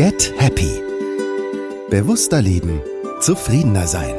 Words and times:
Get 0.00 0.32
Happy. 0.38 0.72
Bewusster 1.90 2.40
leben, 2.40 2.80
zufriedener 3.20 3.86
sein. 3.86 4.14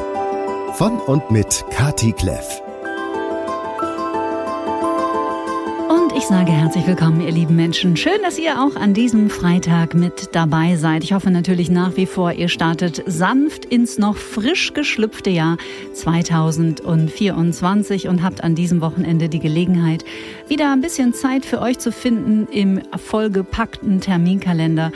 Von 0.73 0.99
und 0.99 1.31
mit 1.31 1.65
Kati 1.71 2.11
Kleff. 2.11 2.61
Und 5.89 6.15
ich 6.15 6.27
sage 6.27 6.51
herzlich 6.51 6.85
willkommen, 6.85 7.21
ihr 7.21 7.31
lieben 7.31 7.55
Menschen. 7.55 7.97
Schön, 7.97 8.21
dass 8.21 8.37
ihr 8.37 8.61
auch 8.61 8.75
an 8.75 8.93
diesem 8.93 9.31
Freitag 9.31 9.95
mit 9.95 10.35
dabei 10.35 10.75
seid. 10.75 11.03
Ich 11.03 11.13
hoffe 11.13 11.31
natürlich 11.31 11.71
nach 11.71 11.97
wie 11.97 12.05
vor, 12.05 12.31
ihr 12.31 12.49
startet 12.49 13.01
sanft 13.07 13.65
ins 13.65 13.97
noch 13.97 14.17
frisch 14.17 14.73
geschlüpfte 14.73 15.31
Jahr 15.31 15.57
2024 15.93 18.07
und 18.07 18.21
habt 18.21 18.43
an 18.43 18.53
diesem 18.53 18.81
Wochenende 18.81 19.29
die 19.29 19.39
Gelegenheit, 19.39 20.05
wieder 20.47 20.71
ein 20.71 20.81
bisschen 20.81 21.15
Zeit 21.15 21.43
für 21.43 21.59
euch 21.59 21.79
zu 21.79 21.91
finden 21.91 22.47
im 22.51 22.81
vollgepackten 22.97 23.99
Terminkalender 23.99 24.91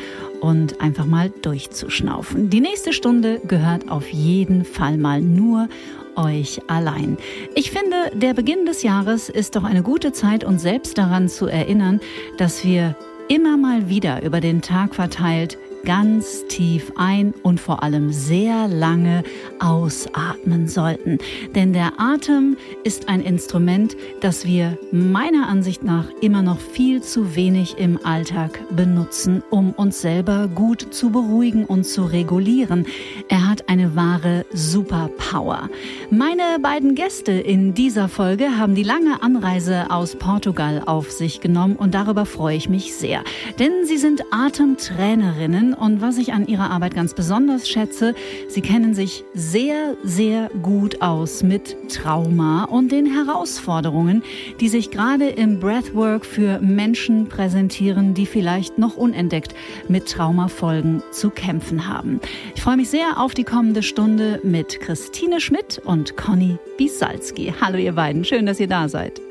und 0.45 0.79
einfach 0.79 1.07
mal 1.07 1.31
durchzuschnaufen. 1.41 2.51
Die 2.51 2.61
nächste 2.61 2.93
Stunde 2.93 3.41
gehört 3.47 3.89
auf 3.89 4.07
jeden 4.09 4.63
Fall 4.63 4.95
mal 4.95 5.19
nur 5.19 5.67
euch 6.15 6.61
allein. 6.67 7.17
Ich 7.55 7.71
finde, 7.71 8.11
der 8.13 8.35
Beginn 8.35 8.67
des 8.67 8.83
Jahres 8.83 9.27
ist 9.29 9.55
doch 9.55 9.63
eine 9.63 9.81
gute 9.81 10.13
Zeit, 10.13 10.43
uns 10.43 10.61
selbst 10.61 10.99
daran 10.99 11.29
zu 11.29 11.47
erinnern, 11.47 11.99
dass 12.37 12.63
wir 12.63 12.95
immer 13.27 13.57
mal 13.57 13.89
wieder 13.89 14.21
über 14.21 14.39
den 14.39 14.61
Tag 14.61 14.93
verteilt 14.93 15.57
ganz 15.85 16.45
tief 16.47 16.91
ein 16.95 17.33
und 17.43 17.59
vor 17.59 17.83
allem 17.83 18.11
sehr 18.11 18.67
lange 18.67 19.23
ausatmen 19.59 20.67
sollten. 20.67 21.19
Denn 21.53 21.73
der 21.73 21.93
Atem 21.99 22.57
ist 22.83 23.07
ein 23.07 23.21
Instrument, 23.21 23.95
das 24.19 24.45
wir 24.45 24.77
meiner 24.91 25.47
Ansicht 25.47 25.83
nach 25.83 26.07
immer 26.21 26.41
noch 26.41 26.59
viel 26.59 27.01
zu 27.01 27.35
wenig 27.35 27.77
im 27.77 28.03
Alltag 28.03 28.59
benutzen, 28.75 29.43
um 29.51 29.71
uns 29.71 30.01
selber 30.01 30.47
gut 30.47 30.93
zu 30.93 31.11
beruhigen 31.11 31.65
und 31.65 31.85
zu 31.85 32.03
regulieren. 32.03 32.87
Er 33.29 33.47
hat 33.47 33.69
eine 33.69 33.95
wahre 33.95 34.45
Superpower. 34.51 35.69
Meine 36.09 36.59
beiden 36.61 36.95
Gäste 36.95 37.31
in 37.31 37.75
dieser 37.75 38.09
Folge 38.09 38.57
haben 38.57 38.73
die 38.73 38.83
lange 38.83 39.21
Anreise 39.21 39.91
aus 39.91 40.15
Portugal 40.15 40.81
auf 40.85 41.11
sich 41.11 41.41
genommen 41.41 41.75
und 41.75 41.93
darüber 41.93 42.25
freue 42.25 42.57
ich 42.57 42.69
mich 42.69 42.95
sehr. 42.95 43.23
Denn 43.59 43.85
sie 43.85 43.97
sind 43.97 44.23
Atemtrainerinnen 44.31 45.74
und 45.75 46.01
was 46.01 46.17
ich 46.17 46.33
an 46.33 46.47
ihrer 46.47 46.71
Arbeit 46.71 46.95
ganz 46.95 47.13
besonders 47.13 47.67
schätze, 47.69 48.15
sie 48.47 48.61
kennen 48.61 48.93
sich 48.93 49.23
sehr, 49.33 49.95
sehr 50.03 50.49
gut 50.61 51.01
aus 51.01 51.43
mit 51.43 51.75
Trauma 51.89 52.63
und 52.65 52.91
den 52.91 53.05
Herausforderungen, 53.05 54.23
die 54.59 54.69
sich 54.69 54.91
gerade 54.91 55.29
im 55.29 55.59
Breathwork 55.59 56.25
für 56.25 56.59
Menschen 56.59 57.27
präsentieren, 57.27 58.13
die 58.13 58.25
vielleicht 58.25 58.77
noch 58.77 58.97
unentdeckt 58.97 59.55
mit 59.87 60.07
Traumafolgen 60.07 61.03
zu 61.11 61.29
kämpfen 61.29 61.87
haben. 61.87 62.19
Ich 62.55 62.61
freue 62.61 62.77
mich 62.77 62.89
sehr 62.89 63.19
auf 63.19 63.33
die 63.33 63.43
kommende 63.43 63.83
Stunde 63.83 64.39
mit 64.43 64.79
Christine 64.79 65.39
Schmidt 65.39 65.81
und 65.85 66.17
Conny 66.17 66.57
Bisalski. 66.77 67.53
Hallo 67.61 67.77
ihr 67.77 67.93
beiden, 67.93 68.25
schön, 68.25 68.45
dass 68.45 68.59
ihr 68.59 68.67
da 68.67 68.89
seid. 68.89 69.24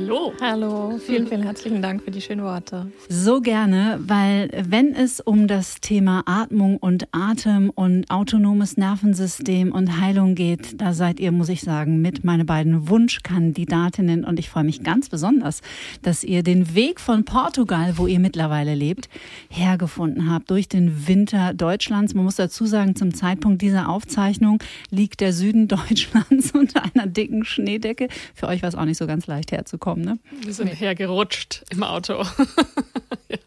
Hallo. 0.00 0.32
Hallo, 0.40 0.98
vielen, 0.98 1.26
vielen 1.26 1.42
herzlichen 1.42 1.82
Dank 1.82 2.04
für 2.04 2.12
die 2.12 2.20
schönen 2.20 2.44
Worte. 2.44 2.92
So 3.08 3.40
gerne, 3.40 3.98
weil 4.00 4.48
wenn 4.68 4.94
es 4.94 5.18
um 5.18 5.48
das 5.48 5.80
Thema 5.80 6.22
Atmung 6.24 6.76
und 6.76 7.08
Atem 7.10 7.70
und 7.70 8.08
autonomes 8.08 8.76
Nervensystem 8.76 9.72
und 9.72 10.00
Heilung 10.00 10.36
geht, 10.36 10.80
da 10.80 10.92
seid 10.92 11.18
ihr, 11.18 11.32
muss 11.32 11.48
ich 11.48 11.62
sagen, 11.62 12.00
mit 12.00 12.22
meine 12.22 12.44
beiden 12.44 12.88
Wunschkandidatinnen 12.88 14.24
und 14.24 14.38
ich 14.38 14.48
freue 14.48 14.62
mich 14.62 14.84
ganz 14.84 15.08
besonders, 15.08 15.62
dass 16.02 16.22
ihr 16.22 16.44
den 16.44 16.76
Weg 16.76 17.00
von 17.00 17.24
Portugal, 17.24 17.94
wo 17.96 18.06
ihr 18.06 18.20
mittlerweile 18.20 18.76
lebt, 18.76 19.08
hergefunden 19.50 20.30
habt 20.30 20.48
durch 20.50 20.68
den 20.68 21.08
Winter 21.08 21.54
Deutschlands. 21.54 22.14
Man 22.14 22.22
muss 22.24 22.36
dazu 22.36 22.66
sagen, 22.66 22.94
zum 22.94 23.14
Zeitpunkt 23.14 23.62
dieser 23.62 23.88
Aufzeichnung 23.88 24.62
liegt 24.90 25.20
der 25.20 25.32
Süden 25.32 25.66
Deutschlands 25.68 26.52
unter 26.52 26.84
einer 26.84 27.08
dicken 27.08 27.44
Schneedecke. 27.44 28.06
Für 28.34 28.46
euch 28.46 28.62
war 28.62 28.68
es 28.68 28.76
auch 28.76 28.84
nicht 28.84 28.98
so 28.98 29.08
ganz 29.08 29.26
leicht 29.26 29.50
herzukommen, 29.50 29.87
ne? 29.96 30.18
Wir 30.42 30.52
sind 30.52 30.68
hergerutscht 30.68 31.64
im 31.70 31.82
Auto. 31.82 32.22
ja. 33.28 33.38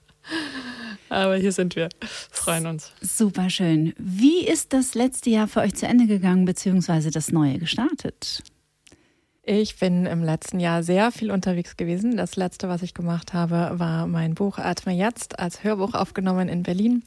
Aber 1.10 1.36
hier 1.36 1.52
sind 1.52 1.76
wir, 1.76 1.90
freuen 2.32 2.68
uns. 2.68 2.94
Super 3.02 3.50
schön. 3.50 3.94
Wie 3.98 4.48
ist 4.48 4.72
das 4.72 4.96
letzte 4.96 5.30
Jahr 5.30 5.48
für 5.48 5.60
euch 5.60 5.76
zu 5.76 5.86
Ende 5.86 6.08
gegangen, 6.08 6.46
beziehungsweise 6.46 7.12
das 7.12 7.32
neue 7.34 7.60
gestartet? 7.60 8.44
Ich 9.44 9.78
bin 9.80 10.06
im 10.06 10.24
letzten 10.24 10.60
Jahr 10.60 10.84
sehr 10.84 11.12
viel 11.12 11.32
unterwegs 11.32 11.76
gewesen. 11.76 12.16
Das 12.16 12.36
letzte, 12.36 12.70
was 12.70 12.84
ich 12.84 12.94
gemacht 12.94 13.34
habe, 13.34 13.72
war 13.74 14.08
mein 14.08 14.36
Buch 14.36 14.60
Atme 14.60 14.94
jetzt 14.94 15.40
als 15.40 15.64
Hörbuch 15.64 15.96
aufgenommen 15.96 16.48
in 16.48 16.64
Berlin. 16.64 17.04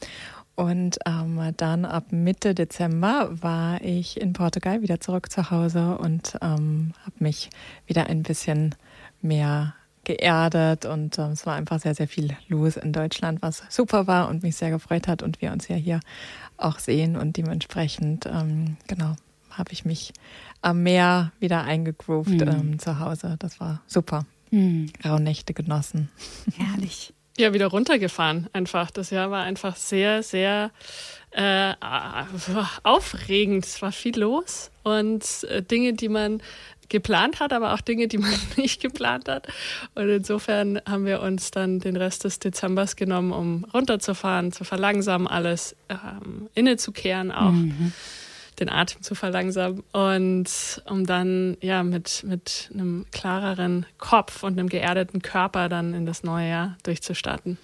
Und 0.57 0.99
ähm, 1.07 1.41
dann 1.57 1.85
ab 1.85 2.07
Mitte 2.11 2.55
Dezember 2.55 3.31
war 3.41 3.81
ich 3.83 4.21
in 4.21 4.33
Portugal 4.35 4.83
wieder 4.83 5.01
zurück 5.01 5.31
zu 5.31 5.51
Hause 5.51 5.99
und 5.99 6.37
ähm, 6.43 6.93
habe 7.05 7.17
mich 7.19 7.51
wieder 7.87 8.07
ein 8.07 8.23
bisschen 8.23 8.75
mehr 9.25 9.75
geerdet 10.05 10.85
und 10.85 11.19
äh, 11.19 11.29
es 11.29 11.47
war 11.47 11.55
einfach 11.55 11.81
sehr, 11.81 11.95
sehr 11.95 12.09
viel 12.09 12.37
los 12.49 12.77
in 12.77 12.93
Deutschland, 12.93 13.43
was 13.43 13.63
super 13.71 14.07
war 14.07 14.29
und 14.29 14.43
mich 14.43 14.57
sehr 14.57 14.71
gefreut 14.71 15.09
hat 15.09 15.23
und 15.23 15.41
wir 15.41 15.51
uns 15.51 15.69
ja 15.69 15.77
hier 15.77 16.01
auch 16.57 16.79
sehen 16.79 17.17
und 17.17 17.37
dementsprechend, 17.37 18.27
ähm, 18.27 18.77
genau, 18.87 19.17
habe 19.51 19.73
ich 19.73 19.85
mich 19.85 20.13
am 20.63 20.83
Meer 20.83 21.33
wieder 21.41 21.63
eingegroovt 21.63 22.31
mhm. 22.31 22.49
ähm, 22.49 22.79
zu 22.79 22.99
Hause. 22.99 23.37
Das 23.39 23.61
war 23.61 23.83
super. 23.87 24.27
Mhm. 24.51 24.91
Rauhnächte 25.05 25.55
genossen. 25.55 26.11
Herrlich. 26.57 27.13
Ja, 27.37 27.53
wieder 27.53 27.67
runtergefahren 27.67 28.49
einfach. 28.53 28.93
Das 28.93 29.11
Jahr 29.11 29.31
war 29.31 29.43
einfach 29.43 29.75
sehr, 29.75 30.23
sehr 30.23 30.71
äh, 31.33 31.75
aufregend. 32.85 33.67
Es 33.67 33.83
war 33.83 33.91
viel 33.91 34.19
los 34.21 34.71
und 34.85 35.25
äh, 35.51 35.61
Dinge, 35.63 35.95
die 35.95 36.09
man 36.09 36.41
geplant 36.89 37.41
hat, 37.41 37.53
aber 37.53 37.75
auch 37.75 37.81
Dinge, 37.81 38.09
die 38.09 38.19
man 38.19 38.33
nicht 38.57 38.81
geplant 38.81 39.29
hat. 39.29 39.49
Und 39.95 40.09
insofern 40.09 40.81
haben 40.89 41.05
wir 41.05 41.21
uns 41.21 41.51
dann 41.51 41.81
den 41.81 41.97
Rest 41.97 42.25
des 42.25 42.39
Dezembers 42.39 42.97
genommen, 42.97 43.33
um 43.33 43.65
runterzufahren, 43.73 44.53
zu 44.53 44.65
verlangsamen, 44.65 45.27
alles 45.27 45.77
ähm, 45.89 46.49
innezukehren 46.55 47.33
auch. 47.33 47.53
Mhm. 47.53 47.93
den 48.61 48.69
Atem 48.69 49.03
zu 49.03 49.17
verlangsamen 49.17 49.83
und 49.91 50.83
um 50.89 51.07
dann 51.07 51.57
ja 51.61 51.83
mit, 51.83 52.23
mit 52.25 52.71
einem 52.73 53.05
klareren 53.11 53.85
Kopf 53.99 54.45
und 54.45 54.57
einem 54.57 54.69
geerdeten 54.69 55.23
Körper 55.23 55.69
dann 55.69 55.93
in 55.93 56.07
das 56.07 56.23
neue 56.23 56.49
Jahr 56.49 56.77
durchzustarten. 56.85 57.59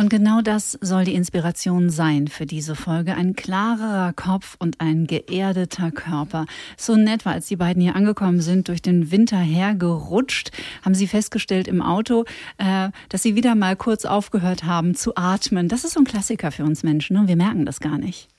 Und 0.00 0.08
genau 0.08 0.40
das 0.40 0.78
soll 0.80 1.04
die 1.04 1.14
Inspiration 1.14 1.90
sein 1.90 2.26
für 2.26 2.46
diese 2.46 2.74
Folge. 2.74 3.16
Ein 3.16 3.36
klarerer 3.36 4.14
Kopf 4.14 4.56
und 4.58 4.80
ein 4.80 5.06
geerdeter 5.06 5.90
Körper. 5.90 6.46
So 6.78 6.96
nett 6.96 7.26
war, 7.26 7.34
als 7.34 7.48
die 7.48 7.56
beiden 7.56 7.82
hier 7.82 7.94
angekommen 7.94 8.40
sind, 8.40 8.68
durch 8.68 8.80
den 8.80 9.10
Winter 9.10 9.36
hergerutscht, 9.36 10.52
haben 10.82 10.94
sie 10.94 11.06
festgestellt 11.06 11.68
im 11.68 11.82
Auto, 11.82 12.24
äh, 12.56 12.88
dass 13.10 13.22
sie 13.22 13.34
wieder 13.34 13.54
mal 13.54 13.76
kurz 13.76 14.06
aufgehört 14.06 14.64
haben 14.64 14.94
zu 14.94 15.16
atmen. 15.16 15.68
Das 15.68 15.84
ist 15.84 15.92
so 15.92 16.00
ein 16.00 16.06
Klassiker 16.06 16.50
für 16.50 16.64
uns 16.64 16.82
Menschen 16.82 17.18
und 17.18 17.28
wir 17.28 17.36
merken 17.36 17.66
das 17.66 17.78
gar 17.78 17.98
nicht. 17.98 18.30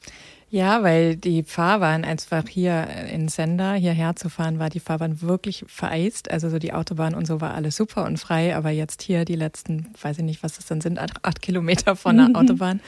Ja, 0.53 0.83
weil 0.83 1.15
die 1.15 1.43
Fahrbahn 1.43 2.03
einfach 2.03 2.45
hier 2.45 2.85
in 3.09 3.29
Sender 3.29 3.73
hierher 3.75 4.17
zu 4.17 4.27
fahren, 4.27 4.59
war 4.59 4.69
die 4.69 4.81
Fahrbahn 4.81 5.21
wirklich 5.21 5.63
vereist. 5.69 6.29
Also 6.29 6.49
so 6.49 6.59
die 6.59 6.73
Autobahn 6.73 7.15
und 7.15 7.25
so 7.25 7.39
war 7.39 7.53
alles 7.53 7.77
super 7.77 8.03
und 8.03 8.17
frei, 8.17 8.53
aber 8.53 8.69
jetzt 8.69 9.01
hier 9.01 9.23
die 9.23 9.37
letzten, 9.37 9.87
weiß 10.01 10.17
ich 10.17 10.25
nicht, 10.25 10.43
was 10.43 10.57
das 10.57 10.65
dann 10.65 10.81
sind, 10.81 10.99
acht, 10.99 11.23
acht 11.23 11.41
Kilometer 11.41 11.95
von 11.95 12.17
der 12.17 12.31
Autobahn, 12.35 12.81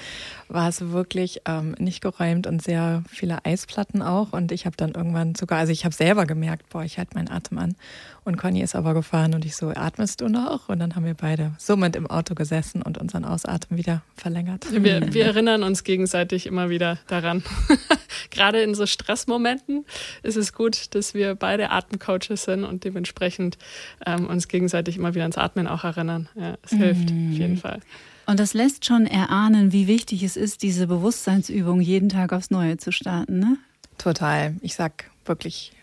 war 0.53 0.69
es 0.69 0.91
wirklich 0.91 1.41
ähm, 1.45 1.75
nicht 1.79 2.01
geräumt 2.01 2.47
und 2.47 2.61
sehr 2.61 3.03
viele 3.09 3.43
Eisplatten 3.43 4.01
auch. 4.01 4.33
Und 4.33 4.51
ich 4.51 4.65
habe 4.65 4.77
dann 4.77 4.91
irgendwann 4.91 5.35
sogar, 5.35 5.59
also 5.59 5.71
ich 5.71 5.83
habe 5.83 5.93
selber 5.93 6.25
gemerkt, 6.25 6.69
boah, 6.69 6.83
ich 6.83 6.97
halte 6.97 7.15
meinen 7.15 7.29
Atem 7.29 7.57
an. 7.57 7.75
Und 8.23 8.37
Conny 8.37 8.61
ist 8.61 8.75
aber 8.75 8.93
gefahren 8.93 9.33
und 9.33 9.43
ich 9.43 9.55
so, 9.55 9.69
atmest 9.69 10.21
du 10.21 10.29
noch? 10.29 10.69
Und 10.69 10.79
dann 10.79 10.95
haben 10.95 11.05
wir 11.05 11.15
beide 11.15 11.53
summend 11.57 11.95
im 11.95 12.07
Auto 12.07 12.35
gesessen 12.35 12.81
und 12.81 12.97
unseren 12.97 13.25
Ausatmen 13.25 13.77
wieder 13.77 14.03
verlängert. 14.15 14.65
Wir, 14.71 15.13
wir 15.13 15.25
erinnern 15.25 15.63
uns 15.63 15.83
gegenseitig 15.83 16.45
immer 16.45 16.69
wieder 16.69 16.99
daran. 17.07 17.44
Gerade 18.31 18.61
in 18.61 18.75
so 18.75 18.85
Stressmomenten 18.85 19.85
ist 20.21 20.38
es 20.38 20.53
gut, 20.53 20.95
dass 20.95 21.13
wir 21.13 21.35
beide 21.35 21.71
Atemcoaches 21.71 22.44
sind 22.44 22.63
und 22.63 22.83
dementsprechend 22.85 23.57
ähm, 24.06 24.27
uns 24.27 24.47
gegenseitig 24.47 24.97
immer 24.97 25.15
wieder 25.15 25.23
ans 25.23 25.38
Atmen 25.38 25.67
auch 25.67 25.83
erinnern. 25.83 26.29
Ja, 26.35 26.57
es 26.63 26.71
hilft 26.71 27.09
mm. 27.09 27.31
auf 27.31 27.38
jeden 27.38 27.57
Fall. 27.57 27.79
Und 28.25 28.39
das 28.39 28.53
lässt 28.53 28.85
schon 28.85 29.05
erahnen, 29.05 29.71
wie 29.71 29.87
wichtig 29.87 30.23
es 30.23 30.37
ist, 30.37 30.63
diese 30.63 30.87
Bewusstseinsübung 30.87 31.81
jeden 31.81 32.09
Tag 32.09 32.31
aufs 32.33 32.51
Neue 32.51 32.77
zu 32.77 32.91
starten, 32.91 33.39
ne? 33.39 33.57
Total. 33.97 34.55
Ich 34.61 34.75
sag 34.75 35.09
wirklich 35.25 35.73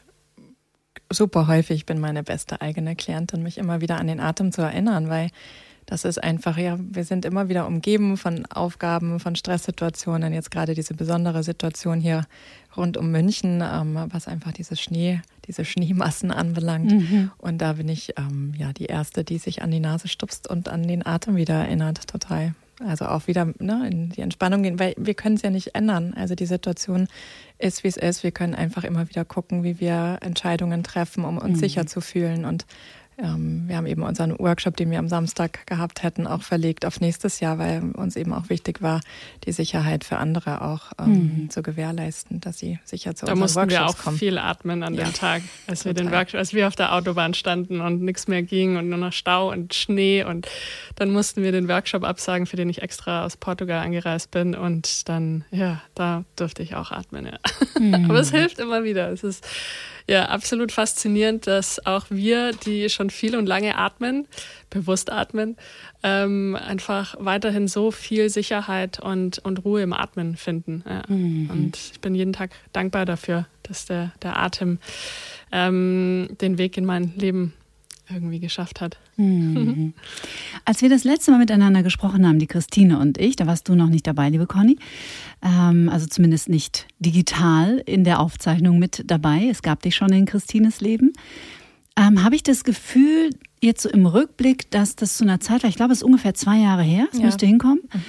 super 1.10 1.46
häufig, 1.46 1.76
ich 1.76 1.86
bin 1.86 2.00
meine 2.00 2.22
beste 2.22 2.60
eigene 2.60 2.96
Klientin, 2.96 3.42
mich 3.42 3.58
immer 3.58 3.80
wieder 3.80 3.98
an 3.98 4.06
den 4.06 4.20
Atem 4.20 4.52
zu 4.52 4.62
erinnern, 4.62 5.08
weil 5.08 5.30
das 5.90 6.04
ist 6.04 6.22
einfach, 6.22 6.56
ja, 6.56 6.78
wir 6.78 7.02
sind 7.02 7.24
immer 7.24 7.48
wieder 7.48 7.66
umgeben 7.66 8.16
von 8.16 8.46
Aufgaben, 8.46 9.18
von 9.18 9.34
Stresssituationen. 9.34 10.32
Jetzt 10.32 10.52
gerade 10.52 10.74
diese 10.74 10.94
besondere 10.94 11.42
Situation 11.42 12.00
hier 12.00 12.26
rund 12.76 12.96
um 12.96 13.10
München, 13.10 13.60
ähm, 13.60 13.98
was 14.10 14.28
einfach 14.28 14.52
diese 14.52 14.76
Schnee, 14.76 15.20
diese 15.48 15.64
Schneemassen 15.64 16.30
anbelangt. 16.30 16.92
Mhm. 16.92 17.32
Und 17.38 17.58
da 17.58 17.72
bin 17.72 17.88
ich 17.88 18.14
ähm, 18.16 18.54
ja 18.56 18.72
die 18.72 18.86
Erste, 18.86 19.24
die 19.24 19.38
sich 19.38 19.62
an 19.62 19.72
die 19.72 19.80
Nase 19.80 20.06
stupst 20.06 20.48
und 20.48 20.68
an 20.68 20.86
den 20.86 21.04
Atem 21.04 21.34
wieder 21.34 21.54
erinnert. 21.54 22.06
Total 22.06 22.54
also 22.86 23.06
auch 23.06 23.26
wieder 23.26 23.52
ne, 23.58 23.88
in 23.90 24.08
die 24.10 24.22
Entspannung 24.22 24.62
gehen, 24.62 24.78
weil 24.78 24.94
wir 24.96 25.14
können 25.14 25.34
es 25.34 25.42
ja 25.42 25.50
nicht 25.50 25.74
ändern. 25.74 26.14
Also 26.14 26.34
die 26.34 26.46
Situation 26.46 27.08
ist, 27.58 27.84
wie 27.84 27.88
es 27.88 27.98
ist. 27.98 28.22
Wir 28.22 28.30
können 28.30 28.54
einfach 28.54 28.84
immer 28.84 29.08
wieder 29.08 29.24
gucken, 29.24 29.64
wie 29.64 29.80
wir 29.80 30.18
Entscheidungen 30.22 30.82
treffen, 30.82 31.24
um 31.24 31.36
uns 31.36 31.56
mhm. 31.56 31.60
sicher 31.60 31.86
zu 31.86 32.00
fühlen 32.00 32.44
und 32.44 32.64
ähm, 33.22 33.64
wir 33.66 33.76
haben 33.76 33.86
eben 33.86 34.02
unseren 34.02 34.38
Workshop, 34.38 34.76
den 34.76 34.90
wir 34.90 34.98
am 34.98 35.08
Samstag 35.08 35.66
gehabt 35.66 36.02
hätten, 36.02 36.26
auch 36.26 36.42
verlegt 36.42 36.84
auf 36.84 37.00
nächstes 37.00 37.40
Jahr, 37.40 37.58
weil 37.58 37.82
uns 37.92 38.16
eben 38.16 38.32
auch 38.32 38.48
wichtig 38.48 38.82
war, 38.82 39.00
die 39.44 39.52
Sicherheit 39.52 40.04
für 40.04 40.16
andere 40.18 40.62
auch 40.62 40.92
ähm, 40.98 41.12
mhm. 41.44 41.50
zu 41.50 41.62
gewährleisten, 41.62 42.40
dass 42.40 42.58
sie 42.58 42.78
sicher 42.84 43.14
zu 43.14 43.26
da 43.26 43.32
unseren 43.32 43.70
Workshops 43.70 43.70
wir 43.70 43.86
auch 43.86 43.98
kommen. 43.98 44.18
viel 44.18 44.38
atmen 44.38 44.82
an 44.82 44.94
ja. 44.94 45.04
dem 45.04 45.12
Tag, 45.12 45.42
als 45.66 45.84
wir 45.84 45.94
den 45.94 46.10
Workshop, 46.10 46.38
als 46.38 46.54
wir 46.54 46.66
auf 46.66 46.76
der 46.76 46.94
Autobahn 46.94 47.34
standen 47.34 47.80
und 47.80 48.02
nichts 48.02 48.28
mehr 48.28 48.42
ging 48.42 48.76
und 48.76 48.88
nur 48.88 48.98
noch 48.98 49.12
Stau 49.12 49.50
und 49.50 49.74
Schnee 49.74 50.24
und 50.24 50.48
dann 50.96 51.10
mussten 51.10 51.42
wir 51.42 51.52
den 51.52 51.68
Workshop 51.68 52.04
absagen, 52.04 52.46
für 52.46 52.56
den 52.56 52.68
ich 52.68 52.82
extra 52.82 53.24
aus 53.24 53.36
Portugal 53.36 53.84
angereist 53.84 54.30
bin 54.30 54.54
und 54.54 55.08
dann, 55.08 55.44
ja, 55.50 55.82
da 55.94 56.24
durfte 56.36 56.62
ich 56.62 56.74
auch 56.74 56.90
atmen, 56.90 57.26
ja. 57.26 57.38
Mhm. 57.78 58.04
Aber 58.10 58.20
es 58.20 58.30
hilft 58.30 58.58
immer 58.58 58.84
wieder. 58.84 59.10
Es 59.10 59.22
ist 59.22 59.46
ja, 60.10 60.26
absolut 60.26 60.72
faszinierend, 60.72 61.46
dass 61.46 61.86
auch 61.86 62.06
wir, 62.08 62.52
die 62.52 62.88
schon 62.88 63.09
viel 63.10 63.36
und 63.36 63.46
lange 63.46 63.76
atmen, 63.76 64.26
bewusst 64.70 65.10
atmen, 65.10 65.56
ähm, 66.02 66.56
einfach 66.56 67.16
weiterhin 67.18 67.68
so 67.68 67.90
viel 67.90 68.30
Sicherheit 68.30 69.00
und, 69.00 69.38
und 69.38 69.64
Ruhe 69.64 69.82
im 69.82 69.92
Atmen 69.92 70.36
finden. 70.36 70.84
Ja. 70.88 71.02
Mhm. 71.08 71.50
Und 71.50 71.76
ich 71.76 72.00
bin 72.00 72.14
jeden 72.14 72.32
Tag 72.32 72.50
dankbar 72.72 73.04
dafür, 73.04 73.46
dass 73.62 73.86
der, 73.86 74.12
der 74.22 74.38
Atem 74.38 74.78
ähm, 75.52 76.28
den 76.40 76.58
Weg 76.58 76.76
in 76.76 76.84
mein 76.84 77.12
Leben 77.16 77.52
irgendwie 78.12 78.40
geschafft 78.40 78.80
hat. 78.80 78.98
Mhm. 79.16 79.94
Als 80.64 80.82
wir 80.82 80.88
das 80.88 81.04
letzte 81.04 81.30
Mal 81.30 81.38
miteinander 81.38 81.82
gesprochen 81.82 82.26
haben, 82.26 82.38
die 82.38 82.46
Christine 82.46 82.98
und 82.98 83.18
ich, 83.18 83.36
da 83.36 83.46
warst 83.46 83.68
du 83.68 83.74
noch 83.74 83.88
nicht 83.88 84.06
dabei, 84.06 84.28
liebe 84.28 84.46
Conny, 84.46 84.78
ähm, 85.42 85.88
also 85.88 86.06
zumindest 86.06 86.48
nicht 86.48 86.86
digital 86.98 87.82
in 87.86 88.04
der 88.04 88.20
Aufzeichnung 88.20 88.78
mit 88.78 89.04
dabei. 89.06 89.48
Es 89.50 89.62
gab 89.62 89.82
dich 89.82 89.94
schon 89.94 90.12
in 90.12 90.26
Christines 90.26 90.80
Leben. 90.80 91.12
Ähm, 92.00 92.24
Habe 92.24 92.34
ich 92.34 92.42
das 92.42 92.64
Gefühl, 92.64 93.30
jetzt 93.60 93.82
so 93.82 93.90
im 93.90 94.06
Rückblick, 94.06 94.70
dass 94.70 94.96
das 94.96 95.18
zu 95.18 95.24
einer 95.24 95.40
Zeit 95.40 95.62
war, 95.62 95.68
ich 95.68 95.76
glaube, 95.76 95.92
es 95.92 95.98
ist 95.98 96.04
ungefähr 96.04 96.32
zwei 96.32 96.56
Jahre 96.56 96.82
her, 96.82 97.06
es 97.12 97.18
ja. 97.18 97.26
müsste 97.26 97.46
hinkommen. 97.46 97.82
Mhm 97.92 98.04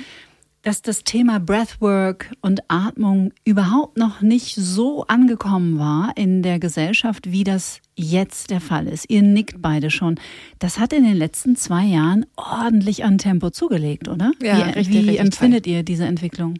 dass 0.62 0.82
das 0.82 1.04
Thema 1.04 1.40
Breathwork 1.40 2.32
und 2.42 2.62
Atmung 2.68 3.34
überhaupt 3.44 3.98
noch 3.98 4.22
nicht 4.22 4.56
so 4.56 5.06
angekommen 5.08 5.80
war 5.80 6.14
in 6.16 6.44
der 6.44 6.60
Gesellschaft, 6.60 7.32
wie 7.32 7.44
das 7.44 7.82
jetzt 7.96 8.52
der 8.52 8.62
Fall 8.62 8.88
ist. 8.88 9.10
Ihr 9.10 9.24
nickt 9.24 9.62
beide 9.62 9.90
schon. 9.90 10.20
Das 10.60 10.78
hat 10.78 10.94
in 10.94 11.04
den 11.04 11.16
letzten 11.16 11.56
zwei 11.56 11.84
Jahren 11.86 12.26
ordentlich 12.36 13.04
an 13.04 13.18
Tempo 13.18 13.50
zugelegt, 13.50 14.08
oder? 14.08 14.32
Ja, 14.42 14.58
wie, 14.58 14.62
richtig, 14.62 14.90
wie 14.90 14.98
richtig 14.98 15.20
empfindet 15.20 15.64
toll. 15.64 15.74
ihr 15.74 15.84
diese 15.84 16.06
Entwicklung? 16.06 16.56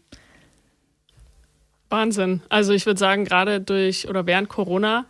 Wahnsinn. 1.88 2.42
Also 2.48 2.72
ich 2.72 2.86
würde 2.86 2.98
sagen, 2.98 3.24
gerade 3.24 3.60
durch 3.60 4.08
oder 4.08 4.26
während 4.26 4.48
Corona 4.48 5.04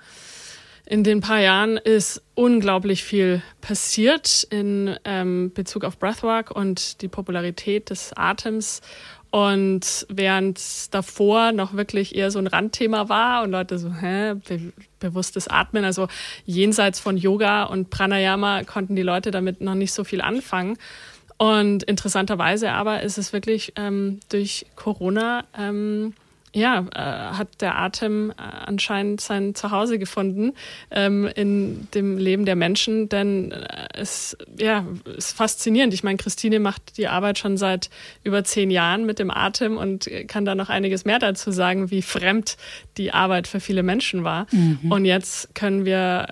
in 0.84 1.05
den 1.05 1.20
paar 1.20 1.40
Jahren 1.40 1.76
ist 1.76 2.23
unglaublich 2.34 3.05
viel 3.05 3.43
passiert 3.61 4.46
in 4.50 4.96
ähm, 5.05 5.52
Bezug 5.55 5.84
auf 5.84 5.99
Breathwork 5.99 6.50
und 6.50 7.02
die 7.02 7.08
Popularität 7.08 7.90
des 7.90 8.12
Atems. 8.17 8.82
Und 9.31 10.06
während 10.11 10.61
davor 10.93 11.52
noch 11.52 11.73
wirklich 11.73 12.14
eher 12.14 12.31
so 12.31 12.38
ein 12.38 12.46
Randthema 12.46 13.08
war 13.08 13.43
und 13.43 13.50
Leute 13.50 13.79
so, 13.79 13.94
hä, 13.94 14.34
be 14.34 14.73
bewusstes 15.00 15.49
Atmen, 15.49 15.84
also 15.84 16.06
jenseits 16.44 17.00
von 17.00 17.17
Yoga 17.17 17.64
und 17.64 17.90
Pranayama 17.90 18.62
konnten 18.62 18.94
die 18.94 19.02
Leute 19.02 19.32
damit 19.32 19.61
noch 19.61 19.75
nicht 19.75 19.93
so 19.93 20.05
viel 20.05 20.20
anfangen. 20.20 20.76
Und 21.38 21.82
interessanterweise 21.82 22.70
aber 22.70 23.02
ist 23.02 23.19
es 23.19 23.32
wirklich 23.32 23.73
ähm, 23.76 24.20
durch 24.29 24.67
Corona 24.76 25.44
ähm, 25.58 26.14
ja, 26.54 26.84
äh, 26.94 27.37
hat 27.37 27.60
der 27.60 27.78
Atem 27.78 28.31
äh, 28.31 28.34
anscheinend 28.37 29.20
sein 29.20 29.54
Zuhause 29.54 29.99
gefunden 29.99 30.52
ähm, 30.90 31.28
in 31.34 31.88
dem 31.94 32.19
Leben 32.19 32.44
der 32.44 32.56
Menschen, 32.56 33.08
denn 33.08 33.52
äh, 33.52 33.88
es 33.94 34.37
ja, 34.58 34.87
ist 35.16 35.37
faszinierend. 35.37 35.94
Ich 35.94 36.04
meine, 36.04 36.19
Christine 36.19 36.60
macht 36.60 36.99
die 36.99 37.08
Arbeit 37.08 37.38
schon 37.38 37.56
seit 37.56 37.88
über 38.22 38.44
zehn 38.44 38.70
Jahren 38.70 39.06
mit 39.06 39.19
dem 39.19 39.31
Atem 39.31 39.78
und 39.78 40.10
kann 40.28 40.44
da 40.44 40.54
noch 40.54 40.69
einiges 40.69 41.04
mehr 41.04 41.19
dazu 41.19 41.50
sagen, 41.52 41.90
wie 41.90 42.02
fremd 42.02 42.56
die 42.98 43.12
Arbeit 43.12 43.46
für 43.46 43.60
viele 43.60 43.82
Menschen 43.82 44.25
war. 44.25 44.46
Mhm. 44.50 44.93
Und 44.93 45.05
jetzt 45.06 45.55
können 45.55 45.87
wir 45.87 46.26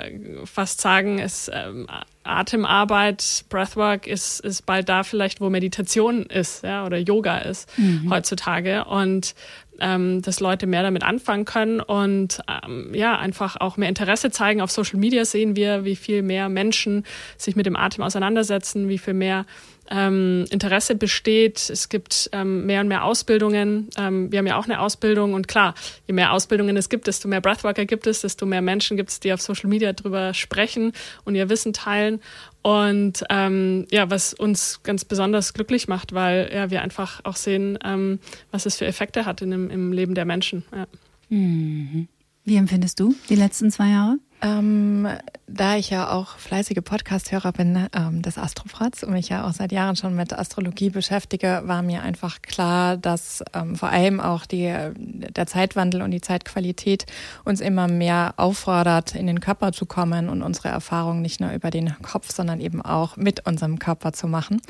fast 0.45 0.81
sagen, 0.81 1.19
es 1.19 1.51
ähm, 1.53 1.87
Atemarbeit, 2.23 3.45
Breathwork 3.49 4.07
ist, 4.07 4.41
ist 4.41 4.67
bald 4.67 4.89
da 4.89 5.03
vielleicht, 5.05 5.41
wo 5.41 5.49
Meditation 5.49 6.25
ist, 6.27 6.63
ja, 6.63 6.85
oder 6.85 6.99
Yoga 6.99 7.39
ist 7.39 7.77
mhm. 7.79 8.11
heutzutage. 8.11 8.85
Und 8.85 9.35
ähm, 9.81 10.23
dass 10.23 10.41
Leute 10.41 10.67
mehr 10.67 10.83
damit 10.83 11.03
anfangen 11.03 11.45
können 11.45 11.81
und 11.81 12.41
ähm, 12.49 12.95
ja, 12.95 13.19
einfach 13.19 13.57
auch 13.57 13.77
mehr 13.77 13.89
Interesse 13.89 14.31
zeigen. 14.31 14.61
Auf 14.61 14.71
Social 14.71 14.99
Media 14.99 15.25
sehen 15.25 15.57
wir, 15.57 15.85
wie 15.85 15.97
viel 15.97 16.23
mehr 16.23 16.49
Menschen 16.49 17.05
sich 17.37 17.57
mit 17.57 17.67
dem 17.67 17.77
Atem 17.77 18.05
auseinandersetzen, 18.05 18.89
wie 18.89 18.99
viel 18.99 19.15
mehr 19.15 19.47
ähm, 19.91 20.45
Interesse 20.51 20.95
besteht. 20.95 21.69
Es 21.69 21.89
gibt 21.89 22.31
ähm, 22.33 22.67
mehr 22.67 22.81
und 22.81 22.89
mehr 22.89 23.05
Ausbildungen. 23.05 23.91
Ähm, 23.99 24.31
wir 24.31 24.39
haben 24.39 24.47
ja 24.47 24.57
auch 24.57 24.65
eine 24.65 24.81
Ausbildung 24.81 25.35
und 25.35 25.49
klar, 25.49 25.75
je 26.07 26.15
mehr 26.15 26.33
Ausbildungen 26.33 26.77
es 26.77 26.89
gibt, 26.89 27.07
desto 27.07 27.29
mehr 27.29 27.41
Breathworker 27.41 27.85
gibt 27.85 28.07
es, 28.07 28.21
desto 28.21 28.47
mehr 28.47 28.63
Menschen 28.63 28.97
gibt 28.97 29.11
es, 29.11 29.21
die 29.21 29.33
auf 29.33 29.41
Social 29.41 29.69
Media 29.69 29.93
drüber 29.93 30.33
sprechen 30.35 30.93
und 31.25 31.35
ihr 31.35 31.49
Wissen 31.49 31.73
teilen. 31.73 32.21
Und 32.63 33.25
ähm, 33.31 33.87
ja, 33.91 34.11
was 34.11 34.35
uns 34.35 34.83
ganz 34.83 35.05
besonders 35.05 35.55
glücklich 35.55 35.89
macht, 35.89 36.13
weil 36.13 36.51
ja, 36.53 36.71
wir 36.71 36.83
einfach 36.83 37.21
auch 37.25 37.37
sehen, 37.37 37.79
ähm, 37.85 38.19
was 38.51 38.67
es 38.67 38.77
für 38.77 38.87
Effekte 38.87 39.25
hat 39.25 39.43
in 39.43 39.51
dem, 39.51 39.71
im 39.71 39.93
Leben 39.93 40.15
der 40.15 40.25
Menschen. 40.25 40.65
Ja. 40.75 40.87
Mhm. 41.31 42.09
Wie 42.45 42.57
empfindest 42.57 43.01
du 43.01 43.15
die 43.29 43.37
letzten 43.37 43.71
zwei 43.71 43.89
Jahre? 43.91 44.19
Ähm, 44.43 45.07
da 45.53 45.77
ich 45.77 45.91
ja 45.91 46.11
auch 46.11 46.37
fleißige 46.39 46.81
Podcast-Hörer 46.83 47.53
bin 47.53 47.89
ähm, 47.93 48.23
des 48.23 48.39
Astrofratz 48.39 49.03
und 49.03 49.13
mich 49.13 49.29
ja 49.29 49.47
auch 49.47 49.53
seit 49.53 49.73
Jahren 49.73 49.97
schon 49.97 50.15
mit 50.15 50.33
Astrologie 50.33 50.91
beschäftige, 50.91 51.63
war 51.65 51.83
mir 51.83 52.03
einfach 52.03 52.41
klar, 52.43 52.97
dass 52.97 53.43
ähm, 53.53 53.75
vor 53.75 53.89
allem 53.89 54.21
auch 54.21 54.47
die, 54.47 54.73
der 54.97 55.47
Zeitwandel 55.47 56.03
und 56.03 56.13
die 56.13 56.21
Zeitqualität 56.21 57.07
uns 57.45 57.61
immer 57.61 57.89
mehr 57.89 58.35
auffordert, 58.37 59.15
in 59.15 59.27
den 59.27 59.41
Körper 59.41 59.73
zu 59.73 59.87
kommen 59.87 60.29
und 60.29 60.43
unsere 60.43 60.69
Erfahrungen 60.69 61.23
nicht 61.23 61.41
nur 61.41 61.53
über 61.53 61.71
den 61.71 61.95
Kopf, 62.03 62.33
sondern 62.33 62.61
eben 62.61 62.81
auch 62.81 63.17
mit 63.17 63.47
unserem 63.47 63.79
Körper 63.79 64.13
zu 64.13 64.29
machen. 64.29 64.63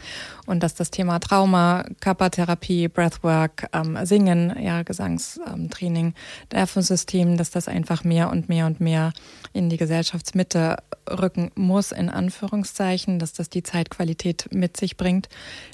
Und 0.46 0.62
dass 0.62 0.74
das 0.74 0.90
Thema 0.90 1.18
Trauma, 1.18 1.84
Körpertherapie, 2.00 2.88
Breathwork, 2.88 3.68
ähm, 3.72 3.98
Singen, 4.04 4.56
ja, 4.60 4.82
Gesangstraining, 4.82 6.14
Nervensystem, 6.52 7.36
dass 7.36 7.50
das 7.50 7.68
einfach 7.68 8.02
mehr 8.04 8.30
und 8.30 8.48
mehr 8.48 8.66
und 8.66 8.80
mehr 8.80 9.12
in 9.52 9.68
die 9.68 9.76
Gesellschaftsmitte 9.76 10.69
rücken 11.08 11.50
muss, 11.54 11.92
in 11.92 12.08
Anführungszeichen, 12.08 13.18
dass 13.18 13.32
das 13.32 13.50
die 13.50 13.62
Zeitqualität 13.62 14.48
mit 14.52 14.76
sich 14.76 14.96
bringt. 14.96 15.28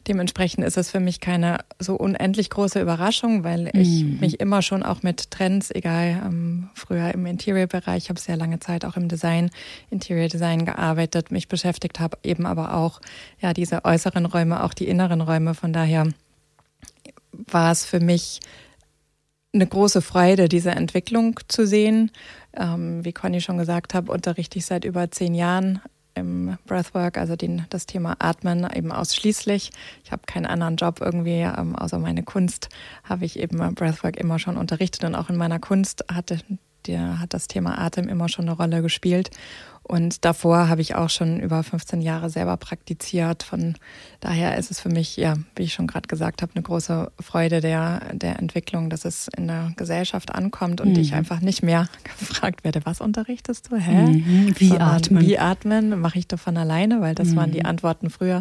Dementsprechend 0.09 0.65
ist 0.65 0.77
es 0.77 0.91
für 0.91 1.01
mich 1.01 1.21
keine 1.21 1.59
so 1.79 1.97
unendlich 1.97 2.51
große 2.51 2.81
Überraschung, 2.81 3.45
weil 3.45 3.71
ich 3.75 4.05
mhm. 4.05 4.21
mich 4.21 4.41
immer 4.41 4.63
schon 4.63 4.83
auch 4.83 5.03
mit 5.03 5.31
Trends, 5.31 5.71
egal 5.71 6.23
ähm, 6.25 6.71
früher 6.75 7.13
im 7.13 7.27
Interior-Bereich, 7.27 8.09
habe 8.09 8.21
sehr 8.21 8.37
lange 8.37 8.61
Zeit 8.61 8.85
auch 8.85 8.97
im 8.97 9.09
Design, 9.09 9.51
Interior 9.91 10.29
Design 10.29 10.65
gearbeitet, 10.65 11.31
mich 11.31 11.49
beschäftigt 11.49 12.01
habe, 12.01 12.19
eben 12.23 12.47
aber 12.47 12.75
auch 12.75 13.01
ja 13.41 13.53
diese 13.53 13.85
äußeren 13.85 14.27
Räume, 14.27 14.63
auch 14.63 14.75
die 14.75 14.89
inneren 14.89 15.21
Räume. 15.21 15.55
Von 15.55 15.73
daher 15.73 16.09
war 17.33 17.73
es 17.73 17.85
für 17.85 18.01
mich 18.01 18.41
eine 19.57 19.67
große 19.67 20.03
Freude, 20.03 20.49
diese 20.49 20.71
Entwicklung 20.71 21.41
zu 21.49 21.67
sehen. 21.67 22.11
Ähm, 22.55 23.05
wie 23.05 23.13
Conny 23.13 23.41
schon 23.41 23.59
gesagt 23.59 23.95
hat, 23.95 24.09
unterrichte 24.09 24.59
ich 24.59 24.67
seit 24.67 24.85
über 24.85 25.11
zehn 25.11 25.35
Jahren 25.35 25.81
im 26.15 26.57
Breathwork, 26.67 27.19
also 27.19 27.37
den, 27.37 27.67
das 27.71 27.87
Thema 27.87 28.17
Atmen 28.19 28.67
eben 28.75 28.91
ausschließlich. 28.91 29.71
Ich 30.03 30.13
habe 30.13 30.23
keinen 30.27 30.47
anderen 30.47 30.77
Job 30.77 31.01
irgendwie, 31.01 31.41
ähm, 31.41 31.77
außer 31.77 31.99
meine 31.99 32.23
Kunst 32.23 32.71
habe 33.05 33.25
ich 33.25 33.39
eben 33.39 33.59
Breathwork 33.75 34.17
immer 34.17 34.39
schon 34.39 34.57
unterrichtet 34.57 35.05
und 35.05 35.15
auch 35.15 35.29
in 35.29 35.37
meiner 35.37 35.59
Kunst 35.59 36.05
hatte 36.11 36.39
der 36.87 37.21
hat 37.21 37.35
das 37.35 37.49
Thema 37.49 37.79
Atem 37.79 38.09
immer 38.09 38.29
schon 38.29 38.47
eine 38.47 38.57
Rolle 38.57 38.83
gespielt. 38.83 39.31
Und 39.89 40.25
davor 40.25 40.69
habe 40.69 40.81
ich 40.81 40.97
auch 40.97 41.11
schon 41.11 41.39
über 41.39 41.63
15 41.63 42.01
Jahre 42.01 42.29
selber 42.29 42.57
praktiziert. 42.57 43.45
Von 43.45 43.75
daher 44.19 44.59
ist 44.59 44.73
es 44.73 44.81
für 44.81 44.89
mich, 44.89 45.17
ja, 45.17 45.35
wie 45.55 45.63
ich 45.63 45.75
schon 45.75 45.87
gerade 45.87 46.09
gesagt 46.09 46.43
habe, 46.43 46.51
eine 46.57 46.63
große 46.63 47.13
Freude 47.21 47.61
der, 47.61 48.01
der 48.13 48.41
Entwicklung, 48.41 48.91
dass 48.91 49.05
es 49.05 49.29
in 49.37 49.47
der 49.47 49.73
Gesellschaft 49.77 50.35
ankommt 50.35 50.81
und 50.81 50.95
mhm. 50.95 50.99
ich 50.99 51.15
einfach 51.15 51.41
nicht 51.41 51.63
mehr 51.63 51.87
gefragt 52.19 52.65
werde, 52.65 52.81
was 52.83 53.01
unterrichtest 53.01 53.71
du? 53.71 53.77
Hä? 53.77 54.07
Mhm. 54.07 54.55
Wie 54.59 54.69
Sondern 54.69 54.89
atmen? 54.89 55.23
Wie 55.25 55.39
atmen? 55.39 56.01
Mache 56.01 56.19
ich 56.19 56.27
doch 56.27 56.41
von 56.41 56.57
alleine, 56.57 57.01
weil 57.01 57.15
das 57.15 57.29
mhm. 57.29 57.37
waren 57.37 57.53
die 57.53 57.61
mhm. 57.61 57.67
Antworten 57.67 58.11
früher. 58.11 58.41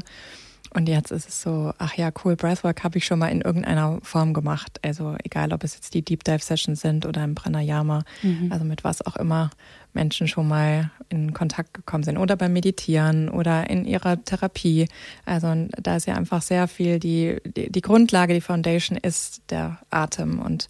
Und 0.75 0.89
jetzt 0.89 1.11
ist 1.11 1.29
es 1.29 1.41
so, 1.41 1.71
ach 1.77 1.93
ja, 1.95 2.11
cool, 2.23 2.35
Breathwork 2.35 2.83
habe 2.83 2.97
ich 2.97 3.05
schon 3.05 3.19
mal 3.19 3.29
in 3.29 3.39
irgendeiner 3.39 3.99
Form 4.03 4.33
gemacht. 4.33 4.77
Also 4.83 5.15
egal, 5.23 5.53
ob 5.53 5.63
es 5.63 5.75
jetzt 5.75 5.93
die 5.93 6.01
Deep 6.01 6.25
Dive 6.25 6.43
Sessions 6.43 6.81
sind 6.81 7.05
oder 7.05 7.23
im 7.23 7.33
Pranayama, 7.33 8.03
mhm. 8.21 8.51
also 8.51 8.65
mit 8.65 8.83
was 8.83 9.05
auch 9.05 9.15
immer 9.15 9.51
Menschen 9.93 10.27
schon 10.27 10.49
mal 10.49 10.91
in 11.07 11.33
Kontakt 11.33 11.73
gekommen 11.73 12.03
sind 12.03 12.17
oder 12.17 12.35
beim 12.35 12.51
Meditieren 12.51 13.29
oder 13.29 13.69
in 13.69 13.85
ihrer 13.85 14.21
Therapie. 14.25 14.89
Also 15.25 15.47
da 15.81 15.95
ist 15.95 16.07
ja 16.07 16.15
einfach 16.15 16.41
sehr 16.41 16.67
viel, 16.67 16.99
die, 16.99 17.37
die, 17.45 17.71
die 17.71 17.81
Grundlage, 17.81 18.33
die 18.33 18.41
Foundation 18.41 18.97
ist 18.97 19.43
der 19.51 19.79
Atem 19.91 20.39
und 20.39 20.67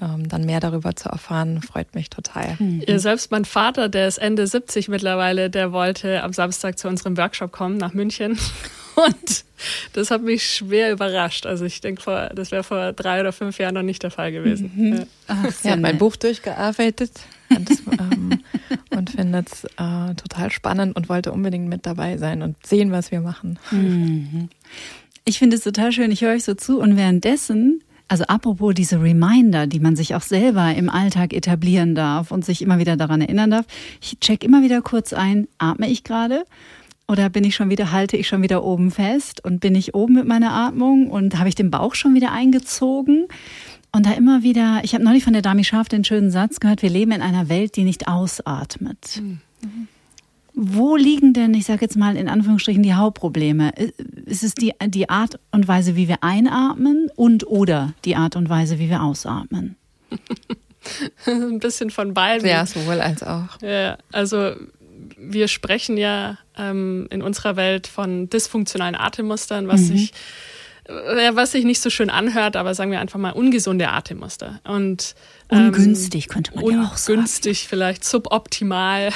ähm, 0.00 0.28
dann 0.28 0.44
mehr 0.44 0.60
darüber 0.60 0.94
zu 0.94 1.08
erfahren, 1.08 1.60
freut 1.62 1.96
mich 1.96 2.10
total. 2.10 2.54
Mhm. 2.60 2.84
Ja, 2.86 3.00
selbst 3.00 3.32
mein 3.32 3.44
Vater, 3.44 3.88
der 3.88 4.06
ist 4.06 4.18
Ende 4.18 4.46
70 4.46 4.86
mittlerweile, 4.86 5.50
der 5.50 5.72
wollte 5.72 6.22
am 6.22 6.32
Samstag 6.32 6.78
zu 6.78 6.86
unserem 6.86 7.16
Workshop 7.16 7.50
kommen 7.50 7.76
nach 7.76 7.92
München. 7.92 8.38
Und 9.06 9.44
das 9.92 10.10
hat 10.10 10.22
mich 10.22 10.46
schwer 10.46 10.92
überrascht. 10.92 11.46
Also 11.46 11.64
ich 11.64 11.80
denke, 11.80 12.30
das 12.34 12.50
wäre 12.50 12.62
vor 12.62 12.92
drei 12.92 13.20
oder 13.20 13.32
fünf 13.32 13.58
Jahren 13.58 13.74
noch 13.74 13.82
nicht 13.82 14.02
der 14.02 14.10
Fall 14.10 14.32
gewesen. 14.32 14.72
Mhm. 14.74 14.92
Ja. 14.94 15.04
Ach, 15.28 15.64
er 15.64 15.72
hat 15.72 15.80
mein 15.80 15.98
Buch 15.98 16.16
durchgearbeitet 16.16 17.12
und, 17.50 17.70
ähm, 17.98 18.40
und 18.90 19.10
findet 19.10 19.52
es 19.52 19.64
äh, 19.64 20.14
total 20.14 20.50
spannend 20.50 20.96
und 20.96 21.08
wollte 21.08 21.32
unbedingt 21.32 21.68
mit 21.68 21.86
dabei 21.86 22.16
sein 22.16 22.42
und 22.42 22.56
sehen, 22.66 22.92
was 22.92 23.10
wir 23.10 23.20
machen. 23.20 23.58
Mhm. 23.70 24.48
Ich 25.24 25.38
finde 25.38 25.56
es 25.56 25.62
total 25.62 25.92
schön. 25.92 26.10
Ich 26.10 26.22
höre 26.22 26.34
euch 26.34 26.44
so 26.44 26.54
zu 26.54 26.80
und 26.80 26.96
währenddessen 26.96 27.82
also 28.10 28.24
apropos 28.24 28.74
diese 28.74 29.00
Reminder, 29.00 29.68
die 29.68 29.78
man 29.78 29.94
sich 29.94 30.16
auch 30.16 30.22
selber 30.22 30.74
im 30.74 30.90
Alltag 30.90 31.32
etablieren 31.32 31.94
darf 31.94 32.32
und 32.32 32.44
sich 32.44 32.60
immer 32.60 32.80
wieder 32.80 32.96
daran 32.96 33.20
erinnern 33.20 33.52
darf. 33.52 33.66
Ich 34.02 34.18
check 34.18 34.42
immer 34.42 34.64
wieder 34.64 34.82
kurz 34.82 35.12
ein, 35.12 35.46
atme 35.58 35.88
ich 35.88 36.02
gerade? 36.02 36.44
Oder 37.10 37.28
bin 37.28 37.42
ich 37.42 37.56
schon 37.56 37.70
wieder, 37.70 37.90
halte 37.90 38.16
ich 38.16 38.28
schon 38.28 38.40
wieder 38.40 38.62
oben 38.62 38.92
fest 38.92 39.44
und 39.44 39.58
bin 39.58 39.74
ich 39.74 39.96
oben 39.96 40.14
mit 40.14 40.28
meiner 40.28 40.52
Atmung 40.52 41.10
und 41.10 41.40
habe 41.40 41.48
ich 41.48 41.56
den 41.56 41.68
Bauch 41.68 41.96
schon 41.96 42.14
wieder 42.14 42.30
eingezogen? 42.30 43.26
Und 43.90 44.06
da 44.06 44.12
immer 44.12 44.44
wieder, 44.44 44.82
ich 44.84 44.94
habe 44.94 45.02
neulich 45.02 45.24
von 45.24 45.32
der 45.32 45.42
Dami 45.42 45.64
Scharf 45.64 45.88
den 45.88 46.04
schönen 46.04 46.30
Satz 46.30 46.60
gehört, 46.60 46.82
wir 46.82 46.88
leben 46.88 47.10
in 47.10 47.20
einer 47.20 47.48
Welt, 47.48 47.74
die 47.74 47.82
nicht 47.82 48.06
ausatmet. 48.06 49.20
Mhm. 49.20 49.40
Wo 50.54 50.94
liegen 50.94 51.32
denn, 51.32 51.52
ich 51.52 51.64
sage 51.64 51.80
jetzt 51.80 51.96
mal 51.96 52.16
in 52.16 52.28
Anführungsstrichen, 52.28 52.84
die 52.84 52.94
Hauptprobleme? 52.94 53.72
Ist 54.26 54.44
es 54.44 54.54
die, 54.54 54.72
die 54.86 55.08
Art 55.08 55.40
und 55.50 55.66
Weise, 55.66 55.96
wie 55.96 56.06
wir 56.06 56.22
einatmen 56.22 57.08
und 57.16 57.44
oder 57.44 57.92
die 58.04 58.14
Art 58.14 58.36
und 58.36 58.48
Weise, 58.48 58.78
wie 58.78 58.88
wir 58.88 59.02
ausatmen? 59.02 59.74
Ein 61.26 61.58
bisschen 61.58 61.90
von 61.90 62.14
beiden. 62.14 62.46
Ja, 62.46 62.64
sowohl 62.66 63.00
als 63.00 63.24
auch. 63.24 63.60
Ja, 63.62 63.98
also 64.12 64.54
wir 65.20 65.48
sprechen 65.48 65.96
ja 65.96 66.38
ähm, 66.56 67.06
in 67.10 67.22
unserer 67.22 67.56
Welt 67.56 67.86
von 67.86 68.30
dysfunktionalen 68.30 68.94
Atemmustern, 68.94 69.68
was 69.68 69.82
mhm. 69.82 69.86
sich 69.86 70.12
äh, 70.90 71.34
was 71.34 71.52
sich 71.52 71.64
nicht 71.64 71.80
so 71.80 71.90
schön 71.90 72.10
anhört, 72.10 72.56
aber 72.56 72.74
sagen 72.74 72.90
wir 72.90 73.00
einfach 73.00 73.18
mal 73.18 73.32
ungesunde 73.32 73.88
Atemmuster. 73.88 74.60
Und 74.64 75.14
ähm, 75.50 75.66
ungünstig 75.66 76.28
könnte 76.28 76.54
man 76.54 76.64
ja 76.64 76.82
auch 76.84 76.96
sagen. 76.96 77.18
Ungünstig 77.18 77.68
vielleicht, 77.68 78.04
suboptimal. 78.04 79.10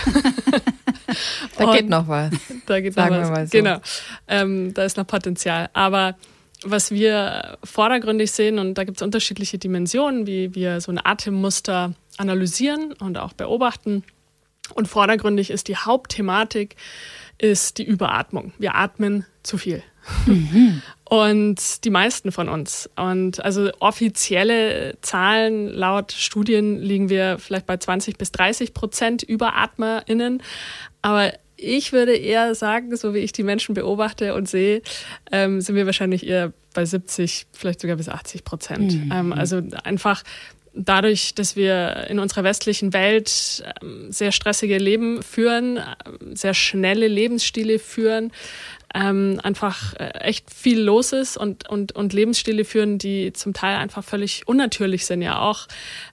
da 1.59 1.73
geht 1.75 1.89
noch 1.89 2.07
was. 2.07 2.33
Da 2.67 2.81
geht 2.81 2.95
Sagen 2.95 3.21
noch 3.21 3.31
was. 3.31 3.53
Wir 3.53 3.63
mal 3.63 3.81
so. 3.81 3.81
Genau, 3.81 3.81
ähm, 4.29 4.75
da 4.75 4.85
ist 4.85 4.97
noch 4.97 5.07
Potenzial. 5.07 5.71
Aber 5.73 6.17
was 6.65 6.91
wir 6.91 7.59
vordergründig 7.65 8.31
sehen, 8.31 8.59
und 8.59 8.75
da 8.75 8.85
gibt 8.85 8.99
es 8.99 9.03
unterschiedliche 9.03 9.59
Dimensionen, 9.59 10.27
wie 10.27 10.55
wir 10.55 10.81
so 10.81 10.93
ein 10.93 11.01
Atemmuster 11.03 11.95
analysieren 12.17 12.93
und 12.93 13.19
auch 13.19 13.33
beobachten. 13.33 14.05
Und 14.73 14.89
vordergründig 14.89 15.51
ist 15.51 15.69
die 15.69 15.77
Hauptthematik, 15.77 16.77
ist 17.39 17.79
die 17.79 17.85
Überatmung. 17.85 18.53
Wir 18.59 18.75
atmen 18.77 19.27
zu 19.43 19.59
viel. 19.59 19.83
Mhm. 20.27 20.83
Und 21.05 21.85
die 21.85 21.91
meisten 21.91 22.33
von 22.33 22.49
uns. 22.49 22.89
Und 22.97 23.45
also 23.45 23.71
offizielle 23.81 24.97
Zahlen 25.03 25.69
laut 25.69 26.13
Studien 26.13 26.81
liegen 26.81 27.09
wir 27.09 27.39
vielleicht 27.39 27.67
bei 27.67 27.77
20 27.77 28.17
bis 28.17 28.33
30 28.33 28.75
Prozent 28.75 29.27
UberatmerInnen. 29.29 30.43
Aber 31.03 31.33
ich 31.57 31.93
würde 31.93 32.17
eher 32.17 32.55
sagen, 32.55 32.97
so 32.97 33.15
wie 33.15 33.19
ich 33.19 33.33
die 33.33 33.43
Menschen 33.43 33.75
beobachte 33.75 34.35
und 34.35 34.49
sehe, 34.49 34.83
ähm, 35.31 35.61
sind 35.61 35.77
wir 35.77 35.87
wahrscheinlich 35.87 36.27
eher 36.27 36.53
bei 36.75 36.85
70, 36.85 37.47
vielleicht 37.53 37.81
sogar 37.81 37.97
bis 37.97 38.09
80 38.09 38.45
Prozent. 38.45 38.93
Mhm. 38.93 39.13
Ähm, 39.13 39.33
also 39.33 39.63
einfach 39.85 40.25
dadurch, 40.75 41.35
dass 41.35 41.57
wir 41.57 42.07
in 42.09 42.19
unserer 42.19 42.45
westlichen 42.45 42.93
Welt 42.93 43.65
ähm, 43.83 44.11
sehr 44.11 44.33
stressige 44.33 44.79
Leben 44.79 45.23
führen, 45.23 45.79
ähm, 45.79 46.37
sehr 46.37 46.55
schnelle 46.55 47.09
Lebensstile 47.09 47.79
führen, 47.79 48.33
ähm, 48.95 49.41
einfach 49.43 49.95
äh, 49.95 50.11
echt 50.21 50.53
viel 50.53 50.81
los 50.81 51.13
ist 51.13 51.37
und, 51.37 51.69
und, 51.69 51.93
und 51.93 52.13
Lebensstile 52.13 52.65
führen, 52.65 52.99
die 52.99 53.33
zum 53.33 53.53
Teil 53.53 53.77
einfach 53.77 54.05
völlig 54.05 54.47
unnatürlich 54.47 55.07
sind, 55.07 55.23
ja 55.23 55.41
auch, 55.41 55.67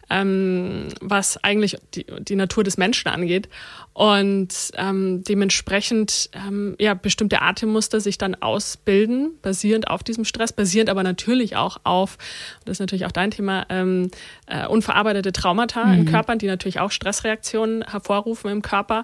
was 0.10 1.42
eigentlich 1.42 1.78
die, 1.94 2.06
die 2.20 2.36
Natur 2.36 2.66
des 2.66 2.76
Menschen 2.76 3.08
angeht. 3.08 3.48
Und 3.94 4.72
ähm, 4.76 5.24
dementsprechend 5.24 6.30
ähm, 6.34 6.76
ja 6.80 6.94
bestimmte 6.94 7.42
Atemmuster 7.42 8.00
sich 8.00 8.18
dann 8.18 8.36
ausbilden, 8.36 9.32
basierend 9.42 9.90
auf 9.90 10.02
diesem 10.02 10.24
Stress, 10.24 10.54
basierend 10.54 10.90
aber 10.90 11.04
natürlich 11.04 11.58
auch 11.58 11.78
auf, 11.84 12.18
das 12.64 12.74
ist 12.74 12.80
natürlich 12.80 13.06
auch 13.06 13.12
dein 13.12 13.32
Thema, 13.32 13.66
ähm, 13.70 14.10
äh, 14.48 14.66
unverarbeitete 14.66 15.34
Traumata 15.34 15.86
mhm. 15.86 15.94
in 15.94 16.06
Körpern, 16.06 16.40
die 16.40 16.48
natürlich 16.48 16.80
auch 16.80 16.92
Stressreaktionen 16.92 17.84
hervorrufen 17.84 18.50
im 18.50 18.62
Körper. 18.62 19.04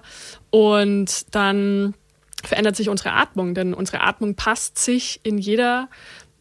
Und 0.50 1.34
dann 1.34 1.94
verändert 2.42 2.76
sich 2.76 2.88
unsere 2.88 3.12
Atmung, 3.12 3.54
denn 3.54 3.74
unsere 3.74 4.00
Atmung 4.00 4.36
passt 4.36 4.78
sich 4.78 5.20
in 5.22 5.38
jeder 5.38 5.88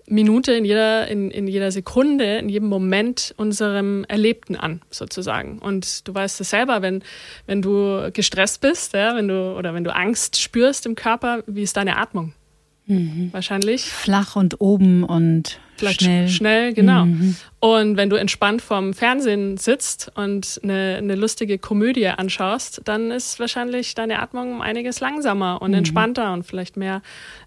Minute, 0.10 0.54
in 0.54 0.64
jeder, 0.64 1.08
in, 1.08 1.32
in 1.32 1.48
jeder 1.48 1.72
Sekunde, 1.72 2.38
in 2.38 2.48
jedem 2.48 2.70
Moment 2.70 3.34
unserem 3.38 4.06
Erlebten 4.08 4.56
an, 4.56 4.82
sozusagen. 4.90 5.60
Und 5.60 6.08
du 6.08 6.16
weißt 6.16 6.40
es 6.40 6.50
selber, 6.50 6.82
wenn, 6.82 7.04
wenn 7.46 7.62
du 7.62 8.10
gestresst 8.14 8.62
bist, 8.62 8.94
ja, 8.94 9.16
wenn 9.16 9.28
du, 9.28 9.58
oder 9.58 9.74
wenn 9.74 9.84
du 9.84 9.94
Angst 9.94 10.40
spürst 10.40 10.86
im 10.86 10.96
Körper, 10.96 11.44
wie 11.46 11.62
ist 11.62 11.76
deine 11.76 11.98
Atmung? 11.98 12.34
Mhm. 12.86 13.30
Wahrscheinlich. 13.34 13.84
Flach 13.84 14.38
und 14.38 14.62
oben 14.62 15.04
und 15.04 15.60
Vielleicht 15.78 16.02
schnell. 16.02 16.28
Schnell, 16.28 16.74
genau. 16.74 17.06
Mhm. 17.06 17.36
Und 17.60 17.98
wenn 17.98 18.10
du 18.10 18.16
entspannt 18.16 18.62
vorm 18.62 18.94
Fernsehen 18.94 19.58
sitzt 19.58 20.12
und 20.16 20.60
eine, 20.64 20.96
eine, 20.98 21.16
lustige 21.16 21.58
Komödie 21.58 22.08
anschaust, 22.08 22.82
dann 22.86 23.12
ist 23.12 23.40
wahrscheinlich 23.40 23.96
deine 23.96 24.20
Atmung 24.20 24.56
um 24.56 24.62
einiges 24.62 25.00
langsamer 25.00 25.62
und 25.62 25.72
mhm. 25.72 25.78
entspannter 25.78 26.34
und 26.34 26.44
vielleicht 26.46 26.78
mehr, 26.78 27.02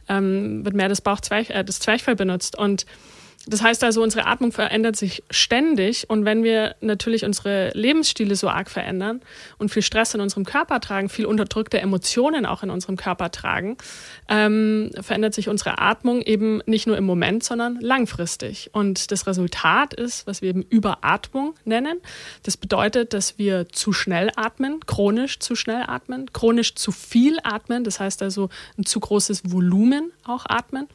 ähm, 0.09 0.65
wird 0.65 0.75
mehr 0.75 0.89
das 0.89 1.01
Bauchzwerch, 1.01 1.51
äh, 1.51 1.65
das 1.65 1.81
Zwerchfell 1.81 2.17
benutzt. 2.17 2.59
Und 2.59 2.87
das 3.51 3.63
heißt 3.63 3.83
also, 3.83 4.01
unsere 4.01 4.27
Atmung 4.27 4.53
verändert 4.53 4.95
sich 4.95 5.25
ständig 5.29 6.09
und 6.09 6.25
wenn 6.25 6.45
wir 6.45 6.77
natürlich 6.81 7.25
unsere 7.25 7.71
Lebensstile 7.75 8.37
so 8.37 8.49
arg 8.49 8.71
verändern 8.71 9.21
und 9.59 9.71
viel 9.71 9.83
Stress 9.83 10.15
in 10.15 10.21
unserem 10.21 10.45
Körper 10.45 10.81
tragen, 10.81 11.09
viel 11.09 11.27
unterdrückte 11.27 11.81
Emotionen 11.81 12.47
auch 12.47 12.63
in 12.63 12.71
unserem 12.71 12.97
Körper 12.97 13.33
tragen, 13.33 13.77
ähm, 14.29 14.91
verändert 15.01 15.35
sich 15.35 15.49
unsere 15.49 15.79
Atmung 15.79 16.23
eben 16.23 16.63
nicht 16.67 16.87
nur 16.87 16.97
im 16.97 17.03
Moment, 17.03 17.43
sondern 17.43 17.81
langfristig. 17.81 18.71
Und 18.73 19.11
das 19.11 19.27
Resultat 19.27 19.95
ist, 19.95 20.29
was 20.29 20.43
wir 20.43 20.51
eben 20.51 20.63
Überatmung 20.63 21.55
nennen. 21.65 21.99
Das 22.45 22.57
bedeutet, 22.57 23.15
dass 23.15 23.37
wir 23.37 23.69
zu 23.69 23.93
schnell 23.93 24.31
atmen, 24.37 24.79
chronisch 24.87 25.41
zu 25.41 25.57
schnell 25.57 25.83
atmen, 25.89 26.33
chronisch 26.33 26.77
zu 26.77 26.93
viel 26.93 27.39
atmen, 27.43 27.83
das 27.83 27.99
heißt 27.99 28.23
also 28.23 28.49
ein 28.79 28.87
zu 28.87 29.01
großes 29.01 29.51
Volumen 29.51 30.13
auch 30.25 30.47
atmen. 30.49 30.87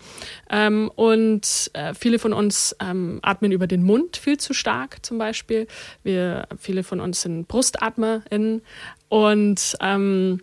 Ähm, 0.50 0.89
und 0.95 1.69
äh, 1.74 1.93
viele 1.93 2.17
von 2.17 2.31
uns 2.31 2.44
ähm, 2.79 3.19
atmen 3.21 3.51
über 3.51 3.67
den 3.67 3.83
Mund 3.83 4.17
viel 4.17 4.37
zu 4.37 4.53
stark 4.53 5.05
zum 5.05 5.17
Beispiel. 5.17 5.67
Wir, 6.03 6.47
viele 6.59 6.83
von 6.83 6.99
uns 6.99 7.21
sind 7.21 7.47
BrustatmerInnen 7.47 8.61
und 9.09 9.77
ähm, 9.81 10.41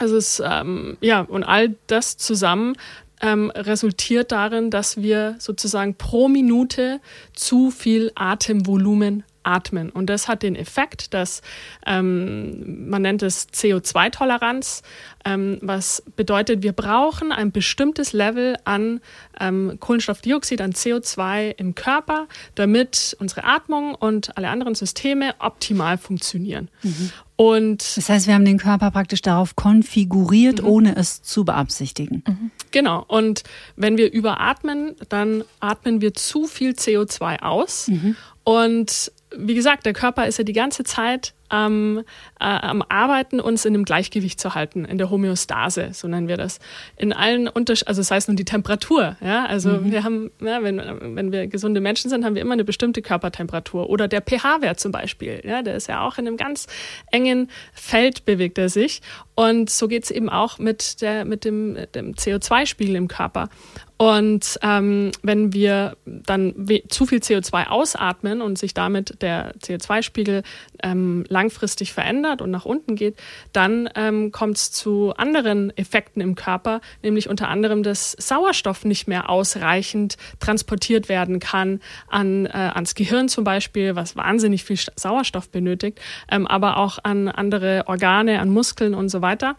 es 0.00 0.10
ist, 0.10 0.42
ähm, 0.44 0.96
ja, 1.00 1.22
und 1.22 1.44
all 1.44 1.74
das 1.86 2.16
zusammen 2.16 2.76
ähm, 3.20 3.50
resultiert 3.50 4.32
darin, 4.32 4.70
dass 4.70 5.02
wir 5.02 5.36
sozusagen 5.38 5.94
pro 5.96 6.28
Minute 6.28 7.00
zu 7.32 7.70
viel 7.70 8.12
Atemvolumen 8.14 9.24
atmen. 9.48 9.90
Und 9.90 10.06
das 10.06 10.28
hat 10.28 10.42
den 10.42 10.54
Effekt, 10.54 11.14
dass 11.14 11.42
ähm, 11.86 12.88
man 12.88 13.02
nennt 13.02 13.22
es 13.22 13.48
CO2-Toleranz, 13.48 14.82
ähm, 15.24 15.58
was 15.62 16.02
bedeutet, 16.16 16.62
wir 16.62 16.72
brauchen 16.72 17.32
ein 17.32 17.50
bestimmtes 17.50 18.12
Level 18.12 18.56
an 18.64 19.00
ähm, 19.40 19.78
Kohlenstoffdioxid, 19.80 20.60
an 20.60 20.72
CO2 20.72 21.54
im 21.56 21.74
Körper, 21.74 22.28
damit 22.54 23.16
unsere 23.18 23.44
Atmung 23.44 23.94
und 23.94 24.36
alle 24.36 24.48
anderen 24.48 24.74
Systeme 24.74 25.34
optimal 25.38 25.98
funktionieren. 25.98 26.68
Mhm. 26.82 27.10
Und 27.36 27.96
das 27.96 28.08
heißt, 28.08 28.26
wir 28.26 28.34
haben 28.34 28.44
den 28.44 28.58
Körper 28.58 28.90
praktisch 28.90 29.22
darauf 29.22 29.54
konfiguriert, 29.54 30.62
mhm. 30.62 30.68
ohne 30.68 30.96
es 30.96 31.22
zu 31.22 31.44
beabsichtigen. 31.44 32.24
Mhm. 32.26 32.50
Genau. 32.72 33.04
Und 33.06 33.44
wenn 33.76 33.96
wir 33.96 34.12
überatmen, 34.12 34.96
dann 35.08 35.44
atmen 35.60 36.00
wir 36.00 36.14
zu 36.14 36.46
viel 36.46 36.72
CO2 36.72 37.42
aus. 37.42 37.88
Mhm. 37.88 38.16
Und 38.42 39.12
wie 39.36 39.54
gesagt, 39.54 39.86
der 39.86 39.92
Körper 39.92 40.26
ist 40.26 40.38
ja 40.38 40.44
die 40.44 40.52
ganze 40.52 40.84
Zeit 40.84 41.34
am, 41.48 41.98
äh, 42.40 42.44
am 42.44 42.82
Arbeiten, 42.88 43.40
uns 43.40 43.64
in 43.64 43.74
einem 43.74 43.84
Gleichgewicht 43.84 44.40
zu 44.40 44.54
halten, 44.54 44.84
in 44.84 44.98
der 44.98 45.10
Homöostase, 45.10 45.90
so 45.92 46.08
nennen 46.08 46.28
wir 46.28 46.36
das. 46.36 46.58
In 46.96 47.12
allen 47.12 47.48
Unterschieden, 47.48 47.88
also 47.88 48.00
das 48.00 48.10
heißt 48.10 48.28
nun 48.28 48.36
die 48.36 48.44
Temperatur. 48.44 49.16
Ja? 49.20 49.46
Also 49.46 49.70
mhm. 49.70 49.90
wir 49.90 50.04
haben, 50.04 50.30
ja, 50.40 50.62
wenn, 50.62 50.80
wenn 51.16 51.32
wir 51.32 51.46
gesunde 51.46 51.80
Menschen 51.80 52.10
sind, 52.10 52.24
haben 52.24 52.34
wir 52.34 52.42
immer 52.42 52.52
eine 52.52 52.64
bestimmte 52.64 53.02
Körpertemperatur. 53.02 53.88
Oder 53.88 54.08
der 54.08 54.20
pH-Wert 54.20 54.78
zum 54.80 54.92
Beispiel. 54.92 55.40
Ja? 55.44 55.62
Der 55.62 55.74
ist 55.74 55.88
ja 55.88 56.06
auch 56.06 56.18
in 56.18 56.26
einem 56.26 56.36
ganz 56.36 56.66
engen 57.10 57.50
Feld 57.72 58.24
bewegt 58.24 58.58
er 58.58 58.68
sich. 58.68 59.00
Und 59.34 59.70
so 59.70 59.88
geht 59.88 60.04
es 60.04 60.10
eben 60.10 60.28
auch 60.28 60.58
mit, 60.58 61.00
der, 61.00 61.24
mit 61.24 61.44
dem, 61.44 61.78
dem 61.94 62.14
CO2-Spiegel 62.14 62.96
im 62.96 63.08
Körper. 63.08 63.48
Und 63.98 64.60
ähm, 64.62 65.10
wenn 65.22 65.52
wir 65.52 65.96
dann 66.06 66.54
zu 66.88 67.04
viel 67.04 67.18
CO2 67.18 67.66
ausatmen 67.66 68.40
und 68.40 68.56
sich 68.56 68.72
damit 68.72 69.20
der 69.22 69.56
CO2-Spiegel 69.56 70.44
ähm, 70.84 71.24
langfristig 71.28 71.92
verändert 71.92 72.40
und 72.40 72.52
nach 72.52 72.64
unten 72.64 72.94
geht, 72.94 73.16
dann 73.52 73.90
ähm, 73.96 74.30
kommt 74.30 74.56
es 74.56 74.70
zu 74.70 75.14
anderen 75.16 75.76
Effekten 75.76 76.22
im 76.22 76.36
Körper, 76.36 76.80
nämlich 77.02 77.28
unter 77.28 77.48
anderem, 77.48 77.82
dass 77.82 78.12
Sauerstoff 78.12 78.84
nicht 78.84 79.08
mehr 79.08 79.28
ausreichend 79.28 80.16
transportiert 80.38 81.08
werden 81.08 81.40
kann 81.40 81.80
an, 82.06 82.46
äh, 82.46 82.50
ans 82.52 82.94
Gehirn 82.94 83.28
zum 83.28 83.42
Beispiel, 83.42 83.96
was 83.96 84.14
wahnsinnig 84.14 84.62
viel 84.62 84.78
Sauerstoff 84.94 85.50
benötigt, 85.50 86.00
ähm, 86.30 86.46
aber 86.46 86.76
auch 86.76 87.00
an 87.02 87.26
andere 87.26 87.82
Organe, 87.88 88.38
an 88.38 88.50
Muskeln 88.50 88.94
und 88.94 89.08
so 89.08 89.22
weiter 89.22 89.56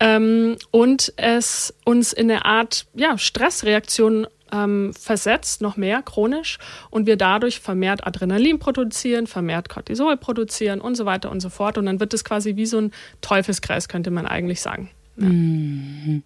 ähm, 0.00 0.56
und 0.70 1.12
es 1.16 1.74
uns 1.84 2.12
in 2.12 2.30
eine 2.30 2.44
Art 2.44 2.86
ja, 2.94 3.18
Stressreaktion 3.18 4.26
ähm, 4.52 4.92
versetzt, 4.94 5.60
noch 5.60 5.76
mehr 5.76 6.02
chronisch, 6.02 6.58
und 6.90 7.06
wir 7.06 7.16
dadurch 7.16 7.60
vermehrt 7.60 8.06
Adrenalin 8.06 8.58
produzieren, 8.58 9.26
vermehrt 9.26 9.68
Cortisol 9.68 10.16
produzieren 10.16 10.80
und 10.80 10.96
so 10.96 11.04
weiter 11.04 11.30
und 11.30 11.40
so 11.40 11.48
fort. 11.48 11.78
Und 11.78 11.86
dann 11.86 12.00
wird 12.00 12.14
es 12.14 12.24
quasi 12.24 12.56
wie 12.56 12.66
so 12.66 12.78
ein 12.78 12.92
Teufelskreis, 13.20 13.88
könnte 13.88 14.10
man 14.10 14.26
eigentlich 14.26 14.60
sagen. 14.60 14.90
Ja. 15.16 15.26
Mhm. 15.26 16.22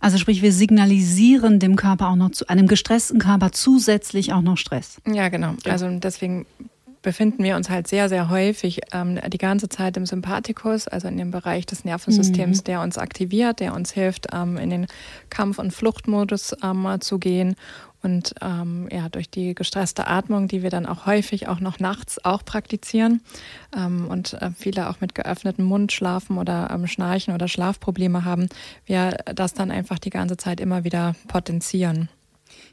Also 0.00 0.18
sprich, 0.18 0.42
wir 0.42 0.52
signalisieren 0.52 1.58
dem 1.58 1.74
Körper 1.74 2.08
auch 2.08 2.16
noch 2.16 2.30
zu 2.30 2.48
einem 2.48 2.68
gestressten 2.68 3.18
Körper 3.18 3.50
zusätzlich 3.50 4.32
auch 4.32 4.42
noch 4.42 4.56
Stress. 4.56 5.00
Ja, 5.06 5.28
genau. 5.28 5.54
Also 5.64 5.88
deswegen 5.98 6.46
befinden 7.08 7.42
wir 7.42 7.56
uns 7.56 7.70
halt 7.70 7.88
sehr, 7.88 8.10
sehr 8.10 8.28
häufig 8.28 8.82
ähm, 8.92 9.18
die 9.28 9.38
ganze 9.38 9.70
Zeit 9.70 9.96
im 9.96 10.04
Sympathikus, 10.04 10.88
also 10.88 11.08
in 11.08 11.16
dem 11.16 11.30
Bereich 11.30 11.64
des 11.64 11.86
Nervensystems, 11.86 12.58
mhm. 12.58 12.64
der 12.64 12.82
uns 12.82 12.98
aktiviert, 12.98 13.60
der 13.60 13.72
uns 13.72 13.92
hilft, 13.92 14.26
ähm, 14.30 14.58
in 14.58 14.68
den 14.68 14.86
Kampf- 15.30 15.58
und 15.58 15.70
Fluchtmodus 15.70 16.54
ähm, 16.62 16.86
zu 17.00 17.18
gehen. 17.18 17.56
Und 18.02 18.34
ähm, 18.42 18.90
ja, 18.92 19.08
durch 19.08 19.30
die 19.30 19.54
gestresste 19.54 20.06
Atmung, 20.06 20.48
die 20.48 20.62
wir 20.62 20.68
dann 20.68 20.84
auch 20.84 21.06
häufig 21.06 21.48
auch 21.48 21.60
noch 21.60 21.80
nachts 21.80 22.22
auch 22.26 22.44
praktizieren 22.44 23.22
ähm, 23.74 24.06
und 24.06 24.34
äh, 24.34 24.50
viele 24.54 24.90
auch 24.90 25.00
mit 25.00 25.14
geöffnetem 25.14 25.64
Mund 25.64 25.92
schlafen 25.92 26.36
oder 26.36 26.68
ähm, 26.70 26.86
schnarchen 26.86 27.32
oder 27.32 27.48
Schlafprobleme 27.48 28.26
haben, 28.26 28.50
wir 28.84 29.16
das 29.34 29.54
dann 29.54 29.70
einfach 29.70 29.98
die 29.98 30.10
ganze 30.10 30.36
Zeit 30.36 30.60
immer 30.60 30.84
wieder 30.84 31.14
potenzieren. 31.26 32.10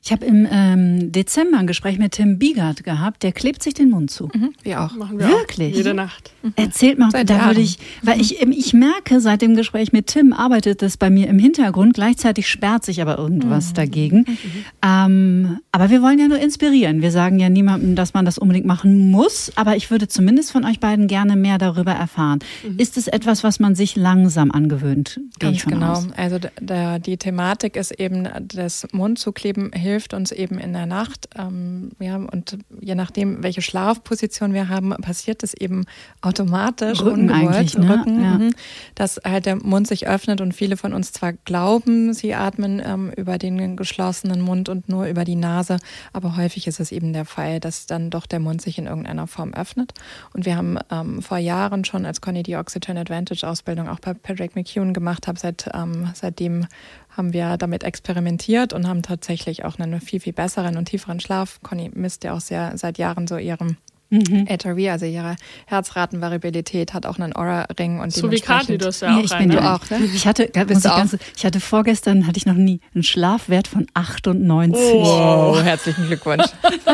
Ich 0.06 0.12
habe 0.12 0.24
im 0.24 0.48
ähm, 0.52 1.12
Dezember 1.12 1.58
ein 1.58 1.66
Gespräch 1.66 1.98
mit 1.98 2.12
Tim 2.12 2.38
Biegert 2.38 2.84
gehabt, 2.84 3.24
der 3.24 3.32
klebt 3.32 3.64
sich 3.64 3.74
den 3.74 3.90
Mund 3.90 4.12
zu. 4.12 4.30
Mhm, 4.32 4.54
wir 4.62 4.84
auch. 4.84 4.94
Machen 4.94 5.18
wir 5.18 5.28
Wirklich? 5.28 5.74
Auch. 5.74 5.78
Jede 5.78 5.96
Nacht. 5.96 6.32
Mhm. 6.44 6.54
Erzählt 6.58 7.00
mal, 7.00 7.10
seit 7.10 7.28
da 7.28 7.48
würde 7.48 7.62
ich, 7.62 7.80
weil 8.04 8.22
ich, 8.22 8.40
ich 8.40 8.74
merke 8.74 9.20
seit 9.20 9.42
dem 9.42 9.56
Gespräch 9.56 9.94
mit 9.94 10.06
Tim 10.06 10.32
arbeitet 10.32 10.84
das 10.84 10.98
bei 10.98 11.10
mir 11.10 11.28
im 11.28 11.40
Hintergrund, 11.40 11.96
gleichzeitig 11.96 12.48
sperrt 12.48 12.86
sich 12.86 13.02
aber 13.02 13.18
irgendwas 13.18 13.70
mhm. 13.70 13.74
dagegen. 13.74 14.18
Mhm. 14.18 14.66
Ähm, 14.84 15.60
aber 15.72 15.90
wir 15.90 16.04
wollen 16.04 16.20
ja 16.20 16.28
nur 16.28 16.38
inspirieren. 16.38 17.02
Wir 17.02 17.10
sagen 17.10 17.40
ja 17.40 17.50
niemandem, 17.50 17.96
dass 17.96 18.14
man 18.14 18.26
das 18.26 18.38
unbedingt 18.38 18.68
machen 18.68 19.10
muss, 19.10 19.52
aber 19.56 19.76
ich 19.76 19.90
würde 19.90 20.08
zumindest 20.08 20.52
von 20.52 20.66
euch 20.66 20.80
beiden 20.80 21.08
gerne 21.08 21.36
mehr 21.36 21.58
darüber 21.58 21.94
erfahren. 21.94 22.40
Mhm. 22.64 22.78
Ist 22.78 22.98
es 22.98 23.08
etwas, 23.08 23.44
was 23.44 23.60
man 23.60 23.74
sich 23.74 23.96
langsam 23.96 24.52
angewöhnt? 24.52 25.20
Ganz 25.40 25.66
genau. 25.66 25.94
Aus? 25.94 26.08
Also 26.16 26.38
da, 26.62 27.00
die 27.00 27.18
Thematik 27.18 27.76
ist 27.76 28.00
eben, 28.00 28.30
das 28.40 28.86
Mundzukleben 28.92 29.72
hilft 29.74 29.95
hilft 29.96 30.14
uns 30.14 30.34
eben 30.34 30.60
in 30.60 30.74
der 30.74 30.86
Nacht. 30.86 31.30
Ähm, 31.38 31.92
ja, 32.00 32.18
und 32.18 32.58
je 32.82 32.96
nachdem, 32.96 33.44
welche 33.44 33.62
Schlafposition 33.62 34.54
wir 34.54 34.68
haben, 34.68 34.90
passiert 34.90 35.42
es 35.42 35.54
eben 35.54 35.86
automatisch, 36.20 37.02
Rücken 37.02 37.30
ungewollt, 37.30 37.78
ne? 37.78 37.90
Rücken, 37.90 38.22
ja. 38.22 38.38
Mhm, 38.38 38.54
dass 38.94 39.22
halt 39.24 39.46
der 39.46 39.56
Mund 39.56 39.88
sich 39.88 40.06
öffnet 40.06 40.42
und 40.42 40.52
viele 40.52 40.75
von 40.75 40.94
uns 40.94 41.14
zwar 41.14 41.32
glauben, 41.32 42.14
sie 42.14 42.36
atmen 42.36 42.82
ähm, 42.86 43.10
über 43.16 43.38
den 43.38 43.78
geschlossenen 43.78 44.42
Mund 44.42 44.68
und 44.68 44.90
nur 44.90 45.06
über 45.06 45.24
die 45.24 45.38
Nase, 45.38 45.78
aber 46.12 46.36
häufig 46.36 46.68
ist 46.68 46.82
es 46.82 46.92
eben 46.92 47.14
der 47.14 47.24
Fall, 47.24 47.62
dass 47.62 47.86
dann 47.86 48.10
doch 48.10 48.25
der 48.25 48.42
Mund 48.42 48.62
sich 48.62 48.78
in 48.78 48.88
irgendeiner 48.88 49.28
Form 49.28 49.54
öffnet. 49.54 49.94
Und 50.34 50.46
wir 50.46 50.58
haben 50.58 50.78
ähm, 50.91 51.22
vor 51.22 51.38
Jahren 51.38 51.86
schon, 51.86 52.06
als 52.06 52.19
Conny 52.19 52.43
die 52.43 52.58
Oxygen 52.58 52.98
Advantage 52.98 53.48
Ausbildung 53.48 53.88
auch 53.88 54.02
bei 54.02 54.13
Patrick 54.13 54.58
McEwen 54.58 54.93
gemacht 54.93 55.28
habe, 55.28 55.39
seit, 55.39 55.69
ähm, 55.74 56.10
seitdem 56.13 56.67
haben 57.15 57.34
wir 57.34 57.58
damit 57.58 57.84
experimentiert 57.84 58.73
und 58.73 58.88
haben 58.88 59.01
tatsächlich 59.01 59.65
auch 59.65 59.80
einen 59.80 60.01
viel, 60.01 60.19
viel 60.19 60.34
besseren 60.34 60.78
und 60.78 60.86
tieferen 60.86 61.19
Schlaf. 61.19 61.60
Conny 61.63 61.91
misst 61.93 62.23
ja 62.23 62.34
auch 62.34 62.41
sehr 62.41 62.78
seit 62.78 62.97
Jahren 62.97 63.28
so 63.28 63.38
ihrem 63.38 63.78
Mhm. 64.10 64.48
HRV, 64.48 64.91
also 64.91 65.06
ihre 65.06 65.36
Herzratenvariabilität, 65.65 66.94
hat 66.94 67.06
auch 67.06 67.18
einen 67.18 67.36
Aura-Ring 67.36 68.00
und 68.00 68.13
So 68.13 68.32
wie 68.32 68.39
Kati, 68.39 68.78
du 68.78 68.86
hast 68.86 69.02
ja, 69.02 69.18
auch 69.18 69.24
ich 69.24 69.36
bin 69.36 69.52
ja 69.52 69.76
auch. 69.76 69.89
Ne? 69.89 70.06
Ich 70.13 70.28
hatte, 70.28 70.48
Bist 70.48 70.88
auch? 70.88 70.98
Ganze, 70.98 71.18
ich 71.36 71.46
hatte 71.46 71.60
vorgestern 71.60 72.28
hatte 72.28 72.38
ich 72.38 72.46
noch 72.46 72.54
nie 72.54 72.80
einen 72.94 73.04
Schlafwert 73.04 73.68
von 73.68 73.88
98. 73.94 74.84
Oh, 74.84 75.60
herzlichen 75.62 76.08
Glückwunsch. 76.08 76.46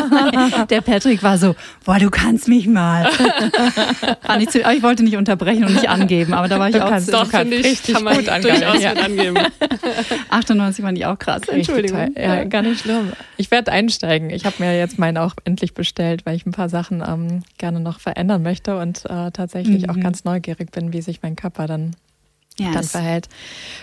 Der 0.69 0.81
Patrick 0.81 1.21
war 1.21 1.37
so, 1.37 1.55
boah, 1.85 1.99
du 1.99 2.09
kannst 2.09 2.47
mich 2.47 2.67
mal. 2.67 3.09
ich, 4.39 4.49
zu, 4.49 4.59
ich, 4.59 4.83
wollte 4.83 5.03
nicht 5.03 5.17
unterbrechen 5.17 5.65
und 5.65 5.73
nicht 5.73 5.89
angeben, 5.89 6.33
aber 6.33 6.47
da 6.47 6.59
war 6.59 6.69
ich 6.69 6.75
du 6.75 6.85
auch 6.85 6.89
kannst, 6.89 7.13
Doch, 7.13 7.27
finde 7.29 7.57
ich, 7.57 7.65
richtig 7.65 7.95
kann 7.95 8.03
man 8.03 8.15
gut 8.15 8.27
durchaus 8.27 8.81
ja. 8.81 8.93
angeben. 8.93 9.37
98 10.29 10.83
fand 10.83 10.97
ich 10.97 11.05
auch 11.05 11.19
krass. 11.19 11.41
Entschuldigung. 11.47 12.13
Ja, 12.15 12.43
gar 12.45 12.61
nicht 12.61 12.81
schlimm. 12.81 13.11
Ich 13.37 13.51
werde 13.51 13.71
einsteigen. 13.71 14.29
Ich 14.29 14.45
habe 14.45 14.55
mir 14.59 14.77
jetzt 14.77 14.97
meinen 14.97 15.17
auch 15.17 15.35
endlich 15.43 15.73
bestellt, 15.73 16.25
weil 16.25 16.35
ich 16.35 16.45
ein 16.45 16.51
paar 16.51 16.69
Sachen 16.69 17.01
ähm, 17.11 17.43
gerne 17.57 17.79
noch 17.79 17.99
verändern 17.99 18.43
möchte 18.43 18.77
und 18.77 19.05
äh, 19.05 19.31
tatsächlich 19.31 19.83
mhm. 19.83 19.89
auch 19.89 19.99
ganz 19.99 20.23
neugierig 20.23 20.71
bin, 20.71 20.93
wie 20.93 21.01
sich 21.01 21.21
mein 21.21 21.35
Körper 21.35 21.67
dann 21.67 21.95
yes. 22.57 22.73
dann 22.73 22.83
verhält. 22.83 23.29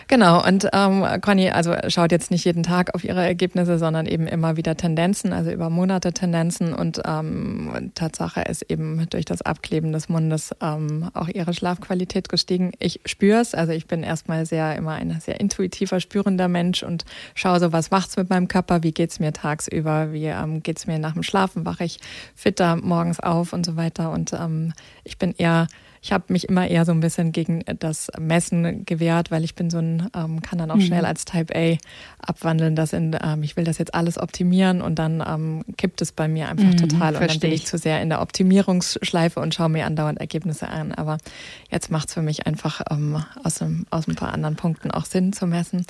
Genau, 0.09 0.45
und 0.45 0.69
ähm, 0.73 1.05
Conny, 1.21 1.51
also 1.51 1.75
schaut 1.89 2.13
jetzt 2.13 2.31
nicht 2.31 2.45
jeden 2.45 2.63
Tag 2.63 2.95
auf 2.95 3.05
ihre 3.05 3.25
Ergebnisse, 3.25 3.79
sondern 3.79 4.07
eben 4.07 4.27
immer 4.27 4.57
wieder 4.57 4.77
Tendenzen, 4.77 5.33
also 5.33 5.51
über 5.51 5.71
Monate 5.71 6.13
Tendenzen 6.13 6.73
und 6.75 7.01
ähm, 7.05 7.93
Tatsache 7.95 8.43
ist 8.43 8.63
eben 8.63 9.07
durch 9.11 9.25
das 9.25 9.43
Abkleben 9.43 9.93
des 9.93 10.09
Mundes 10.09 10.55
ähm, 10.61 11.11
auch 11.15 11.29
ihre 11.29 11.55
Schlafqualität 11.55 12.29
gestiegen. 12.29 12.73
Ich 12.79 13.01
spüre 13.07 13.41
es, 13.41 13.55
also 13.55 13.73
ich 13.73 13.87
bin 13.87 14.03
erstmal 14.03 14.47
sehr 14.47 14.77
immer 14.77 14.93
ein 14.93 15.19
sehr 15.21 15.41
intuitiver, 15.41 16.01
spürender 16.01 16.49
Mensch 16.49 16.83
und 16.83 17.05
schaue 17.35 17.61
so, 17.61 17.73
was 17.73 17.91
macht's 17.91 18.17
mit 18.17 18.31
meinem 18.31 18.49
Körper, 18.49 18.83
wie 18.83 18.93
geht's 18.93 19.21
mir 19.21 19.33
tagsüber, 19.33 20.13
wie 20.13 20.27
ähm, 20.27 20.63
geht's 20.63 20.87
mir 20.87 20.99
nach 20.99 21.15
dem 21.15 21.23
Schlafen, 21.23 21.67
wache 21.67 21.85
ich 21.85 22.01
fitter 22.35 22.77
morgens 22.77 23.21
auf 23.21 23.53
und 23.53 23.67
so 23.67 23.77
weiter 23.77 24.13
und 24.13 24.33
ähm, 24.33 24.73
ich 25.05 25.19
bin 25.19 25.35
eher 25.37 25.69
ich 26.03 26.13
habe 26.13 26.25
mich 26.29 26.49
immer 26.49 26.67
eher 26.67 26.85
so 26.85 26.93
ein 26.93 27.01
bisschen 27.01 27.33
gegen 27.33 27.63
das 27.79 28.11
Messen 28.19 28.85
gewehrt, 28.85 29.31
weil 29.31 29.45
ich 29.45 29.55
bin 29.55 29.71
so 29.71 29.79
ein, 29.79 30.09
ähm, 30.15 30.43
kann 30.43 30.59
dann 30.59 30.71
auch 30.71 30.77
mhm. 30.77 30.83
schnell 30.83 31.05
als 31.05 31.25
Type 31.25 31.55
A 31.55 31.77
abwandeln, 32.21 32.77
dass 32.77 32.93
in, 32.93 33.17
ähm, 33.23 33.43
ich 33.43 33.57
will 33.57 33.65
das 33.65 33.79
jetzt 33.79 33.95
alles 33.95 34.19
optimieren 34.19 34.81
und 34.83 34.99
dann 34.99 35.23
ähm, 35.27 35.65
kippt 35.77 36.01
es 36.03 36.13
bei 36.13 36.29
mir 36.29 36.49
einfach 36.49 36.67
mhm, 36.67 36.77
total 36.77 37.17
und 37.17 37.29
dann 37.29 37.41
bin 37.41 37.53
ich 37.53 37.67
zu 37.67 37.79
sehr 37.79 38.03
in 38.03 38.09
der 38.09 38.21
Optimierungsschleife 38.21 39.41
und 39.41 39.55
schaue 39.55 39.69
mir 39.69 39.87
andauernd 39.87 40.21
Ergebnisse 40.21 40.69
an. 40.69 40.93
Aber 40.93 41.19
jetzt 41.71 41.91
macht 41.91 42.09
es 42.09 42.15
für 42.15 42.23
mich 42.23 42.47
einfach 42.47 42.83
ähm, 42.91 43.23
aus, 43.43 43.63
einem, 43.63 43.87
aus 43.91 44.09
ein 44.09 44.15
paar 44.15 44.33
anderen 44.33 44.57
Punkten 44.57 44.91
auch 44.91 45.05
Sinn 45.05 45.33
zu 45.33 45.47
messen. 45.47 45.87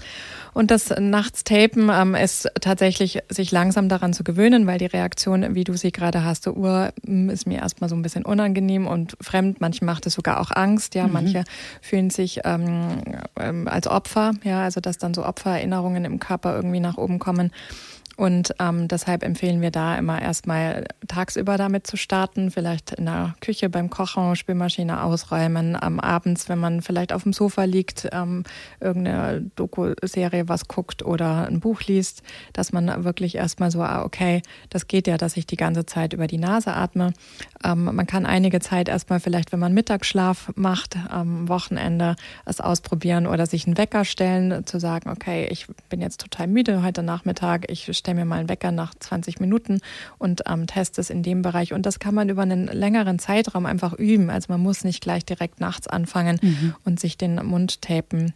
Und 0.55 0.71
das 0.71 0.90
Nachtstapen 0.90 1.90
ähm, 1.92 2.14
ist 2.14 2.49
tatsächlich 2.61 3.21
sich 3.29 3.51
langsam 3.53 3.88
daran 3.88 4.12
zu 4.12 4.25
gewöhnen, 4.25 4.66
weil 4.66 4.79
die 4.79 4.87
Reaktion, 4.87 5.55
wie 5.55 5.64
du 5.64 5.75
sie 5.77 5.92
gerade 5.92 6.25
hast, 6.25 6.44
so 6.44 6.53
Uhr, 6.53 6.92
hm, 7.05 7.31
ist 7.31 7.47
mir 7.47 7.59
erstmal 7.59 7.88
so 7.90 7.97
ein 7.97 8.03
bisschen 8.03 8.25
unangenehm 8.25 8.87
und 8.87 9.16
fremd. 9.21 9.61
Manche 9.61 9.85
macht 9.98 10.06
es 10.06 10.14
sogar 10.14 10.38
auch 10.38 10.52
Angst. 10.52 10.94
Ja, 10.94 11.08
mhm. 11.08 11.12
manche 11.12 11.44
fühlen 11.82 12.11
sich 12.11 12.42
ähm, 12.44 13.02
ähm, 13.37 13.66
als 13.66 13.88
Opfer. 13.88 14.30
Ja, 14.44 14.62
also 14.62 14.80
dass 14.80 14.96
dann 14.96 15.12
so 15.12 15.26
Opfererinnerungen 15.26 16.04
im 16.04 16.20
Körper 16.20 16.54
irgendwie 16.54 16.78
nach 16.78 16.98
oben 16.98 17.18
kommen. 17.18 17.50
Und 18.18 18.52
ähm, 18.59 18.88
deshalb 18.88 19.22
empfehlen 19.22 19.61
wir 19.61 19.70
da 19.70 19.96
immer 19.96 20.20
erstmal 20.20 20.87
tagsüber 21.07 21.57
damit 21.57 21.87
zu 21.87 21.96
starten, 21.96 22.50
vielleicht 22.50 22.90
in 22.94 23.04
der 23.04 23.37
Küche 23.40 23.70
beim 23.70 23.90
Kochen, 23.90 24.35
Spülmaschine 24.35 25.04
ausräumen, 25.04 25.78
ähm, 25.81 26.00
abends, 26.00 26.48
wenn 26.48 26.59
man 26.59 26.83
vielleicht 26.83 27.12
auf 27.12 27.22
dem 27.22 27.33
Sofa 27.33 27.62
liegt, 27.62 28.09
ähm, 28.11 28.42
irgendeine 28.81 29.48
Doku-Serie 29.54 30.48
was 30.48 30.66
guckt 30.66 31.04
oder 31.04 31.46
ein 31.46 31.61
Buch 31.61 31.83
liest, 31.83 32.24
dass 32.54 32.72
man 32.72 33.04
wirklich 33.04 33.37
erstmal 33.37 33.70
so, 33.70 33.83
ah, 33.83 34.02
okay, 34.02 34.42
das 34.68 34.88
geht 34.88 35.07
ja, 35.07 35.16
dass 35.16 35.37
ich 35.37 35.46
die 35.46 35.57
ganze 35.57 35.87
Zeit 35.87 36.12
über 36.12 36.26
die 36.26 36.38
Nase 36.38 36.72
atme. 36.74 37.12
Ähm, 37.64 37.85
man 37.85 38.07
kann 38.09 38.26
einige 38.26 38.59
Zeit 38.59 38.88
erstmal 38.88 39.20
vielleicht, 39.20 39.52
wenn 39.52 39.61
man 39.61 39.74
Mittagsschlaf 39.74 40.50
macht, 40.57 40.96
am 41.09 41.48
Wochenende 41.48 42.16
es 42.46 42.61
ausprobieren 42.61 43.28
oder 43.28 43.46
sich 43.46 43.68
einen 43.68 43.78
Wecker 43.78 44.04
stellen, 44.04 44.66
zu 44.66 44.81
sagen, 44.81 45.09
okay, 45.09 45.46
ich 45.52 45.68
bin 45.88 46.00
jetzt 46.00 46.20
total 46.20 46.48
müde 46.48 46.83
heute 46.83 47.04
Nachmittag, 47.04 47.70
ich 47.70 47.96
stelle 47.96 48.08
mir 48.14 48.25
mal 48.25 48.40
einen 48.40 48.49
Wecker 48.49 48.73
nach 48.73 48.94
20 48.94 49.40
Minuten 49.40 49.81
und 50.18 50.42
ähm, 50.47 50.66
teste 50.66 50.97
das 50.97 51.11
in 51.11 51.23
dem 51.23 51.42
Bereich. 51.42 51.73
Und 51.73 51.87
das 51.87 51.99
kann 51.99 52.14
man 52.14 52.29
über 52.29 52.42
einen 52.42 52.66
längeren 52.66 53.18
Zeitraum 53.18 53.66
einfach 53.66 53.92
üben. 53.92 54.31
Also 54.31 54.53
man 54.53 54.61
muss 54.61 54.85
nicht 54.85 55.03
gleich 55.03 55.25
direkt 55.25 55.61
nachts 55.61 55.87
anfangen 55.87 56.38
mhm. 56.42 56.75
und 56.85 57.01
sich 57.01 57.16
den 57.16 57.37
Mund 57.37 57.83
tapen. 57.83 58.35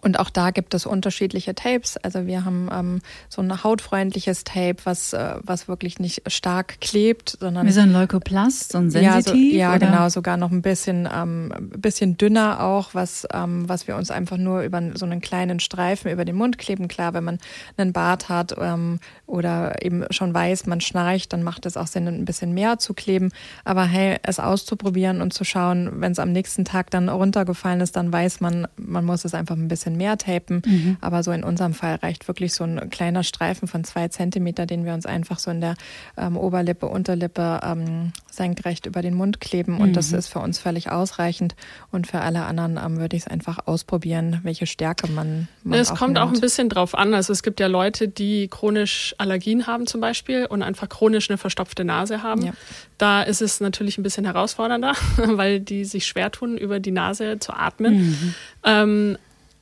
Und 0.00 0.18
auch 0.18 0.30
da 0.30 0.50
gibt 0.50 0.74
es 0.74 0.86
unterschiedliche 0.86 1.54
Tapes. 1.54 1.96
Also 1.96 2.26
wir 2.26 2.44
haben 2.44 2.68
ähm, 2.72 3.00
so 3.28 3.42
ein 3.42 3.62
hautfreundliches 3.62 4.44
Tape, 4.44 4.76
was, 4.84 5.12
äh, 5.12 5.36
was 5.42 5.68
wirklich 5.68 5.98
nicht 5.98 6.22
stark 6.30 6.80
klebt, 6.80 7.36
sondern 7.40 7.66
wie 7.66 7.72
so 7.72 7.80
ein 7.80 7.92
Leukoplast, 7.92 8.72
so 8.72 8.78
ein 8.78 8.90
Sensitiv. 8.90 9.52
Ja, 9.54 9.72
so, 9.72 9.76
ja 9.76 9.78
genau, 9.78 10.08
sogar 10.08 10.36
noch 10.36 10.50
ein 10.50 10.62
bisschen, 10.62 11.08
ähm, 11.12 11.52
bisschen 11.76 12.16
dünner 12.16 12.62
auch, 12.62 12.94
was, 12.94 13.26
ähm, 13.32 13.68
was 13.68 13.86
wir 13.86 13.96
uns 13.96 14.10
einfach 14.10 14.36
nur 14.36 14.62
über 14.62 14.82
so 14.94 15.06
einen 15.06 15.20
kleinen 15.20 15.60
Streifen 15.60 16.10
über 16.10 16.24
den 16.24 16.36
Mund 16.36 16.58
kleben. 16.58 16.88
Klar, 16.88 17.14
wenn 17.14 17.24
man 17.24 17.38
einen 17.76 17.92
Bart 17.92 18.28
hat 18.28 18.54
ähm, 18.58 18.98
oder 19.26 19.84
eben 19.84 20.04
schon 20.10 20.32
weiß, 20.32 20.66
man 20.66 20.80
schnarcht, 20.80 21.32
dann 21.32 21.42
macht 21.42 21.66
es 21.66 21.76
auch 21.76 21.86
Sinn, 21.86 22.06
ein 22.06 22.24
bisschen 22.24 22.52
mehr 22.52 22.78
zu 22.78 22.94
kleben. 22.94 23.30
Aber 23.64 23.84
hey, 23.84 24.18
es 24.22 24.38
auszuprobieren 24.38 25.20
und 25.20 25.32
zu 25.32 25.44
schauen, 25.44 26.00
wenn 26.00 26.12
es 26.12 26.18
am 26.18 26.32
nächsten 26.32 26.64
Tag 26.64 26.90
dann 26.90 27.08
runtergefallen 27.08 27.80
ist, 27.80 27.96
dann 27.96 28.12
weiß 28.12 28.40
man, 28.40 28.68
man 28.76 29.04
muss 29.04 29.24
es 29.24 29.34
einfach 29.34 29.56
ein 29.56 29.68
bisschen 29.68 29.85
bisschen 29.86 29.96
mehr 29.96 30.18
tapen. 30.18 30.62
Mhm. 30.64 30.96
Aber 31.00 31.22
so 31.22 31.32
in 31.32 31.44
unserem 31.44 31.74
Fall 31.74 31.96
reicht 31.96 32.28
wirklich 32.28 32.54
so 32.54 32.64
ein 32.64 32.90
kleiner 32.90 33.22
Streifen 33.22 33.68
von 33.68 33.84
zwei 33.84 34.08
Zentimeter, 34.08 34.66
den 34.66 34.84
wir 34.84 34.94
uns 34.94 35.06
einfach 35.06 35.38
so 35.38 35.50
in 35.50 35.60
der 35.60 35.76
ähm, 36.16 36.36
Oberlippe, 36.36 36.86
Unterlippe 36.86 37.60
ähm, 37.62 38.12
senkrecht 38.30 38.86
über 38.86 39.02
den 39.02 39.14
Mund 39.14 39.40
kleben. 39.40 39.78
Und 39.78 39.90
mhm. 39.90 39.92
das 39.94 40.12
ist 40.12 40.28
für 40.28 40.40
uns 40.40 40.58
völlig 40.58 40.90
ausreichend. 40.90 41.54
Und 41.90 42.06
für 42.06 42.20
alle 42.20 42.44
anderen 42.44 42.78
ähm, 42.84 42.98
würde 42.98 43.16
ich 43.16 43.22
es 43.22 43.28
einfach 43.28 43.66
ausprobieren, 43.66 44.40
welche 44.42 44.66
Stärke 44.66 45.10
man. 45.10 45.48
man 45.62 45.78
es 45.78 45.94
kommt 45.94 46.18
auch 46.18 46.32
ein 46.32 46.40
bisschen 46.40 46.68
drauf 46.68 46.96
an. 46.96 47.14
Also 47.14 47.32
es 47.32 47.42
gibt 47.42 47.60
ja 47.60 47.66
Leute, 47.66 48.08
die 48.08 48.48
chronisch 48.48 49.14
Allergien 49.18 49.66
haben 49.66 49.86
zum 49.86 50.00
Beispiel 50.00 50.46
und 50.46 50.62
einfach 50.62 50.88
chronisch 50.88 51.30
eine 51.30 51.38
verstopfte 51.38 51.84
Nase 51.84 52.22
haben. 52.22 52.46
Ja. 52.46 52.52
Da 52.98 53.22
ist 53.22 53.42
es 53.42 53.60
natürlich 53.60 53.98
ein 53.98 54.02
bisschen 54.02 54.24
herausfordernder, 54.24 54.94
weil 55.16 55.60
die 55.60 55.84
sich 55.84 56.06
schwer 56.06 56.30
tun, 56.30 56.56
über 56.56 56.80
die 56.80 56.90
Nase 56.90 57.38
zu 57.38 57.52
atmen. 57.52 57.96
Mhm. 57.96 58.34
Ähm, 58.64 59.18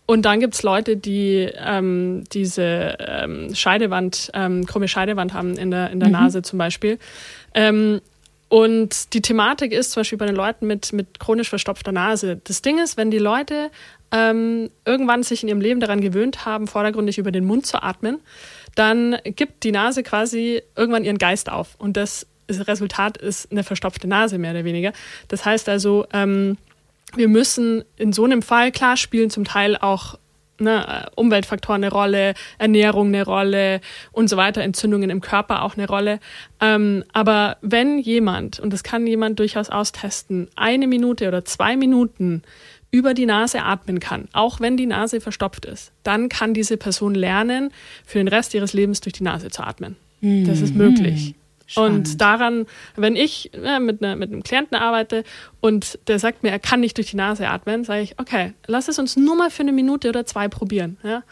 und 0.07 0.23
dann 0.23 0.41
gibt's 0.41 0.63
Leute, 0.63 0.97
die 0.97 1.49
ähm, 1.57 2.25
diese 2.33 2.97
ähm, 2.99 3.55
Scheidewand, 3.55 4.31
ähm, 4.35 4.67
krumme 4.67 4.89
Scheidewand 4.89 5.33
haben 5.33 5.57
in 5.57 5.71
der, 5.71 5.91
in 5.91 6.01
der 6.01 6.09
mhm. 6.09 6.15
Nase 6.15 6.43
zum 6.43 6.59
Beispiel. 6.59 6.99
Ähm, 7.55 8.01
und 8.49 9.15
die 9.15 9.23
Thematik 9.23 9.73
ist 9.73 9.93
zum 9.93 10.01
Beispiel 10.03 10.19
bei 10.19 10.27
den 10.27 10.37
Leuten 10.37 10.67
mit, 10.67 10.93
mit 10.93 11.19
chronisch 11.19 11.49
verstopfter 11.49 11.91
Nase. 11.91 12.41
Das 12.45 12.61
Ding 12.61 12.79
ist, 12.79 12.97
wenn 12.97 13.11
die 13.11 13.19
Leute 13.19 13.71
ähm, 14.13 14.71
irgendwann 14.85 15.23
sich 15.23 15.43
in 15.43 15.49
ihrem 15.49 15.61
Leben 15.61 15.81
daran 15.81 16.01
gewöhnt 16.01 16.45
haben, 16.45 16.67
vordergründig 16.67 17.19
über 17.19 17.33
den 17.33 17.47
Mund 17.47 17.67
zu 17.67 17.83
atmen, 17.83 18.21
dann 18.75 19.17
gibt 19.25 19.65
die 19.65 19.73
Nase 19.73 20.03
quasi 20.03 20.63
irgendwann 20.77 21.05
ihren 21.05 21.19
Geist 21.19 21.51
auf. 21.51 21.75
Und 21.79 21.97
das, 21.97 22.27
das 22.47 22.69
Resultat 22.69 23.17
ist 23.17 23.51
eine 23.51 23.65
verstopfte 23.65 24.07
Nase, 24.07 24.37
mehr 24.37 24.51
oder 24.51 24.65
weniger. 24.65 24.93
Das 25.29 25.45
heißt 25.45 25.69
also, 25.69 26.07
ähm, 26.13 26.59
wir 27.17 27.29
müssen 27.29 27.85
in 27.97 28.13
so 28.13 28.25
einem 28.25 28.43
Fall, 28.43 28.73
klar 28.73 28.97
spielen 28.97 29.31
zum 29.31 29.45
Teil 29.45 29.77
auch 29.77 30.19
ne, 30.59 31.07
Umweltfaktoren 31.15 31.83
eine 31.83 31.93
Rolle, 31.93 32.35
Ernährung 32.59 33.09
eine 33.09 33.25
Rolle 33.25 33.81
und 34.13 34.29
so 34.29 34.37
weiter, 34.37 34.63
Entzündungen 34.63 35.11
im 35.11 35.21
Körper 35.21 35.63
auch 35.63 35.77
eine 35.77 35.87
Rolle. 35.87 36.21
Ähm, 36.61 37.05
aber 37.13 37.57
wenn 37.61 37.99
jemand, 37.99 38.61
und 38.61 38.73
das 38.73 38.83
kann 38.83 39.07
jemand 39.07 39.39
durchaus 39.39 39.71
austesten, 39.71 40.49
eine 40.57 40.87
Minute 40.87 41.29
oder 41.29 41.45
zwei 41.45 41.77
Minuten 41.77 42.43
über 42.91 43.15
die 43.15 43.27
Nase 43.27 43.63
atmen 43.63 43.99
kann, 43.99 44.29
auch 44.33 44.61
wenn 44.61 44.77
die 44.77 44.87
Nase 44.87 45.21
verstopft 45.21 45.65
ist, 45.65 45.91
dann 46.05 46.29
kann 46.29 46.55
diese 46.55 46.77
Person 46.77 47.15
lernen, 47.15 47.71
für 48.05 48.19
den 48.19 48.29
Rest 48.29 48.55
ihres 48.55 48.73
Lebens 48.73 49.01
durch 49.01 49.15
die 49.15 49.25
Nase 49.25 49.51
zu 49.51 49.65
atmen. 49.65 49.97
Mhm. 50.21 50.47
Das 50.47 50.61
ist 50.61 50.75
möglich. 50.75 51.35
Spannend. 51.67 52.09
Und 52.09 52.21
daran, 52.21 52.67
wenn 52.97 53.17
ich 53.17 53.51
ja, 53.61 53.79
mit, 53.81 54.01
ne, 54.01 54.17
mit 54.17 54.31
einem 54.31 54.43
Klienten 54.43 54.77
arbeite 54.77 55.25
und 55.61 55.99
der 56.09 56.19
sagt 56.19 56.43
mir, 56.43 56.51
er 56.51 56.59
kann 56.59 56.81
nicht 56.81 56.97
durch 56.99 57.11
die 57.11 57.17
Nase 57.17 57.49
atmen, 57.49 57.85
sage 57.85 58.03
ich, 58.03 58.19
okay, 58.19 58.53
lass 58.67 58.89
es 58.89 58.99
uns 58.99 59.17
nur 59.17 59.35
mal 59.35 59.51
für 59.51 59.63
eine 59.63 59.73
Minute 59.73 60.09
oder 60.11 60.27
zwei 60.27 60.49
probieren. 60.49 60.99
Ja? 61.03 61.23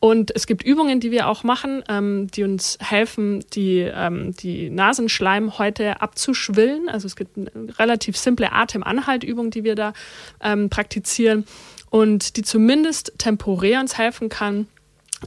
Und 0.00 0.34
es 0.34 0.46
gibt 0.46 0.62
Übungen, 0.62 1.00
die 1.00 1.10
wir 1.10 1.28
auch 1.28 1.44
machen, 1.44 1.82
ähm, 1.88 2.28
die 2.34 2.44
uns 2.44 2.78
helfen, 2.80 3.44
die, 3.54 3.80
ähm, 3.80 4.34
die 4.36 4.68
Nasenschleimhäute 4.68 6.02
abzuschwillen. 6.02 6.88
Also 6.88 7.06
es 7.06 7.16
gibt 7.16 7.38
eine 7.38 7.50
relativ 7.78 8.16
simple 8.16 8.52
Atemanhaltübung, 8.52 9.50
die 9.50 9.64
wir 9.64 9.74
da 9.74 9.92
ähm, 10.42 10.68
praktizieren 10.68 11.46
und 11.90 12.36
die 12.36 12.42
zumindest 12.42 13.14
temporär 13.18 13.80
uns 13.80 13.96
helfen 13.96 14.28
kann, 14.28 14.66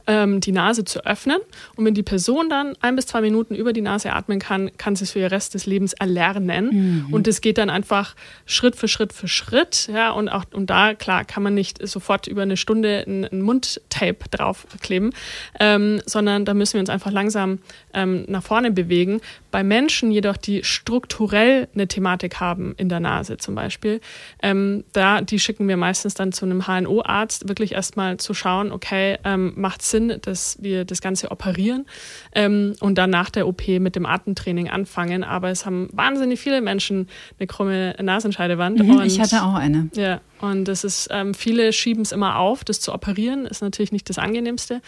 ähm, 0.06 0.40
die 0.40 0.52
Nase 0.52 0.84
zu 0.84 1.04
öffnen. 1.04 1.38
Und 1.76 1.84
wenn 1.84 1.94
die 1.94 2.02
Person 2.02 2.48
dann 2.48 2.74
ein 2.80 2.96
bis 2.96 3.06
zwei 3.06 3.20
Minuten 3.20 3.54
über 3.54 3.72
die 3.72 3.80
Nase 3.80 4.12
atmen 4.12 4.38
kann, 4.38 4.70
kann 4.76 4.96
sie 4.96 5.04
es 5.04 5.12
für 5.12 5.18
den 5.20 5.28
Rest 5.28 5.54
des 5.54 5.66
Lebens 5.66 5.92
erlernen. 5.92 7.04
Mhm. 7.06 7.14
Und 7.14 7.28
es 7.28 7.40
geht 7.40 7.58
dann 7.58 7.70
einfach 7.70 8.14
Schritt 8.46 8.76
für 8.76 8.88
Schritt 8.88 9.12
für 9.12 9.28
Schritt. 9.28 9.88
Ja, 9.92 10.10
und 10.10 10.28
auch 10.28 10.44
und 10.52 10.70
da, 10.70 10.94
klar, 10.94 11.24
kann 11.24 11.42
man 11.42 11.54
nicht 11.54 11.86
sofort 11.86 12.26
über 12.26 12.42
eine 12.42 12.56
Stunde 12.56 13.04
ein, 13.06 13.24
ein 13.24 13.42
Mundtape 13.42 14.28
draufkleben, 14.30 15.12
ähm, 15.60 16.00
sondern 16.06 16.44
da 16.44 16.54
müssen 16.54 16.74
wir 16.74 16.80
uns 16.80 16.90
einfach 16.90 17.10
langsam 17.10 17.58
ähm, 17.94 18.24
nach 18.28 18.42
vorne 18.42 18.70
bewegen. 18.70 19.20
Bei 19.50 19.64
Menschen 19.64 20.10
jedoch, 20.10 20.36
die 20.36 20.62
strukturell 20.64 21.68
eine 21.74 21.88
Thematik 21.88 22.40
haben 22.40 22.74
in 22.76 22.88
der 22.88 23.00
Nase 23.00 23.36
zum 23.38 23.54
Beispiel, 23.54 24.00
ähm, 24.42 24.84
da, 24.92 25.20
die 25.20 25.38
schicken 25.38 25.68
wir 25.68 25.76
meistens 25.76 26.14
dann 26.14 26.32
zu 26.32 26.44
einem 26.44 26.66
HNO-Arzt, 26.66 27.48
wirklich 27.48 27.72
erstmal 27.72 28.18
zu 28.18 28.34
schauen, 28.34 28.72
okay, 28.72 29.18
ähm, 29.24 29.52
macht 29.56 29.82
Sinn, 29.82 30.18
dass 30.22 30.58
wir 30.60 30.84
das 30.84 31.00
Ganze 31.00 31.30
operieren 31.30 31.86
ähm, 32.34 32.74
und 32.80 32.98
dann 32.98 33.10
nach 33.10 33.30
der 33.30 33.46
OP 33.46 33.66
mit 33.68 33.96
dem 33.96 34.06
Atemtraining 34.06 34.68
anfangen. 34.68 35.24
Aber 35.24 35.50
es 35.50 35.64
haben 35.64 35.88
wahnsinnig 35.92 36.40
viele 36.40 36.60
Menschen 36.60 37.08
eine 37.38 37.46
krumme 37.46 37.94
Nasenscheidewand. 38.00 38.78
Mhm, 38.78 39.00
ich 39.02 39.20
hatte 39.20 39.42
auch 39.42 39.54
eine. 39.54 39.88
Ja, 39.94 40.20
und 40.40 40.66
das 40.66 40.84
ist, 40.84 41.08
ähm, 41.10 41.34
viele 41.34 41.72
schieben 41.72 42.02
es 42.02 42.12
immer 42.12 42.36
auf, 42.36 42.64
das 42.64 42.80
zu 42.80 42.92
operieren, 42.92 43.46
ist 43.46 43.62
natürlich 43.62 43.92
nicht 43.92 44.08
das 44.08 44.18
Angenehmste. 44.18 44.80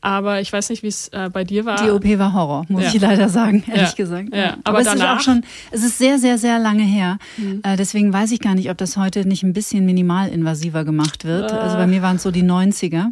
Aber 0.00 0.40
ich 0.40 0.52
weiß 0.52 0.70
nicht, 0.70 0.82
wie 0.82 0.88
es 0.88 1.08
äh, 1.08 1.30
bei 1.32 1.44
dir 1.44 1.64
war. 1.64 1.82
Die 1.82 1.90
OP 1.90 2.04
war 2.18 2.32
Horror, 2.32 2.66
muss 2.68 2.84
ja. 2.84 2.88
ich 2.94 3.00
leider 3.00 3.28
sagen, 3.28 3.64
ehrlich 3.66 3.90
ja. 3.90 3.94
gesagt. 3.94 4.34
Ja. 4.34 4.56
Aber, 4.64 4.78
Aber 4.78 4.80
es 4.80 4.94
ist 4.94 5.02
auch 5.02 5.20
schon, 5.20 5.44
es 5.70 5.84
ist 5.84 5.98
sehr, 5.98 6.18
sehr, 6.18 6.38
sehr 6.38 6.58
lange 6.58 6.82
her. 6.82 7.18
Mhm. 7.36 7.60
Äh, 7.62 7.76
deswegen 7.76 8.12
weiß 8.12 8.32
ich 8.32 8.40
gar 8.40 8.54
nicht, 8.54 8.70
ob 8.70 8.78
das 8.78 8.96
heute 8.96 9.26
nicht 9.26 9.42
ein 9.42 9.52
bisschen 9.52 9.86
minimalinvasiver 9.86 10.84
gemacht 10.84 11.24
wird. 11.24 11.50
Äh. 11.50 11.54
Also 11.54 11.76
bei 11.76 11.86
mir 11.86 12.02
waren 12.02 12.16
es 12.16 12.22
so 12.22 12.30
die 12.30 12.44
90er. 12.44 13.06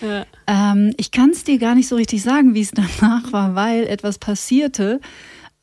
Ja. 0.00 0.26
Ähm, 0.46 0.94
ich 0.96 1.10
kann 1.10 1.30
es 1.30 1.44
dir 1.44 1.58
gar 1.58 1.74
nicht 1.74 1.88
so 1.88 1.96
richtig 1.96 2.22
sagen, 2.22 2.54
wie 2.54 2.62
es 2.62 2.70
danach 2.70 3.32
war, 3.32 3.54
weil 3.54 3.84
etwas 3.84 4.18
passierte 4.18 5.00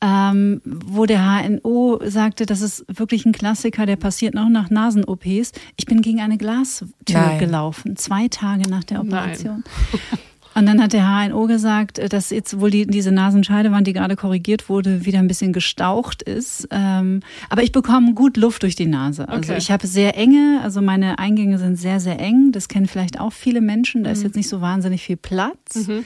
ähm, 0.00 0.62
wo 0.64 1.06
der 1.06 1.20
HNO 1.20 2.00
sagte, 2.04 2.46
das 2.46 2.62
ist 2.62 2.84
wirklich 2.88 3.26
ein 3.26 3.32
Klassiker, 3.32 3.86
der 3.86 3.96
passiert 3.96 4.34
noch 4.34 4.48
nach 4.48 4.70
Nasen-OPs. 4.70 5.52
Ich 5.76 5.86
bin 5.86 6.00
gegen 6.00 6.20
eine 6.20 6.38
Glastür 6.38 6.88
Nein. 7.10 7.38
gelaufen, 7.38 7.96
zwei 7.96 8.28
Tage 8.28 8.68
nach 8.68 8.84
der 8.84 9.00
Operation. 9.00 9.64
Und 10.54 10.66
dann 10.66 10.82
hat 10.82 10.92
der 10.92 11.06
HNO 11.06 11.46
gesagt, 11.46 12.12
dass 12.12 12.30
jetzt 12.30 12.60
wohl 12.60 12.70
die, 12.70 12.86
diese 12.86 13.12
Nasenscheidewand, 13.12 13.86
die 13.86 13.92
gerade 13.92 14.16
korrigiert 14.16 14.68
wurde, 14.68 15.04
wieder 15.06 15.20
ein 15.20 15.28
bisschen 15.28 15.52
gestaucht 15.52 16.22
ist. 16.22 16.66
Ähm, 16.72 17.20
aber 17.48 17.62
ich 17.62 17.70
bekomme 17.70 18.14
gut 18.14 18.36
Luft 18.36 18.64
durch 18.64 18.74
die 18.74 18.86
Nase. 18.86 19.28
Also 19.28 19.52
okay. 19.52 19.58
ich 19.58 19.70
habe 19.70 19.86
sehr 19.86 20.16
enge, 20.16 20.60
also 20.62 20.82
meine 20.82 21.18
Eingänge 21.18 21.58
sind 21.58 21.76
sehr, 21.76 22.00
sehr 22.00 22.18
eng. 22.18 22.50
Das 22.50 22.66
kennen 22.66 22.86
vielleicht 22.86 23.20
auch 23.20 23.32
viele 23.32 23.60
Menschen. 23.60 24.02
Da 24.02 24.10
ist 24.10 24.18
mhm. 24.18 24.24
jetzt 24.26 24.36
nicht 24.36 24.48
so 24.48 24.60
wahnsinnig 24.60 25.02
viel 25.02 25.16
Platz. 25.16 25.86
Mhm. 25.86 26.04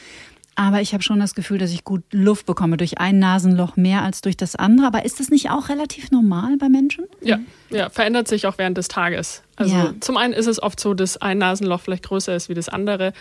Aber 0.57 0.81
ich 0.81 0.93
habe 0.93 1.03
schon 1.03 1.21
das 1.21 1.35
Gefühl, 1.35 1.59
dass 1.59 1.73
ich 1.73 1.85
gut 1.85 2.03
Luft 2.13 2.47
bekomme 2.47 2.77
durch 2.77 2.99
ein 2.99 3.19
Nasenloch 3.19 3.77
mehr 3.77 4.03
als 4.03 4.21
durch 4.21 4.37
das 4.37 4.55
andere. 4.57 4.87
Aber 4.87 5.05
ist 5.05 5.21
das 5.21 5.31
nicht 5.31 5.51
auch 5.51 5.69
relativ 5.69 6.11
normal 6.11 6.57
bei 6.59 6.69
Menschen? 6.69 7.05
Ja, 7.21 7.41
ja, 7.71 7.91
verändert 7.91 8.29
sich 8.29 8.47
auch 8.47 8.59
während 8.59 8.79
des 8.79 8.89
Tages. 8.89 9.43
Also 9.57 9.75
ja. 9.75 9.95
zum 10.01 10.17
einen 10.17 10.33
ist 10.33 10.47
es 10.47 10.63
oft 10.63 10.79
so, 10.79 10.95
dass 10.95 11.17
ein 11.17 11.39
Nasenloch 11.39 11.81
vielleicht 11.81 12.05
größer 12.05 12.35
ist 12.35 12.49
wie 12.49 12.55
das 12.55 12.69
andere. 12.69 13.13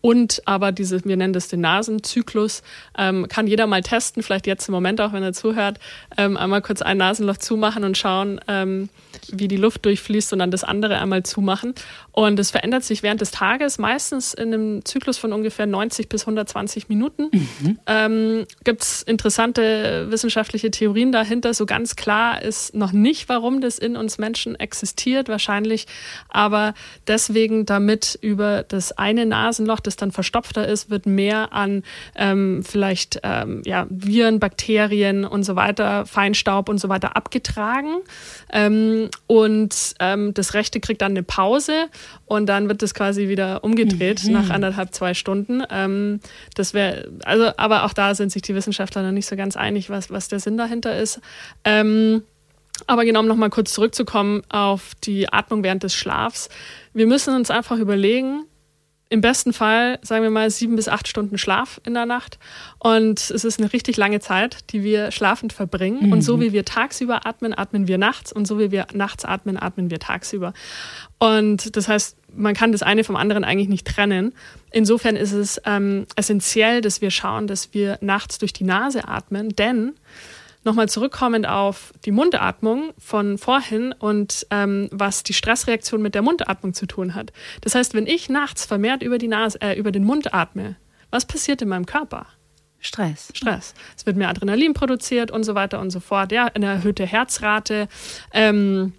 Und 0.00 0.42
aber 0.44 0.70
diese, 0.70 1.04
wir 1.04 1.16
nennen 1.16 1.32
das 1.32 1.48
den 1.48 1.60
Nasenzyklus, 1.60 2.62
ähm, 2.96 3.26
kann 3.28 3.46
jeder 3.46 3.66
mal 3.66 3.82
testen, 3.82 4.22
vielleicht 4.22 4.46
jetzt 4.46 4.68
im 4.68 4.72
Moment 4.72 5.00
auch, 5.00 5.12
wenn 5.12 5.22
er 5.22 5.32
zuhört, 5.32 5.78
ähm, 6.16 6.36
einmal 6.36 6.62
kurz 6.62 6.82
ein 6.82 6.98
Nasenloch 6.98 7.38
zumachen 7.38 7.82
und 7.82 7.98
schauen, 7.98 8.40
ähm, 8.46 8.90
wie 9.32 9.48
die 9.48 9.56
Luft 9.56 9.84
durchfließt 9.84 10.32
und 10.32 10.38
dann 10.38 10.52
das 10.52 10.62
andere 10.62 10.98
einmal 10.98 11.24
zumachen. 11.24 11.74
Und 12.18 12.40
es 12.40 12.50
verändert 12.50 12.82
sich 12.82 13.04
während 13.04 13.20
des 13.20 13.30
Tages, 13.30 13.78
meistens 13.78 14.34
in 14.34 14.52
einem 14.52 14.84
Zyklus 14.84 15.18
von 15.18 15.32
ungefähr 15.32 15.66
90 15.66 16.08
bis 16.08 16.22
120 16.22 16.88
Minuten. 16.88 17.30
Mhm. 17.30 17.78
Ähm, 17.86 18.44
Gibt 18.64 18.82
es 18.82 19.02
interessante 19.04 20.08
wissenschaftliche 20.10 20.72
Theorien 20.72 21.12
dahinter. 21.12 21.54
So 21.54 21.64
ganz 21.64 21.94
klar 21.94 22.42
ist 22.42 22.74
noch 22.74 22.90
nicht, 22.90 23.28
warum 23.28 23.60
das 23.60 23.78
in 23.78 23.96
uns 23.96 24.18
Menschen 24.18 24.56
existiert, 24.56 25.28
wahrscheinlich 25.28 25.86
aber 26.28 26.74
deswegen, 27.06 27.66
damit 27.66 28.18
über 28.20 28.64
das 28.64 28.90
eine 28.90 29.24
Nasenloch, 29.24 29.78
das 29.78 29.94
dann 29.94 30.10
verstopfter 30.10 30.66
ist, 30.66 30.90
wird 30.90 31.06
mehr 31.06 31.52
an 31.52 31.84
ähm, 32.16 32.64
vielleicht 32.64 33.20
ähm, 33.22 33.62
ja, 33.64 33.86
Viren, 33.90 34.40
Bakterien 34.40 35.24
und 35.24 35.44
so 35.44 35.54
weiter, 35.54 36.04
Feinstaub 36.04 36.68
und 36.68 36.78
so 36.78 36.88
weiter 36.88 37.14
abgetragen. 37.16 37.98
Ähm, 38.52 39.08
und 39.28 39.94
ähm, 40.00 40.34
das 40.34 40.54
rechte 40.54 40.80
kriegt 40.80 41.00
dann 41.00 41.12
eine 41.12 41.22
Pause 41.22 41.86
und 42.26 42.46
dann 42.46 42.68
wird 42.68 42.82
das 42.82 42.94
quasi 42.94 43.28
wieder 43.28 43.64
umgedreht 43.64 44.24
mhm. 44.24 44.32
nach 44.32 44.50
anderthalb, 44.50 44.94
zwei 44.94 45.14
Stunden. 45.14 45.62
Ähm, 45.70 46.20
das 46.54 46.74
wäre, 46.74 47.10
also, 47.24 47.50
aber 47.56 47.84
auch 47.84 47.92
da 47.92 48.14
sind 48.14 48.32
sich 48.32 48.42
die 48.42 48.54
Wissenschaftler 48.54 49.02
noch 49.02 49.12
nicht 49.12 49.26
so 49.26 49.36
ganz 49.36 49.56
einig, 49.56 49.90
was, 49.90 50.10
was 50.10 50.28
der 50.28 50.40
Sinn 50.40 50.56
dahinter 50.56 50.98
ist. 50.98 51.20
Ähm, 51.64 52.22
aber 52.86 53.04
genau, 53.04 53.20
um 53.20 53.26
nochmal 53.26 53.50
kurz 53.50 53.72
zurückzukommen 53.72 54.42
auf 54.48 54.92
die 55.02 55.32
Atmung 55.32 55.62
während 55.62 55.82
des 55.82 55.94
Schlafs. 55.94 56.48
Wir 56.92 57.06
müssen 57.06 57.34
uns 57.34 57.50
einfach 57.50 57.78
überlegen, 57.78 58.44
im 59.10 59.20
besten 59.22 59.52
Fall, 59.52 59.98
sagen 60.02 60.22
wir 60.22 60.30
mal, 60.30 60.50
sieben 60.50 60.76
bis 60.76 60.88
acht 60.88 61.08
Stunden 61.08 61.38
Schlaf 61.38 61.80
in 61.84 61.94
der 61.94 62.04
Nacht. 62.04 62.38
Und 62.78 63.18
es 63.30 63.44
ist 63.44 63.58
eine 63.58 63.72
richtig 63.72 63.96
lange 63.96 64.20
Zeit, 64.20 64.70
die 64.70 64.82
wir 64.82 65.10
schlafend 65.12 65.52
verbringen. 65.52 66.06
Mhm. 66.06 66.12
Und 66.12 66.22
so 66.22 66.40
wie 66.40 66.52
wir 66.52 66.64
tagsüber 66.64 67.26
atmen, 67.26 67.56
atmen 67.56 67.88
wir 67.88 67.96
nachts. 67.96 68.32
Und 68.32 68.46
so 68.46 68.58
wie 68.58 68.70
wir 68.70 68.86
nachts 68.92 69.24
atmen, 69.24 69.56
atmen 69.56 69.90
wir 69.90 69.98
tagsüber. 69.98 70.52
Und 71.18 71.76
das 71.76 71.88
heißt, 71.88 72.16
man 72.34 72.54
kann 72.54 72.72
das 72.72 72.82
eine 72.82 73.04
vom 73.04 73.16
anderen 73.16 73.44
eigentlich 73.44 73.68
nicht 73.68 73.86
trennen. 73.86 74.34
Insofern 74.70 75.16
ist 75.16 75.32
es 75.32 75.60
ähm, 75.64 76.06
essentiell, 76.14 76.80
dass 76.80 77.00
wir 77.00 77.10
schauen, 77.10 77.46
dass 77.46 77.74
wir 77.74 77.98
nachts 78.00 78.38
durch 78.38 78.52
die 78.52 78.64
Nase 78.64 79.08
atmen, 79.08 79.48
denn 79.50 79.94
Nochmal 80.64 80.88
zurückkommend 80.88 81.46
auf 81.46 81.94
die 82.04 82.10
Mundatmung 82.10 82.92
von 82.98 83.38
vorhin 83.38 83.94
und 83.98 84.46
ähm, 84.50 84.88
was 84.90 85.22
die 85.22 85.32
Stressreaktion 85.32 86.02
mit 86.02 86.14
der 86.14 86.22
Mundatmung 86.22 86.74
zu 86.74 86.86
tun 86.86 87.14
hat. 87.14 87.32
Das 87.60 87.74
heißt, 87.74 87.94
wenn 87.94 88.06
ich 88.06 88.28
nachts 88.28 88.66
vermehrt 88.66 89.02
über, 89.02 89.18
die 89.18 89.28
Nase, 89.28 89.60
äh, 89.62 89.78
über 89.78 89.92
den 89.92 90.04
Mund 90.04 90.34
atme, 90.34 90.76
was 91.10 91.24
passiert 91.24 91.62
in 91.62 91.68
meinem 91.68 91.86
Körper? 91.86 92.26
Stress. 92.80 93.30
Stress. 93.34 93.74
Es 93.96 94.04
wird 94.04 94.16
mehr 94.16 94.28
Adrenalin 94.28 94.74
produziert 94.74 95.30
und 95.30 95.44
so 95.44 95.54
weiter 95.54 95.80
und 95.80 95.90
so 95.90 96.00
fort. 96.00 96.32
Ja, 96.32 96.46
eine 96.46 96.66
erhöhte 96.66 97.06
Herzrate. 97.06 97.88
Ähm, 98.32 98.92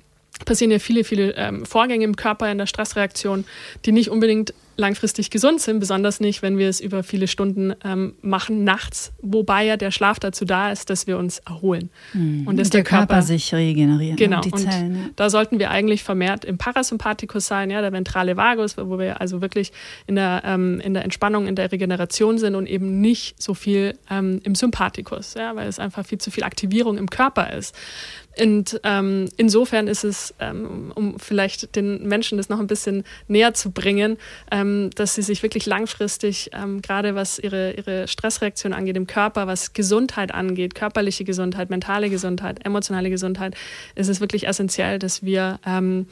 passieren 0.46 0.72
ja 0.72 0.80
viele, 0.80 1.04
viele 1.04 1.36
ähm, 1.36 1.66
Vorgänge 1.66 2.06
im 2.06 2.16
Körper 2.16 2.52
in 2.52 2.58
der 2.58 2.66
Stressreaktion, 2.66 3.46
die 3.86 3.92
nicht 3.92 4.10
unbedingt 4.10 4.54
langfristig 4.80 5.30
gesund 5.30 5.62
sind, 5.62 5.80
besonders 5.80 6.20
nicht, 6.20 6.42
wenn 6.42 6.58
wir 6.58 6.70
es 6.70 6.80
über 6.80 7.04
viele 7.04 7.28
Stunden 7.28 7.74
ähm, 7.84 8.16
machen, 8.22 8.64
nachts, 8.64 9.12
wobei 9.22 9.66
ja 9.66 9.78
der 9.78 9.92
Schlaf 9.92 10.20
dazu 10.20 10.46
da 10.46 10.72
ist, 10.72 10.90
dass 10.90 11.06
wir 11.06 11.18
uns 11.18 11.40
erholen. 11.40 11.90
Mhm. 12.14 12.48
Und 12.48 12.58
dass 12.58 12.70
der, 12.70 12.82
der 12.82 12.90
Körper, 12.90 13.08
Körper, 13.08 13.22
sich 13.22 13.54
regeneriert. 13.54 14.18
Genau. 14.18 14.38
Und, 14.38 14.46
die 14.46 14.52
Zellen, 14.52 14.96
und 14.96 14.96
ja. 14.96 15.10
da 15.16 15.30
sollten 15.30 15.60
wir 15.60 15.70
eigentlich 15.70 16.04
vermehrt 16.04 16.46
im 16.46 16.58
Parasympathikus 16.58 17.46
sein, 17.46 17.70
ja, 17.70 17.82
der 17.82 17.92
ventrale 17.92 18.38
Vagus, 18.38 18.78
wo 18.78 18.98
wir 18.98 19.22
also 19.22 19.42
wirklich 19.42 19.72
in 20.08 20.16
der, 20.16 20.42
ähm, 20.46 20.80
in 20.80 20.94
der 20.94 21.04
Entspannung, 21.04 21.46
in 21.46 21.56
der 21.56 21.72
Regeneration 21.72 22.38
sind 22.38 22.56
und 22.56 22.68
eben 22.68 23.02
nicht 23.02 23.42
so 23.42 23.54
viel 23.54 23.98
ähm, 24.10 24.40
im 24.44 24.56
Sympathikus, 24.56 25.36
ja, 25.36 25.56
weil 25.56 25.68
es 25.68 25.78
einfach 25.78 26.06
viel 26.06 26.18
zu 26.18 26.32
viel 26.32 26.44
Aktivierung 26.44 26.98
im 26.98 27.10
Körper 27.10 27.54
ist. 27.54 27.76
Und 28.40 28.80
ähm, 28.84 29.28
insofern 29.38 29.88
ist 29.88 30.04
es, 30.04 30.34
ähm, 30.40 30.92
um 30.96 31.20
vielleicht 31.20 31.76
den 31.76 32.08
Menschen 32.08 32.38
das 32.38 32.48
noch 32.48 32.60
ein 32.60 32.68
bisschen 32.68 33.04
näher 33.28 33.54
zu 33.54 33.72
bringen, 33.72 34.18
ähm, 34.52 34.69
dass 34.96 35.16
sie 35.16 35.22
sich 35.22 35.44
wirklich 35.44 35.66
langfristig, 35.66 36.52
ähm, 36.54 36.82
gerade 36.82 37.16
was 37.16 37.40
ihre, 37.40 37.74
ihre 37.74 38.08
Stressreaktion 38.08 38.74
angeht 38.74 38.98
im 38.98 39.08
Körper, 39.08 39.48
was 39.48 39.74
Gesundheit 39.74 40.34
angeht, 40.34 40.76
körperliche 40.76 41.24
Gesundheit, 41.24 41.70
mentale 41.70 42.10
Gesundheit, 42.10 42.66
emotionale 42.66 43.10
Gesundheit, 43.10 43.56
ist 43.96 44.08
es 44.08 44.20
wirklich 44.22 44.48
essentiell, 44.48 45.00
dass 45.00 45.24
wir 45.24 45.60
ähm, 45.66 46.08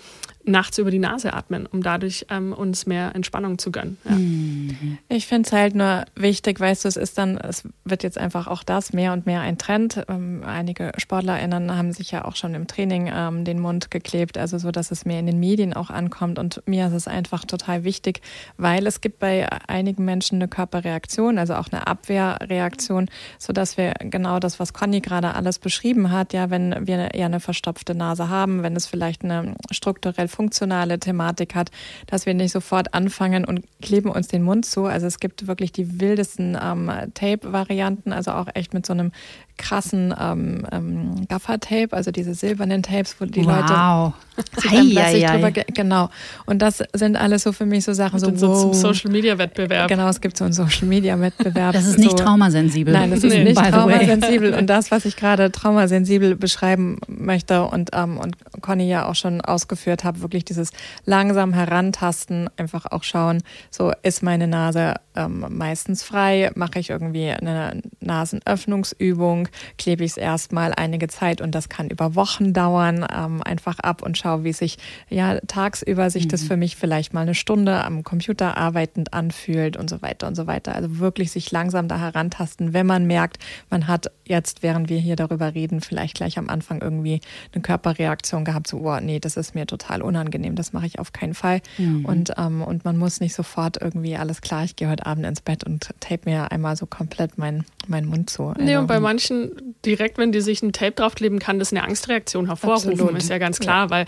nachts 0.48 0.78
über 0.78 0.92
die 0.92 1.00
Nase 1.00 1.34
atmen, 1.34 1.66
um 1.66 1.84
dadurch 1.84 2.26
ähm, 2.30 2.54
uns 2.54 2.86
mehr 2.86 3.14
Entspannung 3.16 3.58
zu 3.58 3.72
gönnen. 3.72 3.98
Ja. 4.06 4.12
Mhm. 4.12 4.98
Ich 5.10 5.28
finde 5.28 5.48
es 5.48 5.54
halt 5.54 5.76
nur 5.76 6.06
wichtig, 6.16 6.60
weißt 6.60 6.86
du, 6.86 6.90
es 6.90 6.98
ist 6.98 7.18
dann, 7.18 7.38
es 7.38 7.64
wird 7.84 8.04
jetzt 8.04 8.18
einfach 8.18 8.48
auch 8.48 8.64
das 8.64 8.94
mehr 8.94 9.14
und 9.14 9.26
mehr 9.26 9.42
ein 9.42 9.58
Trend. 9.58 10.06
Ähm, 10.08 10.44
einige 10.46 10.92
SportlerInnen 10.98 11.76
haben 11.76 11.92
sich 11.92 12.12
ja 12.12 12.26
auch 12.26 12.36
schon 12.36 12.54
im 12.56 12.68
Training 12.68 13.12
ähm, 13.14 13.44
den 13.44 13.60
Mund 13.60 13.92
geklebt, 13.92 14.38
also 14.38 14.58
so, 14.58 14.72
dass 14.72 14.92
es 14.92 15.06
mehr 15.06 15.20
in 15.20 15.26
den 15.26 15.40
Medien 15.40 15.74
auch 15.74 15.90
ankommt. 15.90 16.40
Und 16.40 16.62
mir 16.66 16.88
ist 16.88 16.94
es 16.94 17.08
einfach 17.08 17.46
total 17.46 17.84
wichtig, 17.84 18.22
weil 18.58 18.88
es 18.88 19.02
gibt 19.02 19.20
bei 19.20 19.48
einigen 19.68 20.06
Menschen 20.06 20.36
eine 20.36 20.48
Körperreaktion, 20.48 21.38
also 21.38 21.56
auch 21.56 21.68
eine 21.72 21.88
Abwehrreaktion, 21.88 23.10
so 23.38 23.54
dass 23.54 23.78
wir 23.78 23.94
genau 24.00 24.40
das, 24.40 24.60
was 24.60 24.74
Conny 24.74 25.02
gerade 25.02 25.36
alles 25.36 25.60
beschrieben 25.60 26.12
hat, 26.12 26.34
ja, 26.34 26.50
wenn 26.50 26.88
wir 26.88 27.14
eher 27.14 27.26
eine 27.26 27.40
verstopfte 27.40 27.96
Nase 27.96 28.30
haben, 28.30 28.64
wenn 28.64 28.76
es 28.76 28.88
vielleicht 28.88 29.24
eine 29.24 29.56
strukturell 29.72 30.28
funktionale 30.38 31.00
Thematik 31.00 31.56
hat, 31.56 31.72
dass 32.06 32.28
wir 32.28 32.36
nicht 32.36 32.52
sofort 32.52 32.94
anfangen 32.94 33.44
und 33.44 33.66
kleben 33.82 34.10
uns 34.10 34.28
den 34.28 34.44
Mund 34.44 34.66
zu. 34.66 34.86
Also 34.86 35.08
es 35.08 35.20
gibt 35.20 35.48
wirklich 35.48 35.72
die 35.72 36.00
wildesten 36.00 36.56
ähm, 36.62 36.92
Tape-Varianten, 37.16 38.14
also 38.14 38.32
auch 38.32 38.48
echt 38.54 38.74
mit 38.76 38.86
so 38.86 38.94
einem 38.94 39.12
krassen 39.58 40.14
ähm, 40.20 40.66
ähm, 40.72 41.28
Gaffer-Tape, 41.28 41.90
also 41.92 42.12
diese 42.12 42.34
silbernen 42.34 42.84
Tapes, 42.84 43.16
wo 43.20 43.26
die 43.26 43.46
wow. 43.46 44.14
Leute 44.38 44.62
sich 44.62 44.72
dann 44.72 44.90
plötzlich 44.92 45.28
ei, 45.28 45.40
drüber, 45.40 45.52
genau. 45.52 46.10
Und 46.46 46.62
das 46.62 46.84
sind 46.94 47.16
alles 47.16 47.44
so 47.44 47.52
für 47.52 47.66
mich 47.66 47.84
so 47.84 47.94
Sachen, 47.94 48.20
so, 48.20 48.36
so 48.36 48.48
wow. 48.50 48.62
zum 48.62 48.74
Social-Media-Wettbewerb. 48.74 49.88
Genau, 49.88 50.08
es 50.08 50.22
gibt 50.22 50.38
so 50.38 50.46
einen 50.46 50.54
Social-Media-Wettbewerb. 50.54 51.74
Das 51.74 51.86
ist 51.86 51.98
nicht 51.98 52.12
so. 52.12 52.18
traumasensibel. 52.18 52.94
Nein, 52.94 53.12
das 53.12 53.24
ist 53.24 53.34
nee. 53.34 53.44
nicht 53.44 53.58
traumasensibel. 53.58 54.54
Und 54.54 54.68
das, 54.68 54.92
was 54.92 55.06
ich 55.06 55.16
gerade 55.16 55.52
traumasensibel 55.52 56.36
beschreiben 56.36 57.00
möchte 57.08 57.64
und, 57.64 57.90
ähm, 57.94 58.18
und 58.18 58.38
Conny 58.62 58.88
ja 58.88 59.08
auch 59.08 59.16
schon 59.16 59.42
ausgeführt 59.42 60.04
hat, 60.04 60.22
wirklich 60.22 60.46
dieses 60.46 60.70
langsam 61.06 61.54
herantasten, 61.54 62.50
einfach 62.58 62.86
auch 62.86 63.04
schauen, 63.04 63.42
so 63.72 63.92
ist 64.04 64.22
meine 64.22 64.48
Nase 64.48 64.96
ähm, 65.18 65.46
meistens 65.50 66.04
frei, 66.04 66.52
mache 66.56 66.80
ich 66.80 66.92
irgendwie 66.92 67.32
eine 67.32 67.82
Nasenöffnungsübung, 68.00 69.50
klebe 69.78 70.04
ich 70.04 70.12
es 70.12 70.18
erstmal 70.18 70.74
einige 70.74 71.08
Zeit 71.08 71.42
und 71.42 71.56
das 71.56 71.70
kann 71.70 71.90
über 71.90 72.16
Wochen 72.16 72.54
dauern, 72.54 73.06
ähm, 73.14 73.42
einfach 73.44 73.80
ab 73.80 74.04
und 74.04 74.18
schaue, 74.18 74.44
wie 74.44 74.54
sich 74.54 74.78
ja 75.10 75.40
tagsüber 75.48 76.10
sich 76.10 76.26
mhm. 76.26 76.30
das 76.30 76.44
für 76.44 76.58
mich 76.58 76.76
vielleicht 76.76 77.14
mal 77.14 77.22
eine 77.22 77.36
Stunde 77.36 77.84
am 77.84 78.04
Computer 78.04 78.58
arbeitend 78.58 79.14
anfühlt 79.14 79.76
und 79.76 79.90
so 79.90 80.02
weiter 80.02 80.28
und 80.28 80.36
so 80.36 80.46
weiter. 80.46 80.76
Also 80.76 81.00
wirklich 81.00 81.32
sich 81.32 81.52
langsam 81.52 81.88
da 81.88 81.98
herantasten, 81.98 82.74
wenn 82.74 82.86
man 82.86 83.08
merkt, 83.08 83.40
man 83.70 83.88
hat 83.88 84.12
jetzt, 84.26 84.62
während 84.62 84.90
wir 84.90 85.00
hier 85.00 85.16
darüber 85.16 85.56
reden, 85.56 85.82
vielleicht 85.82 86.16
gleich 86.16 86.38
am 86.38 86.50
Anfang 86.50 86.82
irgendwie 86.82 87.22
eine 87.54 87.62
Körperreaktion 87.62 88.46
gehabt, 88.46 88.68
so, 88.68 88.78
oh 88.78 89.00
nee, 89.00 89.20
das 89.20 89.38
ist 89.38 89.56
mir 89.56 89.66
total 89.66 90.02
unangenehm, 90.02 90.56
das 90.56 90.74
mache 90.74 90.86
ich 90.86 91.00
auf 91.00 91.12
keinen 91.12 91.34
Fall. 91.34 91.62
Mhm. 91.78 92.06
Und, 92.06 92.34
ähm, 92.38 92.62
und 92.62 92.86
man 92.86 92.98
muss 92.98 93.20
nicht 93.20 93.34
sofort 93.34 93.82
irgendwie, 93.82 94.16
alles 94.16 94.42
klar, 94.42 94.64
ich 94.64 94.76
gehe 94.76 94.90
heute 94.90 95.06
Abend 95.08 95.26
ins 95.26 95.42
Bett 95.42 95.64
und 95.64 95.90
tape 96.00 96.30
mir 96.30 96.52
einmal 96.52 96.76
so 96.76 96.86
komplett 96.86 97.38
meinen 97.38 97.66
mein 97.88 98.06
Mund 98.06 98.30
zu. 98.30 98.54
Nee, 98.60 98.76
und 98.78 98.88
bei 98.88 99.00
manchen, 99.00 99.76
direkt, 99.86 100.18
wenn 100.18 100.32
die 100.32 100.42
sich 100.42 100.62
ein 100.62 100.74
Tape 100.74 100.92
draufkleben, 100.92 101.40
kann 101.40 101.60
das 101.60 101.72
eine 101.72 101.84
Angstreaktion 101.84 102.48
hervorrufen, 102.48 102.92
Absolut. 102.92 103.18
ist 103.18 103.30
ja 103.30 103.38
ganz 103.38 103.60
klar, 103.60 103.86
ja. 103.86 103.90
weil 103.90 104.06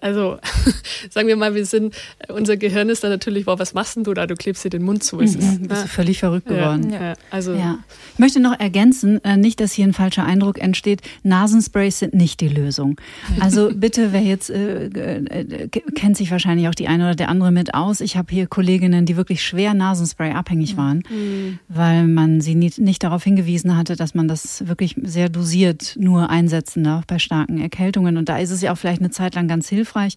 also 0.00 0.38
sagen 1.10 1.28
wir 1.28 1.36
mal, 1.36 1.54
wir 1.54 1.66
sind, 1.66 1.94
unser 2.28 2.56
Gehirn 2.56 2.88
ist 2.88 3.04
da 3.04 3.08
natürlich, 3.08 3.46
wow, 3.46 3.58
was 3.58 3.74
machst 3.74 3.96
denn 3.96 4.04
du 4.04 4.14
da? 4.14 4.26
Du 4.26 4.34
klebst 4.34 4.64
dir 4.64 4.70
den 4.70 4.82
Mund 4.82 5.02
zu. 5.02 5.20
Ist 5.20 5.40
mhm, 5.40 5.68
bist 5.68 5.84
du 5.84 5.88
völlig 5.88 6.18
verrückt 6.18 6.46
geworden. 6.46 6.90
Ja, 6.90 7.02
ja. 7.02 7.12
Also 7.30 7.52
ja. 7.54 7.78
Ich 8.14 8.18
möchte 8.18 8.40
noch 8.40 8.58
ergänzen, 8.58 9.22
äh, 9.24 9.36
nicht, 9.36 9.60
dass 9.60 9.72
hier 9.72 9.86
ein 9.86 9.92
falscher 9.92 10.24
Eindruck 10.24 10.58
entsteht. 10.60 11.02
Nasensprays 11.22 11.98
sind 11.98 12.14
nicht 12.14 12.40
die 12.40 12.48
Lösung. 12.48 12.96
Also 13.40 13.70
bitte, 13.74 14.12
wer 14.12 14.22
jetzt 14.22 14.50
äh, 14.50 14.86
äh, 14.86 15.68
kennt 15.68 16.16
sich 16.16 16.30
wahrscheinlich 16.30 16.68
auch 16.68 16.74
die 16.74 16.88
eine 16.88 17.04
oder 17.04 17.14
der 17.14 17.28
andere 17.28 17.50
mit 17.50 17.74
aus. 17.74 18.00
Ich 18.00 18.16
habe 18.16 18.32
hier 18.32 18.46
Kolleginnen, 18.46 19.06
die 19.06 19.16
wirklich 19.16 19.42
schwer 19.42 19.74
Nasenspray 19.74 20.32
abhängig 20.32 20.76
waren, 20.76 21.02
mhm. 21.08 21.58
weil 21.68 22.06
man 22.06 22.40
sie 22.40 22.54
nicht, 22.54 22.78
nicht 22.78 23.02
darauf 23.02 23.24
hingewiesen 23.24 23.76
hatte, 23.76 23.96
dass 23.96 24.14
man 24.14 24.28
das 24.28 24.66
wirklich 24.66 24.96
sehr 25.02 25.28
dosiert 25.28 25.96
nur 25.98 26.30
einsetzen 26.30 26.84
darf 26.84 27.06
bei 27.06 27.18
starken 27.18 27.60
Erkältungen. 27.60 28.16
Und 28.16 28.28
da 28.28 28.38
ist 28.38 28.50
es 28.50 28.60
ja 28.60 28.72
auch 28.72 28.78
vielleicht 28.78 29.00
eine 29.00 29.10
Zeit 29.10 29.34
lang 29.34 29.48
ganz 29.48 29.63
ganz 29.64 29.68
hilfreich. 29.68 30.14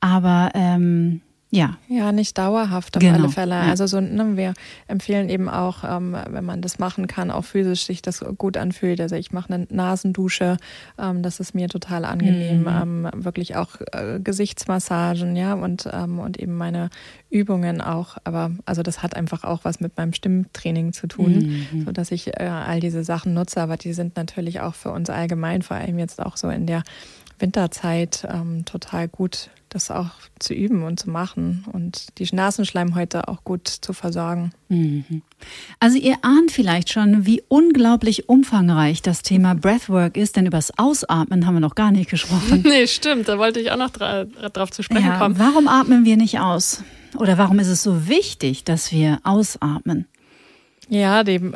Aber 0.00 0.50
ähm, 0.54 1.22
ja. 1.50 1.78
Ja, 1.88 2.10
nicht 2.10 2.36
dauerhaft 2.36 2.96
auf 2.96 3.00
genau. 3.00 3.14
alle 3.14 3.28
Fälle. 3.28 3.54
Also 3.54 3.86
so, 3.86 4.00
ne, 4.00 4.36
wir 4.36 4.54
empfehlen 4.88 5.28
eben 5.28 5.48
auch, 5.48 5.84
ähm, 5.84 6.16
wenn 6.28 6.44
man 6.44 6.60
das 6.62 6.80
machen 6.80 7.06
kann, 7.06 7.30
auch 7.30 7.44
physisch 7.44 7.84
sich 7.84 8.02
das 8.02 8.24
gut 8.38 8.56
anfühlt. 8.56 9.00
Also 9.00 9.14
ich 9.14 9.30
mache 9.30 9.54
eine 9.54 9.66
Nasendusche, 9.70 10.56
ähm, 10.98 11.22
das 11.22 11.38
ist 11.38 11.54
mir 11.54 11.68
total 11.68 12.04
angenehm. 12.04 12.62
Mhm. 12.62 13.06
Ähm, 13.06 13.24
wirklich 13.24 13.54
auch 13.54 13.76
äh, 13.92 14.18
Gesichtsmassagen, 14.18 15.36
ja, 15.36 15.54
und, 15.54 15.88
ähm, 15.92 16.18
und 16.18 16.40
eben 16.40 16.56
meine 16.56 16.90
Übungen 17.30 17.80
auch. 17.80 18.16
Aber 18.24 18.50
also 18.66 18.82
das 18.82 19.04
hat 19.04 19.14
einfach 19.14 19.44
auch 19.44 19.60
was 19.62 19.78
mit 19.78 19.96
meinem 19.96 20.12
Stimmtraining 20.12 20.92
zu 20.92 21.06
tun, 21.06 21.66
mhm. 21.70 21.84
so 21.84 21.92
dass 21.92 22.10
ich 22.10 22.36
äh, 22.40 22.46
all 22.46 22.80
diese 22.80 23.04
Sachen 23.04 23.32
nutze. 23.32 23.60
Aber 23.60 23.76
die 23.76 23.92
sind 23.92 24.16
natürlich 24.16 24.60
auch 24.60 24.74
für 24.74 24.90
uns 24.90 25.08
allgemein, 25.08 25.62
vor 25.62 25.76
allem 25.76 26.00
jetzt 26.00 26.20
auch 26.20 26.36
so 26.36 26.48
in 26.48 26.66
der 26.66 26.82
Winterzeit 27.38 28.26
ähm, 28.30 28.64
total 28.64 29.08
gut, 29.08 29.50
das 29.68 29.90
auch 29.90 30.10
zu 30.38 30.54
üben 30.54 30.84
und 30.84 31.00
zu 31.00 31.10
machen 31.10 31.64
und 31.72 32.18
die 32.18 32.28
Nasenschleimhäute 32.32 33.28
auch 33.28 33.42
gut 33.44 33.66
zu 33.68 33.92
versorgen. 33.92 34.52
Mhm. 34.68 35.22
Also 35.80 35.98
ihr 35.98 36.16
ahnt 36.22 36.52
vielleicht 36.52 36.90
schon, 36.90 37.26
wie 37.26 37.42
unglaublich 37.48 38.28
umfangreich 38.28 39.02
das 39.02 39.22
Thema 39.22 39.54
Breathwork 39.54 40.16
ist, 40.16 40.36
denn 40.36 40.46
übers 40.46 40.78
Ausatmen 40.78 41.46
haben 41.46 41.54
wir 41.54 41.60
noch 41.60 41.74
gar 41.74 41.90
nicht 41.90 42.08
gesprochen. 42.08 42.62
nee, 42.64 42.86
stimmt, 42.86 43.28
da 43.28 43.38
wollte 43.38 43.60
ich 43.60 43.72
auch 43.72 43.76
noch 43.76 43.90
dra 43.90 44.24
drauf 44.24 44.70
zu 44.70 44.82
sprechen 44.82 45.06
ja, 45.06 45.18
kommen. 45.18 45.38
Warum 45.38 45.66
atmen 45.66 46.04
wir 46.04 46.16
nicht 46.16 46.38
aus? 46.38 46.84
Oder 47.16 47.38
warum 47.38 47.58
ist 47.58 47.68
es 47.68 47.82
so 47.82 48.08
wichtig, 48.08 48.64
dass 48.64 48.92
wir 48.92 49.18
ausatmen? 49.24 50.06
Ja, 50.88 51.24
dem, 51.24 51.54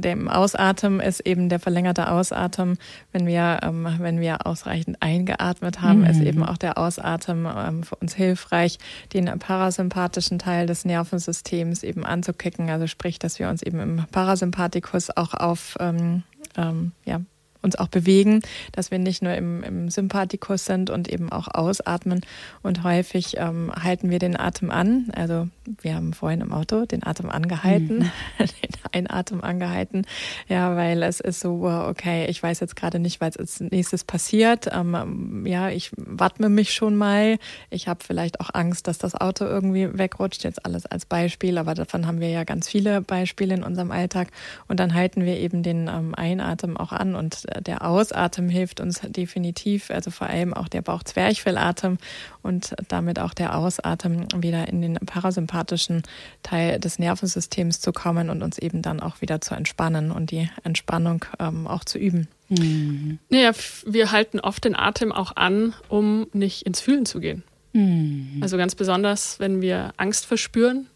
dem 0.00 0.28
Ausatmen 0.28 1.00
ist 1.00 1.20
eben 1.20 1.48
der 1.48 1.58
verlängerte 1.58 2.10
Ausatmen, 2.10 2.78
wenn 3.12 3.26
wir, 3.26 3.60
ähm, 3.62 3.88
wenn 3.98 4.20
wir 4.20 4.46
ausreichend 4.46 4.98
eingeatmet 5.00 5.80
haben, 5.80 6.00
mhm. 6.00 6.06
ist 6.06 6.20
eben 6.20 6.44
auch 6.44 6.56
der 6.56 6.78
Ausatmen 6.78 7.46
ähm, 7.56 7.82
für 7.82 7.96
uns 7.96 8.14
hilfreich, 8.14 8.78
den 9.12 9.26
parasympathischen 9.38 10.38
Teil 10.38 10.66
des 10.66 10.84
Nervensystems 10.84 11.82
eben 11.82 12.04
anzukicken. 12.04 12.70
Also 12.70 12.86
sprich, 12.86 13.18
dass 13.18 13.38
wir 13.38 13.48
uns 13.48 13.62
eben 13.62 13.80
im 13.80 14.04
Parasympathikus 14.10 15.16
auch 15.16 15.34
auf 15.34 15.76
ähm, 15.80 16.22
ähm, 16.56 16.92
ja, 17.04 17.20
uns 17.64 17.76
auch 17.76 17.88
bewegen, 17.88 18.40
dass 18.72 18.90
wir 18.90 18.98
nicht 18.98 19.22
nur 19.22 19.34
im, 19.34 19.62
im 19.64 19.90
Sympathikus 19.90 20.64
sind 20.64 20.90
und 20.90 21.08
eben 21.08 21.32
auch 21.32 21.48
ausatmen. 21.48 22.20
Und 22.62 22.84
häufig 22.84 23.36
ähm, 23.38 23.72
halten 23.74 24.10
wir 24.10 24.18
den 24.18 24.38
Atem 24.38 24.70
an. 24.70 25.10
Also 25.16 25.48
wir 25.80 25.94
haben 25.94 26.12
vorhin 26.12 26.40
im 26.40 26.52
Auto 26.52 26.84
den 26.84 27.04
Atem 27.04 27.30
angehalten, 27.30 27.98
mhm. 27.98 28.10
den 28.38 28.83
Einatem 28.94 29.42
angehalten. 29.42 30.06
Ja, 30.48 30.76
weil 30.76 31.02
es 31.02 31.20
ist 31.20 31.40
so, 31.40 31.64
okay, 31.64 32.26
ich 32.26 32.42
weiß 32.42 32.60
jetzt 32.60 32.76
gerade 32.76 32.98
nicht, 32.98 33.20
was 33.20 33.36
als 33.36 33.60
nächstes 33.60 34.04
passiert. 34.04 34.68
Ähm, 34.72 35.44
ja, 35.46 35.68
ich 35.70 35.90
watme 35.96 36.48
mich 36.48 36.72
schon 36.72 36.96
mal. 36.96 37.38
Ich 37.70 37.88
habe 37.88 38.04
vielleicht 38.04 38.40
auch 38.40 38.50
Angst, 38.52 38.86
dass 38.86 38.98
das 38.98 39.14
Auto 39.14 39.44
irgendwie 39.44 39.98
wegrutscht. 39.98 40.44
Jetzt 40.44 40.64
alles 40.64 40.86
als 40.86 41.06
Beispiel, 41.06 41.58
aber 41.58 41.74
davon 41.74 42.06
haben 42.06 42.20
wir 42.20 42.30
ja 42.30 42.44
ganz 42.44 42.68
viele 42.68 43.00
Beispiele 43.00 43.54
in 43.54 43.62
unserem 43.62 43.90
Alltag. 43.90 44.28
Und 44.68 44.80
dann 44.80 44.94
halten 44.94 45.24
wir 45.24 45.38
eben 45.38 45.62
den 45.62 45.88
ähm, 45.88 46.14
Einatem 46.14 46.76
auch 46.76 46.92
an 46.92 47.14
und 47.14 47.44
der 47.66 47.84
Ausatmen 47.84 48.48
hilft 48.48 48.80
uns 48.80 49.00
definitiv, 49.00 49.90
also 49.90 50.10
vor 50.10 50.28
allem 50.28 50.54
auch 50.54 50.68
der 50.68 50.82
Bauchzwerchfellatem 50.82 51.98
und 52.42 52.74
damit 52.88 53.18
auch 53.18 53.34
der 53.34 53.56
Ausatmen 53.56 54.26
wieder 54.36 54.68
in 54.68 54.82
den 54.82 54.94
parasympathischen 54.94 56.02
Teil 56.42 56.78
des 56.78 56.98
Nervensystems 56.98 57.80
zu 57.80 57.92
kommen 57.92 58.30
und 58.30 58.42
uns 58.42 58.58
eben 58.58 58.82
dann 58.86 59.00
auch 59.00 59.20
wieder 59.20 59.40
zu 59.40 59.54
entspannen 59.54 60.10
und 60.10 60.30
die 60.30 60.48
Entspannung 60.62 61.24
ähm, 61.38 61.66
auch 61.66 61.84
zu 61.84 61.98
üben. 61.98 62.28
Mhm. 62.48 63.18
Naja, 63.28 63.52
wir 63.86 64.12
halten 64.12 64.40
oft 64.40 64.64
den 64.64 64.76
Atem 64.76 65.12
auch 65.12 65.36
an, 65.36 65.74
um 65.88 66.26
nicht 66.32 66.62
ins 66.62 66.80
Fühlen 66.80 67.06
zu 67.06 67.20
gehen. 67.20 67.42
Mhm. 67.72 68.38
Also 68.40 68.56
ganz 68.56 68.74
besonders, 68.74 69.40
wenn 69.40 69.60
wir 69.60 69.92
Angst 69.96 70.26
verspüren. 70.26 70.86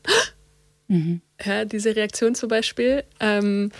Mhm. 0.88 1.20
Ja, 1.44 1.64
diese 1.64 1.96
Reaktion 1.96 2.34
zum 2.34 2.48
Beispiel. 2.48 3.04
Ähm, 3.20 3.70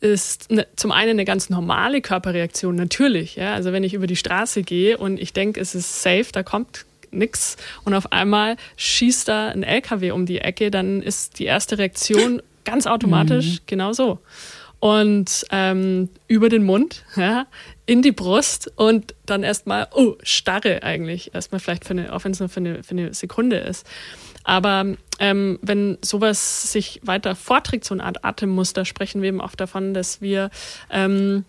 ist 0.00 0.50
ne, 0.50 0.66
zum 0.76 0.92
einen 0.92 1.10
eine 1.10 1.24
ganz 1.24 1.48
normale 1.50 2.00
Körperreaktion, 2.00 2.74
natürlich. 2.74 3.36
Ja? 3.36 3.54
Also 3.54 3.72
wenn 3.72 3.84
ich 3.84 3.94
über 3.94 4.06
die 4.06 4.16
Straße 4.16 4.62
gehe 4.62 4.98
und 4.98 5.18
ich 5.18 5.32
denke, 5.32 5.60
es 5.60 5.74
ist 5.74 6.02
safe, 6.02 6.26
da 6.30 6.42
kommt 6.42 6.84
nichts 7.10 7.56
und 7.84 7.94
auf 7.94 8.12
einmal 8.12 8.56
schießt 8.76 9.28
da 9.28 9.48
ein 9.48 9.62
LKW 9.62 10.10
um 10.10 10.26
die 10.26 10.40
Ecke, 10.40 10.70
dann 10.70 11.00
ist 11.00 11.38
die 11.38 11.44
erste 11.44 11.78
Reaktion 11.78 12.42
ganz 12.64 12.86
automatisch 12.86 13.60
mhm. 13.60 13.64
genau 13.66 13.92
so. 13.92 14.18
Und 14.80 15.46
ähm, 15.50 16.10
über 16.28 16.50
den 16.50 16.64
Mund, 16.64 17.04
ja, 17.16 17.46
in 17.86 18.02
die 18.02 18.12
Brust 18.12 18.70
und 18.76 19.14
dann 19.24 19.42
erstmal, 19.42 19.88
oh, 19.94 20.16
starre 20.22 20.82
eigentlich. 20.82 21.34
Erstmal 21.34 21.58
vielleicht 21.58 21.84
für 21.84 21.92
eine, 21.92 22.12
auch 22.12 22.24
wenn 22.24 22.32
es 22.32 22.40
nur 22.40 22.48
für 22.48 22.60
eine, 22.60 22.82
für 22.82 22.90
eine 22.92 23.14
Sekunde 23.14 23.56
ist. 23.56 23.86
Aber 24.42 24.94
ähm, 25.20 25.58
wenn 25.62 25.96
sowas 26.02 26.70
sich 26.70 27.00
weiter 27.02 27.34
vorträgt, 27.34 27.84
so 27.84 27.94
eine 27.94 28.04
Art 28.04 28.24
Atemmuster, 28.24 28.84
sprechen 28.84 29.22
wir 29.22 29.28
eben 29.28 29.40
oft 29.40 29.58
davon, 29.58 29.94
dass 29.94 30.20
wir 30.20 30.50
ähm, 30.90 31.46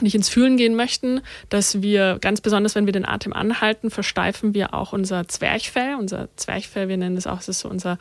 nicht 0.00 0.14
ins 0.14 0.28
Fühlen 0.28 0.56
gehen 0.56 0.74
möchten, 0.74 1.20
dass 1.50 1.80
wir 1.80 2.18
ganz 2.20 2.40
besonders, 2.40 2.74
wenn 2.74 2.86
wir 2.86 2.92
den 2.92 3.06
Atem 3.06 3.32
anhalten, 3.32 3.90
versteifen 3.90 4.52
wir 4.52 4.74
auch 4.74 4.92
unser 4.92 5.28
Zwerchfell. 5.28 5.94
Unser 5.94 6.28
Zwerchfell, 6.36 6.88
wir 6.88 6.96
nennen 6.96 7.14
das 7.14 7.28
auch, 7.28 7.36
das 7.36 7.48
ist 7.48 7.60
so 7.60 7.68
unser, 7.68 7.98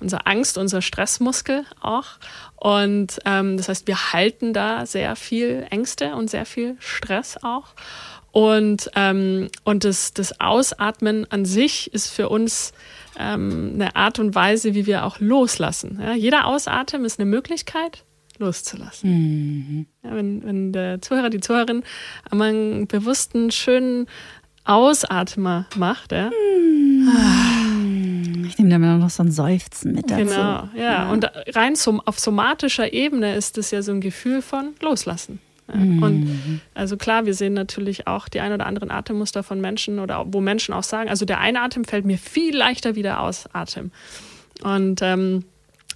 unser 0.00 0.26
Angst, 0.26 0.56
unser 0.56 0.80
Stressmuskel 0.80 1.64
auch. 1.80 2.06
Und 2.56 3.20
ähm, 3.26 3.58
das 3.58 3.68
heißt, 3.68 3.86
wir 3.86 4.12
halten 4.12 4.54
da 4.54 4.86
sehr 4.86 5.16
viel 5.16 5.66
Ängste 5.68 6.14
und 6.14 6.30
sehr 6.30 6.46
viel 6.46 6.76
Stress 6.78 7.36
auch. 7.42 7.74
Und, 8.32 8.90
ähm, 8.96 9.48
und 9.62 9.84
das, 9.84 10.12
das 10.12 10.40
Ausatmen 10.40 11.30
an 11.30 11.44
sich 11.44 11.92
ist 11.92 12.10
für 12.10 12.28
uns 12.30 12.72
ähm, 13.18 13.72
eine 13.74 13.94
Art 13.94 14.18
und 14.18 14.34
Weise, 14.34 14.74
wie 14.74 14.86
wir 14.86 15.04
auch 15.04 15.20
loslassen. 15.20 16.00
Ja, 16.02 16.14
jeder 16.14 16.46
Ausatmen 16.46 17.04
ist 17.04 17.20
eine 17.20 17.30
Möglichkeit, 17.30 18.02
loszulassen. 18.38 19.10
Mhm. 19.10 19.86
Ja, 20.02 20.14
wenn, 20.14 20.44
wenn 20.44 20.72
der 20.72 21.00
Zuhörer, 21.00 21.30
die 21.30 21.40
Zuhörerin 21.40 21.82
einmal 22.30 22.50
einen 22.50 22.86
bewussten, 22.86 23.50
schönen 23.50 24.06
Ausatmer 24.64 25.66
macht, 25.76 26.12
ja. 26.12 26.30
Mhm. 26.30 27.08
Ich 28.48 28.58
nehme 28.58 28.70
da 28.70 28.78
mal 28.78 28.98
noch 28.98 29.10
so 29.10 29.22
ein 29.22 29.32
Seufzen 29.32 29.94
mit 29.94 30.10
dazu. 30.10 30.24
Genau, 30.24 30.68
ja. 30.74 30.76
ja. 30.76 31.10
Und 31.10 31.30
rein 31.54 31.76
som 31.76 32.00
auf 32.00 32.18
somatischer 32.18 32.92
Ebene 32.92 33.34
ist 33.34 33.58
es 33.58 33.70
ja 33.70 33.82
so 33.82 33.92
ein 33.92 34.00
Gefühl 34.00 34.42
von 34.42 34.74
Loslassen. 34.80 35.40
Mhm. 35.72 36.02
Und 36.02 36.60
also 36.74 36.96
klar, 36.96 37.26
wir 37.26 37.34
sehen 37.34 37.54
natürlich 37.54 38.06
auch 38.06 38.28
die 38.28 38.40
ein 38.40 38.52
oder 38.52 38.66
anderen 38.66 38.90
Atemmuster 38.90 39.42
von 39.42 39.60
Menschen 39.60 39.98
oder 39.98 40.24
wo 40.28 40.40
Menschen 40.40 40.74
auch 40.74 40.82
sagen, 40.82 41.08
also 41.08 41.24
der 41.24 41.40
Einatmen 41.40 41.84
fällt 41.84 42.04
mir 42.04 42.18
viel 42.18 42.56
leichter 42.56 42.94
wie 42.94 43.02
der 43.02 43.20
Ausatmen. 43.20 43.92
Und 44.62 45.00
ähm, 45.02 45.44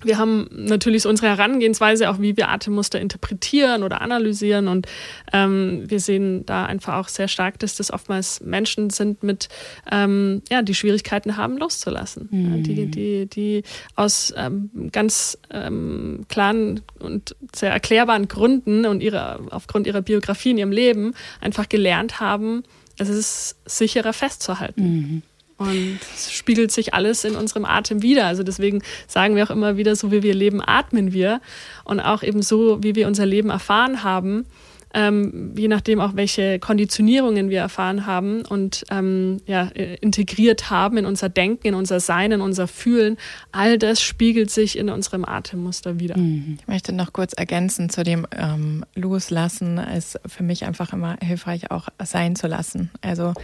wir 0.02 0.18
haben 0.18 0.48
natürlich 0.52 1.02
so 1.02 1.08
unsere 1.08 1.28
Herangehensweise, 1.28 2.11
auch 2.11 2.20
wie 2.20 2.37
wir 2.37 2.48
Atemmuster 2.48 3.00
interpretieren 3.00 3.82
oder 3.82 4.00
analysieren. 4.00 4.68
Und 4.68 4.87
ähm, 5.32 5.84
wir 5.88 6.00
sehen 6.00 6.46
da 6.46 6.66
einfach 6.66 6.94
auch 6.96 7.08
sehr 7.08 7.28
stark, 7.28 7.58
dass 7.58 7.76
das 7.76 7.92
oftmals 7.92 8.40
Menschen 8.40 8.90
sind 8.90 9.22
mit, 9.22 9.48
ähm, 9.90 10.42
ja, 10.50 10.62
die 10.62 10.74
Schwierigkeiten 10.74 11.37
haben, 11.37 11.58
loszulassen. 11.58 12.28
Mhm. 12.30 12.56
Ja, 12.56 12.62
die, 12.62 12.87
die, 12.87 13.26
die 13.26 13.62
aus 13.96 14.32
ähm, 14.37 14.70
ganz 14.92 15.38
ähm, 15.50 16.26
klaren 16.28 16.80
und 16.98 17.34
sehr 17.54 17.72
erklärbaren 17.72 18.28
Gründen 18.28 18.87
und 18.87 19.02
ihre, 19.02 19.40
aufgrund 19.50 19.87
ihrer 19.87 20.02
Biografie 20.02 20.50
in 20.50 20.58
ihrem 20.58 20.72
Leben 20.72 21.14
einfach 21.40 21.68
gelernt 21.68 22.20
haben, 22.20 22.62
es 22.98 23.08
ist 23.08 23.56
sicherer 23.64 24.12
festzuhalten. 24.12 24.82
Mhm. 24.82 25.22
Und 25.59 25.99
es 26.14 26.33
spiegelt 26.33 26.71
sich 26.71 26.94
alles 26.94 27.25
in 27.25 27.35
unserem 27.37 27.64
Atem 27.64 28.03
wieder. 28.03 28.27
Also 28.27 28.42
deswegen 28.42 28.83
sagen 29.07 29.37
wir 29.37 29.44
auch 29.44 29.51
immer 29.51 29.77
wieder, 29.77 29.97
so 29.97 30.12
wie 30.12 30.23
wir 30.23 30.35
leben, 30.35 30.62
atmen 30.64 31.12
wir. 31.12 31.40
Und 31.85 32.01
auch 32.01 32.23
eben 32.23 32.42
so, 32.42 32.83
wie 32.83 32.94
wir 32.94 33.07
unser 33.09 33.27
Leben 33.27 33.51
erfahren 33.51 34.05
haben, 34.05 34.47
ähm, 34.94 35.53
je 35.57 35.68
nachdem 35.68 36.01
auch 36.01 36.16
welche 36.16 36.59
Konditionierungen 36.59 37.51
wir 37.51 37.61
erfahren 37.61 38.07
haben 38.07 38.44
und 38.47 38.85
ähm, 38.90 39.38
ja, 39.47 39.64
integriert 40.01 40.71
haben 40.71 40.97
in 40.97 41.07
unser 41.07 41.29
Denken, 41.29 41.66
in 41.68 41.75
unser 41.75 42.01
Sein, 42.01 42.33
in 42.33 42.40
unser 42.40 42.66
Fühlen, 42.68 43.16
all 43.53 43.79
das 43.79 44.03
spiegelt 44.03 44.51
sich 44.51 44.79
in 44.79 44.88
unserem 44.88 45.25
Atemmuster 45.25 46.01
wieder. 46.01 46.16
Mhm. 46.16 46.59
Ich 46.61 46.68
möchte 46.68 46.92
noch 46.92 47.12
kurz 47.12 47.33
ergänzen 47.35 47.90
zu 47.90 48.03
dem 48.03 48.27
ähm, 48.37 48.85
Loslassen 48.94 49.79
ist 49.79 50.18
für 50.27 50.42
mich 50.42 50.64
einfach 50.64 50.92
immer 50.92 51.16
hilfreich 51.23 51.71
auch 51.71 51.88
sein 52.03 52.35
zu 52.35 52.47
lassen. 52.47 52.90
Also 53.03 53.35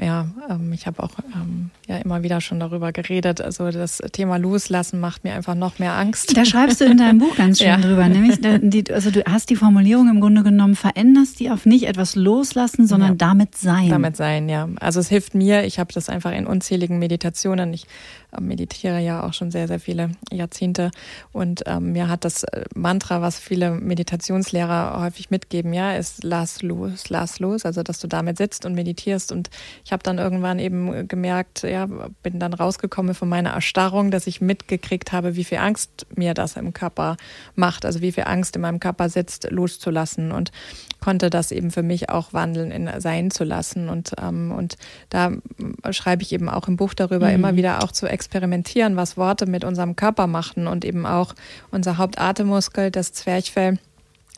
ja, 0.00 0.26
ähm, 0.48 0.72
ich 0.72 0.86
habe 0.86 1.02
auch 1.02 1.10
ähm, 1.34 1.70
ja 1.86 1.96
immer 1.98 2.22
wieder 2.22 2.40
schon 2.40 2.58
darüber 2.60 2.92
geredet. 2.92 3.40
Also 3.40 3.70
das 3.70 3.98
Thema 4.12 4.38
Loslassen 4.38 5.00
macht 5.00 5.24
mir 5.24 5.34
einfach 5.34 5.54
noch 5.54 5.78
mehr 5.78 5.92
Angst. 5.92 6.34
Da 6.36 6.44
schreibst 6.44 6.80
du 6.80 6.86
in 6.86 6.96
deinem 6.96 7.18
Buch 7.18 7.36
ganz 7.36 7.58
schön 7.58 7.66
ja. 7.68 7.76
drüber. 7.76 8.08
Nämlich, 8.08 8.38
die, 8.40 8.90
also 8.92 9.10
du 9.10 9.22
hast 9.24 9.50
die 9.50 9.56
Formulierung 9.56 10.08
im 10.08 10.20
Grunde 10.20 10.42
genommen, 10.42 10.76
veränderst 10.76 11.40
die 11.40 11.50
auf 11.50 11.66
nicht 11.66 11.86
etwas 11.86 12.16
loslassen, 12.16 12.86
sondern 12.86 13.10
ja. 13.10 13.16
damit 13.16 13.56
sein. 13.56 13.90
Damit 13.90 14.16
sein, 14.16 14.48
ja. 14.48 14.68
Also 14.80 15.00
es 15.00 15.08
hilft 15.08 15.34
mir. 15.34 15.64
Ich 15.64 15.78
habe 15.78 15.92
das 15.92 16.08
einfach 16.08 16.32
in 16.32 16.46
unzähligen 16.46 16.98
Meditationen. 16.98 17.74
Ich 17.74 17.86
meditiere 18.40 19.00
ja 19.00 19.22
auch 19.22 19.34
schon 19.34 19.50
sehr, 19.50 19.68
sehr 19.68 19.80
viele 19.80 20.10
Jahrzehnte. 20.30 20.90
Und 21.32 21.62
ähm, 21.66 21.92
mir 21.92 22.08
hat 22.08 22.24
das 22.24 22.44
äh, 22.44 22.64
Mantra, 22.74 23.20
was 23.20 23.38
viele 23.38 23.72
Meditationslehrer 23.72 25.00
häufig 25.00 25.30
mitgeben, 25.30 25.72
ja, 25.72 25.94
ist 25.94 26.24
lass 26.24 26.62
los, 26.62 27.08
lass 27.10 27.40
los. 27.40 27.64
Also 27.66 27.82
dass 27.82 28.00
du 28.00 28.08
damit 28.08 28.38
sitzt 28.38 28.64
und 28.64 28.74
meditierst. 28.74 29.32
Und 29.32 29.50
ich 29.84 29.92
habe 29.92 30.02
dann 30.02 30.18
irgendwann 30.18 30.58
eben 30.58 31.08
gemerkt, 31.08 31.62
ja, 31.62 31.86
bin 32.22 32.38
dann 32.38 32.54
rausgekommen 32.54 33.14
von 33.14 33.28
meiner 33.28 33.50
Erstarrung, 33.50 34.10
dass 34.10 34.26
ich 34.26 34.40
mitgekriegt 34.40 35.12
habe, 35.12 35.36
wie 35.36 35.44
viel 35.44 35.58
Angst 35.58 36.06
mir 36.14 36.34
das 36.34 36.56
im 36.56 36.72
Körper 36.72 37.16
macht. 37.54 37.84
Also 37.84 38.00
wie 38.00 38.12
viel 38.12 38.24
Angst 38.24 38.56
in 38.56 38.62
meinem 38.62 38.80
Körper 38.80 39.08
sitzt, 39.08 39.50
loszulassen. 39.50 40.32
Und 40.32 40.52
konnte 41.02 41.28
das 41.28 41.50
eben 41.50 41.70
für 41.70 41.82
mich 41.82 42.08
auch 42.08 42.32
wandeln 42.32 42.70
in 42.70 42.88
sein 43.00 43.30
zu 43.30 43.44
lassen. 43.44 43.90
Und, 43.90 44.12
ähm, 44.22 44.52
und 44.52 44.76
da 45.10 45.32
schreibe 45.90 46.22
ich 46.22 46.32
eben 46.32 46.48
auch 46.48 46.68
im 46.68 46.76
Buch 46.76 46.94
darüber, 46.94 47.28
mhm. 47.28 47.34
immer 47.34 47.56
wieder 47.56 47.82
auch 47.82 47.92
zu 47.92 48.06
experimentieren, 48.22 48.96
was 48.96 49.16
Worte 49.16 49.46
mit 49.46 49.64
unserem 49.64 49.96
Körper 49.96 50.28
machen 50.28 50.68
und 50.68 50.84
eben 50.84 51.06
auch 51.06 51.34
unser 51.72 51.98
Hauptatemmuskel, 51.98 52.92
das 52.92 53.12
Zwerchfell, 53.12 53.78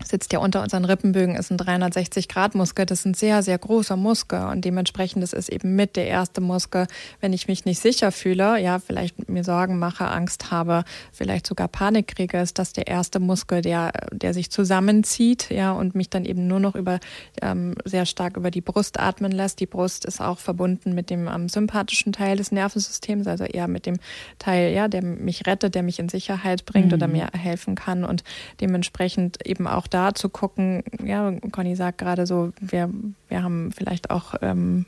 sitzt 0.02 0.32
ja 0.32 0.40
unter 0.40 0.62
unseren 0.62 0.84
Rippenbögen, 0.84 1.36
ist 1.36 1.52
ein 1.52 1.58
360-Grad-Muskel. 1.58 2.84
Das 2.84 3.00
ist 3.00 3.04
ein 3.04 3.14
sehr, 3.14 3.42
sehr 3.42 3.58
großer 3.58 3.96
Muskel 3.96 4.42
und 4.46 4.64
dementsprechend 4.64 5.22
das 5.22 5.32
ist 5.32 5.48
eben 5.48 5.76
mit 5.76 5.94
der 5.96 6.08
erste 6.08 6.40
Muskel, 6.40 6.86
wenn 7.20 7.32
ich 7.32 7.46
mich 7.46 7.64
nicht 7.64 7.80
sicher 7.80 8.10
fühle, 8.10 8.60
ja, 8.60 8.80
vielleicht 8.80 9.28
mir 9.28 9.44
Sorgen 9.44 9.78
mache, 9.78 10.06
Angst 10.06 10.50
habe, 10.50 10.84
vielleicht 11.12 11.46
sogar 11.46 11.68
Panik 11.68 12.08
kriege, 12.08 12.38
ist 12.38 12.58
das 12.58 12.72
der 12.72 12.88
erste 12.88 13.20
Muskel, 13.20 13.62
der, 13.62 13.92
der 14.12 14.34
sich 14.34 14.50
zusammenzieht, 14.50 15.50
ja, 15.50 15.72
und 15.72 15.94
mich 15.94 16.10
dann 16.10 16.24
eben 16.24 16.46
nur 16.48 16.60
noch 16.60 16.74
über, 16.74 16.98
ähm, 17.40 17.74
sehr 17.84 18.04
stark 18.04 18.36
über 18.36 18.50
die 18.50 18.60
Brust 18.60 18.98
atmen 18.98 19.32
lässt. 19.32 19.60
Die 19.60 19.66
Brust 19.66 20.04
ist 20.04 20.20
auch 20.20 20.38
verbunden 20.38 20.94
mit 20.94 21.08
dem 21.08 21.28
ähm, 21.28 21.48
sympathischen 21.48 22.12
Teil 22.12 22.36
des 22.36 22.50
Nervensystems, 22.50 23.26
also 23.26 23.44
eher 23.44 23.68
mit 23.68 23.86
dem 23.86 23.96
Teil, 24.38 24.72
ja, 24.72 24.88
der 24.88 25.02
mich 25.02 25.46
rettet, 25.46 25.74
der 25.74 25.84
mich 25.84 25.98
in 26.00 26.08
Sicherheit 26.08 26.66
bringt 26.66 26.88
mhm. 26.88 26.94
oder 26.94 27.06
mir 27.06 27.28
helfen 27.32 27.76
kann 27.76 28.04
und 28.04 28.24
dementsprechend 28.60 29.46
eben 29.46 29.66
auch 29.66 29.83
da 29.88 30.14
zu 30.14 30.28
gucken, 30.28 30.82
ja, 31.04 31.32
Conny 31.52 31.76
sagt 31.76 31.98
gerade 31.98 32.26
so, 32.26 32.52
wir, 32.60 32.90
wir 33.28 33.42
haben 33.42 33.72
vielleicht 33.72 34.10
auch 34.10 34.34
ähm, 34.42 34.86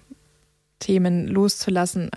Themen 0.78 1.26
loszulassen, 1.26 2.10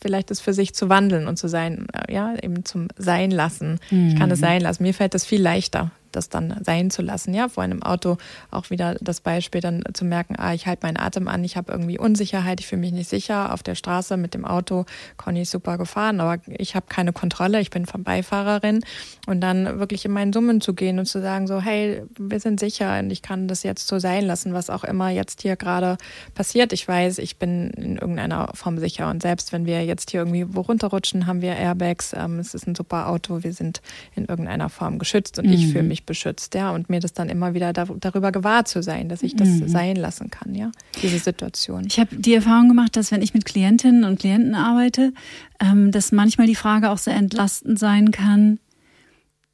vielleicht 0.00 0.30
es 0.30 0.40
für 0.40 0.52
sich 0.52 0.74
zu 0.74 0.88
wandeln 0.88 1.26
und 1.26 1.36
zu 1.36 1.48
sein, 1.48 1.86
äh, 1.92 2.12
ja, 2.12 2.34
eben 2.42 2.64
zum 2.64 2.88
Sein 2.96 3.30
lassen. 3.30 3.80
Mhm. 3.90 4.08
Ich 4.08 4.16
kann 4.16 4.30
es 4.30 4.38
mhm. 4.40 4.44
sein 4.44 4.60
lassen. 4.62 4.82
Mir 4.82 4.94
fällt 4.94 5.14
das 5.14 5.24
viel 5.24 5.42
leichter, 5.42 5.90
das 6.12 6.28
dann 6.28 6.60
sein 6.64 6.90
zu 6.90 7.02
lassen. 7.02 7.34
Ja, 7.34 7.48
vor 7.48 7.62
einem 7.62 7.82
Auto 7.82 8.18
auch 8.50 8.70
wieder 8.70 8.96
das 9.00 9.20
Beispiel 9.20 9.60
dann 9.60 9.82
zu 9.92 10.04
merken, 10.04 10.36
ah, 10.38 10.54
ich 10.54 10.66
halte 10.66 10.86
meinen 10.86 10.96
Atem 10.96 11.28
an, 11.28 11.44
ich 11.44 11.56
habe 11.56 11.72
irgendwie 11.72 11.98
Unsicherheit, 11.98 12.60
ich 12.60 12.66
fühle 12.66 12.80
mich 12.80 12.92
nicht 12.92 13.08
sicher 13.08 13.52
auf 13.52 13.62
der 13.62 13.74
Straße 13.74 14.16
mit 14.16 14.34
dem 14.34 14.44
Auto. 14.44 14.84
Conny 15.16 15.42
ist 15.42 15.50
super 15.50 15.78
gefahren, 15.78 16.20
aber 16.20 16.40
ich 16.46 16.74
habe 16.74 16.86
keine 16.88 17.12
Kontrolle, 17.12 17.60
ich 17.60 17.70
bin 17.70 17.86
Beifahrerin 17.98 18.80
und 19.26 19.40
dann 19.40 19.78
wirklich 19.78 20.04
in 20.04 20.12
meinen 20.12 20.32
Summen 20.32 20.60
zu 20.60 20.74
gehen 20.74 20.98
und 20.98 21.06
zu 21.06 21.20
sagen 21.20 21.46
so, 21.46 21.60
hey, 21.60 22.02
wir 22.18 22.40
sind 22.40 22.60
sicher 22.60 22.98
und 22.98 23.10
ich 23.10 23.22
kann 23.22 23.48
das 23.48 23.62
jetzt 23.62 23.88
so 23.88 23.98
sein 23.98 24.24
lassen, 24.24 24.54
was 24.54 24.70
auch 24.70 24.84
immer 24.84 25.10
jetzt 25.10 25.42
hier 25.42 25.56
gerade 25.56 25.98
passiert. 26.34 26.72
Ich 26.72 26.86
weiß, 26.86 27.18
ich 27.18 27.36
bin 27.36 27.70
in 27.70 27.96
irgendeiner 27.96 28.50
Form 28.54 28.78
sicher 28.78 29.10
und 29.10 29.22
selbst 29.22 29.52
wenn 29.52 29.66
wir 29.66 29.84
jetzt 29.84 30.10
hier 30.10 30.20
irgendwie 30.20 30.54
wo 30.54 30.60
runterrutschen, 30.60 31.26
haben 31.26 31.42
wir 31.42 31.56
Airbags, 31.56 32.12
ähm, 32.16 32.38
es 32.38 32.54
ist 32.54 32.66
ein 32.66 32.74
super 32.74 33.08
Auto, 33.08 33.42
wir 33.42 33.52
sind 33.52 33.82
in 34.14 34.26
irgendeiner 34.26 34.68
Form 34.68 34.98
geschützt 34.98 35.38
und 35.38 35.46
mhm. 35.46 35.52
ich 35.52 35.68
fühle 35.68 35.84
mich 35.84 35.97
beschützt, 36.04 36.54
ja, 36.54 36.70
und 36.70 36.90
mir 36.90 37.00
das 37.00 37.12
dann 37.12 37.28
immer 37.28 37.54
wieder 37.54 37.72
da, 37.72 37.84
darüber 37.84 38.32
gewahr 38.32 38.64
zu 38.64 38.82
sein, 38.82 39.08
dass 39.08 39.22
ich 39.22 39.36
das 39.36 39.48
mhm. 39.48 39.68
sein 39.68 39.96
lassen 39.96 40.30
kann, 40.30 40.54
ja, 40.54 40.70
diese 41.02 41.18
Situation. 41.18 41.84
Ich 41.86 41.98
habe 41.98 42.14
die 42.16 42.34
Erfahrung 42.34 42.68
gemacht, 42.68 42.96
dass 42.96 43.10
wenn 43.10 43.22
ich 43.22 43.34
mit 43.34 43.44
Klientinnen 43.44 44.04
und 44.04 44.18
Klienten 44.18 44.54
arbeite, 44.54 45.12
ähm, 45.60 45.92
dass 45.92 46.12
manchmal 46.12 46.46
die 46.46 46.54
Frage 46.54 46.90
auch 46.90 46.98
sehr 46.98 47.16
entlastend 47.16 47.78
sein 47.78 48.10
kann, 48.10 48.58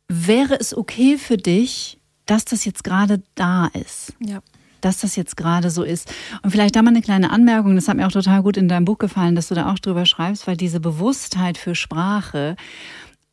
wäre 0.08 0.58
es 0.58 0.76
okay 0.76 1.18
für 1.18 1.36
dich, 1.36 1.98
dass 2.26 2.44
das 2.44 2.64
jetzt 2.64 2.84
gerade 2.84 3.22
da 3.34 3.66
ist? 3.74 4.14
Ja 4.20 4.40
dass 4.84 4.98
das 4.98 5.16
jetzt 5.16 5.36
gerade 5.36 5.70
so 5.70 5.82
ist. 5.82 6.12
Und 6.42 6.50
vielleicht 6.50 6.76
da 6.76 6.82
mal 6.82 6.90
eine 6.90 7.00
kleine 7.00 7.30
Anmerkung, 7.30 7.74
das 7.74 7.88
hat 7.88 7.96
mir 7.96 8.06
auch 8.06 8.12
total 8.12 8.42
gut 8.42 8.56
in 8.56 8.68
deinem 8.68 8.84
Buch 8.84 8.98
gefallen, 8.98 9.34
dass 9.34 9.48
du 9.48 9.54
da 9.54 9.72
auch 9.72 9.78
drüber 9.78 10.04
schreibst, 10.04 10.46
weil 10.46 10.56
diese 10.56 10.78
Bewusstheit 10.78 11.56
für 11.56 11.74
Sprache 11.74 12.56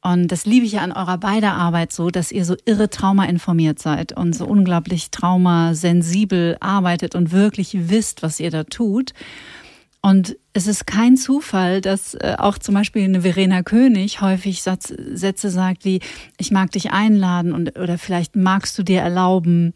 und 0.04 0.30
das 0.30 0.46
liebe 0.46 0.66
ich 0.66 0.74
ja 0.74 0.82
an 0.82 0.92
eurer 0.92 1.18
beider 1.18 1.54
Arbeit 1.54 1.94
so, 1.94 2.10
dass 2.10 2.32
ihr 2.32 2.44
so 2.44 2.56
irre 2.66 2.90
traumainformiert 2.90 3.78
seid 3.78 4.18
und 4.18 4.34
so 4.34 4.46
unglaublich 4.48 5.12
traumasensibel 5.12 6.58
arbeitet 6.60 7.14
und 7.14 7.32
wirklich 7.32 7.90
wisst, 7.90 8.24
was 8.24 8.40
ihr 8.40 8.50
da 8.50 8.64
tut. 8.64 9.14
Und 10.04 10.36
es 10.54 10.66
ist 10.66 10.88
kein 10.88 11.16
Zufall, 11.16 11.80
dass 11.80 12.16
äh, 12.16 12.36
auch 12.40 12.58
zum 12.58 12.74
Beispiel 12.74 13.04
eine 13.04 13.22
Verena 13.22 13.62
König 13.62 14.20
häufig 14.22 14.64
Satz, 14.64 14.88
Sätze 14.88 15.52
sagt 15.52 15.86
wie, 15.86 16.00
ich 16.40 16.50
mag 16.50 16.72
dich 16.72 16.92
einladen 16.92 17.54
und, 17.54 17.78
oder 17.78 18.00
vielleicht 18.00 18.36
magst 18.36 18.78
du 18.80 18.84
dir 18.84 19.02
erlauben. 19.02 19.76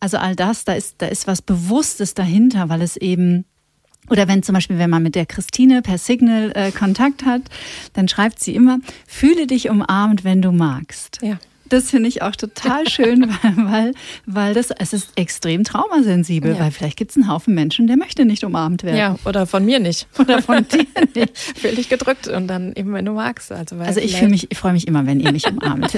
Also 0.00 0.16
all 0.16 0.34
das, 0.34 0.64
da 0.64 0.72
ist, 0.72 1.02
da 1.02 1.06
ist 1.06 1.26
was 1.26 1.42
Bewusstes 1.42 2.14
dahinter, 2.14 2.70
weil 2.70 2.80
es 2.80 2.96
eben 2.96 3.44
oder 4.10 4.28
wenn 4.28 4.42
zum 4.42 4.54
Beispiel, 4.54 4.78
wenn 4.78 4.90
man 4.90 5.02
mit 5.02 5.14
der 5.14 5.26
Christine 5.26 5.82
per 5.82 5.98
Signal 5.98 6.52
äh, 6.54 6.70
Kontakt 6.70 7.24
hat, 7.24 7.42
dann 7.92 8.08
schreibt 8.08 8.40
sie 8.40 8.54
immer, 8.54 8.78
fühle 9.06 9.46
dich 9.46 9.70
umarmt, 9.70 10.24
wenn 10.24 10.42
du 10.42 10.52
magst. 10.52 11.18
Ja. 11.22 11.38
Das 11.68 11.90
finde 11.90 12.08
ich 12.08 12.22
auch 12.22 12.36
total 12.36 12.88
schön, 12.88 13.28
weil, 13.56 13.92
weil 14.26 14.54
das, 14.54 14.70
es 14.70 14.92
ist 14.92 15.10
extrem 15.16 15.64
traumasensibel, 15.64 16.52
ja. 16.52 16.60
weil 16.60 16.70
vielleicht 16.70 16.96
gibt 16.96 17.10
es 17.10 17.16
einen 17.16 17.28
Haufen 17.28 17.54
Menschen, 17.54 17.86
der 17.86 17.96
möchte 17.96 18.24
nicht 18.24 18.44
umarmt 18.44 18.84
werden. 18.84 18.96
Ja, 18.96 19.16
oder 19.24 19.46
von 19.46 19.64
mir 19.64 19.78
nicht. 19.78 20.06
Oder 20.18 20.42
von 20.42 20.66
dir 20.68 20.86
nicht. 21.14 21.38
Fühl 21.38 21.74
dich 21.74 21.88
gedrückt 21.88 22.28
und 22.28 22.48
dann 22.48 22.72
eben, 22.74 22.92
wenn 22.92 23.04
du 23.04 23.12
magst. 23.12 23.52
Also, 23.52 23.76
also 23.76 24.00
ich 24.00 24.20
mich, 24.22 24.50
ich 24.50 24.58
freue 24.58 24.72
mich 24.72 24.88
immer, 24.88 25.06
wenn 25.06 25.20
ihr 25.20 25.30
mich 25.32 25.46
umarmt. 25.46 25.92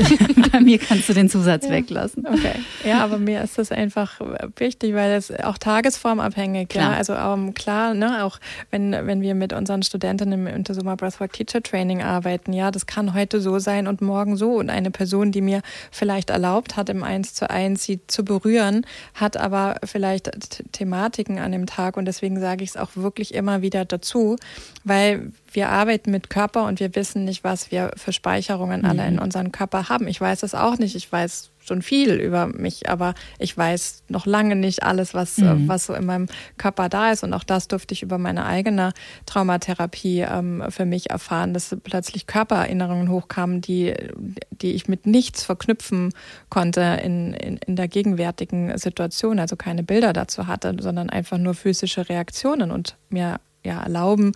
Bei 0.52 0.60
mir 0.60 0.78
kannst 0.78 1.08
du 1.08 1.14
den 1.14 1.28
Zusatz 1.30 1.64
ja. 1.64 1.70
weglassen. 1.70 2.26
Okay. 2.26 2.54
Ja, 2.84 3.04
aber 3.04 3.18
mir 3.18 3.42
ist 3.42 3.58
das 3.58 3.72
einfach 3.72 4.20
wichtig, 4.56 4.94
weil 4.94 5.12
es 5.12 5.30
auch 5.30 5.58
tagesformabhängig, 5.58 6.68
klar. 6.68 6.92
ja. 6.92 6.98
Also 6.98 7.14
um, 7.14 7.54
klar, 7.54 7.94
ne, 7.94 8.24
auch 8.24 8.38
wenn, 8.70 8.92
wenn 8.92 9.20
wir 9.20 9.34
mit 9.34 9.52
unseren 9.52 9.82
Studentinnen 9.82 10.46
im 10.46 10.46
Intersuma 10.46 10.94
Breathwork 10.94 11.32
Teacher 11.32 11.62
Training 11.62 12.02
arbeiten, 12.02 12.52
ja, 12.52 12.70
das 12.70 12.86
kann 12.86 13.14
heute 13.14 13.40
so 13.40 13.58
sein 13.58 13.86
und 13.86 14.00
morgen 14.00 14.36
so. 14.36 14.52
Und 14.52 14.70
eine 14.70 14.90
Person, 14.90 15.32
die 15.32 15.40
mir 15.40 15.57
mir 15.58 15.62
vielleicht 15.90 16.30
erlaubt 16.30 16.76
hat, 16.76 16.88
im 16.88 17.02
Eins 17.02 17.34
zu 17.34 17.50
eins 17.50 17.84
sie 17.84 18.00
zu 18.06 18.24
berühren, 18.24 18.86
hat 19.14 19.36
aber 19.36 19.76
vielleicht 19.84 20.62
Thematiken 20.72 21.38
an 21.38 21.52
dem 21.52 21.66
Tag. 21.66 21.96
Und 21.96 22.06
deswegen 22.06 22.40
sage 22.40 22.64
ich 22.64 22.70
es 22.70 22.76
auch 22.76 22.90
wirklich 22.94 23.34
immer 23.34 23.62
wieder 23.62 23.84
dazu, 23.84 24.36
weil 24.84 25.32
wir 25.52 25.70
arbeiten 25.70 26.10
mit 26.10 26.30
Körper 26.30 26.66
und 26.66 26.80
wir 26.80 26.94
wissen 26.94 27.24
nicht, 27.24 27.44
was 27.44 27.70
wir 27.70 27.92
für 27.96 28.12
Speicherungen 28.12 28.84
alle 28.84 29.06
in 29.06 29.14
mhm. 29.14 29.22
unserem 29.22 29.52
Körper 29.52 29.88
haben. 29.88 30.06
Ich 30.08 30.20
weiß 30.20 30.42
es 30.42 30.54
auch 30.54 30.78
nicht. 30.78 30.94
Ich 30.94 31.10
weiß 31.10 31.50
schon 31.68 31.82
viel 31.82 32.14
über 32.14 32.46
mich, 32.46 32.88
aber 32.88 33.14
ich 33.38 33.56
weiß 33.56 34.04
noch 34.08 34.26
lange 34.26 34.56
nicht 34.56 34.82
alles, 34.82 35.14
was, 35.14 35.38
mhm. 35.38 35.68
was 35.68 35.86
so 35.86 35.94
in 35.94 36.06
meinem 36.06 36.26
Körper 36.56 36.88
da 36.88 37.12
ist. 37.12 37.22
Und 37.22 37.32
auch 37.32 37.44
das 37.44 37.68
durfte 37.68 37.94
ich 37.94 38.02
über 38.02 38.18
meine 38.18 38.46
eigene 38.46 38.92
Traumatherapie 39.26 40.20
ähm, 40.20 40.64
für 40.70 40.84
mich 40.84 41.10
erfahren, 41.10 41.54
dass 41.54 41.76
plötzlich 41.84 42.26
Körpererinnerungen 42.26 43.10
hochkamen, 43.10 43.60
die, 43.60 43.94
die 44.50 44.72
ich 44.72 44.88
mit 44.88 45.06
nichts 45.06 45.44
verknüpfen 45.44 46.12
konnte 46.48 47.00
in, 47.02 47.34
in, 47.34 47.58
in 47.58 47.76
der 47.76 47.88
gegenwärtigen 47.88 48.76
Situation, 48.78 49.38
also 49.38 49.56
keine 49.56 49.82
Bilder 49.82 50.12
dazu 50.12 50.46
hatte, 50.46 50.74
sondern 50.80 51.10
einfach 51.10 51.38
nur 51.38 51.54
physische 51.54 52.08
Reaktionen 52.08 52.70
und 52.70 52.96
mir 53.10 53.40
ja, 53.64 53.82
erlauben 53.82 54.32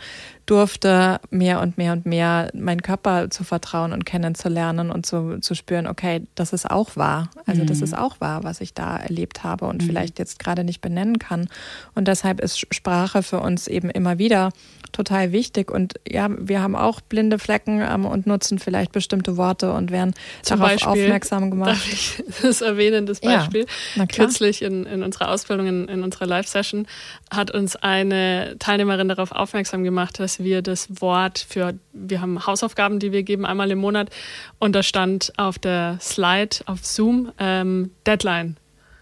durfte, 0.46 1.20
mehr 1.30 1.60
und 1.60 1.78
mehr 1.78 1.92
und 1.92 2.06
mehr 2.06 2.50
meinen 2.54 2.82
Körper 2.82 3.30
zu 3.30 3.44
vertrauen 3.44 3.92
und 3.92 4.04
kennenzulernen 4.04 4.90
und 4.90 5.06
zu, 5.06 5.38
zu 5.40 5.54
spüren, 5.54 5.86
okay, 5.86 6.26
das 6.34 6.52
ist 6.52 6.70
auch 6.70 6.96
wahr. 6.96 7.30
Also 7.46 7.62
mhm. 7.62 7.66
das 7.66 7.80
ist 7.80 7.96
auch 7.96 8.20
wahr, 8.20 8.44
was 8.44 8.60
ich 8.60 8.74
da 8.74 8.96
erlebt 8.96 9.44
habe 9.44 9.66
und 9.66 9.82
mhm. 9.82 9.86
vielleicht 9.86 10.18
jetzt 10.18 10.38
gerade 10.38 10.64
nicht 10.64 10.80
benennen 10.80 11.18
kann. 11.18 11.48
Und 11.94 12.08
deshalb 12.08 12.40
ist 12.40 12.74
Sprache 12.74 13.22
für 13.22 13.40
uns 13.40 13.68
eben 13.68 13.90
immer 13.90 14.18
wieder 14.18 14.50
total 14.92 15.32
wichtig. 15.32 15.70
Und 15.70 15.94
ja, 16.06 16.28
wir 16.30 16.62
haben 16.62 16.76
auch 16.76 17.00
blinde 17.00 17.38
Flecken 17.38 17.80
ähm, 17.80 18.04
und 18.04 18.26
nutzen 18.26 18.58
vielleicht 18.58 18.92
bestimmte 18.92 19.36
Worte 19.36 19.72
und 19.72 19.90
werden 19.90 20.14
Zum 20.42 20.58
darauf 20.58 20.72
Beispiel, 20.72 21.02
aufmerksam 21.02 21.50
gemacht. 21.50 21.70
Darf 21.70 21.92
ich 21.92 22.22
das 22.42 22.60
erwähnen, 22.60 23.06
das 23.06 23.20
Beispiel? 23.20 23.66
Ja, 23.96 24.06
Kürzlich 24.06 24.62
in, 24.62 24.84
in 24.84 25.02
unserer 25.02 25.30
Ausbildung, 25.30 25.66
in, 25.66 25.88
in 25.88 26.02
unserer 26.02 26.26
Live-Session, 26.26 26.86
hat 27.30 27.50
uns 27.50 27.76
eine 27.76 28.56
Teilnehmerin 28.58 29.08
darauf 29.08 29.32
aufmerksam 29.32 29.82
gemacht, 29.84 30.18
dass 30.20 30.38
wir 30.38 30.62
das 30.62 31.00
Wort 31.00 31.44
für, 31.48 31.74
wir 31.92 32.20
haben 32.20 32.46
Hausaufgaben, 32.46 32.98
die 32.98 33.12
wir 33.12 33.22
geben, 33.22 33.44
einmal 33.44 33.70
im 33.70 33.78
Monat. 33.78 34.10
Und 34.58 34.74
da 34.74 34.82
stand 34.82 35.32
auf 35.36 35.58
der 35.58 35.98
Slide 36.00 36.56
auf 36.66 36.84
Zoom 36.84 37.32
ähm, 37.38 37.90
Deadline. 38.06 38.56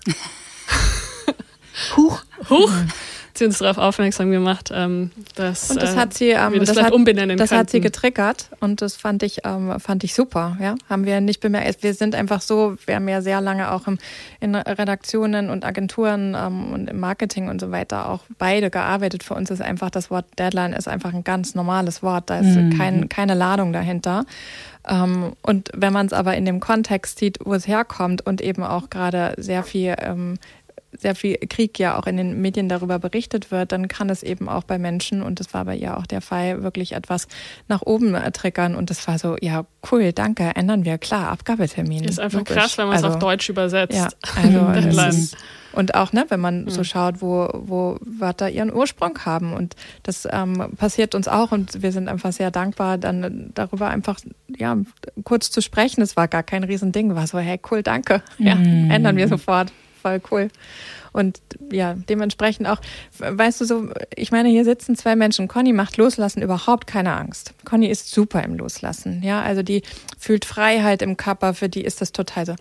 Huch. 1.96 2.22
Huch 2.48 2.70
sie 3.40 3.46
uns 3.46 3.58
darauf 3.58 3.78
aufmerksam 3.78 4.30
gemacht, 4.30 4.70
ähm, 4.72 5.10
dass 5.34 5.70
und 5.70 5.82
das 5.82 5.96
hat 5.96 6.14
sie, 6.14 6.28
ähm, 6.30 6.52
wir 6.52 6.60
das, 6.60 6.74
das 6.74 6.84
hat, 6.84 6.92
umbenennen 6.92 7.36
Das 7.36 7.50
könnten. 7.50 7.60
hat 7.60 7.70
sie 7.70 7.80
getriggert 7.80 8.48
und 8.60 8.80
das 8.80 8.94
fand 8.94 9.24
ich 9.24 9.40
ähm, 9.44 9.80
fand 9.80 10.04
ich 10.04 10.14
super. 10.14 10.56
Ja, 10.60 10.76
haben 10.88 11.04
wir 11.04 11.20
nicht 11.20 11.40
bemerkt. 11.40 11.82
Wir 11.82 11.94
sind 11.94 12.14
einfach 12.14 12.40
so, 12.40 12.76
wir 12.86 12.94
haben 12.94 13.08
ja 13.08 13.20
sehr 13.20 13.40
lange 13.40 13.72
auch 13.72 13.88
im, 13.88 13.98
in 14.38 14.54
Redaktionen 14.54 15.50
und 15.50 15.64
Agenturen 15.64 16.36
ähm, 16.38 16.72
und 16.72 16.88
im 16.88 17.00
Marketing 17.00 17.48
und 17.48 17.60
so 17.60 17.72
weiter 17.72 18.08
auch 18.08 18.20
beide 18.38 18.70
gearbeitet. 18.70 19.24
Für 19.24 19.34
uns 19.34 19.50
ist 19.50 19.60
einfach 19.60 19.90
das 19.90 20.10
Wort 20.10 20.26
Deadline 20.38 20.72
ist 20.72 20.86
einfach 20.86 21.12
ein 21.12 21.24
ganz 21.24 21.54
normales 21.54 22.02
Wort. 22.02 22.30
Da 22.30 22.38
ist 22.38 22.56
mhm. 22.56 22.78
kein, 22.78 23.08
keine 23.08 23.34
Ladung 23.34 23.72
dahinter. 23.72 24.24
Ähm, 24.88 25.32
und 25.42 25.70
wenn 25.74 25.92
man 25.92 26.06
es 26.06 26.12
aber 26.12 26.36
in 26.36 26.44
dem 26.44 26.60
Kontext 26.60 27.18
sieht, 27.18 27.38
wo 27.44 27.54
es 27.54 27.66
herkommt 27.66 28.26
und 28.26 28.40
eben 28.40 28.62
auch 28.62 28.90
gerade 28.90 29.34
sehr 29.36 29.62
viel 29.62 29.94
ähm, 29.98 30.38
sehr 30.92 31.14
viel 31.14 31.36
Krieg 31.48 31.78
ja 31.78 31.98
auch 31.98 32.06
in 32.06 32.16
den 32.16 32.40
Medien 32.40 32.68
darüber 32.68 32.98
berichtet 32.98 33.50
wird, 33.50 33.72
dann 33.72 33.88
kann 33.88 34.10
es 34.10 34.22
eben 34.22 34.48
auch 34.48 34.64
bei 34.64 34.78
Menschen, 34.78 35.22
und 35.22 35.40
das 35.40 35.54
war 35.54 35.64
bei 35.64 35.76
ihr 35.76 35.96
auch 35.96 36.06
der 36.06 36.20
Fall, 36.20 36.62
wirklich 36.62 36.92
etwas 36.92 37.28
nach 37.68 37.82
oben 37.82 38.16
triggern. 38.32 38.74
Und 38.74 38.90
das 38.90 39.06
war 39.06 39.18
so, 39.18 39.36
ja, 39.40 39.64
cool, 39.90 40.12
danke, 40.12 40.50
ändern 40.56 40.84
wir, 40.84 40.98
klar, 40.98 41.30
Abgabetermin. 41.30 42.04
Ist 42.04 42.18
einfach 42.18 42.40
Logisch. 42.40 42.56
krass, 42.56 42.78
wenn 42.78 42.88
man 42.88 42.96
es 42.96 43.04
also, 43.04 43.14
auf 43.14 43.20
Deutsch 43.20 43.48
übersetzt. 43.48 43.96
Ja, 43.96 44.08
also 44.36 44.90
das 44.90 45.14
ist, 45.14 45.36
Und 45.72 45.94
auch, 45.94 46.12
ne, 46.12 46.26
wenn 46.28 46.40
man 46.40 46.64
mhm. 46.64 46.70
so 46.70 46.82
schaut, 46.82 47.22
wo, 47.22 47.48
wo 47.52 47.98
Wörter 48.00 48.50
ihren 48.50 48.72
Ursprung 48.72 49.18
haben. 49.24 49.52
Und 49.52 49.76
das 50.02 50.26
ähm, 50.30 50.72
passiert 50.76 51.14
uns 51.14 51.28
auch 51.28 51.52
und 51.52 51.82
wir 51.82 51.92
sind 51.92 52.08
einfach 52.08 52.32
sehr 52.32 52.50
dankbar, 52.50 52.98
dann 52.98 53.52
darüber 53.54 53.88
einfach 53.88 54.18
ja, 54.48 54.76
kurz 55.22 55.50
zu 55.50 55.62
sprechen. 55.62 56.02
Es 56.02 56.16
war 56.16 56.26
gar 56.26 56.42
kein 56.42 56.64
Riesending. 56.64 57.14
War 57.14 57.26
so, 57.26 57.38
hey, 57.38 57.60
cool, 57.70 57.82
danke. 57.82 58.22
Ja, 58.38 58.56
mhm. 58.56 58.90
ändern 58.90 59.16
wir 59.16 59.28
sofort. 59.28 59.72
Voll 60.02 60.20
cool. 60.30 60.48
Und 61.12 61.40
ja, 61.72 61.94
dementsprechend 61.94 62.68
auch, 62.68 62.80
weißt 63.18 63.60
du 63.60 63.64
so, 63.64 63.88
ich 64.14 64.30
meine, 64.30 64.48
hier 64.48 64.64
sitzen 64.64 64.96
zwei 64.96 65.16
Menschen. 65.16 65.48
Conny 65.48 65.72
macht 65.72 65.96
Loslassen 65.96 66.40
überhaupt 66.40 66.86
keine 66.86 67.16
Angst. 67.16 67.52
Conny 67.64 67.88
ist 67.88 68.10
super 68.10 68.42
im 68.44 68.56
Loslassen. 68.56 69.22
Ja, 69.22 69.42
also 69.42 69.62
die 69.62 69.82
fühlt 70.18 70.44
Freiheit 70.44 71.02
im 71.02 71.16
Körper, 71.16 71.54
für 71.54 71.68
die 71.68 71.82
ist 71.82 72.00
das 72.00 72.12
total 72.12 72.46
so 72.46 72.54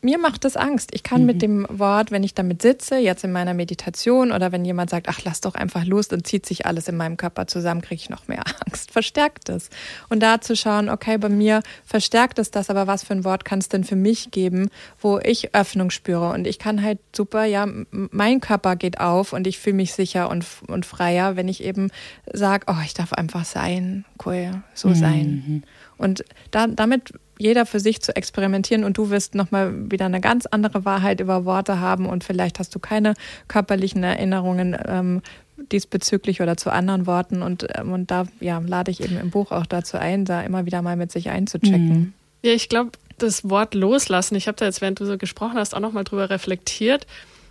mir 0.00 0.18
macht 0.18 0.44
das 0.44 0.56
Angst. 0.56 0.90
Ich 0.92 1.02
kann 1.02 1.22
mhm. 1.22 1.26
mit 1.26 1.42
dem 1.42 1.66
Wort, 1.70 2.10
wenn 2.10 2.24
ich 2.24 2.34
damit 2.34 2.62
sitze, 2.62 2.96
jetzt 2.96 3.24
in 3.24 3.32
meiner 3.32 3.54
Meditation 3.54 4.32
oder 4.32 4.52
wenn 4.52 4.64
jemand 4.64 4.90
sagt, 4.90 5.08
ach, 5.08 5.20
lass 5.24 5.40
doch 5.40 5.54
einfach 5.54 5.84
los, 5.84 6.08
dann 6.08 6.24
zieht 6.24 6.46
sich 6.46 6.66
alles 6.66 6.88
in 6.88 6.96
meinem 6.96 7.16
Körper 7.16 7.46
zusammen, 7.46 7.80
kriege 7.80 8.00
ich 8.00 8.10
noch 8.10 8.28
mehr 8.28 8.42
Angst. 8.66 8.90
Verstärkt 8.90 9.48
es. 9.48 9.70
Und 10.08 10.20
da 10.20 10.40
zu 10.40 10.56
schauen, 10.56 10.88
okay, 10.88 11.18
bei 11.18 11.28
mir 11.28 11.62
verstärkt 11.84 12.38
es 12.38 12.50
das, 12.50 12.70
aber 12.70 12.86
was 12.86 13.04
für 13.04 13.14
ein 13.14 13.24
Wort 13.24 13.44
kann 13.44 13.60
es 13.60 13.68
denn 13.68 13.84
für 13.84 13.96
mich 13.96 14.30
geben, 14.30 14.70
wo 15.00 15.18
ich 15.18 15.54
Öffnung 15.54 15.90
spüre? 15.90 16.30
Und 16.30 16.46
ich 16.46 16.58
kann 16.58 16.82
halt 16.82 16.98
super, 17.14 17.44
ja, 17.44 17.66
mein 17.90 18.40
Körper 18.40 18.76
geht 18.76 19.00
auf 19.00 19.32
und 19.32 19.46
ich 19.46 19.58
fühle 19.58 19.76
mich 19.76 19.92
sicher 19.92 20.30
und, 20.30 20.44
und 20.66 20.86
freier, 20.86 21.36
wenn 21.36 21.48
ich 21.48 21.62
eben 21.62 21.90
sage, 22.32 22.66
oh, 22.68 22.82
ich 22.84 22.94
darf 22.94 23.12
einfach 23.12 23.44
sein, 23.44 24.04
cool, 24.26 24.62
so 24.74 24.88
mhm. 24.88 24.94
sein. 24.94 25.62
Und 25.96 26.24
da, 26.50 26.66
damit 26.66 27.12
jeder 27.42 27.66
für 27.66 27.80
sich 27.80 28.00
zu 28.00 28.14
experimentieren 28.14 28.84
und 28.84 28.96
du 28.96 29.10
wirst 29.10 29.34
nochmal 29.34 29.90
wieder 29.90 30.06
eine 30.06 30.20
ganz 30.20 30.46
andere 30.46 30.84
Wahrheit 30.84 31.20
über 31.20 31.44
Worte 31.44 31.80
haben 31.80 32.06
und 32.06 32.24
vielleicht 32.24 32.58
hast 32.58 32.74
du 32.74 32.78
keine 32.78 33.14
körperlichen 33.48 34.02
Erinnerungen 34.04 34.76
ähm, 34.86 35.22
diesbezüglich 35.70 36.40
oder 36.40 36.56
zu 36.56 36.70
anderen 36.70 37.06
Worten 37.06 37.42
und, 37.42 37.66
ähm, 37.74 37.92
und 37.92 38.10
da 38.10 38.26
ja, 38.40 38.62
lade 38.64 38.90
ich 38.90 39.02
eben 39.02 39.18
im 39.18 39.30
Buch 39.30 39.50
auch 39.50 39.66
dazu 39.66 39.96
ein, 39.98 40.24
da 40.24 40.40
immer 40.42 40.66
wieder 40.66 40.82
mal 40.82 40.96
mit 40.96 41.12
sich 41.12 41.30
einzuchecken. 41.30 41.88
Mhm. 41.88 42.12
Ja, 42.42 42.52
ich 42.52 42.68
glaube, 42.68 42.92
das 43.18 43.48
Wort 43.48 43.74
loslassen, 43.74 44.34
ich 44.36 44.46
habe 44.48 44.56
da 44.56 44.64
jetzt, 44.64 44.80
während 44.80 45.00
du 45.00 45.04
so 45.04 45.18
gesprochen 45.18 45.56
hast, 45.56 45.74
auch 45.74 45.80
nochmal 45.80 46.04
drüber 46.04 46.30
reflektiert, 46.30 47.06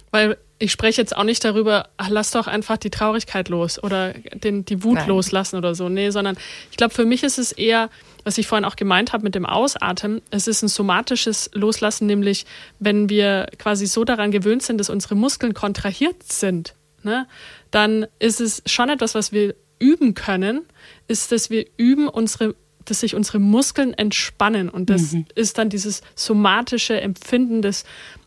weil 0.09 0.37
ich 0.61 0.71
spreche 0.71 1.01
jetzt 1.01 1.17
auch 1.17 1.23
nicht 1.23 1.43
darüber, 1.43 1.89
ach, 1.97 2.09
lass 2.09 2.31
doch 2.31 2.45
einfach 2.45 2.77
die 2.77 2.91
Traurigkeit 2.91 3.49
los 3.49 3.83
oder 3.83 4.13
den, 4.13 4.63
die 4.63 4.83
Wut 4.83 4.95
Nein. 4.95 5.07
loslassen 5.07 5.57
oder 5.57 5.73
so. 5.73 5.89
Nee, 5.89 6.11
sondern 6.11 6.37
ich 6.69 6.77
glaube, 6.77 6.93
für 6.93 7.05
mich 7.05 7.23
ist 7.23 7.39
es 7.39 7.51
eher, 7.51 7.89
was 8.23 8.37
ich 8.37 8.45
vorhin 8.45 8.65
auch 8.65 8.75
gemeint 8.75 9.11
habe 9.11 9.23
mit 9.23 9.33
dem 9.33 9.45
Ausatmen, 9.45 10.21
es 10.29 10.47
ist 10.47 10.61
ein 10.61 10.67
somatisches 10.67 11.49
Loslassen, 11.53 12.05
nämlich 12.05 12.45
wenn 12.79 13.09
wir 13.09 13.47
quasi 13.57 13.87
so 13.87 14.03
daran 14.03 14.29
gewöhnt 14.29 14.61
sind, 14.61 14.77
dass 14.77 14.91
unsere 14.91 15.15
Muskeln 15.15 15.55
kontrahiert 15.55 16.31
sind, 16.31 16.75
ne, 17.01 17.27
dann 17.71 18.05
ist 18.19 18.39
es 18.39 18.61
schon 18.67 18.89
etwas, 18.89 19.15
was 19.15 19.31
wir 19.31 19.55
üben 19.79 20.13
können, 20.13 20.61
ist, 21.07 21.31
dass 21.31 21.49
wir 21.49 21.65
üben, 21.77 22.07
unsere 22.07 22.55
dass 22.85 23.01
sich 23.01 23.13
unsere 23.13 23.37
Muskeln 23.37 23.93
entspannen 23.93 24.67
und 24.67 24.89
das 24.89 25.11
mhm. 25.11 25.25
ist 25.35 25.59
dann 25.59 25.69
dieses 25.69 26.01
somatische 26.15 26.99
Empfinden 26.99 27.61
des 27.61 27.83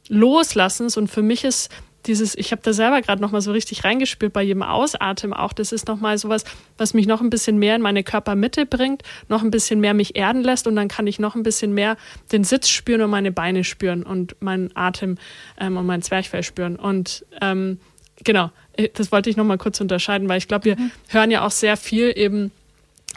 Loslassens 0.08 0.96
und 0.96 1.08
für 1.08 1.22
mich 1.22 1.42
ist 1.42 1.70
dieses, 2.06 2.36
ich 2.36 2.52
habe 2.52 2.62
da 2.62 2.72
selber 2.72 3.00
gerade 3.02 3.20
nochmal 3.20 3.40
so 3.40 3.52
richtig 3.52 3.84
reingespürt 3.84 4.32
bei 4.32 4.42
jedem 4.42 4.62
Ausatmen 4.62 5.32
auch. 5.32 5.52
Das 5.52 5.72
ist 5.72 5.88
nochmal 5.88 6.18
sowas, 6.18 6.44
was 6.76 6.94
mich 6.94 7.06
noch 7.06 7.20
ein 7.20 7.30
bisschen 7.30 7.58
mehr 7.58 7.76
in 7.76 7.82
meine 7.82 8.04
Körpermitte 8.04 8.66
bringt, 8.66 9.02
noch 9.28 9.42
ein 9.42 9.50
bisschen 9.50 9.80
mehr 9.80 9.94
mich 9.94 10.16
erden 10.16 10.42
lässt 10.42 10.66
und 10.66 10.76
dann 10.76 10.88
kann 10.88 11.06
ich 11.06 11.18
noch 11.18 11.34
ein 11.34 11.42
bisschen 11.42 11.72
mehr 11.72 11.96
den 12.32 12.44
Sitz 12.44 12.68
spüren 12.68 13.02
und 13.02 13.10
meine 13.10 13.32
Beine 13.32 13.64
spüren 13.64 14.02
und 14.02 14.40
meinen 14.40 14.70
Atem 14.74 15.16
ähm, 15.58 15.76
und 15.76 15.86
mein 15.86 16.02
Zwerchfell 16.02 16.42
spüren. 16.42 16.76
Und 16.76 17.24
ähm, 17.40 17.78
genau, 18.22 18.50
äh, 18.76 18.88
das 18.92 19.12
wollte 19.12 19.30
ich 19.30 19.36
nochmal 19.36 19.58
kurz 19.58 19.80
unterscheiden, 19.80 20.28
weil 20.28 20.38
ich 20.38 20.48
glaube, 20.48 20.64
wir 20.66 20.76
mhm. 20.76 20.90
hören 21.08 21.30
ja 21.30 21.44
auch 21.46 21.50
sehr 21.50 21.76
viel 21.76 22.12
eben 22.16 22.52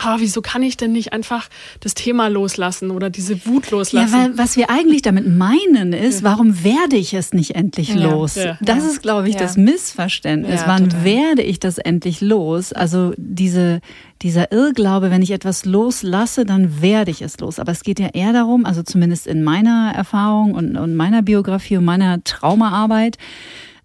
oh, 0.03 0.15
wieso 0.17 0.41
kann 0.41 0.63
ich 0.63 0.77
denn 0.77 0.91
nicht 0.91 1.13
einfach 1.13 1.49
das 1.79 1.93
Thema 1.93 2.27
loslassen 2.27 2.91
oder 2.91 3.09
diese 3.09 3.45
Wut 3.45 3.71
loslassen? 3.71 4.13
Ja, 4.13 4.19
weil 4.19 4.37
was 4.37 4.57
wir 4.57 4.69
eigentlich 4.69 5.01
damit 5.01 5.27
meinen 5.27 5.93
ist, 5.93 6.21
ja. 6.21 6.31
warum 6.31 6.63
werde 6.63 6.95
ich 6.95 7.13
es 7.13 7.33
nicht 7.33 7.55
endlich 7.55 7.89
ja. 7.89 8.09
los? 8.09 8.35
Ja. 8.35 8.57
Das 8.61 8.85
ist, 8.85 9.01
glaube 9.01 9.29
ich, 9.29 9.35
das 9.35 9.57
Missverständnis. 9.57 10.61
Wann 10.65 10.89
total. 10.89 11.03
werde 11.03 11.41
ich 11.41 11.59
das 11.59 11.77
endlich 11.77 12.21
los? 12.21 12.73
Also 12.73 13.13
diese, 13.17 13.81
dieser 14.21 14.51
Irrglaube, 14.51 15.11
wenn 15.11 15.21
ich 15.21 15.31
etwas 15.31 15.65
loslasse, 15.65 16.45
dann 16.45 16.81
werde 16.81 17.11
ich 17.11 17.21
es 17.21 17.39
los. 17.39 17.59
Aber 17.59 17.71
es 17.71 17.83
geht 17.83 17.99
ja 17.99 18.09
eher 18.13 18.33
darum, 18.33 18.65
also 18.65 18.83
zumindest 18.83 19.27
in 19.27 19.43
meiner 19.43 19.93
Erfahrung 19.95 20.53
und, 20.53 20.77
und 20.77 20.95
meiner 20.95 21.21
Biografie 21.21 21.77
und 21.77 21.85
meiner 21.85 22.23
Traumaarbeit, 22.23 23.17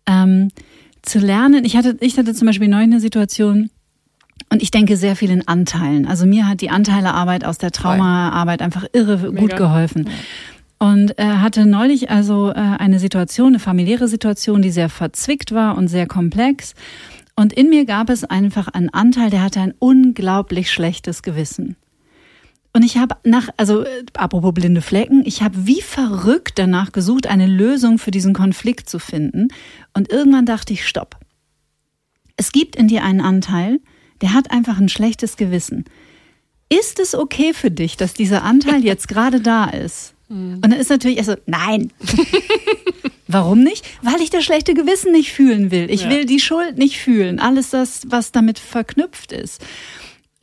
ähm, 0.06 0.48
zu 1.02 1.18
lernen. 1.18 1.64
Ich 1.64 1.76
hatte, 1.76 1.96
ich 2.00 2.16
hatte 2.16 2.34
zum 2.34 2.46
Beispiel 2.46 2.68
neulich 2.68 2.90
eine 2.90 3.00
Situation, 3.00 3.70
und 4.50 4.62
ich 4.62 4.70
denke 4.70 4.96
sehr 4.96 5.16
viel 5.16 5.30
in 5.30 5.48
Anteilen. 5.48 6.06
Also 6.06 6.26
mir 6.26 6.46
hat 6.46 6.60
die 6.60 6.70
Anteilearbeit 6.70 7.44
aus 7.44 7.58
der 7.58 7.70
Traumaarbeit 7.70 8.60
einfach 8.60 8.84
irre 8.92 9.16
Mega. 9.16 9.40
gut 9.40 9.56
geholfen. 9.56 10.10
Und 10.78 11.16
er 11.16 11.40
hatte 11.40 11.64
neulich 11.64 12.10
also 12.10 12.50
äh, 12.50 12.54
eine 12.54 12.98
Situation, 12.98 13.48
eine 13.48 13.60
familiäre 13.60 14.08
Situation, 14.08 14.62
die 14.62 14.70
sehr 14.70 14.88
verzwickt 14.88 15.52
war 15.52 15.78
und 15.78 15.88
sehr 15.88 16.06
komplex. 16.06 16.74
Und 17.36 17.52
in 17.52 17.70
mir 17.70 17.86
gab 17.86 18.10
es 18.10 18.24
einfach 18.24 18.68
einen 18.68 18.90
Anteil, 18.90 19.30
der 19.30 19.42
hatte 19.42 19.60
ein 19.60 19.74
unglaublich 19.78 20.70
schlechtes 20.70 21.22
Gewissen. 21.22 21.76
Und 22.74 22.82
ich 22.84 22.96
habe 22.96 23.16
nach, 23.24 23.48
also 23.56 23.84
äh, 23.84 24.04
apropos 24.14 24.52
blinde 24.54 24.82
Flecken, 24.82 25.22
ich 25.24 25.42
habe 25.42 25.66
wie 25.66 25.82
verrückt 25.82 26.58
danach 26.58 26.92
gesucht, 26.92 27.26
eine 27.26 27.46
Lösung 27.46 27.98
für 27.98 28.10
diesen 28.10 28.34
Konflikt 28.34 28.88
zu 28.88 28.98
finden. 28.98 29.48
Und 29.94 30.10
irgendwann 30.10 30.46
dachte 30.46 30.72
ich, 30.72 30.86
stopp. 30.86 31.16
Es 32.36 32.50
gibt 32.50 32.76
in 32.76 32.88
dir 32.88 33.04
einen 33.04 33.20
Anteil, 33.20 33.78
der 34.22 34.32
hat 34.32 34.50
einfach 34.50 34.78
ein 34.78 34.88
schlechtes 34.88 35.36
Gewissen. 35.36 35.84
Ist 36.68 36.98
es 37.00 37.14
okay 37.14 37.52
für 37.52 37.70
dich, 37.70 37.96
dass 37.96 38.14
dieser 38.14 38.42
Anteil 38.44 38.84
jetzt 38.84 39.08
gerade 39.08 39.40
da 39.40 39.66
ist? 39.66 40.14
Mhm. 40.28 40.54
Und 40.54 40.62
dann 40.62 40.72
ist 40.72 40.90
natürlich 40.90 41.18
also 41.18 41.34
nein. 41.46 41.92
Warum 43.28 43.62
nicht? 43.62 43.86
Weil 44.02 44.20
ich 44.20 44.30
das 44.30 44.44
schlechte 44.44 44.74
Gewissen 44.74 45.12
nicht 45.12 45.32
fühlen 45.32 45.70
will. 45.70 45.90
Ich 45.90 46.02
ja. 46.02 46.10
will 46.10 46.24
die 46.24 46.40
Schuld 46.40 46.78
nicht 46.78 46.98
fühlen. 46.98 47.40
Alles 47.40 47.70
das, 47.70 48.02
was 48.06 48.32
damit 48.32 48.58
verknüpft 48.58 49.32
ist. 49.32 49.62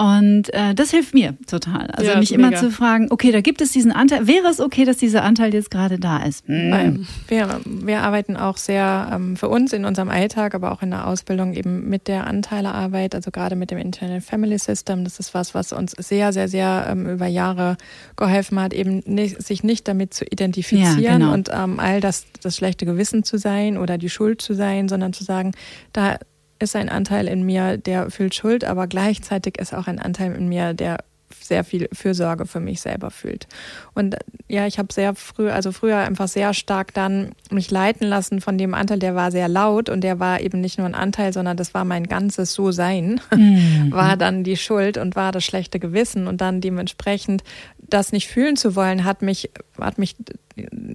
Und 0.02 0.54
äh, 0.54 0.74
das 0.76 0.92
hilft 0.92 1.14
mir 1.14 1.36
total. 1.46 1.88
Also 1.92 2.12
ja, 2.12 2.20
mich 2.20 2.34
immer 2.34 2.56
zu 2.56 2.72
fragen, 2.72 3.08
okay, 3.10 3.34
da 3.34 3.42
gibt 3.42 3.60
es 3.60 3.74
diesen 3.74 3.92
Anteil. 3.92 4.28
Wäre 4.28 4.48
es 4.48 4.62
okay, 4.62 4.86
dass 4.86 4.96
dieser 4.96 5.26
Anteil 5.26 5.54
jetzt 5.54 5.70
gerade 5.70 6.00
da 6.00 6.24
ist? 6.24 6.48
Hm. 6.48 7.06
Wir, 7.28 7.60
wir 7.66 8.00
arbeiten 8.00 8.38
auch 8.38 8.56
sehr 8.56 9.10
ähm, 9.14 9.36
für 9.36 9.50
uns 9.50 9.74
in 9.74 9.84
unserem 9.84 10.08
Alltag, 10.08 10.56
aber 10.56 10.72
auch 10.72 10.82
in 10.82 10.92
der 10.92 11.06
Ausbildung 11.06 11.54
eben 11.54 11.90
mit 11.90 12.08
der 12.08 12.28
Anteilearbeit, 12.28 13.14
also 13.14 13.30
gerade 13.30 13.58
mit 13.58 13.72
dem 13.72 13.78
Internet 13.78 14.24
Family 14.24 14.58
System. 14.58 15.04
Das 15.04 15.20
ist 15.20 15.34
was, 15.34 15.54
was 15.54 15.74
uns 15.74 15.92
sehr, 15.92 16.32
sehr, 16.32 16.48
sehr 16.48 16.88
ähm, 16.90 17.06
über 17.06 17.28
Jahre 17.28 17.76
geholfen 18.16 18.58
hat, 18.62 18.74
eben 18.74 19.04
nicht, 19.06 19.44
sich 19.44 19.66
nicht 19.66 19.86
damit 19.86 20.14
zu 20.14 20.24
identifizieren 20.24 21.02
ja, 21.02 21.18
genau. 21.18 21.34
und 21.34 21.50
ähm, 21.52 21.78
all 21.78 22.00
das, 22.00 22.26
das 22.42 22.56
schlechte 22.56 22.86
Gewissen 22.86 23.26
zu 23.26 23.38
sein 23.38 23.78
oder 23.78 23.98
die 23.98 24.10
Schuld 24.10 24.42
zu 24.42 24.54
sein, 24.54 24.88
sondern 24.88 25.12
zu 25.12 25.26
sagen, 25.26 25.52
da 25.92 26.20
ist 26.60 26.76
ein 26.76 26.90
Anteil 26.90 27.28
in 27.28 27.44
mir, 27.44 27.78
der 27.78 28.10
fühlt 28.12 28.36
Schuld, 28.36 28.64
aber 28.64 28.88
gleichzeitig 28.88 29.58
ist 29.58 29.74
auch 29.74 29.88
ein 29.88 30.00
Anteil 30.00 30.34
in 30.36 30.50
mir, 30.50 30.74
der 30.74 30.98
sehr 31.42 31.64
viel 31.64 31.90
Fürsorge 31.94 32.46
für 32.46 32.60
mich 32.60 32.82
selber 32.82 33.12
fühlt. 33.12 33.48
Und 34.00 34.16
ja, 34.48 34.66
ich 34.66 34.80
habe 34.80 34.94
sehr 34.94 35.14
früh, 35.14 35.50
also 35.50 35.74
früher 35.74 35.98
einfach 35.98 36.30
sehr 36.30 36.54
stark 36.54 36.94
dann 36.94 37.34
mich 37.52 37.70
leiten 37.70 38.08
lassen 38.08 38.40
von 38.40 38.58
dem 38.58 38.74
Anteil, 38.74 38.98
der 38.98 39.14
war 39.14 39.30
sehr 39.30 39.50
laut 39.50 39.90
und 39.90 40.02
der 40.02 40.20
war 40.20 40.40
eben 40.40 40.62
nicht 40.62 40.78
nur 40.78 40.88
ein 40.88 40.96
Anteil, 40.96 41.34
sondern 41.34 41.58
das 41.58 41.74
war 41.74 41.84
mein 41.84 42.08
ganzes 42.08 42.54
So-Sein, 42.54 43.20
mhm. 43.36 43.88
war 43.92 44.16
dann 44.16 44.46
die 44.46 44.56
Schuld 44.56 44.98
und 44.98 45.18
war 45.18 45.34
das 45.34 45.44
schlechte 45.44 45.80
Gewissen 45.80 46.28
und 46.28 46.40
dann 46.40 46.62
dementsprechend 46.62 47.44
das 47.78 48.14
nicht 48.14 48.30
fühlen 48.30 48.56
zu 48.56 48.76
wollen, 48.76 49.04
hat 49.04 49.22
mich, 49.22 49.50
hat 49.80 49.98
mich 49.98 50.16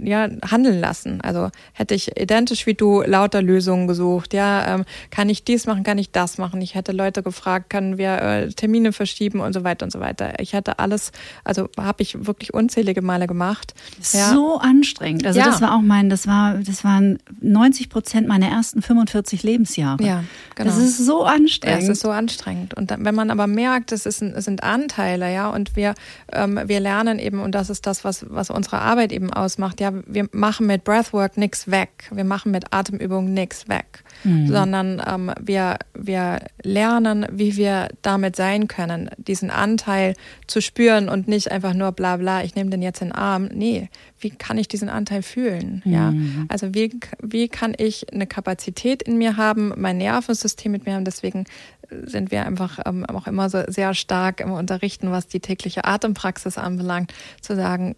ja, 0.02 0.28
handeln 0.50 0.80
lassen. 0.80 1.20
Also 1.20 1.50
hätte 1.72 1.94
ich 1.94 2.20
identisch 2.20 2.66
wie 2.66 2.74
du 2.74 3.02
lauter 3.02 3.42
Lösungen 3.42 3.86
gesucht. 3.86 4.34
Ja, 4.34 4.74
ähm, 4.74 4.84
kann 5.10 5.28
ich 5.28 5.44
dies 5.44 5.66
machen, 5.66 5.82
kann 5.82 5.98
ich 5.98 6.10
das 6.10 6.38
machen? 6.38 6.60
Ich 6.60 6.74
hätte 6.74 6.92
Leute 6.92 7.22
gefragt, 7.22 7.70
können 7.70 7.98
wir 7.98 8.20
äh, 8.20 8.48
Termine 8.48 8.92
verschieben 8.92 9.40
und 9.40 9.52
so 9.52 9.64
weiter 9.64 9.84
und 9.84 9.90
so 9.90 10.00
weiter. 10.00 10.34
Ich 10.38 10.52
hätte 10.52 10.78
alles, 10.78 11.12
also 11.44 11.68
habe 11.78 12.02
ich 12.02 12.26
wirklich 12.26 12.52
unzählige 12.52 12.93
Male 13.02 13.26
gemacht. 13.26 13.74
Ja. 14.12 14.32
So 14.32 14.58
anstrengend. 14.58 15.26
Also 15.26 15.38
ja. 15.38 15.46
das 15.46 15.60
war 15.60 15.74
auch 15.74 15.82
mein, 15.82 16.08
das 16.10 16.26
war, 16.26 16.54
das 16.54 16.84
waren 16.84 17.18
90 17.40 17.90
Prozent 17.90 18.28
meiner 18.28 18.48
ersten 18.48 18.82
45 18.82 19.42
Lebensjahre. 19.42 20.02
Ja, 20.02 20.24
genau. 20.54 20.70
Das 20.70 20.78
ist 20.78 20.98
so 20.98 21.24
anstrengend. 21.24 21.82
Ja, 21.82 21.84
es 21.84 21.88
ist 21.88 22.00
so 22.00 22.10
anstrengend. 22.10 22.74
Und 22.74 22.90
dann, 22.90 23.04
wenn 23.04 23.14
man 23.14 23.30
aber 23.30 23.46
merkt, 23.46 23.92
es, 23.92 24.06
ist 24.06 24.22
es 24.22 24.44
sind 24.44 24.62
Anteile, 24.62 25.32
ja, 25.32 25.48
und 25.48 25.76
wir, 25.76 25.94
ähm, 26.32 26.60
wir 26.66 26.80
lernen 26.80 27.18
eben, 27.18 27.40
und 27.40 27.54
das 27.54 27.70
ist 27.70 27.86
das, 27.86 28.04
was, 28.04 28.26
was 28.28 28.50
unsere 28.50 28.78
Arbeit 28.78 29.12
eben 29.12 29.32
ausmacht, 29.32 29.80
ja, 29.80 29.92
wir 30.06 30.28
machen 30.32 30.66
mit 30.66 30.84
Breathwork 30.84 31.36
nichts 31.36 31.70
weg, 31.70 32.10
wir 32.12 32.24
machen 32.24 32.52
mit 32.52 32.72
Atemübungen 32.72 33.34
nichts 33.34 33.68
weg, 33.68 34.03
mhm. 34.24 34.48
sondern 34.48 35.02
ähm, 35.06 35.30
wir, 35.40 35.78
wir 35.94 36.40
lernen, 36.62 37.26
wie 37.30 37.56
wir 37.56 37.88
damit 38.02 38.36
sein 38.36 38.68
können, 38.68 39.10
diesen 39.16 39.50
Anteil 39.50 40.14
zu 40.46 40.60
spüren 40.60 41.08
und 41.08 41.28
nicht 41.28 41.50
einfach 41.50 41.74
nur 41.74 41.92
bla 41.92 42.16
bla, 42.16 42.42
ich 42.42 42.54
nehme 42.54 42.70
den 42.70 42.82
jetzt 42.82 43.02
in 43.02 43.08
den 43.08 43.14
Arm. 43.14 43.48
Nee, 43.52 43.88
wie 44.18 44.30
kann 44.30 44.58
ich 44.58 44.68
diesen 44.68 44.88
Anteil 44.88 45.22
fühlen? 45.22 45.82
Mhm. 45.84 45.92
Ja, 45.92 46.12
also 46.48 46.74
wie, 46.74 46.98
wie 47.20 47.48
kann 47.48 47.74
ich 47.76 48.12
eine 48.12 48.26
Kapazität 48.26 49.02
in 49.02 49.18
mir 49.18 49.36
haben, 49.36 49.72
mein 49.76 49.98
Nervensystem 49.98 50.72
mit 50.72 50.86
mir 50.86 50.94
haben? 50.94 51.04
Deswegen 51.04 51.44
sind 51.90 52.30
wir 52.30 52.46
einfach 52.46 52.78
ähm, 52.86 53.04
auch 53.06 53.26
immer 53.26 53.50
so 53.50 53.62
sehr 53.68 53.94
stark 53.94 54.40
im 54.40 54.52
Unterrichten, 54.52 55.10
was 55.10 55.28
die 55.28 55.40
tägliche 55.40 55.84
Atempraxis 55.84 56.58
anbelangt, 56.58 57.12
zu 57.40 57.54
sagen, 57.54 57.96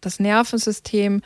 das 0.00 0.20
Nervensystem 0.20 1.22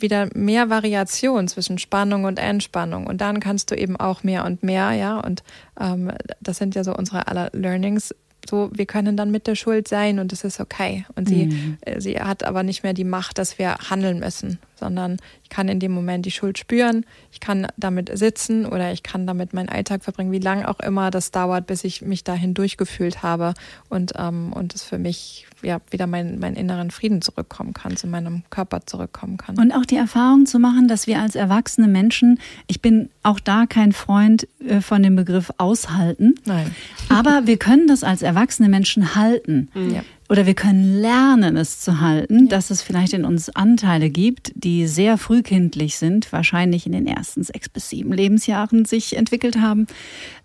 wieder 0.00 0.28
mehr 0.34 0.70
Variation 0.70 1.48
zwischen 1.48 1.78
Spannung 1.78 2.24
und 2.24 2.38
Entspannung. 2.38 3.06
Und 3.06 3.20
dann 3.20 3.40
kannst 3.40 3.70
du 3.70 3.74
eben 3.74 3.96
auch 3.96 4.22
mehr 4.22 4.44
und 4.44 4.62
mehr, 4.62 4.92
ja. 4.92 5.18
Und 5.20 5.42
ähm, 5.80 6.12
das 6.40 6.58
sind 6.58 6.74
ja 6.74 6.84
so 6.84 6.94
unsere 6.94 7.28
aller 7.28 7.50
Learnings. 7.52 8.14
So, 8.48 8.70
wir 8.72 8.86
können 8.86 9.16
dann 9.16 9.30
mit 9.30 9.46
der 9.46 9.56
Schuld 9.56 9.88
sein 9.88 10.18
und 10.18 10.32
es 10.32 10.44
ist 10.44 10.60
okay. 10.60 11.04
Und 11.16 11.28
sie, 11.28 11.46
mhm. 11.46 11.78
äh, 11.82 12.00
sie 12.00 12.20
hat 12.20 12.44
aber 12.44 12.62
nicht 12.62 12.82
mehr 12.82 12.94
die 12.94 13.04
Macht, 13.04 13.38
dass 13.38 13.58
wir 13.58 13.76
handeln 13.90 14.20
müssen, 14.20 14.58
sondern 14.78 15.16
ich 15.42 15.48
kann 15.48 15.68
in 15.68 15.80
dem 15.80 15.92
Moment 15.92 16.26
die 16.26 16.30
Schuld 16.30 16.58
spüren, 16.58 17.04
ich 17.32 17.40
kann 17.40 17.66
damit 17.76 18.16
sitzen 18.16 18.66
oder 18.66 18.92
ich 18.92 19.02
kann 19.02 19.26
damit 19.26 19.52
meinen 19.52 19.68
Alltag 19.68 20.04
verbringen, 20.04 20.32
wie 20.32 20.38
lange 20.38 20.68
auch 20.68 20.80
immer 20.80 21.10
das 21.10 21.30
dauert, 21.30 21.66
bis 21.66 21.84
ich 21.84 22.02
mich 22.02 22.24
dahin 22.24 22.54
durchgefühlt 22.54 23.22
habe 23.22 23.54
und, 23.88 24.12
ähm, 24.16 24.52
und 24.52 24.74
es 24.74 24.82
für 24.82 24.98
mich 24.98 25.46
ja, 25.62 25.80
wieder 25.90 26.06
mein, 26.06 26.38
meinen 26.38 26.56
inneren 26.56 26.90
Frieden 26.90 27.22
zurückkommen 27.22 27.72
kann, 27.72 27.96
zu 27.96 28.06
meinem 28.06 28.42
Körper 28.50 28.86
zurückkommen 28.86 29.36
kann. 29.36 29.58
Und 29.58 29.72
auch 29.72 29.84
die 29.84 29.96
Erfahrung 29.96 30.46
zu 30.46 30.58
machen, 30.58 30.88
dass 30.88 31.06
wir 31.06 31.20
als 31.20 31.34
erwachsene 31.34 31.88
Menschen, 31.88 32.38
ich 32.66 32.80
bin 32.80 33.10
auch 33.22 33.40
da 33.40 33.66
kein 33.66 33.92
Freund 33.92 34.46
äh, 34.64 34.80
von 34.80 35.02
dem 35.02 35.16
Begriff 35.16 35.52
aushalten, 35.58 36.34
Nein. 36.44 36.74
aber 37.08 37.46
wir 37.46 37.58
können 37.58 37.88
das 37.88 38.04
als 38.04 38.22
erwachsene 38.22 38.68
Menschen 38.68 39.14
halten. 39.14 39.68
Mhm. 39.74 39.94
Ja. 39.94 40.02
Oder 40.28 40.44
wir 40.44 40.54
können 40.54 41.00
lernen, 41.00 41.56
es 41.56 41.80
zu 41.80 42.00
halten, 42.00 42.44
ja. 42.44 42.48
dass 42.48 42.70
es 42.70 42.82
vielleicht 42.82 43.14
in 43.14 43.24
uns 43.24 43.48
Anteile 43.48 44.10
gibt, 44.10 44.52
die 44.54 44.86
sehr 44.86 45.16
frühkindlich 45.16 45.96
sind, 45.96 46.30
wahrscheinlich 46.32 46.84
in 46.84 46.92
den 46.92 47.06
ersten 47.06 47.42
sechs 47.42 47.68
bis 47.68 47.88
sieben 47.88 48.12
Lebensjahren 48.12 48.84
sich 48.84 49.16
entwickelt 49.16 49.58
haben. 49.58 49.86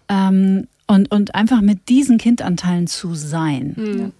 Ähm, 0.07 0.67
und, 0.85 1.11
und 1.11 1.33
einfach 1.35 1.61
mit 1.61 1.89
diesen 1.89 2.17
Kindanteilen 2.17 2.87
zu 2.87 3.15
sein. 3.15 3.73
Mhm. 3.75 4.11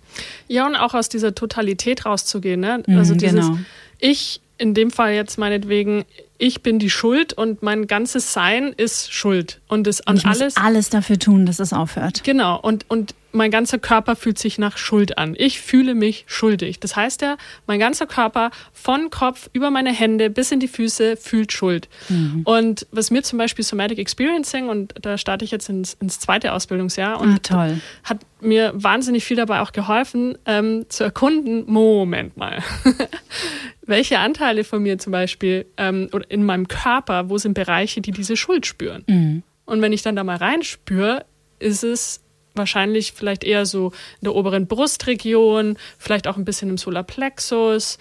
Ja, 0.48 0.66
und 0.66 0.76
auch 0.76 0.94
aus 0.94 1.10
dieser 1.10 1.36
Totalität 1.36 2.06
rauszugehen. 2.06 2.60
Ne? 2.60 2.84
Mhm, 2.86 2.98
also 2.98 3.16
dieses, 3.16 3.48
genau. 3.48 3.60
ich, 4.00 4.42
in 4.58 4.74
dem 4.74 4.92
Fall 4.92 5.14
jetzt 5.14 5.38
meinetwegen, 5.38 6.06
ich 6.38 6.62
bin 6.62 6.80
die 6.80 6.90
Schuld 6.90 7.34
und 7.34 7.64
mein 7.64 7.88
ganzes 7.88 8.34
Sein 8.34 8.74
ist 8.76 9.14
Schuld. 9.14 9.60
Und 9.68 9.88
es 9.88 10.06
an 10.08 10.18
ich 10.18 10.26
alles. 10.26 10.56
Muss 10.56 10.58
alles 10.58 10.90
dafür 10.90 11.20
tun, 11.20 11.46
dass 11.46 11.60
es 11.60 11.74
aufhört. 11.74 12.24
Genau. 12.24 12.60
Und, 12.60 12.86
und 12.90 13.14
mein 13.34 13.52
ganzer 13.52 13.80
Körper 13.80 14.16
fühlt 14.16 14.38
sich 14.38 14.58
nach 14.58 14.78
Schuld 14.78 15.18
an. 15.18 15.36
Ich 15.38 15.60
fühle 15.60 15.96
mich 15.96 16.24
schuldig. 16.28 16.80
Das 16.80 16.96
heißt 16.96 17.22
ja, 17.22 17.38
mein 17.68 17.80
ganzer 17.80 18.06
Körper 18.06 18.52
von 18.72 19.10
Kopf 19.10 19.50
über 19.54 19.72
meine 19.72 19.92
Hände 19.92 20.30
bis 20.30 20.52
in 20.52 20.60
die 20.60 20.68
Füße 20.68 21.18
fühlt 21.18 21.52
Schuld. 21.52 21.90
Mhm. 22.10 22.42
Und 22.46 22.88
was 22.92 23.12
mir 23.12 23.24
zum 23.24 23.40
Beispiel 23.40 23.66
Somatic 23.66 23.98
Experiencing, 23.98 24.70
und 24.70 24.94
da 25.02 25.18
starte 25.18 25.44
ich 25.44 25.52
jetzt 25.52 25.68
ins, 25.68 25.96
ins 25.96 26.20
zweite 26.20 26.54
Ausbildungsjahr 26.54 27.20
und 27.20 27.52
ah, 27.52 27.72
hat 28.04 28.20
mir 28.40 28.72
wahnsinnig 28.76 29.26
viel 29.26 29.38
dabei 29.38 29.62
auch 29.62 29.72
geholfen, 29.72 30.38
ähm, 30.46 30.86
zu 30.90 31.04
erkunden, 31.04 31.64
Moment 31.66 32.38
mal, 32.38 32.62
welche 33.86 34.20
Anteile 34.20 34.64
von 34.64 34.84
mir 34.84 35.00
zum 35.00 35.12
Beispiel 35.12 35.66
ähm, 35.78 36.10
oder 36.12 36.30
in 36.30 36.44
meinem 36.44 36.68
Körper, 36.68 37.30
wo 37.30 37.38
sind 37.38 37.56
Bereiche, 37.56 38.02
die 38.02 38.12
diese 38.12 38.38
Schuld 38.38 38.66
spüren. 38.66 39.04
Mhm. 39.08 39.44
Und 39.66 39.82
wenn 39.82 39.94
ich 39.94 40.04
dann 40.04 40.16
da 40.16 40.24
mal 40.24 40.38
reinspüre, 40.38 41.26
ist 41.60 41.84
es 41.84 42.23
wahrscheinlich 42.56 43.14
vielleicht 43.14 43.44
eher 43.44 43.66
so 43.66 43.88
in 44.22 44.26
der 44.26 44.36
oberen 44.36 44.68
Brustregion, 44.68 45.78
vielleicht 45.98 46.28
auch 46.28 46.38
ein 46.38 46.46
bisschen 46.46 46.70
im 46.70 46.78
Solarplexus. 46.78 47.98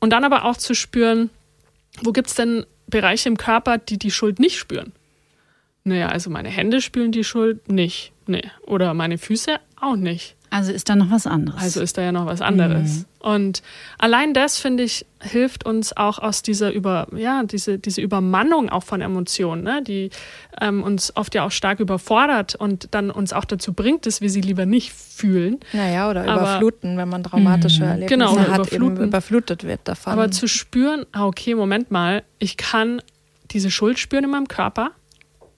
Und 0.00 0.10
dann 0.10 0.24
aber 0.24 0.44
auch 0.44 0.56
zu 0.56 0.74
spüren, 0.74 1.30
wo 2.02 2.12
gibt 2.12 2.28
es 2.28 2.34
denn 2.34 2.64
Bereiche 2.86 3.28
im 3.28 3.36
Körper, 3.36 3.78
die 3.78 3.98
die 3.98 4.10
Schuld 4.10 4.38
nicht 4.38 4.58
spüren? 4.58 4.92
Naja, 5.84 6.08
also 6.08 6.30
meine 6.30 6.48
Hände 6.48 6.80
spüren 6.80 7.12
die 7.12 7.24
Schuld 7.24 7.70
nicht. 7.70 8.12
Nee. 8.26 8.42
Oder 8.62 8.94
meine 8.94 9.18
Füße 9.18 9.58
auch 9.80 9.96
nicht. 9.96 10.36
Also 10.50 10.72
ist 10.72 10.88
da 10.88 10.96
noch 10.96 11.10
was 11.10 11.26
anderes. 11.26 11.60
Also 11.60 11.80
ist 11.82 11.98
da 11.98 12.02
ja 12.02 12.12
noch 12.12 12.26
was 12.26 12.40
anderes. 12.40 12.98
Mhm. 12.98 13.04
Und 13.20 13.62
allein 13.98 14.32
das, 14.32 14.58
finde 14.58 14.84
ich, 14.84 15.04
hilft 15.20 15.66
uns 15.66 15.96
auch 15.96 16.18
aus 16.18 16.42
dieser 16.42 16.72
über, 16.72 17.08
ja, 17.14 17.42
diese, 17.42 17.78
diese 17.78 18.00
Übermannung 18.00 18.68
auch 18.70 18.84
von 18.84 19.00
Emotionen, 19.00 19.64
ne, 19.64 19.82
die 19.82 20.10
ähm, 20.60 20.82
uns 20.82 21.14
oft 21.16 21.34
ja 21.34 21.44
auch 21.44 21.50
stark 21.50 21.80
überfordert 21.80 22.54
und 22.54 22.88
dann 22.92 23.10
uns 23.10 23.32
auch 23.32 23.44
dazu 23.44 23.72
bringt, 23.72 24.06
dass 24.06 24.20
wir 24.20 24.30
sie 24.30 24.40
lieber 24.40 24.66
nicht 24.66 24.92
fühlen. 24.92 25.58
Naja, 25.72 26.08
oder 26.08 26.22
aber, 26.22 26.42
überfluten, 26.42 26.96
wenn 26.96 27.08
man 27.08 27.24
traumatische 27.24 27.82
mhm. 27.82 27.88
Erlebnisse 27.88 28.14
genau, 28.14 28.38
hat, 28.38 28.72
eben 28.72 28.96
überflutet 28.96 29.64
wird 29.64 29.80
davon. 29.84 30.12
Aber 30.12 30.30
zu 30.30 30.46
spüren, 30.46 31.04
ah, 31.12 31.26
okay, 31.26 31.54
Moment 31.54 31.90
mal, 31.90 32.22
ich 32.38 32.56
kann 32.56 33.02
diese 33.50 33.70
Schuld 33.70 33.98
spüren 33.98 34.24
in 34.24 34.30
meinem 34.30 34.48
Körper 34.48 34.92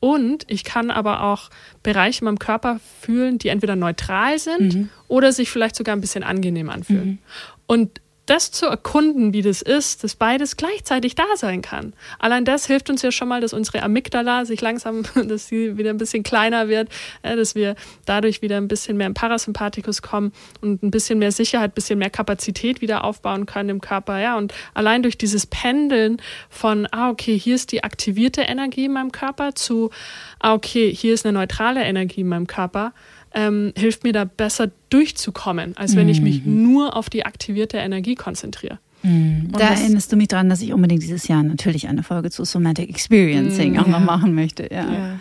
und 0.01 0.45
ich 0.49 0.65
kann 0.65 0.91
aber 0.91 1.23
auch 1.23 1.51
Bereiche 1.83 2.23
in 2.23 2.25
meinem 2.25 2.39
Körper 2.39 2.81
fühlen, 3.01 3.39
die 3.39 3.49
entweder 3.49 3.77
neutral 3.77 4.39
sind 4.39 4.75
mhm. 4.75 4.89
oder 5.09 5.33
sich 5.33 5.51
vielleicht 5.51 5.77
sogar 5.77 5.95
ein 5.95 6.01
bisschen 6.01 6.25
angenehm 6.25 6.71
anfühlen. 6.71 7.09
Mhm. 7.09 7.19
Und 7.67 8.01
das 8.31 8.53
zu 8.53 8.67
erkunden, 8.67 9.33
wie 9.33 9.43
das 9.43 9.61
ist, 9.61 10.05
dass 10.05 10.15
beides 10.15 10.57
gleichzeitig 10.57 11.17
da 11.17 11.25
sein 11.35 11.63
kann. 11.63 11.95
Allein 12.21 12.45
das 12.45 12.67
hilft 12.67 12.89
uns 12.89 13.03
ja 13.03 13.11
schon 13.11 13.27
mal, 13.27 13.41
dass 13.41 13.53
unsere 13.53 13.83
Amygdala 13.83 14.45
sich 14.45 14.61
langsam, 14.61 15.03
dass 15.27 15.49
sie 15.49 15.77
wieder 15.77 15.91
ein 15.91 15.99
bisschen 15.99 16.23
kleiner 16.23 16.69
wird, 16.69 16.89
dass 17.23 17.57
wir 17.57 17.75
dadurch 18.07 18.41
wieder 18.41 18.57
ein 18.57 18.69
bisschen 18.69 18.97
mehr 18.97 19.09
im 19.09 19.15
Parasympathikus 19.15 20.01
kommen 20.01 20.33
und 20.61 20.83
ein 20.85 20.93
bisschen 20.93 21.19
mehr 21.19 21.33
Sicherheit, 21.33 21.73
ein 21.73 21.75
bisschen 21.75 21.99
mehr 21.99 22.11
Kapazität 22.11 22.81
wieder 22.81 23.03
aufbauen 23.03 23.47
können 23.47 23.69
im 23.69 23.81
Körper. 23.81 24.21
Ja, 24.21 24.37
und 24.37 24.55
allein 24.75 25.03
durch 25.03 25.19
dieses 25.19 25.47
Pendeln 25.47 26.23
von, 26.49 26.87
ah, 26.93 27.11
okay, 27.11 27.37
hier 27.37 27.57
ist 27.57 27.73
die 27.73 27.83
aktivierte 27.83 28.43
Energie 28.43 28.85
in 28.85 28.93
meinem 28.93 29.11
Körper 29.11 29.57
zu, 29.57 29.91
ah, 30.39 30.55
okay, 30.55 30.95
hier 30.95 31.15
ist 31.15 31.27
eine 31.27 31.37
neutrale 31.37 31.83
Energie 31.83 32.21
in 32.21 32.29
meinem 32.29 32.47
Körper, 32.47 32.93
ähm, 33.35 33.73
hilft 33.77 34.05
mir 34.05 34.13
da 34.13 34.25
besser 34.25 34.71
durchzukommen, 34.91 35.77
als 35.77 35.97
wenn 35.97 36.09
ich 36.09 36.21
mich 36.21 36.45
mhm. 36.45 36.63
nur 36.73 36.97
auf 36.97 37.09
die 37.11 37.25
aktivierte 37.25 37.79
Energie 37.79 38.15
konzentriere. 38.15 38.79
Mhm. 39.03 39.51
Da 39.53 39.71
erinnerst 39.71 40.13
du 40.13 40.17
mich 40.17 40.29
daran, 40.29 40.49
dass 40.49 40.61
ich 40.63 40.73
unbedingt 40.73 41.03
dieses 41.03 41.29
Jahr 41.29 41.43
natürlich 41.43 41.89
eine 41.89 42.03
Folge 42.03 42.31
zu 42.31 42.45
Somatic 42.45 42.91
Experiencing 42.91 43.73
mhm. 43.73 43.79
auch 43.79 43.87
noch 43.87 44.01
machen 44.01 44.35
möchte. 44.35 44.69
Ja. 44.71 44.93
ja. 44.93 45.21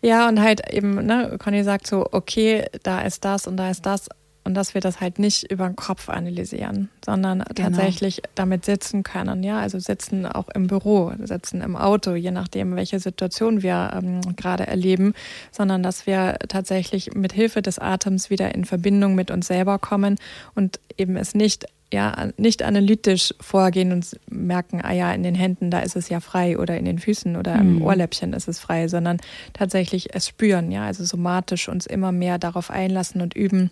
ja. 0.00 0.28
und 0.28 0.40
halt 0.40 0.62
eben, 0.72 0.94
ne, 1.06 1.36
Conny 1.38 1.62
sagt 1.64 1.86
so, 1.86 2.06
okay, 2.10 2.64
da 2.82 3.02
ist 3.02 3.24
das 3.24 3.46
und 3.46 3.56
da 3.56 3.70
ist 3.70 3.86
das, 3.86 4.08
und 4.44 4.54
dass 4.54 4.74
wir 4.74 4.80
das 4.80 5.00
halt 5.00 5.18
nicht 5.18 5.50
über 5.50 5.66
den 5.66 5.76
Kopf 5.76 6.08
analysieren, 6.08 6.88
sondern 7.04 7.44
genau. 7.54 7.68
tatsächlich 7.68 8.22
damit 8.34 8.64
sitzen 8.64 9.02
können. 9.02 9.42
Ja, 9.42 9.58
also 9.58 9.78
sitzen 9.78 10.26
auch 10.26 10.48
im 10.48 10.66
Büro, 10.66 11.12
sitzen 11.22 11.60
im 11.60 11.76
Auto, 11.76 12.14
je 12.14 12.30
nachdem, 12.30 12.74
welche 12.76 12.98
Situation 12.98 13.62
wir 13.62 13.90
ähm, 13.94 14.20
gerade 14.36 14.66
erleben, 14.66 15.14
sondern 15.50 15.82
dass 15.82 16.06
wir 16.06 16.38
tatsächlich 16.48 17.14
mit 17.14 17.32
Hilfe 17.32 17.62
des 17.62 17.78
Atems 17.78 18.30
wieder 18.30 18.54
in 18.54 18.64
Verbindung 18.64 19.14
mit 19.14 19.30
uns 19.30 19.46
selber 19.46 19.78
kommen 19.78 20.18
und 20.54 20.80
eben 20.96 21.16
es 21.16 21.34
nicht 21.34 21.66
ja, 21.92 22.28
nicht 22.38 22.62
analytisch 22.62 23.34
vorgehen 23.38 23.92
und 23.92 24.18
merken, 24.30 24.80
ah 24.82 24.92
ja, 24.92 25.12
in 25.12 25.22
den 25.22 25.34
Händen, 25.34 25.70
da 25.70 25.80
ist 25.80 25.94
es 25.94 26.08
ja 26.08 26.20
frei 26.20 26.58
oder 26.58 26.78
in 26.78 26.86
den 26.86 26.98
Füßen 26.98 27.36
oder 27.36 27.54
im 27.56 27.76
mhm. 27.76 27.82
Ohrläppchen 27.82 28.32
ist 28.32 28.48
es 28.48 28.58
frei, 28.58 28.88
sondern 28.88 29.18
tatsächlich 29.52 30.14
es 30.14 30.26
spüren, 30.26 30.72
ja, 30.72 30.86
also 30.86 31.04
somatisch 31.04 31.68
uns 31.68 31.86
immer 31.86 32.10
mehr 32.10 32.38
darauf 32.38 32.70
einlassen 32.70 33.20
und 33.20 33.34
üben, 33.34 33.70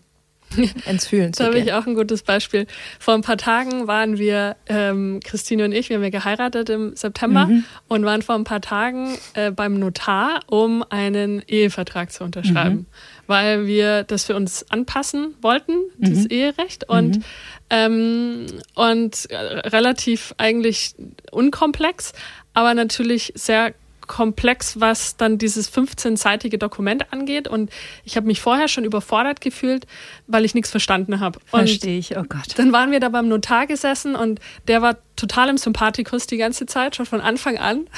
ins 0.87 1.07
Fühlen 1.07 1.33
zu 1.33 1.43
Da 1.43 1.49
habe 1.49 1.59
ich 1.59 1.73
auch 1.73 1.87
ein 1.87 1.95
gutes 1.95 2.23
Beispiel. 2.23 2.67
Vor 2.99 3.15
ein 3.15 3.23
paar 3.23 3.37
Tagen 3.37 3.87
waren 3.87 4.19
wir, 4.19 4.57
ähm, 4.67 5.21
Christine 5.25 5.65
und 5.65 5.73
ich, 5.73 5.89
wir 5.89 5.97
haben 5.97 6.03
ja 6.03 6.11
geheiratet 6.11 6.69
im 6.71 6.97
September 6.97 7.47
mhm. 7.47 7.65
und 7.89 8.05
waren 8.05 8.23
vor 8.23 8.35
ein 8.35 8.45
paar 8.45 8.61
Tagen 8.61 9.17
äh, 9.35 9.51
beim 9.51 9.79
Notar, 9.79 10.41
um 10.47 10.85
einen 10.89 11.43
Ehevertrag 11.47 12.13
zu 12.13 12.25
unterschreiben, 12.25 12.77
mhm. 12.77 12.87
weil 13.27 13.67
wir 13.67 14.05
das 14.05 14.25
für 14.25 14.35
uns 14.35 14.71
anpassen 14.71 15.35
wollten, 15.41 15.75
das 15.99 16.25
mhm. 16.25 16.31
Eherecht 16.31 16.89
und 16.89 17.19
mhm. 17.19 17.25
ähm, 17.71 18.47
und 18.75 19.31
äh, 19.31 19.37
relativ 19.37 20.35
eigentlich 20.39 20.95
unkomplex, 21.31 22.13
aber 22.55 22.75
natürlich 22.75 23.33
sehr 23.37 23.75
komplex, 24.11 24.81
was 24.81 25.17
dann 25.17 25.39
dieses 25.39 25.73
15-seitige 25.73 26.59
Dokument 26.59 27.13
angeht. 27.13 27.47
Und 27.47 27.71
ich 28.05 28.17
habe 28.17 28.27
mich 28.27 28.41
vorher 28.41 28.67
schon 28.67 28.83
überfordert 28.83 29.41
gefühlt, 29.41 29.87
weil 30.27 30.45
ich 30.45 30.53
nichts 30.53 30.69
verstanden 30.73 31.21
habe. 31.21 31.39
Verstehe 31.47 31.97
ich, 31.97 32.17
oh 32.17 32.25
Gott. 32.29 32.59
Dann 32.59 32.73
waren 32.73 32.91
wir 32.91 32.99
da 32.99 33.09
beim 33.09 33.29
Notar 33.29 33.69
gesessen 33.69 34.17
und 34.17 34.41
der 34.67 34.83
war 34.83 34.97
total 35.15 35.49
im 35.49 35.59
Sympathikus 35.59 36.27
die 36.27 36.39
ganze 36.39 36.67
Zeit, 36.67 36.97
schon 36.97 37.07
von 37.07 37.21
Anfang 37.21 37.57
an. 37.57 37.87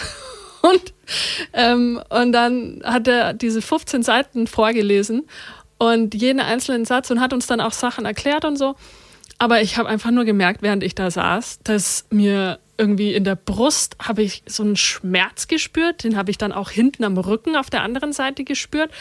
Und, 0.64 0.94
ähm, 1.54 2.00
und 2.08 2.30
dann 2.30 2.82
hat 2.84 3.08
er 3.08 3.34
diese 3.34 3.60
15 3.60 4.04
Seiten 4.04 4.46
vorgelesen 4.46 5.26
und 5.76 6.14
jeden 6.14 6.38
einzelnen 6.38 6.84
Satz 6.84 7.10
und 7.10 7.20
hat 7.20 7.32
uns 7.32 7.48
dann 7.48 7.60
auch 7.60 7.72
Sachen 7.72 8.04
erklärt 8.04 8.44
und 8.44 8.54
so. 8.54 8.76
Aber 9.42 9.60
ich 9.60 9.76
habe 9.76 9.88
einfach 9.88 10.12
nur 10.12 10.24
gemerkt, 10.24 10.62
während 10.62 10.84
ich 10.84 10.94
da 10.94 11.10
saß, 11.10 11.58
dass 11.64 12.06
mir 12.10 12.60
irgendwie 12.78 13.12
in 13.12 13.24
der 13.24 13.34
Brust 13.34 13.96
habe 14.00 14.22
ich 14.22 14.44
so 14.46 14.62
einen 14.62 14.76
Schmerz 14.76 15.48
gespürt. 15.48 16.04
Den 16.04 16.16
habe 16.16 16.30
ich 16.30 16.38
dann 16.38 16.52
auch 16.52 16.70
hinten 16.70 17.02
am 17.02 17.18
Rücken 17.18 17.56
auf 17.56 17.68
der 17.68 17.82
anderen 17.82 18.12
Seite 18.12 18.44
gespürt. 18.44 18.92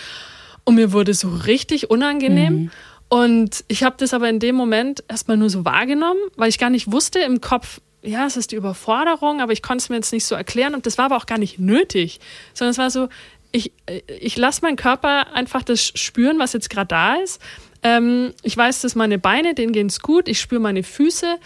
Und 0.63 0.73
mir 0.73 0.93
wurde 0.93 1.13
so 1.13 1.29
richtig 1.29 1.91
unangenehm. 1.91 2.53
Mhm. 2.53 2.71
Und 3.07 3.63
ich 3.67 3.83
habe 3.83 3.97
das 3.99 4.15
aber 4.15 4.29
in 4.29 4.39
dem 4.39 4.55
Moment 4.55 5.03
erstmal 5.07 5.37
nur 5.37 5.51
so 5.51 5.63
wahrgenommen, 5.63 6.19
weil 6.37 6.49
ich 6.49 6.57
gar 6.57 6.71
nicht 6.71 6.91
wusste 6.91 7.19
im 7.19 7.39
Kopf, 7.39 7.79
ja, 8.01 8.25
es 8.25 8.35
ist 8.35 8.51
die 8.51 8.55
Überforderung, 8.55 9.41
aber 9.41 9.53
ich 9.53 9.61
konnte 9.61 9.83
es 9.83 9.89
mir 9.89 9.97
jetzt 9.97 10.11
nicht 10.11 10.25
so 10.25 10.33
erklären 10.33 10.73
und 10.73 10.87
das 10.87 10.97
war 10.97 11.05
aber 11.05 11.17
auch 11.17 11.27
gar 11.27 11.37
nicht 11.37 11.59
nötig, 11.59 12.19
sondern 12.55 12.71
es 12.71 12.79
war 12.79 12.89
so, 12.89 13.09
ich, 13.51 13.73
ich 14.07 14.37
lasse 14.37 14.61
meinen 14.63 14.75
Körper 14.75 15.33
einfach 15.33 15.61
das 15.61 15.85
spüren, 15.85 16.39
was 16.39 16.53
jetzt 16.53 16.71
gerade 16.71 16.87
da 16.87 17.13
ist. 17.15 17.39
Ähm, 17.83 18.33
ich 18.43 18.55
weiß, 18.55 18.81
dass 18.81 18.95
meine 18.95 19.17
Beine, 19.17 19.55
denen 19.55 19.73
gehen 19.73 19.87
es 19.87 20.01
gut, 20.01 20.27
ich 20.27 20.39
spüre 20.39 20.61
meine 20.61 20.83
Füße 20.83 21.37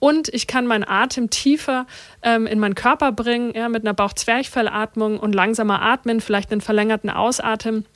und 0.00 0.28
ich 0.28 0.46
kann 0.46 0.66
meinen 0.66 0.84
Atem 0.84 1.30
tiefer 1.30 1.86
ähm, 2.22 2.46
in 2.46 2.58
meinen 2.58 2.74
Körper 2.74 3.12
bringen, 3.12 3.52
ja, 3.54 3.68
mit 3.68 3.84
einer 3.84 3.94
Bauchzwerchfellatmung 3.94 5.18
und 5.18 5.34
langsamer 5.34 5.82
atmen, 5.82 6.20
vielleicht 6.20 6.52
einen 6.52 6.60
verlängerten 6.60 7.10
Ausatmen 7.10 7.86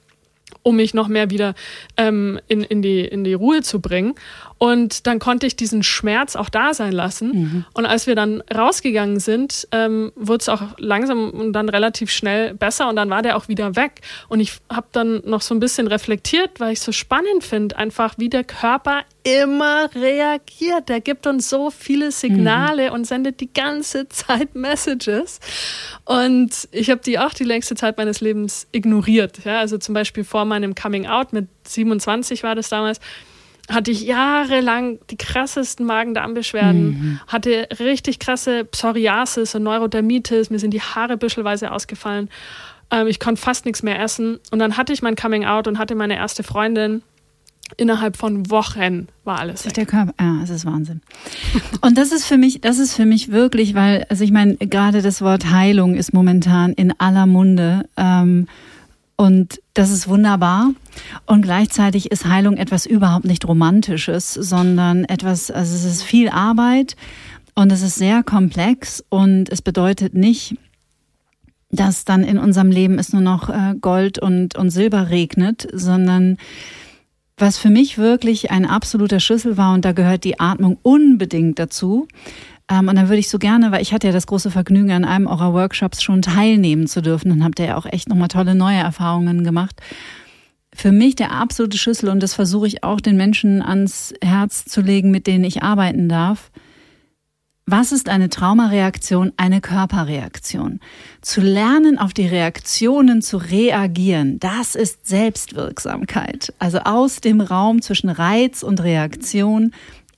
um 0.62 0.76
mich 0.76 0.94
noch 0.94 1.08
mehr 1.08 1.30
wieder 1.30 1.54
ähm, 1.96 2.40
in, 2.48 2.62
in, 2.62 2.82
die, 2.82 3.00
in 3.00 3.24
die 3.24 3.34
Ruhe 3.34 3.62
zu 3.62 3.80
bringen. 3.80 4.14
Und 4.58 5.06
dann 5.06 5.20
konnte 5.20 5.46
ich 5.46 5.54
diesen 5.54 5.82
Schmerz 5.82 6.34
auch 6.34 6.48
da 6.48 6.74
sein 6.74 6.92
lassen. 6.92 7.28
Mhm. 7.28 7.64
Und 7.74 7.86
als 7.86 8.06
wir 8.06 8.16
dann 8.16 8.42
rausgegangen 8.52 9.20
sind, 9.20 9.68
ähm, 9.70 10.12
wurde 10.16 10.42
es 10.42 10.48
auch 10.48 10.62
langsam 10.78 11.30
und 11.30 11.52
dann 11.52 11.68
relativ 11.68 12.10
schnell 12.10 12.54
besser 12.54 12.88
und 12.88 12.96
dann 12.96 13.08
war 13.08 13.22
der 13.22 13.36
auch 13.36 13.46
wieder 13.46 13.76
weg. 13.76 14.00
Und 14.28 14.40
ich 14.40 14.54
habe 14.68 14.88
dann 14.92 15.22
noch 15.24 15.42
so 15.42 15.54
ein 15.54 15.60
bisschen 15.60 15.86
reflektiert, 15.86 16.58
weil 16.58 16.72
ich 16.72 16.80
so 16.80 16.90
spannend 16.90 17.44
finde, 17.44 17.76
einfach 17.76 18.18
wie 18.18 18.28
der 18.28 18.42
Körper 18.42 19.02
immer 19.22 19.88
reagiert. 19.94 20.88
Der 20.88 21.00
gibt 21.00 21.26
uns 21.26 21.48
so 21.48 21.70
viele 21.70 22.10
Signale 22.10 22.88
mhm. 22.88 22.94
und 22.94 23.06
sendet 23.06 23.40
die 23.40 23.52
ganze 23.52 24.08
Zeit 24.08 24.54
Messages. 24.54 25.38
Und 26.04 26.68
ich 26.72 26.90
habe 26.90 27.00
die 27.04 27.18
auch 27.18 27.32
die 27.32 27.44
längste 27.44 27.76
Zeit 27.76 27.96
meines 27.96 28.20
Lebens 28.20 28.66
ignoriert. 28.72 29.44
Ja, 29.44 29.60
also 29.60 29.78
zum 29.78 29.94
Beispiel 29.94 30.24
vor 30.24 30.44
meinem 30.44 30.74
Coming 30.74 31.06
Out 31.06 31.32
mit 31.32 31.46
27 31.64 32.42
war 32.42 32.54
das 32.54 32.68
damals 32.70 33.00
hatte 33.68 33.90
ich 33.90 34.02
jahrelang 34.02 34.98
die 35.10 35.16
krassesten 35.16 35.84
Magen-Darm-Beschwerden, 35.86 36.84
mhm. 36.84 37.20
hatte 37.26 37.68
richtig 37.78 38.18
krasse 38.18 38.64
Psoriasis 38.64 39.54
und 39.54 39.62
Neurodermitis, 39.62 40.50
mir 40.50 40.58
sind 40.58 40.72
die 40.72 40.80
Haare 40.80 41.16
büschelweise 41.16 41.70
ausgefallen. 41.70 42.30
Ähm, 42.90 43.06
ich 43.06 43.20
konnte 43.20 43.40
fast 43.40 43.66
nichts 43.66 43.82
mehr 43.82 44.00
essen. 44.00 44.38
Und 44.50 44.58
dann 44.58 44.76
hatte 44.76 44.92
ich 44.92 45.02
mein 45.02 45.16
Coming 45.16 45.44
Out 45.44 45.68
und 45.68 45.78
hatte 45.78 45.94
meine 45.94 46.16
erste 46.16 46.42
Freundin. 46.42 47.02
Innerhalb 47.76 48.16
von 48.16 48.50
Wochen 48.50 49.08
war 49.24 49.40
alles. 49.40 49.66
Weg. 49.66 49.74
Der 49.74 49.84
Körper, 49.84 50.14
ja, 50.18 50.40
es 50.42 50.48
ist 50.48 50.64
Wahnsinn. 50.64 51.02
Und 51.82 51.98
das 51.98 52.12
ist 52.12 52.24
für 52.24 52.38
mich, 52.38 52.62
das 52.62 52.78
ist 52.78 52.94
für 52.94 53.04
mich 53.04 53.30
wirklich, 53.30 53.74
weil, 53.74 54.06
also 54.08 54.24
ich 54.24 54.32
meine, 54.32 54.56
gerade 54.56 55.02
das 55.02 55.20
Wort 55.20 55.50
Heilung 55.50 55.94
ist 55.94 56.14
momentan 56.14 56.72
in 56.72 56.98
aller 56.98 57.26
Munde. 57.26 57.86
Ähm, 57.98 58.48
und 59.16 59.60
das 59.78 59.90
ist 59.90 60.08
wunderbar. 60.08 60.72
Und 61.24 61.42
gleichzeitig 61.42 62.10
ist 62.10 62.26
Heilung 62.26 62.56
etwas 62.56 62.84
überhaupt 62.84 63.24
nicht 63.24 63.46
Romantisches, 63.46 64.34
sondern 64.34 65.04
etwas, 65.04 65.52
also 65.52 65.72
es 65.72 65.84
ist 65.84 66.02
viel 66.02 66.28
Arbeit 66.28 66.96
und 67.54 67.70
es 67.70 67.82
ist 67.82 67.94
sehr 67.94 68.24
komplex 68.24 69.04
und 69.08 69.48
es 69.50 69.62
bedeutet 69.62 70.14
nicht, 70.14 70.56
dass 71.70 72.04
dann 72.04 72.24
in 72.24 72.38
unserem 72.38 72.72
Leben 72.72 72.98
es 72.98 73.12
nur 73.12 73.22
noch 73.22 73.50
äh, 73.50 73.76
Gold 73.80 74.18
und, 74.18 74.56
und 74.56 74.70
Silber 74.70 75.10
regnet, 75.10 75.68
sondern 75.72 76.38
was 77.36 77.56
für 77.56 77.70
mich 77.70 77.98
wirklich 77.98 78.50
ein 78.50 78.66
absoluter 78.66 79.20
Schlüssel 79.20 79.56
war, 79.56 79.74
und 79.74 79.84
da 79.84 79.92
gehört 79.92 80.24
die 80.24 80.40
Atmung 80.40 80.78
unbedingt 80.82 81.60
dazu, 81.60 82.08
und 82.70 82.96
dann 82.96 83.08
würde 83.08 83.18
ich 83.18 83.30
so 83.30 83.38
gerne, 83.38 83.72
weil 83.72 83.80
ich 83.80 83.92
hatte 83.92 84.08
ja 84.08 84.12
das 84.12 84.26
große 84.26 84.50
Vergnügen, 84.50 84.92
an 84.92 85.04
einem 85.04 85.26
eurer 85.26 85.54
Workshops 85.54 86.02
schon 86.02 86.20
teilnehmen 86.20 86.86
zu 86.86 87.00
dürfen 87.00 87.32
und 87.32 87.42
habt 87.42 87.58
ihr 87.58 87.66
ja 87.66 87.76
auch 87.76 87.86
echt 87.86 88.08
nochmal 88.08 88.28
tolle 88.28 88.54
neue 88.54 88.76
Erfahrungen 88.76 89.42
gemacht. 89.42 89.80
Für 90.74 90.92
mich 90.92 91.16
der 91.16 91.32
absolute 91.32 91.78
Schlüssel, 91.78 92.10
und 92.10 92.22
das 92.22 92.34
versuche 92.34 92.66
ich 92.66 92.84
auch 92.84 93.00
den 93.00 93.16
Menschen 93.16 93.62
ans 93.62 94.12
Herz 94.22 94.64
zu 94.66 94.80
legen, 94.80 95.10
mit 95.10 95.26
denen 95.26 95.44
ich 95.44 95.62
arbeiten 95.62 96.08
darf. 96.08 96.50
Was 97.70 97.92
ist 97.92 98.08
eine 98.08 98.30
Traumareaktion? 98.30 99.32
Eine 99.36 99.60
Körperreaktion. 99.60 100.80
Zu 101.20 101.42
lernen, 101.42 101.98
auf 101.98 102.14
die 102.14 102.26
Reaktionen 102.26 103.20
zu 103.20 103.36
reagieren, 103.36 104.38
das 104.40 104.74
ist 104.74 105.06
Selbstwirksamkeit. 105.06 106.54
Also 106.58 106.78
aus 106.78 107.20
dem 107.20 107.42
Raum 107.42 107.82
zwischen 107.82 108.08
Reiz 108.08 108.62
und 108.62 108.82
Reaktion 108.82 109.72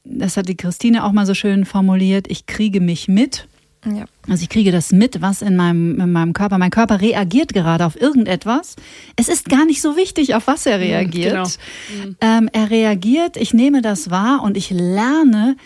das 0.05 0.37
hat 0.37 0.49
die 0.49 0.57
Christine 0.57 1.05
auch 1.05 1.13
mal 1.13 1.27
so 1.27 1.35
schön 1.35 1.65
formuliert, 1.65 2.27
ich 2.29 2.47
kriege 2.47 2.81
mich 2.81 3.09
mit. 3.09 3.47
Ja. 3.85 4.05
Also 4.29 4.43
ich 4.43 4.51
kriege 4.51 4.73
das 4.73 4.93
mit, 4.93 5.23
was 5.23 5.41
in 5.41 5.57
meinem, 5.57 5.99
in 5.99 6.13
meinem 6.13 6.35
Körper. 6.35 6.59
Mein 6.59 6.71
Körper 6.71 7.01
reagiert 7.01 7.55
gerade 7.55 7.87
auf 7.87 7.99
irgendetwas. 7.99 8.77
Es 9.17 9.29
ist 9.29 9.49
gar 9.49 9.65
nicht 9.65 9.81
so 9.81 9.97
wichtig, 9.97 10.35
auf 10.35 10.47
was 10.47 10.67
er 10.67 10.77
mhm, 10.77 10.85
reagiert. 10.85 11.33
Genau. 11.33 12.07
Mhm. 12.07 12.17
Ähm, 12.21 12.51
er 12.53 12.71
reagiert, 12.71 13.37
ich 13.37 13.55
nehme 13.55 13.81
das 13.81 14.11
wahr 14.11 14.43
und 14.43 14.57
ich 14.57 14.71
lerne, 14.71 15.57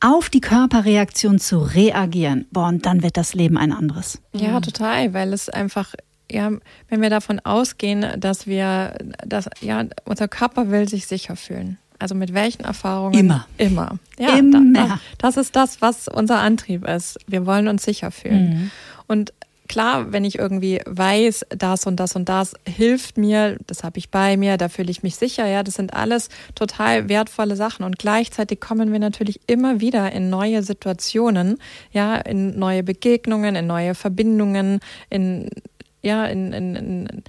auf 0.00 0.28
die 0.28 0.40
Körperreaktion 0.40 1.38
zu 1.38 1.58
reagieren. 1.60 2.46
Boah, 2.50 2.66
und 2.66 2.84
dann 2.84 3.04
wird 3.04 3.16
das 3.16 3.34
Leben 3.34 3.56
ein 3.56 3.72
anderes. 3.72 4.20
Ja, 4.32 4.60
total, 4.60 5.14
weil 5.14 5.32
es 5.32 5.48
einfach 5.48 5.94
ja, 6.30 6.50
wenn 6.88 7.02
wir 7.02 7.10
davon 7.10 7.40
ausgehen, 7.40 8.06
dass 8.18 8.46
wir, 8.46 8.94
dass 9.24 9.48
ja, 9.60 9.84
unser 10.04 10.28
Körper 10.28 10.70
will 10.70 10.88
sich 10.88 11.06
sicher 11.06 11.36
fühlen. 11.36 11.78
Also 12.02 12.14
mit 12.14 12.34
welchen 12.34 12.64
Erfahrungen? 12.64 13.18
Immer. 13.18 13.46
Immer. 13.58 13.98
Ja, 14.18 14.36
Immer. 14.36 14.60
Da, 14.74 15.00
das 15.18 15.36
ist 15.36 15.56
das, 15.56 15.80
was 15.80 16.08
unser 16.08 16.40
Antrieb 16.40 16.86
ist. 16.86 17.18
Wir 17.26 17.46
wollen 17.46 17.68
uns 17.68 17.84
sicher 17.84 18.10
fühlen. 18.10 18.48
Mhm. 18.48 18.70
Und 19.06 19.32
klar, 19.68 20.12
wenn 20.12 20.24
ich 20.24 20.38
irgendwie 20.38 20.80
weiß, 20.84 21.46
das 21.48 21.86
und 21.86 21.98
das 21.98 22.14
und 22.14 22.28
das 22.28 22.54
hilft 22.68 23.16
mir, 23.16 23.56
das 23.66 23.84
habe 23.84 23.98
ich 23.98 24.10
bei 24.10 24.36
mir, 24.36 24.58
da 24.58 24.68
fühle 24.68 24.90
ich 24.90 25.02
mich 25.02 25.16
sicher, 25.16 25.46
ja, 25.46 25.62
das 25.62 25.74
sind 25.74 25.94
alles 25.94 26.28
total 26.54 27.08
wertvolle 27.08 27.56
Sachen 27.56 27.84
und 27.84 27.98
gleichzeitig 27.98 28.60
kommen 28.60 28.92
wir 28.92 28.98
natürlich 28.98 29.40
immer 29.46 29.80
wieder 29.80 30.12
in 30.12 30.28
neue 30.28 30.62
Situationen, 30.62 31.56
ja, 31.90 32.16
in 32.16 32.58
neue 32.58 32.82
Begegnungen, 32.82 33.56
in 33.56 33.66
neue 33.66 33.94
Verbindungen, 33.94 34.80
in 35.08 35.48
ja, 36.02 36.26
in, 36.26 36.52
in, 36.52 36.76
in 36.76 37.22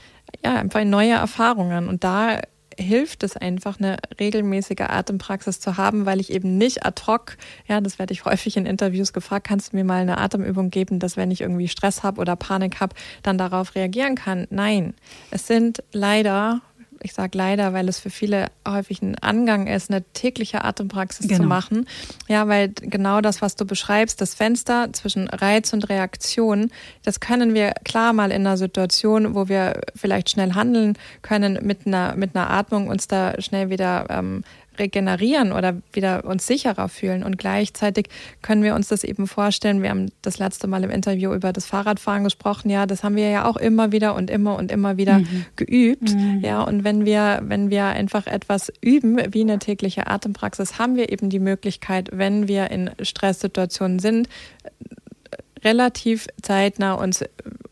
ja, 0.44 0.56
einfach 0.56 0.82
in 0.82 0.90
neue 0.90 1.12
Erfahrungen 1.14 1.88
und 1.88 2.04
da 2.04 2.42
hilft 2.78 3.24
es 3.24 3.38
einfach, 3.38 3.80
eine 3.80 3.98
regelmäßige 4.20 4.82
Atempraxis 4.82 5.60
zu 5.60 5.78
haben, 5.78 6.06
weil 6.06 6.20
ich 6.20 6.32
eben 6.32 6.58
nicht 6.58 6.86
ad 6.86 7.02
hoc, 7.08 7.38
ja, 7.68 7.82
das 7.82 8.00
werde 8.00 8.14
ich 8.14 8.26
häufig 8.26 8.58
in 8.58 8.66
Interviews 8.66 9.14
gefragt, 9.14 9.48
kannst 9.48 9.74
du 9.74 9.78
mir 9.78 9.84
mal 9.84 10.02
eine 10.02 10.18
Atemübung 10.18 10.70
geben, 10.70 11.00
dass 11.00 11.18
wenn 11.18 11.32
ich 11.32 11.42
irgendwie 11.42 11.68
Stress 11.68 12.04
habe 12.04 12.20
oder 12.20 12.36
Panik 12.36 12.80
habe, 12.80 12.96
dann 13.22 13.38
darauf 13.38 13.76
reagieren 13.76 14.16
kann. 14.16 14.48
Nein, 14.50 14.94
es 15.32 15.48
sind 15.48 15.84
leider 15.92 16.62
ich 17.04 17.14
sage 17.14 17.38
leider, 17.38 17.74
weil 17.74 17.90
es 17.90 18.00
für 18.00 18.10
viele 18.10 18.48
häufig 18.68 19.02
ein 19.02 19.18
Angang 19.20 19.68
ist, 19.68 19.92
eine 19.92 20.04
tägliche 20.14 20.64
Atempraxis 20.64 21.28
genau. 21.28 21.44
zu 21.44 21.48
machen. 21.48 21.88
Ja, 22.28 22.48
weil 22.48 22.70
genau 22.70 23.22
das, 23.22 23.42
was 23.42 23.56
du 23.56 23.66
beschreibst, 23.66 24.22
das 24.22 24.34
Fenster 24.34 24.92
zwischen 24.94 25.28
Reiz 25.28 25.74
und 25.74 25.90
Reaktion, 25.90 26.72
das 27.04 27.20
können 27.20 27.54
wir 27.54 27.74
klar 27.84 28.14
mal 28.14 28.32
in 28.32 28.48
einer 28.48 28.58
Situation, 28.58 29.36
wo 29.36 29.50
wir 29.50 29.82
vielleicht 29.96 30.30
schnell 30.30 30.54
handeln 30.54 30.98
können, 31.22 31.60
mit 31.62 31.86
einer, 31.86 32.16
mit 32.16 32.36
einer 32.36 32.50
Atmung 32.50 32.88
uns 32.88 33.08
da 33.08 33.40
schnell 33.42 33.70
wieder 33.70 34.08
ähm, 34.10 34.44
regenerieren 34.78 35.52
oder 35.52 35.76
wieder 35.92 36.26
uns 36.26 36.48
sicherer 36.48 36.90
fühlen. 36.90 37.24
Und 37.24 37.38
gleichzeitig 37.38 38.08
können 38.42 38.64
wir 38.64 38.76
uns 38.76 38.88
das 38.88 39.04
eben 39.04 39.28
vorstellen. 39.28 39.82
Wir 39.82 39.90
haben 39.90 40.12
das 40.22 40.40
letzte 40.40 40.68
Mal 40.68 40.84
im 40.84 40.90
Interview 40.90 41.34
über 41.34 41.54
das 41.54 41.66
Fahrradfahren 41.66 42.24
gesprochen. 42.24 42.70
Ja, 42.70 42.86
das 42.86 43.04
haben 43.04 43.16
wir 43.16 43.30
ja 43.30 43.46
auch 43.46 43.58
immer 43.58 43.92
wieder 43.92 44.16
und 44.16 44.30
immer 44.30 44.56
und 44.58 44.72
immer 44.72 44.98
wieder 44.98 45.20
mhm. 45.20 45.46
geübt. 45.56 46.14
Mhm. 46.14 46.42
Ja, 46.44 46.62
und 46.64 46.84
wenn 46.84 47.06
wir, 47.06 47.42
wenn 47.44 47.70
wir 47.70 47.86
einfach 47.86 48.28
etwas 48.28 48.72
üben, 48.82 49.20
wie 49.34 49.42
eine 49.42 49.60
tägliche 49.60 50.08
Atempraxis, 50.08 50.80
haben 50.80 50.96
wir 50.96 51.12
eben 51.12 51.30
die 51.30 51.40
Möglichkeit, 51.40 52.10
wenn 52.12 52.48
wir 52.48 52.72
in 52.72 52.92
Stresssituationen 53.02 54.00
sind, 54.00 54.28
relativ 55.64 56.28
zeitnah 56.42 56.94
uns, 56.94 57.24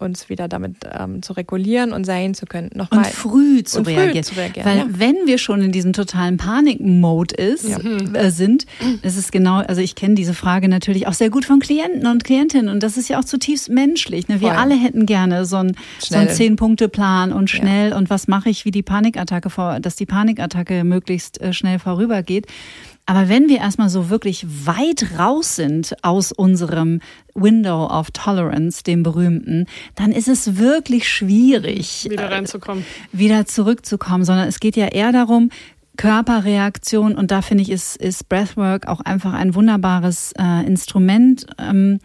uns 0.01 0.29
wieder 0.29 0.47
damit 0.47 0.77
ähm, 0.91 1.21
zu 1.21 1.33
regulieren 1.33 1.93
und 1.93 2.05
sein 2.05 2.33
zu 2.33 2.45
können. 2.45 2.69
Nochmal. 2.73 3.05
Und 3.05 3.07
früh 3.07 3.63
zu, 3.63 3.79
und 3.79 3.87
reagieren. 3.87 4.11
Früh 4.11 4.21
zu 4.21 4.35
reagieren. 4.35 4.67
Weil 4.67 4.77
ja. 4.77 4.85
wenn 4.89 5.15
wir 5.25 5.37
schon 5.37 5.61
in 5.61 5.71
diesem 5.71 5.93
totalen 5.93 6.37
Panik-Mode 6.37 7.35
ist, 7.35 7.67
ja. 7.67 7.77
äh, 8.13 8.31
sind, 8.31 8.65
das 9.03 9.17
ist 9.17 9.31
genau, 9.31 9.57
also 9.57 9.81
ich 9.81 9.95
kenne 9.95 10.15
diese 10.15 10.33
Frage 10.33 10.67
natürlich 10.67 11.07
auch 11.07 11.13
sehr 11.13 11.29
gut 11.29 11.45
von 11.45 11.59
Klienten 11.59 12.07
und 12.07 12.23
Klientinnen 12.23 12.69
und 12.69 12.83
das 12.83 12.97
ist 12.97 13.09
ja 13.09 13.19
auch 13.19 13.25
zutiefst 13.25 13.69
menschlich. 13.69 14.27
Ne? 14.27 14.41
Wir 14.41 14.49
Voll. 14.49 14.57
alle 14.57 14.75
hätten 14.75 15.05
gerne 15.05 15.45
so 15.45 15.57
einen 15.57 15.77
so 15.99 16.15
einen 16.15 16.29
Zehn-Punkte-Plan 16.29 17.31
und 17.31 17.49
schnell 17.49 17.91
ja. 17.91 17.97
und 17.97 18.09
was 18.09 18.27
mache 18.27 18.49
ich, 18.49 18.65
wie 18.65 18.71
die 18.71 18.83
Panikattacke 18.83 19.49
vor, 19.49 19.79
dass 19.79 19.95
die 19.95 20.05
Panikattacke 20.05 20.83
möglichst 20.83 21.39
äh, 21.41 21.53
schnell 21.53 21.79
vorübergeht. 21.79 22.47
Aber 23.05 23.29
wenn 23.29 23.49
wir 23.49 23.57
erstmal 23.57 23.89
so 23.89 24.09
wirklich 24.09 24.45
weit 24.65 25.19
raus 25.19 25.55
sind 25.55 25.95
aus 26.01 26.31
unserem 26.31 27.01
Window 27.33 27.87
of 27.87 28.11
Tolerance, 28.11 28.83
dem 28.83 29.03
berühmten, 29.03 29.65
dann 29.95 30.11
ist 30.11 30.27
es 30.27 30.57
wirklich 30.57 31.09
schwierig, 31.09 32.07
wieder 32.09 32.25
äh, 32.25 32.33
reinzukommen, 32.33 32.85
wieder 33.11 33.45
zurückzukommen, 33.45 34.23
sondern 34.23 34.47
es 34.47 34.59
geht 34.59 34.75
ja 34.75 34.87
eher 34.87 35.11
darum, 35.11 35.49
Körperreaktion 35.97 37.15
und 37.15 37.31
da 37.31 37.41
finde 37.41 37.63
ich, 37.63 37.69
ist, 37.69 37.97
ist 37.97 38.29
Breathwork 38.29 38.87
auch 38.87 39.01
einfach 39.01 39.33
ein 39.33 39.55
wunderbares 39.55 40.33
äh, 40.39 40.65
Instrument. 40.65 41.45
Ähm, 41.59 41.99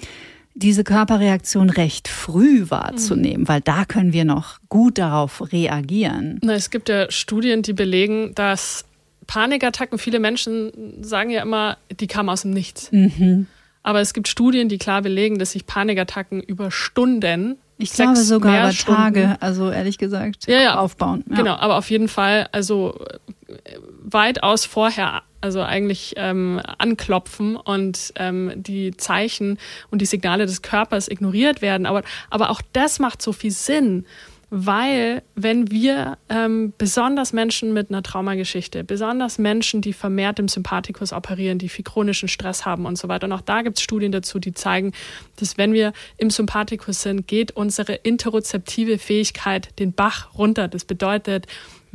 diese 0.56 0.84
Körperreaktion 0.84 1.68
recht 1.68 2.08
früh 2.08 2.70
wahrzunehmen, 2.70 3.42
mhm. 3.42 3.48
weil 3.48 3.60
da 3.60 3.84
können 3.84 4.14
wir 4.14 4.24
noch 4.24 4.58
gut 4.70 4.98
darauf 4.98 5.52
reagieren. 5.52 6.40
Na, 6.42 6.54
es 6.54 6.70
gibt 6.70 6.88
ja 6.88 7.10
Studien, 7.10 7.60
die 7.60 7.74
belegen, 7.74 8.34
dass 8.34 8.86
Panikattacken, 9.26 9.98
viele 9.98 10.18
Menschen 10.18 11.02
sagen 11.02 11.30
ja 11.30 11.42
immer, 11.42 11.78
die 12.00 12.06
kamen 12.06 12.28
aus 12.28 12.42
dem 12.42 12.52
Nichts. 12.52 12.90
Mhm. 12.92 13.46
Aber 13.82 14.00
es 14.00 14.14
gibt 14.14 14.28
Studien, 14.28 14.68
die 14.68 14.78
klar 14.78 15.02
belegen, 15.02 15.38
dass 15.38 15.52
sich 15.52 15.66
Panikattacken 15.66 16.42
über 16.42 16.70
Stunden 16.70 17.56
ich 17.78 17.92
glaube 17.92 18.16
sogar 18.16 18.58
über 18.58 18.72
Stunden, 18.72 19.00
Tage, 19.00 19.36
also 19.40 19.70
ehrlich 19.70 19.98
gesagt, 19.98 20.46
ja, 20.46 20.62
ja, 20.62 20.78
aufbauen. 20.78 21.24
Ja. 21.28 21.36
Genau, 21.36 21.56
aber 21.56 21.76
auf 21.76 21.90
jeden 21.90 22.08
Fall, 22.08 22.48
also 22.52 22.98
weitaus 24.02 24.64
vorher, 24.64 25.22
also 25.40 25.60
eigentlich 25.60 26.14
ähm, 26.16 26.60
anklopfen 26.78 27.56
und 27.56 28.12
ähm, 28.16 28.52
die 28.56 28.96
Zeichen 28.96 29.58
und 29.90 30.00
die 30.00 30.06
Signale 30.06 30.46
des 30.46 30.62
Körpers 30.62 31.08
ignoriert 31.08 31.60
werden. 31.60 31.86
Aber, 31.86 32.02
aber 32.30 32.50
auch 32.50 32.62
das 32.72 32.98
macht 32.98 33.20
so 33.20 33.32
viel 33.32 33.50
Sinn 33.50 34.06
weil 34.58 35.22
wenn 35.34 35.70
wir 35.70 36.16
ähm, 36.30 36.72
besonders 36.78 37.34
Menschen 37.34 37.74
mit 37.74 37.90
einer 37.90 38.02
Traumageschichte, 38.02 38.84
besonders 38.84 39.36
Menschen, 39.36 39.82
die 39.82 39.92
vermehrt 39.92 40.38
im 40.38 40.48
Sympathikus 40.48 41.12
operieren, 41.12 41.58
die 41.58 41.68
viel 41.68 41.84
chronischen 41.84 42.26
Stress 42.26 42.64
haben 42.64 42.86
und 42.86 42.96
so 42.96 43.06
weiter, 43.08 43.26
und 43.26 43.32
auch 43.32 43.42
da 43.42 43.60
gibt 43.60 43.76
es 43.76 43.84
Studien 43.84 44.12
dazu, 44.12 44.38
die 44.38 44.54
zeigen, 44.54 44.92
dass 45.36 45.58
wenn 45.58 45.74
wir 45.74 45.92
im 46.16 46.30
Sympathikus 46.30 47.02
sind, 47.02 47.28
geht 47.28 47.52
unsere 47.52 47.96
interozeptive 47.96 48.96
Fähigkeit 48.96 49.78
den 49.78 49.92
Bach 49.92 50.34
runter. 50.38 50.68
Das 50.68 50.86
bedeutet, 50.86 51.46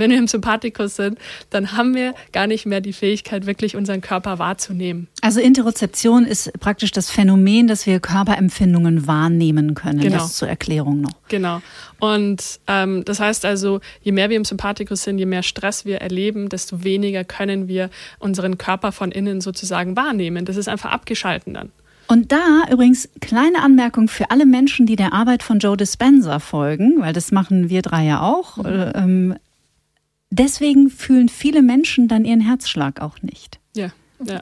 wenn 0.01 0.11
wir 0.11 0.17
im 0.17 0.27
Sympathikus 0.27 0.97
sind, 0.97 1.17
dann 1.49 1.77
haben 1.77 1.95
wir 1.95 2.13
gar 2.33 2.47
nicht 2.47 2.65
mehr 2.65 2.81
die 2.81 2.91
Fähigkeit, 2.91 3.45
wirklich 3.45 3.75
unseren 3.75 4.01
Körper 4.01 4.39
wahrzunehmen. 4.39 5.07
Also 5.21 5.39
Interozeption 5.39 6.25
ist 6.25 6.51
praktisch 6.59 6.91
das 6.91 7.09
Phänomen, 7.09 7.67
dass 7.67 7.85
wir 7.85 7.99
Körperempfindungen 7.99 9.07
wahrnehmen 9.07 9.73
können. 9.73 10.01
Genau. 10.01 10.17
Das 10.17 10.35
zur 10.35 10.49
Erklärung 10.49 11.01
noch. 11.01 11.13
Genau. 11.29 11.61
Und 11.99 12.59
ähm, 12.67 13.05
das 13.05 13.19
heißt 13.19 13.45
also, 13.45 13.79
je 14.01 14.11
mehr 14.11 14.29
wir 14.29 14.37
im 14.37 14.45
Sympathikus 14.45 15.03
sind, 15.03 15.19
je 15.19 15.25
mehr 15.25 15.43
Stress 15.43 15.85
wir 15.85 16.01
erleben, 16.01 16.49
desto 16.49 16.83
weniger 16.83 17.23
können 17.23 17.67
wir 17.67 17.89
unseren 18.19 18.57
Körper 18.57 18.91
von 18.91 19.11
innen 19.11 19.39
sozusagen 19.39 19.95
wahrnehmen. 19.95 20.45
Das 20.45 20.57
ist 20.57 20.67
einfach 20.67 20.91
abgeschalten 20.91 21.53
dann. 21.53 21.71
Und 22.11 22.33
da 22.33 22.63
übrigens 22.69 23.07
kleine 23.21 23.61
Anmerkung 23.63 24.09
für 24.09 24.31
alle 24.31 24.45
Menschen, 24.45 24.85
die 24.85 24.97
der 24.97 25.13
Arbeit 25.13 25.43
von 25.43 25.59
Joe 25.59 25.77
Dispenza 25.77 26.39
folgen, 26.39 26.95
weil 26.99 27.13
das 27.13 27.31
machen 27.31 27.69
wir 27.69 27.81
drei 27.81 28.03
ja 28.05 28.19
auch. 28.21 28.57
Mhm. 28.57 28.91
Ähm, 28.95 29.35
deswegen 30.31 30.89
fühlen 30.89 31.29
viele 31.29 31.61
Menschen 31.61 32.07
dann 32.07 32.25
ihren 32.25 32.41
Herzschlag 32.41 33.01
auch 33.01 33.21
nicht. 33.21 33.59
Ja, 33.75 33.91
ja. 34.25 34.41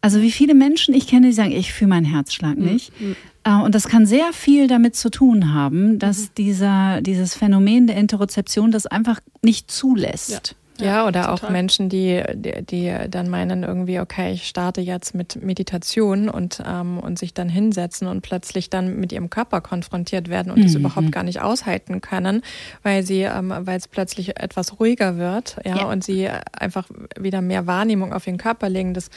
Also 0.00 0.20
wie 0.20 0.32
viele 0.32 0.54
Menschen 0.54 0.94
ich 0.94 1.06
kenne, 1.06 1.28
die 1.28 1.32
sagen, 1.32 1.52
ich 1.52 1.72
fühle 1.72 1.90
meinen 1.90 2.06
Herzschlag 2.06 2.58
mhm, 2.58 2.64
nicht. 2.64 2.92
Mhm. 3.00 3.16
Und 3.64 3.74
das 3.74 3.88
kann 3.88 4.06
sehr 4.06 4.32
viel 4.32 4.68
damit 4.68 4.94
zu 4.94 5.10
tun 5.10 5.52
haben, 5.52 5.98
dass 5.98 6.20
mhm. 6.20 6.28
dieser, 6.38 7.00
dieses 7.00 7.34
Phänomen 7.34 7.86
der 7.88 7.96
Interozeption 7.96 8.70
das 8.70 8.86
einfach 8.86 9.20
nicht 9.42 9.70
zulässt. 9.70 10.54
Ja. 10.82 10.92
Ja, 10.92 11.06
oder 11.06 11.22
total. 11.22 11.34
auch 11.34 11.50
Menschen, 11.50 11.88
die, 11.88 12.22
die, 12.34 12.62
die, 12.64 12.94
dann 13.08 13.28
meinen 13.28 13.62
irgendwie, 13.62 14.00
okay, 14.00 14.32
ich 14.32 14.46
starte 14.46 14.80
jetzt 14.80 15.14
mit 15.14 15.42
Meditation 15.42 16.28
und, 16.28 16.62
ähm, 16.66 16.98
und 16.98 17.18
sich 17.18 17.34
dann 17.34 17.48
hinsetzen 17.48 18.08
und 18.08 18.20
plötzlich 18.20 18.70
dann 18.70 18.96
mit 18.96 19.12
ihrem 19.12 19.30
Körper 19.30 19.60
konfrontiert 19.60 20.28
werden 20.28 20.52
und 20.52 20.58
mhm. 20.58 20.64
das 20.64 20.74
überhaupt 20.74 21.12
gar 21.12 21.22
nicht 21.22 21.40
aushalten 21.40 22.00
können, 22.00 22.42
weil 22.82 23.02
sie, 23.02 23.22
ähm, 23.22 23.52
weil 23.60 23.78
es 23.78 23.88
plötzlich 23.88 24.40
etwas 24.40 24.78
ruhiger 24.78 25.16
wird, 25.16 25.56
ja, 25.64 25.76
ja, 25.76 25.84
und 25.84 26.04
sie 26.04 26.28
einfach 26.28 26.88
wieder 27.18 27.40
mehr 27.40 27.66
Wahrnehmung 27.66 28.12
auf 28.12 28.26
ihren 28.26 28.38
Körper 28.38 28.68
legen. 28.68 28.94
Das 28.94 29.10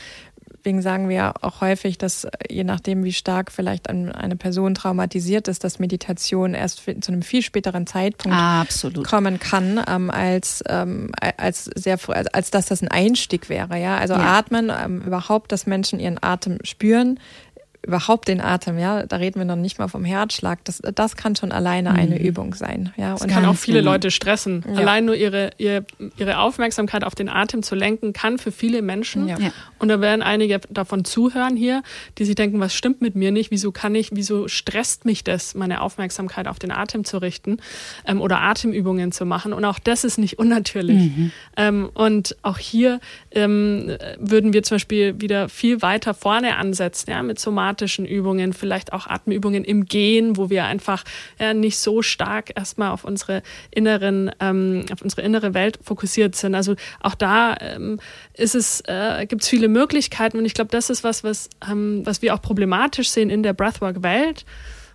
Deswegen 0.65 0.81
sagen 0.81 1.09
wir 1.09 1.33
auch 1.41 1.61
häufig, 1.61 1.99
dass 1.99 2.23
äh, 2.23 2.31
je 2.49 2.63
nachdem, 2.63 3.03
wie 3.03 3.13
stark 3.13 3.51
vielleicht 3.51 3.87
eine 3.87 4.35
Person 4.35 4.73
traumatisiert 4.73 5.47
ist, 5.47 5.63
dass 5.63 5.77
Meditation 5.77 6.55
erst 6.55 6.81
zu 6.83 7.11
einem 7.11 7.21
viel 7.21 7.43
späteren 7.43 7.85
Zeitpunkt 7.85 8.35
Absolut. 8.35 9.05
kommen 9.05 9.39
kann, 9.39 9.79
ähm, 9.87 10.09
als, 10.09 10.63
ähm, 10.67 11.11
als 11.37 11.65
sehr 11.75 11.99
als 12.09 12.49
dass 12.49 12.65
das 12.65 12.81
ein 12.81 12.87
Einstieg 12.87 13.47
wäre. 13.47 13.77
Ja, 13.79 13.97
also 13.97 14.15
ja. 14.15 14.39
atmen, 14.39 14.71
ähm, 14.75 15.03
überhaupt, 15.03 15.51
dass 15.51 15.67
Menschen 15.67 15.99
ihren 15.99 16.17
Atem 16.23 16.57
spüren, 16.63 17.19
überhaupt 17.85 18.27
den 18.27 18.41
Atem, 18.41 18.77
ja, 18.79 19.05
da 19.05 19.17
reden 19.17 19.39
wir 19.39 19.45
noch 19.45 19.55
nicht 19.55 19.79
mal 19.79 19.87
vom 19.87 20.03
Herzschlag. 20.03 20.59
Das, 20.63 20.81
das 20.93 21.15
kann 21.15 21.35
schon 21.35 21.51
alleine 21.51 21.91
mhm. 21.91 21.95
eine 21.95 22.19
Übung 22.19 22.53
sein. 22.55 22.91
Ja, 22.97 23.11
das 23.11 23.21
und 23.21 23.29
kann 23.29 23.45
auch 23.45 23.55
viele 23.55 23.81
Leute 23.81 24.11
stressen. 24.11 24.65
Ja. 24.67 24.79
Allein 24.79 25.05
nur 25.05 25.15
ihre, 25.15 25.51
ihre, 25.57 25.85
ihre 26.17 26.39
Aufmerksamkeit 26.39 27.03
auf 27.03 27.15
den 27.15 27.29
Atem 27.29 27.63
zu 27.63 27.75
lenken, 27.75 28.13
kann 28.13 28.37
für 28.37 28.51
viele 28.51 28.81
Menschen. 28.81 29.27
Ja. 29.27 29.37
Und 29.79 29.89
da 29.89 30.01
werden 30.01 30.21
einige 30.21 30.59
davon 30.69 31.05
zuhören 31.05 31.55
hier, 31.55 31.83
die 32.17 32.25
sich 32.25 32.35
denken, 32.35 32.59
was 32.59 32.73
stimmt 32.73 33.01
mit 33.01 33.15
mir 33.15 33.31
nicht? 33.31 33.51
Wieso 33.51 33.71
kann 33.71 33.93
ich, 33.93 34.09
wieso 34.13 34.47
stresst 34.47 35.05
mich 35.05 35.23
das, 35.23 35.53
meine 35.53 35.81
Aufmerksamkeit 35.81 36.47
auf 36.47 36.59
den 36.59 36.71
Atem 36.71 37.03
zu 37.05 37.17
richten 37.17 37.57
ähm, 38.05 38.21
oder 38.21 38.41
Atemübungen 38.41 39.11
zu 39.11 39.25
machen? 39.25 39.53
Und 39.53 39.63
auch 39.65 39.79
das 39.79 40.03
ist 40.03 40.17
nicht 40.17 40.39
unnatürlich. 40.39 41.11
Mhm. 41.15 41.31
Ähm, 41.57 41.89
und 41.93 42.35
auch 42.41 42.57
hier 42.57 42.99
ähm, 43.31 43.95
würden 44.17 44.53
wir 44.53 44.63
zum 44.63 44.75
Beispiel 44.75 45.21
wieder 45.21 45.49
viel 45.49 45.81
weiter 45.81 46.13
vorne 46.13 46.57
ansetzen, 46.57 47.11
ja, 47.11 47.21
mit 47.21 47.39
Somatik 47.39 47.74
somatischen 47.75 48.05
Übungen, 48.05 48.53
vielleicht 48.53 48.93
auch 48.93 49.07
Atemübungen 49.07 49.63
im 49.65 49.85
Gehen, 49.85 50.37
wo 50.37 50.49
wir 50.49 50.65
einfach 50.65 51.03
ja, 51.39 51.53
nicht 51.53 51.77
so 51.77 52.01
stark 52.01 52.51
erstmal 52.55 52.91
auf 52.91 53.03
unsere 53.03 53.43
inneren, 53.71 54.31
ähm, 54.39 54.85
auf 54.91 55.01
unsere 55.01 55.23
innere 55.23 55.53
Welt 55.53 55.79
fokussiert 55.83 56.35
sind. 56.35 56.55
Also 56.55 56.75
auch 57.01 57.15
da 57.15 57.55
ähm, 57.59 57.99
ist 58.33 58.55
es, 58.55 58.81
äh, 58.87 59.25
gibt 59.27 59.43
es 59.43 59.49
viele 59.49 59.67
Möglichkeiten 59.67 60.37
und 60.37 60.45
ich 60.45 60.53
glaube, 60.53 60.71
das 60.71 60.89
ist 60.89 61.03
was, 61.03 61.23
was, 61.23 61.49
ähm, 61.69 62.01
was 62.05 62.21
wir 62.21 62.33
auch 62.33 62.41
problematisch 62.41 63.09
sehen 63.09 63.29
in 63.29 63.43
der 63.43 63.53
Breathwork-Welt 63.53 64.45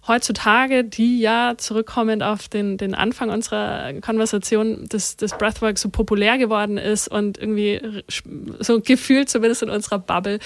heutzutage, 0.09 0.85
die 0.85 1.21
ja 1.21 1.55
zurückkommend 1.59 2.23
auf 2.23 2.49
den, 2.49 2.79
den 2.79 2.95
Anfang 2.95 3.29
unserer 3.31 3.93
Konversation, 4.01 4.87
dass 4.89 5.17
das 5.17 5.37
Breathwork 5.37 5.79
so 5.79 5.91
populär 5.91 6.39
geworden 6.39 6.79
ist 6.79 7.09
und 7.09 7.37
irgendwie 7.37 8.03
so 8.61 8.81
gefühlt 8.81 9.29
zumindest 9.29 9.63
in 9.63 9.71
unserer 9.71 9.99
Bubble 9.99 10.39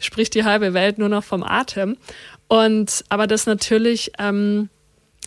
spricht 0.00 0.34
die 0.34 0.44
halbe 0.44 0.74
Welt 0.74 0.98
nur 0.98 1.08
noch 1.08 1.24
vom 1.24 1.42
Atem. 1.42 1.96
Und 2.48 3.04
aber 3.08 3.26
das 3.26 3.46
natürlich 3.46 4.12
ähm, 4.18 4.68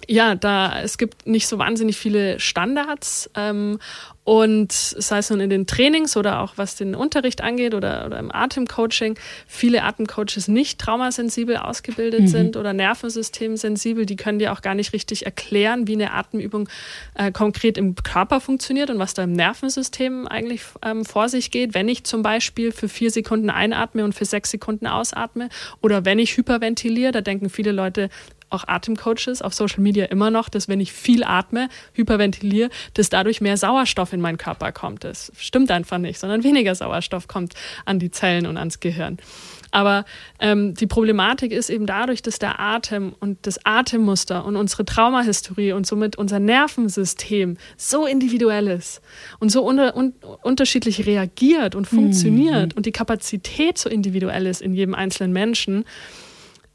ja, 0.08 0.36
da 0.36 0.82
es 0.82 0.98
gibt 0.98 1.28
nicht 1.28 1.48
so 1.48 1.58
wahnsinnig 1.58 1.98
viele 1.98 2.40
Standards 2.40 3.30
ähm, 3.36 3.80
und 4.24 4.72
sei 4.72 5.18
es 5.18 5.30
nun 5.30 5.42
in 5.42 5.50
den 5.50 5.68
Trainings 5.68 6.16
oder 6.16 6.40
auch 6.40 6.54
was 6.56 6.76
den 6.76 6.96
Unterricht 6.96 7.42
angeht 7.42 7.74
oder, 7.74 8.06
oder 8.06 8.20
im 8.20 8.32
Atemcoaching, 8.34 9.18
viele 9.48 9.84
Atemcoaches 9.84 10.48
nicht 10.48 10.80
traumasensibel 10.80 11.58
ausgebildet 11.58 12.22
mhm. 12.22 12.28
sind 12.28 12.58
oder 12.58 12.72
nervensystemsensibel, 12.72 14.06
die 14.06 14.16
können 14.16 14.40
dir 14.40 14.54
auch 14.54 14.62
gar 14.62 14.76
nicht 14.76 14.94
richtig 14.94 15.26
erklären, 15.26 15.88
wie 15.88 15.94
eine 15.94 16.14
Atemübung 16.14 16.70
äh, 17.16 17.32
konkret 17.32 17.78
im 17.78 17.96
Körper 17.96 18.40
funktioniert 18.40 18.90
und 18.90 19.00
was 19.00 19.14
da 19.14 19.24
im 19.24 19.34
Nervensystem 19.34 20.28
eigentlich 20.28 20.62
ähm, 20.86 21.04
vor 21.04 21.28
sich 21.28 21.52
geht. 21.52 21.74
Wenn 21.74 21.90
ich 21.90 22.06
zum 22.06 22.24
Beispiel 22.24 22.72
für 22.72 22.88
vier 22.88 23.12
Sekunden 23.12 23.50
einatme 23.50 24.06
und 24.06 24.14
für 24.14 24.26
sechs 24.26 24.52
Sekunden 24.52 24.88
ausatme 24.88 25.50
oder 25.82 26.06
wenn 26.06 26.20
ich 26.20 26.38
hyperventiliere, 26.38 27.12
da 27.12 27.22
denken 27.22 27.50
viele 27.50 27.74
Leute, 27.74 28.10
auch 28.54 28.68
Atemcoaches 28.68 29.42
auf 29.42 29.54
Social 29.54 29.82
Media 29.82 30.06
immer 30.06 30.32
noch, 30.32 30.50
dass 30.50 30.68
wenn 30.68 30.80
ich 30.80 30.94
viel 30.94 31.24
atme, 31.24 31.70
hyperventiliere, 31.94 32.70
dass 32.94 33.10
dadurch 33.10 33.42
mehr 33.42 33.58
Sauerstoff 33.58 34.14
in 34.14 34.22
meinen 34.22 34.38
Körper 34.38 34.72
kommt. 34.72 35.04
Das 35.04 35.32
stimmt 35.38 35.72
einfach 35.72 35.98
nicht, 35.98 36.20
sondern 36.20 36.44
weniger 36.44 36.76
Sauerstoff 36.76 37.28
kommt 37.28 37.54
an 37.86 38.00
die 38.00 38.12
Zellen 38.12 38.46
und 38.46 38.58
ans 38.58 38.80
Gehirn. 38.80 39.18
Aber 39.74 40.06
ähm, 40.40 40.76
die 40.76 40.86
Problematik 40.86 41.52
ist 41.52 41.72
eben 41.72 41.88
dadurch, 41.88 42.22
dass 42.22 42.38
der 42.38 42.60
Atem 42.60 43.16
und 43.20 43.40
das 43.48 43.66
Atemmuster 43.66 44.46
und 44.46 44.56
unsere 44.56 44.86
Traumahistorie 44.86 45.72
und 45.72 45.88
somit 45.88 46.16
unser 46.16 46.40
Nervensystem 46.40 47.58
so 47.76 48.06
individuell 48.06 48.68
ist 48.68 49.02
und 49.40 49.50
so 49.50 49.64
unter, 49.64 49.96
un, 49.96 50.14
unterschiedlich 50.44 51.08
reagiert 51.08 51.74
und 51.74 51.88
funktioniert 51.88 52.74
mhm. 52.74 52.78
und 52.78 52.86
die 52.86 52.92
Kapazität 52.92 53.80
so 53.80 53.90
individuell 53.90 54.46
ist 54.46 54.62
in 54.62 54.76
jedem 54.76 54.94
einzelnen 54.94 55.34
Menschen, 55.34 55.86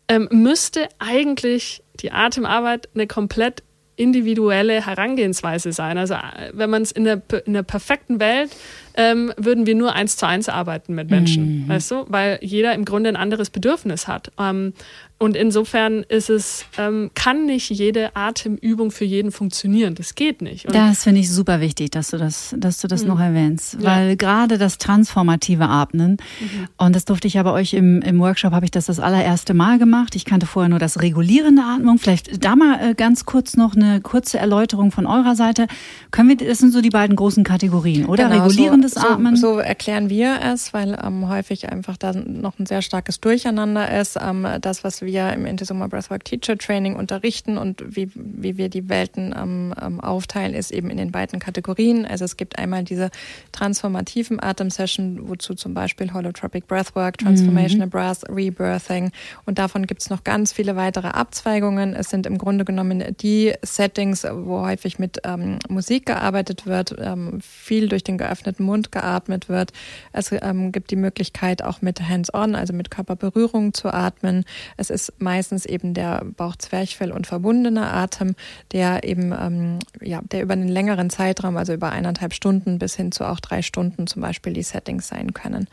ähm, 0.08 0.28
müsste 0.30 0.88
eigentlich 0.98 1.82
die 2.00 2.12
Atemarbeit 2.12 2.88
eine 2.94 3.06
komplett 3.06 3.62
individuelle 3.98 4.86
Herangehensweise 4.86 5.72
sein. 5.72 5.98
Also 5.98 6.14
äh, 6.14 6.50
wenn 6.52 6.70
man 6.70 6.82
es 6.82 6.92
in 6.92 7.04
der, 7.04 7.20
in 7.44 7.52
der 7.52 7.64
perfekten 7.64 8.20
Welt 8.20 8.50
ähm, 8.94 9.32
würden 9.36 9.66
wir 9.66 9.74
nur 9.74 9.92
eins 9.94 10.16
zu 10.16 10.26
eins 10.26 10.48
arbeiten 10.48 10.94
mit 10.94 11.10
Menschen, 11.10 11.64
mhm. 11.64 11.68
weißt 11.68 11.90
du, 11.90 12.04
weil 12.08 12.38
jeder 12.40 12.74
im 12.74 12.84
Grunde 12.84 13.08
ein 13.08 13.16
anderes 13.16 13.50
Bedürfnis 13.50 14.06
hat. 14.06 14.30
Ähm, 14.38 14.72
und 15.20 15.36
insofern 15.36 16.04
ist 16.04 16.30
es, 16.30 16.64
ähm, 16.78 17.10
kann 17.14 17.46
nicht 17.46 17.70
jede 17.70 18.14
Atemübung 18.14 18.92
für 18.92 19.04
jeden 19.04 19.32
funktionieren. 19.32 19.96
Das 19.96 20.14
geht 20.14 20.42
nicht. 20.42 20.66
Und 20.66 20.76
das 20.76 21.02
finde 21.02 21.20
ich 21.20 21.30
super 21.30 21.60
wichtig, 21.60 21.90
dass 21.90 22.10
du 22.10 22.18
das, 22.18 22.54
dass 22.56 22.80
du 22.80 22.86
das 22.86 23.02
mhm. 23.02 23.08
noch 23.08 23.20
erwähnst. 23.20 23.82
Weil 23.82 24.10
ja. 24.10 24.14
gerade 24.14 24.58
das 24.58 24.78
transformative 24.78 25.68
Atmen, 25.68 26.18
mhm. 26.38 26.68
und 26.76 26.94
das 26.94 27.04
durfte 27.04 27.26
ich 27.26 27.36
aber 27.36 27.52
euch 27.52 27.74
im, 27.74 28.00
im 28.02 28.20
Workshop, 28.20 28.52
habe 28.52 28.64
ich 28.64 28.70
das 28.70 28.86
das 28.86 29.00
allererste 29.00 29.54
Mal 29.54 29.80
gemacht. 29.80 30.14
Ich 30.14 30.24
kannte 30.24 30.46
vorher 30.46 30.68
nur 30.68 30.78
das 30.78 31.02
regulierende 31.02 31.62
Atmung. 31.62 31.98
Vielleicht 31.98 32.44
da 32.44 32.54
mal 32.54 32.90
äh, 32.90 32.94
ganz 32.94 33.24
kurz 33.24 33.56
noch 33.56 33.74
eine 33.74 34.00
kurze 34.00 34.38
Erläuterung 34.38 34.92
von 34.92 35.04
eurer 35.04 35.34
Seite. 35.34 35.66
Können 36.12 36.28
wir, 36.28 36.36
das 36.36 36.58
sind 36.58 36.72
so 36.72 36.80
die 36.80 36.90
beiden 36.90 37.16
großen 37.16 37.42
Kategorien, 37.42 38.06
oder? 38.06 38.28
Genau, 38.28 38.44
Regulierendes 38.44 38.94
normales 38.94 39.14
Atmen? 39.14 39.36
So, 39.36 39.54
so 39.54 39.58
erklären 39.58 40.10
wir 40.10 40.38
es, 40.44 40.72
weil 40.72 40.96
ähm, 41.02 41.28
häufig 41.28 41.68
einfach 41.72 41.96
da 41.96 42.12
noch 42.12 42.60
ein 42.60 42.66
sehr 42.66 42.82
starkes 42.82 43.18
Durcheinander 43.18 44.00
ist. 44.00 44.16
Ähm, 44.22 44.46
das, 44.60 44.84
was 44.84 45.00
wir 45.00 45.07
im 45.08 45.46
Intesoma 45.46 45.86
Breathwork 45.86 46.24
Teacher 46.24 46.58
Training 46.58 46.96
unterrichten 46.96 47.58
und 47.58 47.82
wie, 47.86 48.10
wie 48.14 48.58
wir 48.58 48.68
die 48.68 48.88
Welten 48.88 49.34
ähm, 49.36 50.00
aufteilen, 50.00 50.54
ist 50.54 50.70
eben 50.70 50.90
in 50.90 50.96
den 50.96 51.12
beiden 51.12 51.38
Kategorien. 51.38 52.04
Also 52.04 52.24
es 52.24 52.36
gibt 52.36 52.58
einmal 52.58 52.84
diese 52.84 53.10
transformativen 53.52 54.42
Atemsession, 54.42 55.28
wozu 55.28 55.54
zum 55.54 55.74
Beispiel 55.74 56.12
Holotropic 56.12 56.66
Breathwork, 56.66 57.18
Transformational 57.18 57.86
mhm. 57.86 57.90
Breath, 57.90 58.28
Rebirthing 58.28 59.10
und 59.46 59.58
davon 59.58 59.86
gibt 59.86 60.02
es 60.02 60.10
noch 60.10 60.24
ganz 60.24 60.52
viele 60.52 60.76
weitere 60.76 61.08
Abzweigungen. 61.08 61.94
Es 61.94 62.10
sind 62.10 62.26
im 62.26 62.38
Grunde 62.38 62.64
genommen 62.64 63.04
die 63.20 63.54
Settings, 63.62 64.24
wo 64.24 64.60
häufig 64.60 64.98
mit 64.98 65.20
ähm, 65.24 65.58
Musik 65.68 66.06
gearbeitet 66.06 66.66
wird, 66.66 66.94
ähm, 66.98 67.40
viel 67.40 67.88
durch 67.88 68.04
den 68.04 68.18
geöffneten 68.18 68.64
Mund 68.64 68.92
geatmet 68.92 69.48
wird. 69.48 69.72
Es 70.12 70.30
ähm, 70.32 70.72
gibt 70.72 70.90
die 70.90 70.96
Möglichkeit 70.96 71.62
auch 71.62 71.82
mit 71.82 72.08
Hands-on, 72.08 72.54
also 72.54 72.72
mit 72.72 72.90
Körperberührung 72.90 73.74
zu 73.74 73.92
atmen. 73.92 74.44
Es 74.76 74.90
ist 74.90 74.97
meistens 75.18 75.64
eben 75.66 75.94
der 75.94 76.24
Bauchzwerchfell 76.36 77.12
und 77.12 77.26
verbundene 77.26 77.92
Atem, 77.92 78.34
der 78.72 79.04
eben 79.04 79.32
ähm, 79.32 79.78
ja, 80.00 80.20
der 80.22 80.42
über 80.42 80.54
einen 80.54 80.68
längeren 80.68 81.10
Zeitraum, 81.10 81.56
also 81.56 81.72
über 81.72 81.90
eineinhalb 81.90 82.34
Stunden 82.34 82.78
bis 82.78 82.96
hin 82.96 83.12
zu 83.12 83.24
auch 83.24 83.40
drei 83.40 83.62
Stunden 83.62 84.06
zum 84.06 84.22
Beispiel 84.22 84.52
die 84.52 84.62
Settings 84.62 85.08
sein 85.08 85.32
können. 85.32 85.68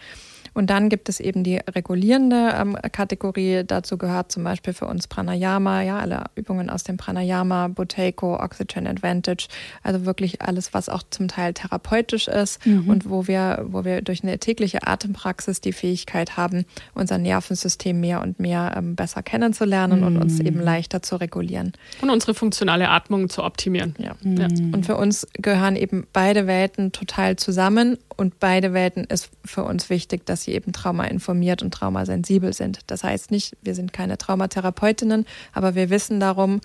Und 0.55 0.69
dann 0.69 0.89
gibt 0.89 1.09
es 1.09 1.19
eben 1.19 1.43
die 1.43 1.57
regulierende 1.57 2.53
ähm, 2.57 2.77
Kategorie. 2.91 3.63
Dazu 3.67 3.97
gehört 3.97 4.31
zum 4.31 4.43
Beispiel 4.45 4.73
für 4.73 4.87
uns 4.87 5.07
Pranayama, 5.07 5.81
ja, 5.81 5.99
alle 5.99 6.23
Übungen 6.35 6.69
aus 6.69 6.83
dem 6.83 6.95
Pranayama, 6.95 7.67
Buteyko, 7.67 8.39
Oxygen 8.39 8.87
Advantage, 8.87 9.47
also 9.83 10.05
wirklich 10.05 10.41
alles, 10.41 10.73
was 10.73 10.87
auch 10.87 11.03
zum 11.09 11.27
Teil 11.27 11.53
therapeutisch 11.53 12.29
ist 12.29 12.65
mhm. 12.65 12.87
und 12.89 13.09
wo 13.09 13.27
wir, 13.27 13.65
wo 13.67 13.83
wir 13.83 14.01
durch 14.01 14.23
eine 14.23 14.39
tägliche 14.39 14.87
Atempraxis 14.87 15.59
die 15.59 15.73
Fähigkeit 15.73 16.37
haben, 16.37 16.65
unser 16.93 17.17
Nervensystem 17.17 17.99
mehr 17.99 18.21
und 18.21 18.39
mehr 18.39 18.75
ähm, 18.77 18.95
besser 18.95 19.23
kennenzulernen 19.23 19.99
mhm. 19.99 20.07
und 20.07 20.17
uns 20.17 20.39
eben 20.39 20.59
mhm. 20.59 20.63
leichter 20.63 21.01
zu 21.01 21.17
regulieren. 21.17 21.73
Und 22.01 22.09
unsere 22.09 22.33
funktionale 22.33 22.89
Atmung 22.89 23.27
zu 23.29 23.43
optimieren. 23.43 23.93
Ja. 23.97 24.15
Mhm. 24.23 24.37
ja. 24.37 24.47
Und 24.71 24.85
für 24.85 24.95
uns 24.95 25.27
gehören 25.33 25.75
eben 25.75 26.07
beide 26.13 26.47
Welten 26.47 26.93
total 26.93 27.35
zusammen 27.35 27.97
und 28.15 28.39
beide 28.39 28.71
Welten 28.71 29.03
ist 29.03 29.29
für 29.43 29.63
uns 29.63 29.89
wichtig, 29.89 30.25
dass 30.25 30.44
sie 30.45 30.53
eben 30.53 30.71
traumainformiert 30.71 31.61
und 31.61 31.73
traumasensibel 31.73 32.53
sind. 32.53 32.79
Das 32.87 33.03
heißt 33.03 33.31
nicht, 33.31 33.57
wir 33.61 33.75
sind 33.75 33.93
keine 33.93 34.17
Traumatherapeutinnen, 34.17 35.25
aber 35.53 35.75
wir 35.75 35.89
wissen 35.89 36.19
darum, 36.19 36.61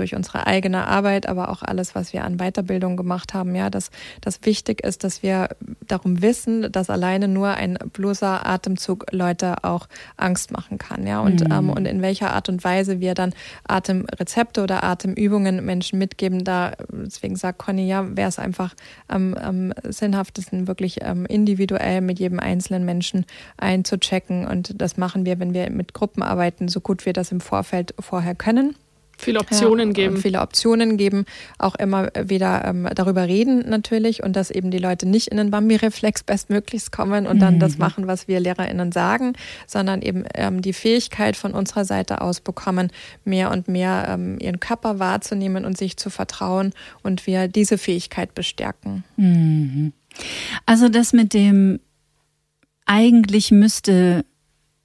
durch 0.00 0.14
unsere 0.14 0.46
eigene 0.46 0.86
Arbeit, 0.86 1.28
aber 1.28 1.50
auch 1.50 1.62
alles, 1.62 1.94
was 1.94 2.14
wir 2.14 2.24
an 2.24 2.38
Weiterbildung 2.38 2.96
gemacht 2.96 3.34
haben, 3.34 3.54
ja, 3.54 3.68
dass 3.68 3.90
das 4.22 4.40
wichtig 4.44 4.82
ist, 4.82 5.04
dass 5.04 5.22
wir 5.22 5.50
darum 5.86 6.22
wissen, 6.22 6.72
dass 6.72 6.88
alleine 6.88 7.28
nur 7.28 7.48
ein 7.48 7.76
bloßer 7.92 8.46
Atemzug 8.46 9.12
Leute 9.12 9.62
auch 9.62 9.88
Angst 10.16 10.52
machen 10.52 10.78
kann, 10.78 11.06
ja, 11.06 11.20
und, 11.20 11.44
mhm. 11.46 11.52
ähm, 11.52 11.68
und 11.68 11.84
in 11.84 12.00
welcher 12.00 12.32
Art 12.32 12.48
und 12.48 12.64
Weise 12.64 13.00
wir 13.00 13.12
dann 13.12 13.34
Atemrezepte 13.68 14.62
oder 14.62 14.84
Atemübungen 14.84 15.62
Menschen 15.66 15.98
mitgeben, 15.98 16.44
da, 16.44 16.72
deswegen 16.90 17.36
sagt 17.36 17.58
Conny, 17.58 17.86
ja, 17.86 18.16
wäre 18.16 18.30
es 18.30 18.38
einfach 18.38 18.74
am, 19.06 19.34
am 19.34 19.74
sinnhaftesten, 19.86 20.66
wirklich 20.66 21.00
ähm, 21.02 21.26
individuell 21.26 22.00
mit 22.00 22.18
jedem 22.18 22.40
einzelnen 22.40 22.86
Menschen 22.86 23.26
einzuchecken 23.58 24.46
und 24.46 24.80
das 24.80 24.96
machen 24.96 25.26
wir, 25.26 25.38
wenn 25.40 25.52
wir 25.52 25.68
mit 25.68 25.92
Gruppen 25.92 26.22
arbeiten, 26.22 26.68
so 26.68 26.80
gut 26.80 27.04
wir 27.04 27.12
das 27.12 27.32
im 27.32 27.42
Vorfeld 27.42 27.94
vorher 28.00 28.34
können. 28.34 28.74
Viele 29.20 29.40
Optionen 29.40 29.88
ja, 29.88 29.92
geben. 29.92 30.16
Viele 30.16 30.40
Optionen 30.40 30.96
geben, 30.96 31.24
auch 31.58 31.74
immer 31.74 32.08
wieder 32.22 32.64
ähm, 32.64 32.88
darüber 32.94 33.26
reden 33.26 33.68
natürlich 33.68 34.22
und 34.22 34.34
dass 34.34 34.50
eben 34.50 34.70
die 34.70 34.78
Leute 34.78 35.06
nicht 35.06 35.28
in 35.28 35.36
den 35.36 35.50
Bambi-Reflex 35.50 36.22
bestmöglichst 36.24 36.90
kommen 36.92 37.26
und 37.26 37.40
dann 37.40 37.58
das 37.58 37.74
mhm. 37.74 37.80
machen, 37.80 38.06
was 38.06 38.28
wir 38.28 38.40
LehrerInnen 38.40 38.92
sagen, 38.92 39.34
sondern 39.66 40.02
eben 40.02 40.24
ähm, 40.34 40.62
die 40.62 40.72
Fähigkeit 40.72 41.36
von 41.36 41.52
unserer 41.52 41.84
Seite 41.84 42.20
aus 42.20 42.40
bekommen, 42.40 42.90
mehr 43.24 43.50
und 43.50 43.68
mehr 43.68 44.06
ähm, 44.08 44.38
ihren 44.40 44.60
Körper 44.60 44.98
wahrzunehmen 44.98 45.64
und 45.64 45.76
sich 45.76 45.96
zu 45.96 46.10
vertrauen 46.10 46.72
und 47.02 47.26
wir 47.26 47.48
diese 47.48 47.78
Fähigkeit 47.78 48.34
bestärken. 48.34 49.04
Mhm. 49.16 49.92
Also 50.66 50.88
das 50.88 51.12
mit 51.12 51.34
dem 51.34 51.80
eigentlich 52.86 53.50
müsste 53.52 54.24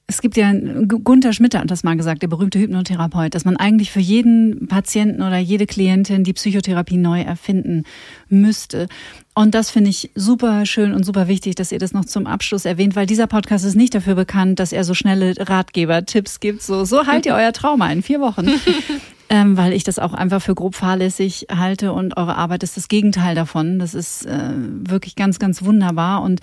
es 0.07 0.21
gibt 0.21 0.37
ja, 0.37 0.53
Gunther 0.53 1.33
Schmitter 1.33 1.59
hat 1.59 1.71
das 1.71 1.83
mal 1.83 1.97
gesagt, 1.97 2.21
der 2.21 2.27
berühmte 2.27 2.59
Hypnotherapeut, 2.59 3.33
dass 3.33 3.43
man 3.43 3.57
eigentlich 3.57 3.91
für 3.91 3.99
jeden 3.99 4.67
Patienten 4.67 5.23
oder 5.23 5.39
jede 5.39 5.65
Klientin 5.65 6.23
die 6.23 6.33
Psychotherapie 6.33 6.97
neu 6.97 7.21
erfinden 7.21 7.85
müsste. 8.29 8.87
Und 9.33 9.55
das 9.55 9.71
finde 9.71 9.89
ich 9.89 10.11
super 10.13 10.67
schön 10.67 10.93
und 10.93 11.05
super 11.05 11.27
wichtig, 11.27 11.55
dass 11.55 11.71
ihr 11.71 11.79
das 11.79 11.93
noch 11.93 12.05
zum 12.05 12.27
Abschluss 12.27 12.65
erwähnt, 12.65 12.95
weil 12.95 13.07
dieser 13.07 13.25
Podcast 13.25 13.65
ist 13.65 13.75
nicht 13.75 13.95
dafür 13.95 14.13
bekannt, 14.13 14.59
dass 14.59 14.71
er 14.71 14.83
so 14.83 14.93
schnelle 14.93 15.33
Ratgeber-Tipps 15.39 16.39
gibt. 16.39 16.61
So, 16.61 16.85
so 16.85 17.07
heilt 17.07 17.25
ihr 17.25 17.33
euer 17.35 17.51
Trauma 17.51 17.91
in 17.91 18.03
vier 18.03 18.21
Wochen. 18.21 18.47
ähm, 19.29 19.57
weil 19.57 19.73
ich 19.73 19.83
das 19.83 19.97
auch 19.97 20.13
einfach 20.13 20.41
für 20.41 20.53
grob 20.53 20.75
fahrlässig 20.75 21.47
halte 21.49 21.93
und 21.93 22.15
eure 22.15 22.35
Arbeit 22.35 22.61
ist 22.61 22.77
das 22.77 22.87
Gegenteil 22.87 23.33
davon. 23.33 23.79
Das 23.79 23.95
ist 23.95 24.27
äh, 24.27 24.51
wirklich 24.53 25.15
ganz, 25.15 25.39
ganz 25.39 25.63
wunderbar 25.63 26.21
und 26.21 26.41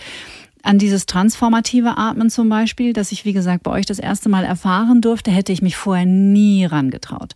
an 0.62 0.78
dieses 0.78 1.06
transformative 1.06 1.96
Atmen 1.96 2.30
zum 2.30 2.48
Beispiel, 2.48 2.92
das 2.92 3.12
ich, 3.12 3.24
wie 3.24 3.32
gesagt, 3.32 3.62
bei 3.62 3.70
euch 3.70 3.86
das 3.86 3.98
erste 3.98 4.28
Mal 4.28 4.44
erfahren 4.44 5.00
durfte, 5.00 5.30
hätte 5.30 5.52
ich 5.52 5.62
mich 5.62 5.76
vorher 5.76 6.06
nie 6.06 6.64
rangetraut. 6.64 7.34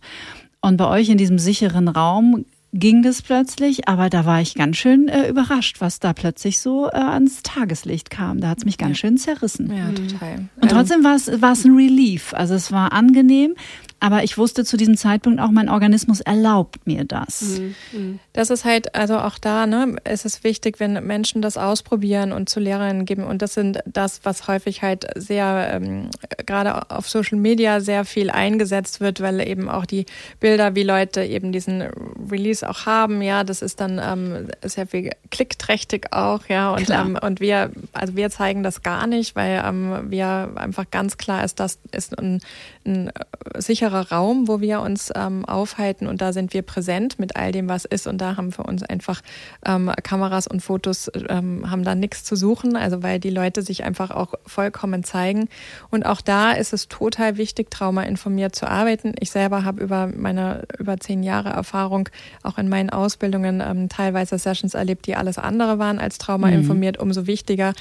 Und 0.61 0.77
bei 0.77 0.87
euch 0.87 1.09
in 1.09 1.17
diesem 1.17 1.39
sicheren 1.39 1.87
Raum 1.87 2.45
ging 2.73 3.01
das 3.01 3.21
plötzlich, 3.21 3.87
aber 3.87 4.09
da 4.09 4.25
war 4.25 4.41
ich 4.41 4.55
ganz 4.55 4.77
schön 4.77 5.07
äh, 5.07 5.29
überrascht, 5.29 5.77
was 5.79 5.99
da 5.99 6.13
plötzlich 6.13 6.59
so 6.59 6.87
äh, 6.87 6.97
ans 6.97 7.41
Tageslicht 7.41 8.09
kam. 8.09 8.39
Da 8.39 8.49
hat 8.49 8.59
es 8.59 8.65
mich 8.65 8.77
ganz 8.77 8.97
ja. 8.97 9.07
schön 9.07 9.17
zerrissen. 9.17 9.71
Ja, 9.75 9.91
total. 9.91 10.49
Und 10.61 10.71
trotzdem 10.71 11.03
war 11.03 11.15
es 11.15 11.27
ein 11.65 11.75
Relief. 11.75 12.33
Also 12.33 12.55
es 12.55 12.71
war 12.71 12.91
angenehm. 12.91 13.55
Aber 13.99 14.23
ich 14.23 14.37
wusste 14.37 14.63
zu 14.63 14.77
diesem 14.77 14.95
Zeitpunkt 14.95 15.39
auch, 15.39 15.49
mein 15.49 15.69
Organismus 15.69 16.21
erlaubt 16.21 16.85
mir 16.85 17.03
das. 17.03 17.41
Mhm. 17.41 17.75
mhm. 17.93 18.19
Das 18.33 18.51
ist 18.51 18.65
halt, 18.65 18.93
also 18.93 19.17
auch 19.17 19.39
da, 19.39 19.65
ne, 19.65 19.95
ist 20.07 20.23
es 20.25 20.43
wichtig, 20.43 20.79
wenn 20.79 20.93
Menschen 21.05 21.41
das 21.41 21.57
ausprobieren 21.57 22.31
und 22.31 22.49
zu 22.49 22.59
Lehrerinnen 22.59 23.05
geben. 23.05 23.23
Und 23.23 23.41
das 23.41 23.55
sind 23.55 23.79
das, 23.87 24.19
was 24.23 24.47
häufig 24.47 24.83
halt 24.83 25.07
sehr, 25.15 25.71
ähm, 25.73 26.11
gerade 26.45 26.91
auf 26.91 27.09
Social 27.09 27.39
Media 27.39 27.79
sehr 27.79 28.05
viel 28.05 28.29
eingesetzt 28.29 29.01
wird, 29.01 29.21
weil 29.21 29.39
eben 29.41 29.69
auch 29.69 29.87
die 29.87 30.05
Bilder, 30.39 30.75
wie 30.75 30.83
Leute 30.83 31.23
eben 31.23 31.51
diesen 31.51 31.81
Release 32.29 32.67
auch 32.69 32.85
haben, 32.85 33.23
ja, 33.23 33.43
das 33.43 33.63
ist 33.63 33.81
dann 33.81 33.99
ähm, 34.03 34.49
sehr 34.63 34.85
viel 34.85 35.09
klickträchtig 35.31 36.13
auch, 36.13 36.45
ja. 36.47 36.71
Und, 36.71 36.91
ähm, 36.91 37.17
und 37.19 37.39
wir, 37.39 37.71
also 37.93 38.15
wir 38.15 38.29
zeigen 38.29 38.61
das 38.61 38.83
gar 38.83 39.07
nicht, 39.07 39.35
weil 39.35 39.63
ähm, 39.65 40.11
wir 40.11 40.51
einfach 40.55 40.85
ganz 40.91 41.17
klar 41.17 41.43
ist, 41.43 41.59
das 41.59 41.79
ist 41.91 42.17
ein, 42.19 42.41
ein 42.87 43.11
sicherer 43.57 43.87
sicherer 43.87 44.11
Raum, 44.11 44.47
wo 44.47 44.59
wir 44.59 44.81
uns 44.81 45.11
ähm, 45.15 45.45
aufhalten 45.45 46.07
und 46.07 46.21
da 46.21 46.33
sind 46.33 46.53
wir 46.53 46.61
präsent 46.61 47.19
mit 47.19 47.35
all 47.35 47.51
dem, 47.51 47.69
was 47.69 47.85
ist 47.85 48.07
und 48.07 48.19
da 48.19 48.37
haben 48.37 48.51
für 48.51 48.63
uns 48.63 48.83
einfach 48.83 49.21
ähm, 49.65 49.91
Kameras 50.03 50.47
und 50.47 50.61
Fotos 50.61 51.11
ähm, 51.29 51.69
haben 51.69 51.83
da 51.83 51.95
nichts 51.95 52.23
zu 52.23 52.35
suchen, 52.35 52.75
also 52.75 53.03
weil 53.03 53.19
die 53.19 53.29
Leute 53.29 53.61
sich 53.61 53.83
einfach 53.83 54.11
auch 54.11 54.33
vollkommen 54.45 55.03
zeigen 55.03 55.47
und 55.89 56.05
auch 56.05 56.21
da 56.21 56.51
ist 56.53 56.73
es 56.73 56.87
total 56.87 57.37
wichtig, 57.37 57.71
traumainformiert 57.71 58.55
zu 58.55 58.67
arbeiten. 58.67 59.13
Ich 59.19 59.31
selber 59.31 59.63
habe 59.63 59.81
über 59.81 60.07
meine 60.15 60.63
über 60.79 60.97
zehn 60.97 61.23
Jahre 61.23 61.49
Erfahrung 61.49 62.09
auch 62.43 62.57
in 62.57 62.69
meinen 62.69 62.89
Ausbildungen 62.89 63.61
ähm, 63.65 63.89
teilweise 63.89 64.37
Sessions 64.37 64.73
erlebt, 64.73 65.07
die 65.07 65.15
alles 65.15 65.37
andere 65.37 65.79
waren 65.79 65.99
als 65.99 66.17
traumainformiert. 66.17 66.97
Mhm. 66.97 67.03
Umso 67.03 67.27
wichtiger 67.27 67.73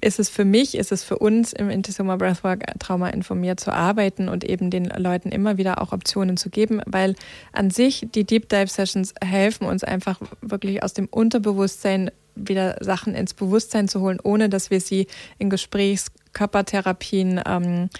ist 0.00 0.20
es 0.20 0.28
für 0.28 0.44
mich, 0.44 0.76
ist 0.76 0.92
es 0.92 1.02
für 1.02 1.18
uns 1.18 1.52
im 1.52 1.70
Intisoma 1.70 2.16
Breathwork 2.16 2.64
Trauma 2.78 3.08
informiert 3.08 3.58
zu 3.58 3.72
arbeiten 3.72 4.28
und 4.28 4.44
eben 4.44 4.70
den 4.70 4.84
Leuten 4.84 5.30
immer 5.30 5.58
wieder 5.58 5.82
auch 5.82 5.92
Optionen 5.92 6.36
zu 6.36 6.50
geben, 6.50 6.80
weil 6.86 7.16
an 7.52 7.70
sich 7.70 8.06
die 8.14 8.24
Deep 8.24 8.48
Dive 8.48 8.68
Sessions 8.68 9.12
helfen 9.22 9.66
uns 9.66 9.82
einfach 9.82 10.20
wirklich 10.40 10.84
aus 10.84 10.92
dem 10.92 11.06
Unterbewusstsein 11.06 12.12
wieder 12.36 12.76
Sachen 12.80 13.16
ins 13.16 13.34
Bewusstsein 13.34 13.88
zu 13.88 14.00
holen, 14.00 14.20
ohne 14.22 14.48
dass 14.48 14.70
wir 14.70 14.80
sie 14.80 15.08
in 15.38 15.50
Gesprächskörpertherapien 15.50 17.40
ähm, 17.44 17.90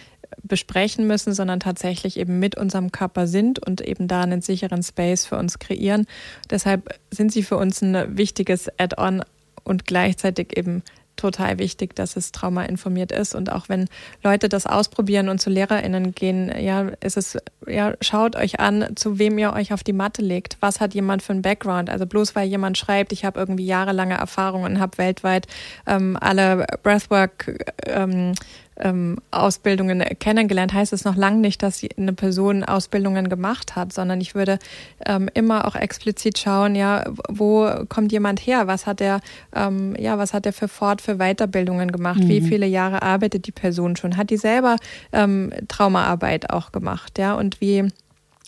besprechen 0.43 1.07
müssen, 1.07 1.35
sondern 1.35 1.59
tatsächlich 1.59 2.17
eben 2.19 2.39
mit 2.39 2.57
unserem 2.57 2.93
Körper 2.93 3.27
sind 3.27 3.59
und 3.59 3.81
eben 3.81 4.07
da 4.07 4.23
einen 4.23 4.43
sicheren 4.43 4.85
Space 4.85 5.27
für 5.27 5.37
uns 5.37 5.59
kreieren. 5.59 6.07
Deshalb 6.49 6.95
sind 7.11 7.33
sie 7.33 7.43
für 7.43 7.57
uns 7.57 7.83
ein 7.83 8.17
wichtiges 8.17 8.69
Add-on 8.79 9.25
und 9.65 9.85
gleichzeitig 9.87 10.57
eben 10.57 10.83
total 11.19 11.59
wichtig, 11.59 11.95
dass 11.95 12.17
es 12.17 12.33
traumainformiert 12.33 13.13
ist. 13.13 13.35
Und 13.35 13.53
auch 13.53 13.69
wenn 13.69 13.89
Leute 14.23 14.49
das 14.49 14.67
ausprobieren 14.67 15.29
und 15.29 15.41
zu 15.41 15.51
LehrerInnen 15.51 16.15
gehen, 16.15 16.53
ja, 16.59 16.89
ist 17.01 17.17
es, 17.17 17.37
ja, 17.67 17.95
schaut 18.01 18.37
euch 18.37 18.61
an, 18.61 18.97
zu 18.97 19.19
wem 19.19 19.37
ihr 19.39 19.53
euch 19.53 19.73
auf 19.73 19.85
die 19.85 19.93
Matte 19.93 20.23
legt. 20.23 20.57
Was 20.61 20.81
hat 20.81 20.95
jemand 20.95 21.23
für 21.23 21.33
einen 21.33 21.43
Background? 21.43 21.91
Also 21.91 22.07
bloß 22.07 22.35
weil 22.35 22.49
jemand 22.49 22.79
schreibt, 22.79 23.13
ich 23.13 23.25
habe 23.25 23.39
irgendwie 23.39 23.67
jahrelange 23.67 24.15
Erfahrung 24.15 24.63
und 24.63 24.81
habe 24.81 24.97
weltweit 24.99 25.47
ähm, 25.87 26.17
alle 26.21 26.67
Breathwork 26.83 27.65
ähm, 27.87 28.33
ähm, 28.81 29.19
Ausbildungen 29.31 30.03
kennengelernt, 30.19 30.73
heißt 30.73 30.93
es 30.93 31.05
noch 31.05 31.17
lange 31.17 31.39
nicht, 31.39 31.63
dass 31.63 31.83
eine 31.97 32.13
Person 32.13 32.65
Ausbildungen 32.65 33.29
gemacht 33.29 33.77
hat, 33.77 33.93
sondern 33.93 34.21
ich 34.21 34.35
würde 34.35 34.59
ähm, 35.07 35.29
immer 35.35 35.67
auch 35.67 35.75
explizit 35.75 36.39
schauen, 36.39 36.75
ja, 36.75 37.05
wo 37.29 37.69
kommt 37.89 38.13
jemand 38.13 38.41
her? 38.41 38.67
Was 38.67 38.87
hat 38.87 39.01
er, 39.01 39.21
ähm, 39.55 39.95
ja, 39.99 40.19
was 40.19 40.35
hat 40.35 40.47
er 40.47 40.53
für 40.53 40.69
Fort-, 40.69 41.03
für 41.03 41.17
Weiterbildungen 41.17 41.93
gemacht? 41.93 42.21
Mhm. 42.21 42.29
Wie 42.29 42.41
viele 42.41 42.67
Jahre 42.67 43.03
arbeitet 43.03 43.47
die 43.47 43.53
Person 43.53 43.97
schon? 43.97 44.17
Hat 44.17 44.31
die 44.31 44.37
selber 44.37 44.77
ähm, 45.13 45.53
Traumaarbeit 45.69 46.51
auch 46.51 46.73
gemacht, 46.73 47.19
ja? 47.19 47.35
Und 47.35 47.61
wie 47.61 47.89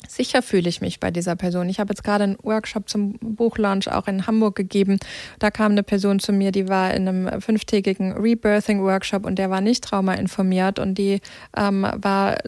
sicher 0.08 0.42
fühle 0.42 0.68
ich 0.68 0.80
mich 0.80 1.00
bei 1.00 1.10
dieser 1.10 1.36
Person. 1.36 1.68
Ich 1.68 1.80
habe 1.80 1.90
jetzt 1.90 2.04
gerade 2.04 2.24
einen 2.24 2.36
Workshop 2.42 2.88
zum 2.88 3.14
Buchlaunch 3.20 3.90
auch 3.90 4.06
in 4.06 4.26
Hamburg 4.26 4.56
gegeben. 4.56 4.98
Da 5.38 5.50
kam 5.50 5.72
eine 5.72 5.82
Person 5.82 6.18
zu 6.18 6.32
mir, 6.32 6.52
die 6.52 6.68
war 6.68 6.92
in 6.94 7.08
einem 7.08 7.40
fünftägigen 7.40 8.12
Rebirthing-Workshop 8.12 9.24
und 9.26 9.38
der 9.38 9.50
war 9.50 9.60
nicht 9.60 9.84
traumainformiert 9.84 10.78
und 10.78 10.96
die 10.96 11.20
ähm, 11.56 11.86
war 11.96 12.38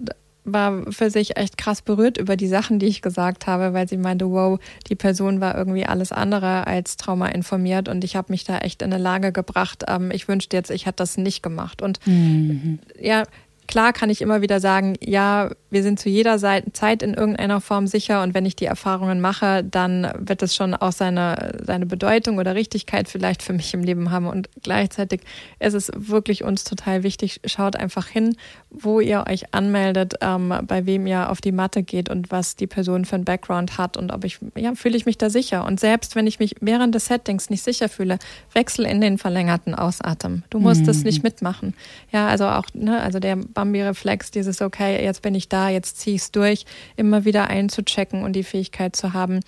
war 0.44 0.90
für 0.90 1.11
sich 1.11 1.36
echt 1.36 1.57
krass 1.57 1.82
berührt 1.82 2.18
über 2.18 2.36
die 2.36 2.48
Sachen, 2.48 2.78
die 2.78 2.86
ich 2.86 3.03
gesagt 3.03 3.46
habe, 3.46 3.74
weil 3.74 3.88
sie 3.88 3.96
meinte, 3.96 4.30
wow, 4.30 4.59
die 4.88 4.96
Person 4.96 5.40
war 5.40 5.57
irgendwie 5.57 5.86
alles 5.86 6.11
andere 6.11 6.66
als 6.66 6.96
Trauma 6.96 7.28
informiert 7.28 7.88
und 7.88 8.03
ich 8.03 8.16
habe 8.16 8.32
mich 8.32 8.44
da 8.44 8.59
echt 8.59 8.82
in 8.82 8.92
eine 8.92 9.03
Lage 9.03 9.32
gebracht. 9.32 9.84
Ähm, 9.86 10.11
ich 10.11 10.28
wünschte 10.28 10.57
jetzt, 10.57 10.70
ich 10.70 10.86
hätte 10.86 10.96
das 10.96 11.16
nicht 11.16 11.42
gemacht. 11.42 11.80
Und 11.80 12.05
mhm. 12.07 12.80
ja, 13.00 13.22
klar 13.66 13.92
kann 13.92 14.10
ich 14.10 14.20
immer 14.20 14.42
wieder 14.42 14.60
sagen, 14.60 14.96
ja, 15.00 15.50
wir 15.70 15.82
sind 15.82 15.98
zu 15.98 16.08
jeder 16.08 16.38
Zeit 16.38 17.02
in 17.02 17.14
irgendeiner 17.14 17.60
Form 17.60 17.86
sicher 17.86 18.22
und 18.22 18.34
wenn 18.34 18.44
ich 18.44 18.56
die 18.56 18.66
Erfahrungen 18.66 19.20
mache, 19.20 19.64
dann 19.64 20.12
wird 20.18 20.42
es 20.42 20.54
schon 20.54 20.74
auch 20.74 20.92
seine, 20.92 21.58
seine 21.64 21.86
Bedeutung 21.86 22.38
oder 22.38 22.54
Richtigkeit 22.54 23.08
vielleicht 23.08 23.42
für 23.42 23.52
mich 23.52 23.72
im 23.72 23.82
Leben 23.82 24.10
haben. 24.10 24.26
Und 24.26 24.50
gleichzeitig 24.62 25.22
ist 25.58 25.74
es 25.74 25.90
wirklich 25.94 26.44
uns 26.44 26.64
total 26.64 27.02
wichtig, 27.02 27.40
schaut 27.46 27.76
einfach 27.76 28.06
hin, 28.06 28.36
wo 28.70 29.00
ihr 29.00 29.24
euch 29.28 29.54
anmeldet, 29.54 30.14
ähm, 30.20 30.52
bei 30.66 30.84
wem 30.84 31.06
ihr 31.06 31.30
auf 31.30 31.40
die 31.40 31.52
Matte 31.52 31.82
geht 31.82 32.10
und 32.10 32.30
was 32.30 32.56
die 32.56 32.66
Person 32.66 33.04
für 33.04 33.16
einen 33.16 33.24
Background 33.24 33.78
hat 33.78 33.96
und 33.96 34.12
ob 34.12 34.24
ich, 34.24 34.38
ja, 34.56 34.74
fühle 34.74 34.96
ich 34.96 35.06
mich 35.06 35.18
da 35.18 35.30
sicher. 35.30 35.64
Und 35.64 35.80
selbst 35.80 36.16
wenn 36.16 36.26
ich 36.26 36.38
mich 36.38 36.56
während 36.60 36.94
des 36.94 37.06
Settings 37.06 37.48
nicht 37.48 37.62
sicher 37.62 37.88
fühle, 37.88 38.18
wechsel 38.52 38.84
in 38.84 39.00
den 39.00 39.18
verlängerten 39.18 39.74
Ausatem. 39.74 40.42
Du 40.50 40.58
musst 40.58 40.86
es 40.88 40.98
mhm. 40.98 41.04
nicht 41.04 41.22
mitmachen. 41.22 41.74
Ja, 42.10 42.28
also 42.28 42.46
auch, 42.46 42.66
ne, 42.74 43.00
also 43.00 43.18
der 43.18 43.36
Bambi-Reflex, 43.55 44.30
dieses, 44.30 44.61
okay, 44.62 45.03
jetzt 45.05 45.22
bin 45.22 45.34
ich 45.34 45.48
da, 45.48 45.68
jetzt 45.68 45.98
ziehe 45.98 46.16
ich 46.16 46.22
es 46.22 46.30
durch, 46.30 46.64
immer 46.96 47.24
wieder 47.24 47.48
einzuchecken 47.48 48.22
und 48.22 48.34
die 48.34 48.44
Fähigkeit 48.44 48.96
zu 48.96 49.12
haben, 49.12 49.40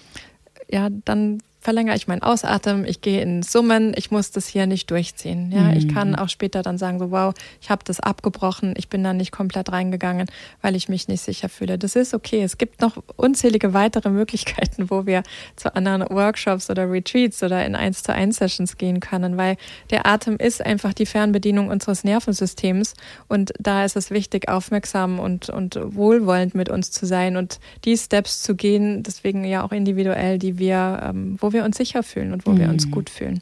ja, 0.71 0.89
dann 1.05 1.43
verlängere 1.65 1.97
ich 1.97 2.07
meinen 2.07 2.23
Ausatmen, 2.23 2.85
ich 2.85 3.01
gehe 3.01 3.23
in 3.23 3.43
Summen, 3.43 3.95
ich 3.97 4.11
muss 4.11 4.31
das 4.31 4.47
hier 4.47 4.67
nicht 4.67 4.91
durchziehen. 4.91 5.51
Ja, 5.51 5.63
mhm. 5.63 5.77
ich 5.79 5.89
kann 5.89 6.11
mhm. 6.11 6.17
auch 6.17 6.29
später 6.29 6.63
dann 6.63 6.77
sagen, 6.77 6.99
so 6.99 7.11
wow, 7.11 7.33
ich 7.63 7.71
habe 7.71 7.83
das 7.85 8.01
abgebrochen, 8.01 8.75
ich 8.77 8.91
bin 8.91 9.03
da 9.03 9.15
nicht 9.15 9.33
komplett 9.33 9.73
reingegangen, 9.73 10.27
weil 10.61 10.77
ich 10.77 10.91
mich 10.91 11.09
nicht 11.09 11.23
sicher 11.23 11.49
fühle. 11.49 11.79
Das 11.79 11.97
ist 11.97 12.13
okay. 12.13 12.43
Es 12.43 12.59
gibt 12.59 12.83
noch 12.83 12.99
unzählige 13.17 13.73
weitere 13.73 14.11
Möglichkeiten, 14.11 14.91
wo 14.91 15.07
wir 15.07 15.23
zu 15.57 15.75
anderen 15.75 16.03
Workshops 16.11 16.69
oder 16.69 16.91
Retreats 16.91 17.43
oder 17.43 17.65
in 17.65 17.75
1 17.75 18.03
zu 18.03 18.13
1 18.13 18.37
Sessions 18.37 18.77
gehen 18.77 19.01
können, 19.01 19.39
weil 19.39 19.57
der 19.91 20.05
Atem 20.07 20.37
ist 20.37 20.61
einfach 20.61 20.93
die 20.93 21.07
Fernbedienung 21.07 21.69
unseres 21.69 22.05
Nervensystems 22.05 22.93
und 23.29 23.55
da 23.59 23.87
ist 23.87 23.97
es 23.97 24.11
wichtig, 24.11 24.51
aufmerksam 24.51 25.19
und, 25.19 25.49
und 25.49 25.79
wohlwollend 25.83 26.55
mit 26.55 26.69
uns 26.69 26.91
zu 26.91 27.07
sein 27.07 27.39
und 27.39 27.59
die 27.87 27.97
Steps 27.97 28.43
zu 28.43 28.55
gehen, 28.55 29.03
deswegen 29.03 29.45
ja 29.45 29.65
auch 29.65 29.73
individuell, 29.73 30.39
die 30.39 30.59
wir, 30.59 31.01
ähm, 31.03 31.39
wo 31.41 31.54
wir 31.55 31.65
uns 31.65 31.79
sicher 31.79 32.03
fühlen 32.03 32.33
und 32.33 32.45
wo 32.45 32.51
mhm. 32.51 32.59
wir 32.59 32.69
uns 32.69 32.87
mhm. 32.87 32.91
gut 32.91 33.09
fühlen. 33.09 33.41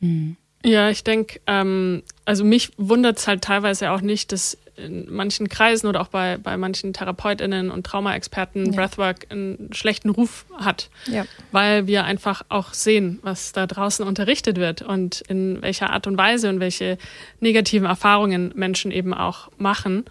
Mhm. 0.00 0.36
Ja, 0.64 0.88
ich 0.88 1.04
denke, 1.04 1.40
ähm, 1.46 2.02
also 2.24 2.44
mich 2.44 2.70
wundert 2.78 3.18
es 3.18 3.26
halt 3.26 3.42
teilweise 3.42 3.90
auch 3.90 4.00
nicht, 4.00 4.32
dass 4.32 4.56
in 4.76 5.06
manchen 5.12 5.48
Kreisen 5.48 5.86
oder 5.86 6.00
auch 6.00 6.08
bei, 6.08 6.36
bei 6.38 6.56
manchen 6.56 6.92
TherapeutInnen 6.92 7.70
und 7.70 7.86
Traumaexperten 7.86 8.66
ja. 8.66 8.72
Breathwork 8.72 9.26
einen 9.30 9.70
schlechten 9.72 10.10
Ruf 10.10 10.46
hat. 10.56 10.90
Ja. 11.06 11.26
Weil 11.52 11.86
wir 11.86 12.04
einfach 12.04 12.42
auch 12.48 12.72
sehen, 12.72 13.18
was 13.22 13.52
da 13.52 13.66
draußen 13.66 14.04
unterrichtet 14.06 14.56
wird 14.56 14.82
und 14.82 15.20
in 15.22 15.62
welcher 15.62 15.90
Art 15.90 16.06
und 16.06 16.18
Weise 16.18 16.48
und 16.48 16.60
welche 16.60 16.98
negativen 17.40 17.86
Erfahrungen 17.86 18.52
Menschen 18.56 18.90
eben 18.90 19.14
auch 19.14 19.48
machen. 19.58 20.04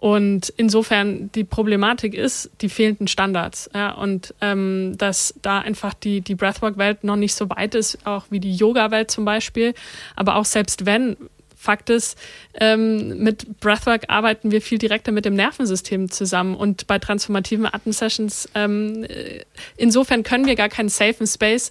Und 0.00 0.52
insofern 0.56 1.30
die 1.32 1.44
Problematik 1.44 2.14
ist 2.14 2.50
die 2.62 2.70
fehlenden 2.70 3.06
Standards. 3.06 3.70
Ja, 3.74 3.92
und 3.92 4.34
ähm, 4.40 4.94
dass 4.96 5.34
da 5.42 5.58
einfach 5.58 5.92
die, 5.94 6.22
die 6.22 6.34
Breathwork-Welt 6.34 7.04
noch 7.04 7.16
nicht 7.16 7.34
so 7.34 7.50
weit 7.50 7.74
ist, 7.74 7.98
auch 8.06 8.24
wie 8.30 8.40
die 8.40 8.54
Yoga-Welt 8.54 9.10
zum 9.10 9.26
Beispiel. 9.26 9.74
Aber 10.16 10.36
auch 10.36 10.46
selbst 10.46 10.86
wenn, 10.86 11.16
Fakt 11.54 11.90
ist, 11.90 12.16
ähm, 12.54 13.22
mit 13.22 13.60
Breathwork 13.60 14.04
arbeiten 14.08 14.50
wir 14.50 14.62
viel 14.62 14.78
direkter 14.78 15.12
mit 15.12 15.26
dem 15.26 15.34
Nervensystem 15.34 16.10
zusammen 16.10 16.54
und 16.54 16.86
bei 16.86 16.98
transformativen 16.98 17.66
Atemsessions 17.66 18.48
ähm, 18.54 19.04
äh, 19.04 19.40
insofern 19.76 20.22
können 20.22 20.46
wir 20.46 20.54
gar 20.54 20.70
keinen 20.70 20.88
safen 20.88 21.26
Space 21.26 21.70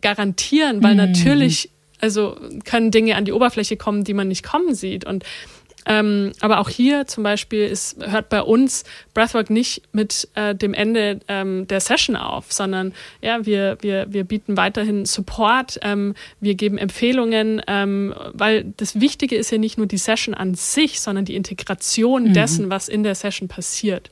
garantieren, 0.00 0.82
weil 0.82 0.92
mhm. 0.92 1.10
natürlich 1.10 1.68
also 2.00 2.38
können 2.64 2.90
Dinge 2.90 3.14
an 3.16 3.26
die 3.26 3.32
Oberfläche 3.32 3.76
kommen, 3.76 4.04
die 4.04 4.14
man 4.14 4.28
nicht 4.28 4.42
kommen 4.42 4.74
sieht 4.74 5.04
und 5.04 5.22
ähm, 5.86 6.32
aber 6.40 6.58
auch 6.58 6.68
hier 6.68 7.06
zum 7.06 7.22
Beispiel 7.22 7.66
ist, 7.66 7.96
hört 8.04 8.28
bei 8.28 8.42
uns 8.42 8.84
Breathwork 9.14 9.50
nicht 9.50 9.82
mit 9.92 10.28
äh, 10.34 10.54
dem 10.54 10.74
Ende 10.74 11.20
ähm, 11.28 11.66
der 11.68 11.80
Session 11.80 12.16
auf, 12.16 12.52
sondern 12.52 12.92
ja, 13.22 13.46
wir, 13.46 13.78
wir, 13.80 14.06
wir 14.12 14.24
bieten 14.24 14.56
weiterhin 14.56 15.06
Support, 15.06 15.78
ähm, 15.82 16.14
wir 16.40 16.54
geben 16.54 16.76
Empfehlungen, 16.76 17.62
ähm, 17.68 18.14
weil 18.32 18.72
das 18.76 19.00
Wichtige 19.00 19.36
ist 19.36 19.50
ja 19.50 19.58
nicht 19.58 19.78
nur 19.78 19.86
die 19.86 19.98
Session 19.98 20.34
an 20.34 20.54
sich, 20.54 21.00
sondern 21.00 21.24
die 21.24 21.36
Integration 21.36 22.24
mhm. 22.24 22.34
dessen, 22.34 22.68
was 22.68 22.88
in 22.88 23.04
der 23.04 23.14
Session 23.14 23.48
passiert. 23.48 24.10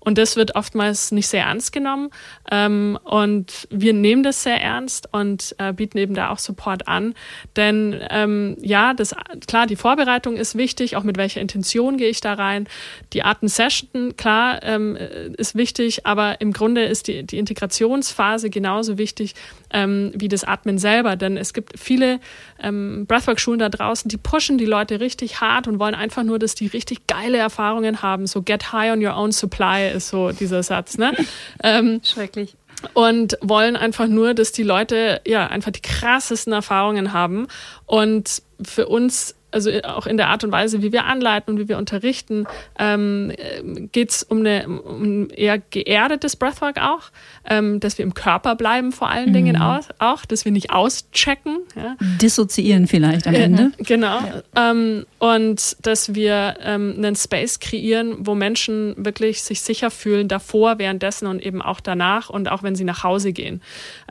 Und 0.00 0.18
das 0.18 0.36
wird 0.36 0.56
oftmals 0.56 1.12
nicht 1.12 1.28
sehr 1.28 1.44
ernst 1.44 1.72
genommen. 1.72 2.10
Ähm, 2.50 2.98
und 3.04 3.68
wir 3.70 3.92
nehmen 3.92 4.22
das 4.22 4.42
sehr 4.42 4.60
ernst 4.60 5.08
und 5.12 5.54
äh, 5.58 5.72
bieten 5.72 5.98
eben 5.98 6.14
da 6.14 6.30
auch 6.30 6.38
Support 6.38 6.88
an. 6.88 7.14
Denn 7.56 8.00
ähm, 8.10 8.56
ja, 8.60 8.94
das, 8.94 9.14
klar, 9.46 9.66
die 9.66 9.76
Vorbereitung 9.76 10.36
ist 10.36 10.56
wichtig, 10.56 10.96
auch 10.96 11.04
mit 11.04 11.18
welcher 11.18 11.40
Intention 11.40 11.98
gehe 11.98 12.08
ich 12.08 12.20
da 12.20 12.34
rein. 12.34 12.66
Die 13.12 13.22
Arten 13.22 13.48
Session, 13.48 14.16
klar, 14.16 14.62
ähm, 14.62 14.96
ist 15.36 15.54
wichtig, 15.54 16.06
aber 16.06 16.40
im 16.40 16.52
Grunde 16.52 16.84
ist 16.84 17.06
die, 17.06 17.22
die 17.22 17.38
Integrationsphase 17.38 18.50
genauso 18.50 18.98
wichtig 18.98 19.34
ähm, 19.72 20.12
wie 20.14 20.28
das 20.28 20.44
Atmen 20.44 20.78
selber. 20.78 21.16
Denn 21.16 21.36
es 21.36 21.52
gibt 21.52 21.78
viele 21.78 22.20
ähm, 22.62 23.06
Breathwork-Schulen 23.06 23.58
da 23.58 23.68
draußen, 23.68 24.08
die 24.08 24.16
pushen 24.16 24.58
die 24.58 24.66
Leute 24.66 25.00
richtig 25.00 25.40
hart 25.40 25.68
und 25.68 25.78
wollen 25.78 25.94
einfach 25.94 26.22
nur, 26.22 26.38
dass 26.38 26.54
die 26.54 26.66
richtig 26.66 27.06
geile 27.06 27.38
Erfahrungen 27.38 28.02
haben. 28.02 28.26
So 28.26 28.42
get 28.42 28.72
high 28.72 28.92
on 28.92 29.04
your 29.04 29.16
own 29.16 29.32
supply 29.32 29.90
ist 29.90 30.08
so 30.08 30.32
dieser 30.32 30.62
Satz. 30.62 30.98
Ne? 30.98 31.12
ähm, 31.62 32.00
Schrecklich 32.04 32.56
und 32.94 33.36
wollen 33.42 33.76
einfach 33.76 34.06
nur, 34.06 34.34
dass 34.34 34.52
die 34.52 34.62
Leute 34.62 35.20
ja 35.26 35.46
einfach 35.46 35.70
die 35.70 35.82
krassesten 35.82 36.52
Erfahrungen 36.52 37.12
haben. 37.12 37.46
Und 37.86 38.42
für 38.62 38.88
uns 38.88 39.34
also 39.52 39.70
auch 39.82 40.06
in 40.06 40.16
der 40.16 40.28
Art 40.28 40.44
und 40.44 40.52
Weise, 40.52 40.82
wie 40.82 40.92
wir 40.92 41.04
anleiten 41.04 41.54
und 41.54 41.60
wie 41.60 41.68
wir 41.68 41.78
unterrichten, 41.78 42.46
ähm, 42.78 43.32
geht 43.92 44.10
es 44.10 44.22
um, 44.22 44.40
eine, 44.40 44.68
um 44.68 45.28
eher 45.30 45.58
geerdetes 45.58 46.36
Breathwork 46.36 46.80
auch, 46.80 47.10
ähm, 47.48 47.80
dass 47.80 47.98
wir 47.98 48.04
im 48.04 48.14
Körper 48.14 48.54
bleiben 48.56 48.92
vor 48.92 49.08
allen 49.08 49.32
Dingen 49.32 49.56
mhm. 49.56 49.62
auch, 49.62 49.84
auch, 49.98 50.24
dass 50.24 50.44
wir 50.44 50.52
nicht 50.52 50.70
auschecken. 50.70 51.58
Ja. 51.76 51.96
Dissoziieren 52.20 52.86
vielleicht 52.86 53.26
am 53.26 53.34
Ende. 53.34 53.72
Äh, 53.78 53.84
genau. 53.84 54.20
Ja. 54.54 54.70
Ähm, 54.70 55.06
und 55.18 55.76
dass 55.82 56.14
wir 56.14 56.56
ähm, 56.62 56.94
einen 56.96 57.16
Space 57.16 57.60
kreieren, 57.60 58.16
wo 58.20 58.34
Menschen 58.34 58.94
wirklich 58.96 59.42
sich 59.42 59.60
sicher 59.60 59.90
fühlen, 59.90 60.28
davor, 60.28 60.78
währenddessen 60.78 61.26
und 61.26 61.44
eben 61.44 61.62
auch 61.62 61.80
danach 61.80 62.30
und 62.30 62.50
auch 62.50 62.62
wenn 62.62 62.74
sie 62.74 62.84
nach 62.84 63.04
Hause 63.04 63.32
gehen, 63.32 63.62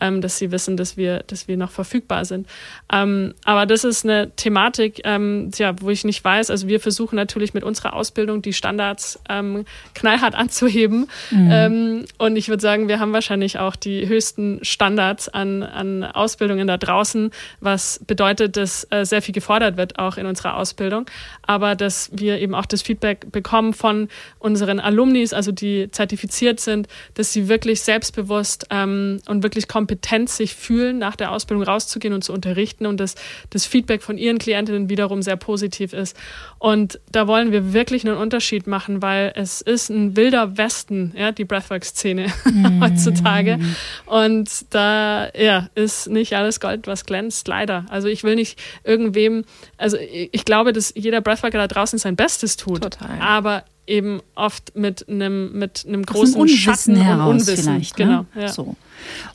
ähm, 0.01 0.21
dass 0.21 0.37
sie 0.37 0.51
wissen, 0.51 0.77
dass 0.77 0.97
wir, 0.97 1.23
dass 1.27 1.47
wir 1.47 1.57
noch 1.57 1.71
verfügbar 1.71 2.25
sind. 2.25 2.47
Ähm, 2.91 3.33
aber 3.45 3.65
das 3.65 3.83
ist 3.83 4.05
eine 4.05 4.31
Thematik, 4.35 5.01
ähm, 5.03 5.28
ähm, 5.29 5.51
tja, 5.51 5.75
wo 5.79 5.89
ich 5.89 6.03
nicht 6.03 6.23
weiß, 6.23 6.49
also 6.49 6.67
wir 6.67 6.79
versuchen 6.79 7.15
natürlich 7.15 7.53
mit 7.53 7.63
unserer 7.63 7.93
Ausbildung 7.93 8.41
die 8.41 8.53
Standards 8.53 9.19
ähm, 9.29 9.65
knallhart 9.93 10.35
anzuheben. 10.39 11.07
Mhm. 11.31 11.49
Ähm, 11.51 12.05
und 12.17 12.35
ich 12.35 12.49
würde 12.49 12.61
sagen, 12.61 12.87
wir 12.87 12.99
haben 12.99 13.13
wahrscheinlich 13.13 13.59
auch 13.59 13.75
die 13.75 14.07
höchsten 14.07 14.59
Standards 14.63 15.29
an, 15.29 15.63
an 15.63 16.03
Ausbildungen 16.03 16.67
da 16.67 16.77
draußen, 16.77 17.31
was 17.59 17.99
bedeutet, 18.05 18.57
dass 18.57 18.87
äh, 18.91 19.05
sehr 19.05 19.21
viel 19.21 19.33
gefordert 19.33 19.77
wird, 19.77 19.99
auch 19.99 20.17
in 20.17 20.25
unserer 20.25 20.57
Ausbildung. 20.57 21.05
Aber 21.43 21.75
dass 21.75 22.09
wir 22.13 22.39
eben 22.39 22.55
auch 22.55 22.65
das 22.65 22.81
Feedback 22.81 23.31
bekommen 23.31 23.73
von 23.73 24.07
unseren 24.39 24.79
Alumnis, 24.79 25.33
also 25.33 25.51
die 25.51 25.89
zertifiziert 25.91 26.59
sind, 26.59 26.87
dass 27.15 27.33
sie 27.33 27.47
wirklich 27.47 27.81
selbstbewusst 27.81 28.67
ähm, 28.69 29.21
und 29.27 29.43
wirklich 29.43 29.67
kompetent 29.67 30.29
sich 30.29 30.55
fühlen, 30.55 30.97
nach 30.97 31.15
der 31.15 31.31
Ausbildung 31.31 31.63
rauszugehen 31.63 32.13
und 32.13 32.23
zu 32.23 32.33
unterrichten 32.33 32.85
und 32.85 32.99
dass 32.99 33.15
das 33.49 33.65
Feedback 33.65 34.01
von 34.01 34.17
ihren 34.17 34.37
Klientinnen 34.37 34.89
wiederum 34.89 35.18
Publikum 35.19 35.21
sehr 35.21 35.35
positiv 35.35 35.93
ist. 35.93 36.15
Und 36.57 36.99
da 37.11 37.27
wollen 37.27 37.51
wir 37.51 37.73
wirklich 37.73 38.05
einen 38.05 38.17
Unterschied 38.17 38.67
machen, 38.67 39.01
weil 39.01 39.31
es 39.35 39.61
ist 39.61 39.89
ein 39.89 40.15
wilder 40.15 40.57
Westen, 40.57 41.13
ja, 41.15 41.31
die 41.31 41.45
Breathwork-Szene 41.45 42.27
mm. 42.45 42.81
heutzutage. 42.81 43.59
Und 44.05 44.49
da 44.71 45.29
ja, 45.37 45.69
ist 45.75 46.09
nicht 46.09 46.35
alles 46.35 46.59
Gold, 46.59 46.87
was 46.87 47.05
glänzt, 47.05 47.47
leider. 47.47 47.85
Also 47.89 48.07
ich 48.07 48.23
will 48.23 48.35
nicht 48.35 48.59
irgendwem, 48.83 49.45
also 49.77 49.97
ich 49.99 50.45
glaube, 50.45 50.73
dass 50.73 50.93
jeder 50.95 51.21
Breathworker 51.21 51.57
da 51.57 51.67
draußen 51.67 51.99
sein 51.99 52.15
Bestes 52.15 52.57
tut. 52.57 52.81
Total. 52.81 53.19
Aber 53.21 53.63
eben 53.87 54.21
oft 54.35 54.75
mit 54.75 55.09
einem 55.09 55.57
mit 55.57 55.83
einem 55.87 56.03
großen 56.03 56.47
Schatten 56.47 56.95
heraus 56.95 57.29
und 57.29 57.39
Unwissen. 57.41 57.63
Vielleicht, 57.63 57.97
ne? 57.97 58.05
genau. 58.05 58.25
Ja. 58.39 58.49
So. 58.49 58.75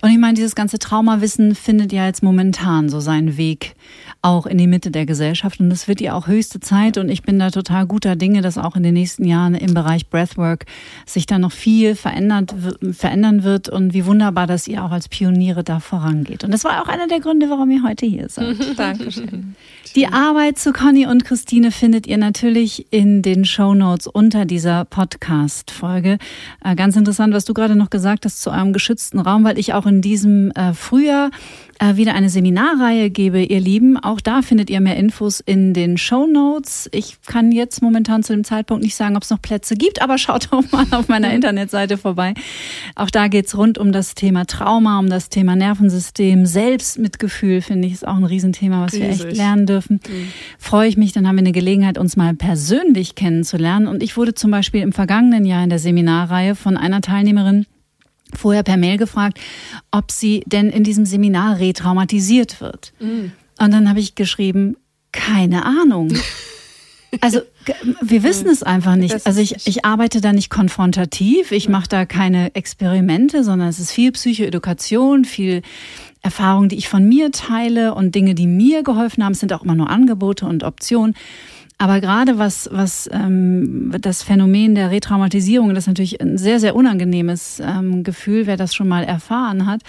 Und 0.01 0.11
ich 0.11 0.19
meine, 0.19 0.35
dieses 0.35 0.55
ganze 0.55 0.79
Traumawissen 0.79 1.55
findet 1.55 1.93
ja 1.93 2.07
jetzt 2.07 2.23
momentan 2.23 2.89
so 2.89 3.01
seinen 3.01 3.37
Weg 3.37 3.75
auch 4.25 4.47
in 4.47 4.57
die 4.57 4.67
Mitte 4.67 4.91
der 4.91 5.05
Gesellschaft. 5.05 5.61
Und 5.61 5.71
es 5.71 5.87
wird 5.87 6.01
ja 6.01 6.15
auch 6.15 6.27
höchste 6.27 6.59
Zeit. 6.59 6.97
Und 6.97 7.11
ich 7.11 7.23
bin 7.23 7.39
da 7.39 7.51
total 7.51 7.87
guter 7.87 8.17
Dinge, 8.17 8.41
dass 8.41 8.57
auch 8.57 8.75
in 8.75 8.83
den 8.83 8.95
nächsten 8.95 9.25
Jahren 9.25 9.55
im 9.55 9.75
Bereich 9.75 10.09
Breathwork 10.09 10.65
sich 11.05 11.27
da 11.27 11.39
noch 11.39 11.53
viel 11.53 11.95
verändert, 11.95 12.55
verändern 12.93 13.43
wird. 13.43 13.69
Und 13.69 13.93
wie 13.93 14.07
wunderbar, 14.07 14.47
dass 14.47 14.67
ihr 14.67 14.83
auch 14.83 14.93
als 14.93 15.09
Pioniere 15.09 15.63
da 15.63 15.79
vorangeht. 15.79 16.43
Und 16.43 16.53
das 16.53 16.65
war 16.65 16.83
auch 16.83 16.89
einer 16.89 17.07
der 17.07 17.21
Gründe, 17.21 17.51
warum 17.51 17.71
ihr 17.71 17.83
heute 17.83 18.07
hier 18.07 18.29
seid. 18.31 18.57
Dankeschön. 18.79 19.55
Die 19.95 20.09
Arbeit 20.09 20.59
zu 20.59 20.73
Conny 20.73 21.07
und 21.07 21.25
Christine 21.25 21.71
findet 21.71 22.09
ihr 22.09 22.19
natürlich 22.19 22.87
in 22.91 23.23
den 23.23 23.45
Show 23.45 23.75
Notes 23.75 24.09
unter 24.09 24.45
dieser 24.45 24.85
Podcast-Folge. 24.87 26.19
Äh, 26.65 26.75
ganz 26.75 26.97
interessant, 26.97 27.33
was 27.33 27.45
du 27.45 27.55
gerade 27.55 27.77
noch 27.77 27.91
gesagt 27.91 28.25
hast 28.25 28.43
zu 28.43 28.51
eurem 28.51 28.73
geschützten 28.73 29.21
Raum, 29.21 29.45
weil 29.45 29.57
ich 29.57 29.73
auch 29.73 29.87
in 29.87 30.01
diesem 30.01 30.51
äh, 30.53 30.73
Frühjahr 30.75 31.31
äh, 31.79 31.97
wieder 31.97 32.15
eine 32.15 32.29
Seminarreihe 32.29 33.11
gebe, 33.11 33.43
ihr 33.43 33.61
Lieben. 33.61 33.97
Auch 33.97 34.14
da 34.21 34.43
findet 34.43 34.71
ihr 34.71 34.81
mehr 34.81 34.97
Infos 34.97 35.41
in 35.41 35.75
den 35.75 35.97
Show 35.99 36.27
Notes. 36.27 36.89
Ich 36.93 37.23
kann 37.23 37.53
jetzt 37.53 37.83
momentan 37.83 38.23
zu 38.23 38.33
dem 38.33 38.45
Zeitpunkt 38.45 38.83
nicht 38.83 38.95
sagen, 38.95 39.17
ob 39.17 39.23
es 39.23 39.31
noch 39.31 39.41
Plätze 39.41 39.77
gibt, 39.77 40.03
aber 40.03 40.19
schaut 40.19 40.49
doch 40.53 40.71
mal 40.73 40.87
auf 40.91 41.09
meiner 41.09 41.33
Internetseite 41.33 41.97
vorbei. 41.97 42.35
Auch 42.95 43.11
da 43.11 43.29
geht's 43.29 43.57
rund 43.57 43.79
um 43.79 43.93
das 43.93 44.15
Thema 44.15 44.47
Trauma, 44.47 44.99
um 44.99 45.09
das 45.09 45.29
Thema 45.29 45.57
Nervensystem, 45.57 46.47
Selbstmitgefühl, 46.47 47.63
finde 47.63 47.89
ich, 47.89 47.95
ist 47.95 48.07
auch 48.07 48.17
ein 48.17 48.25
Riesenthema, 48.25 48.85
was 48.85 48.95
Riesig. 48.95 49.19
wir 49.19 49.27
echt 49.29 49.37
lernen 49.37 49.67
dürfen. 49.67 50.01
Mhm. 50.07 50.29
Freue 50.59 50.89
ich 50.89 50.97
mich, 50.97 51.13
dann 51.13 51.27
haben 51.27 51.37
wir 51.37 51.41
eine 51.41 51.53
Gelegenheit, 51.53 51.99
uns 51.99 52.17
mal 52.17 52.35
persönlich 52.35 53.15
kennenzulernen. 53.15 53.87
Und 53.87 54.03
ich 54.03 54.17
wurde 54.17 54.35
zum 54.35 54.51
Beispiel 54.51 54.83
im 54.83 54.93
vergangenen 54.93 55.45
Jahr 55.45 55.63
in 55.63 55.71
der 55.71 55.79
Seminarreihe 55.79 56.55
von 56.55 56.77
einer 56.77 57.01
Teilnehmerin 57.01 57.67
vorher 58.37 58.63
per 58.63 58.77
Mail 58.77 58.99
gefragt, 58.99 59.41
ob 59.91 60.11
sie 60.11 60.43
denn 60.47 60.71
in 60.71 60.85
diesem 60.85 61.07
Seminar 61.07 61.59
retraumatisiert 61.59 62.61
wird. 62.61 62.93
Mhm. 63.01 63.33
Und 63.59 63.73
dann 63.73 63.89
habe 63.89 64.01
ich 64.01 64.15
geschrieben, 64.15 64.77
keine 65.13 65.65
Ahnung. 65.65 66.13
Also 67.21 67.43
wir 68.03 68.25
wissen 68.25 68.49
es 68.49 68.65
einfach 68.65 68.97
nicht. 68.97 69.25
Also 69.25 69.41
ich, 69.41 69.69
ich 69.69 69.85
arbeite 69.85 70.21
da 70.21 70.33
nicht 70.33 70.51
konfrontativ, 70.51 71.53
ich 71.53 71.69
mache 71.69 71.89
da 71.89 72.07
keine 72.07 72.55
Experimente, 72.57 73.45
sondern 73.45 73.69
es 73.69 73.79
ist 73.79 73.93
viel 73.93 74.11
Psychoedukation, 74.11 75.25
viel 75.25 75.63
Erfahrung, 76.23 76.69
die 76.69 76.77
ich 76.77 76.89
von 76.89 77.09
mir 77.09 77.31
teile 77.31 77.95
und 77.95 78.15
Dinge, 78.15 78.35
die 78.35 78.47
mir 78.47 78.83
geholfen 78.83 79.25
haben, 79.25 79.35
sind 79.35 79.53
auch 79.53 79.63
immer 79.63 79.75
nur 79.75 79.91
Angebote 79.91 80.47
und 80.47 80.65
Optionen. 80.65 81.15
Aber 81.77 82.01
gerade 82.01 82.39
was, 82.39 82.69
was 82.73 83.11
ähm, 83.13 83.93
das 84.01 84.23
Phänomen 84.23 84.75
der 84.75 84.91
Retraumatisierung, 84.91 85.75
das 85.75 85.85
ist 85.85 85.89
natürlich 85.89 86.21
ein 86.21 86.39
sehr, 86.39 86.61
sehr 86.61 86.77
unangenehmes 86.77 87.61
ähm, 87.61 88.05
Gefühl, 88.05 88.47
wer 88.47 88.57
das 88.57 88.75
schon 88.75 88.89
mal 88.89 89.05
erfahren 89.05 89.67
hat. 89.67 89.83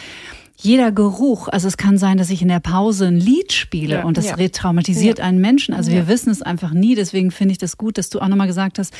Jeder 0.58 0.92
Geruch, 0.92 1.48
also 1.50 1.68
es 1.68 1.78
kann 1.78 1.98
sein, 1.98 2.18
dass 2.18 2.30
ich 2.30 2.42
in 2.42 2.48
der 2.48 2.60
Pause 2.62 3.08
ein 3.08 3.18
Lied 3.18 3.52
spiele 3.52 3.96
ja, 3.96 4.04
und 4.04 4.18
das 4.18 4.28
ja. 4.28 4.36
retraumatisiert 4.36 5.20
ja. 5.20 5.26
einen 5.26 5.40
Menschen. 5.40 5.74
Also 5.74 5.92
wir 5.92 6.08
wissen 6.08 6.30
es 6.30 6.42
einfach 6.42 6.72
nie. 6.72 6.96
Deswegen 6.96 7.32
finde 7.32 7.52
ich 7.52 7.58
das 7.58 7.78
gut, 7.78 7.98
dass 7.98 8.10
du 8.10 8.20
auch 8.20 8.28
nochmal 8.28 8.48
gesagt 8.48 8.80
hast, 8.80 8.94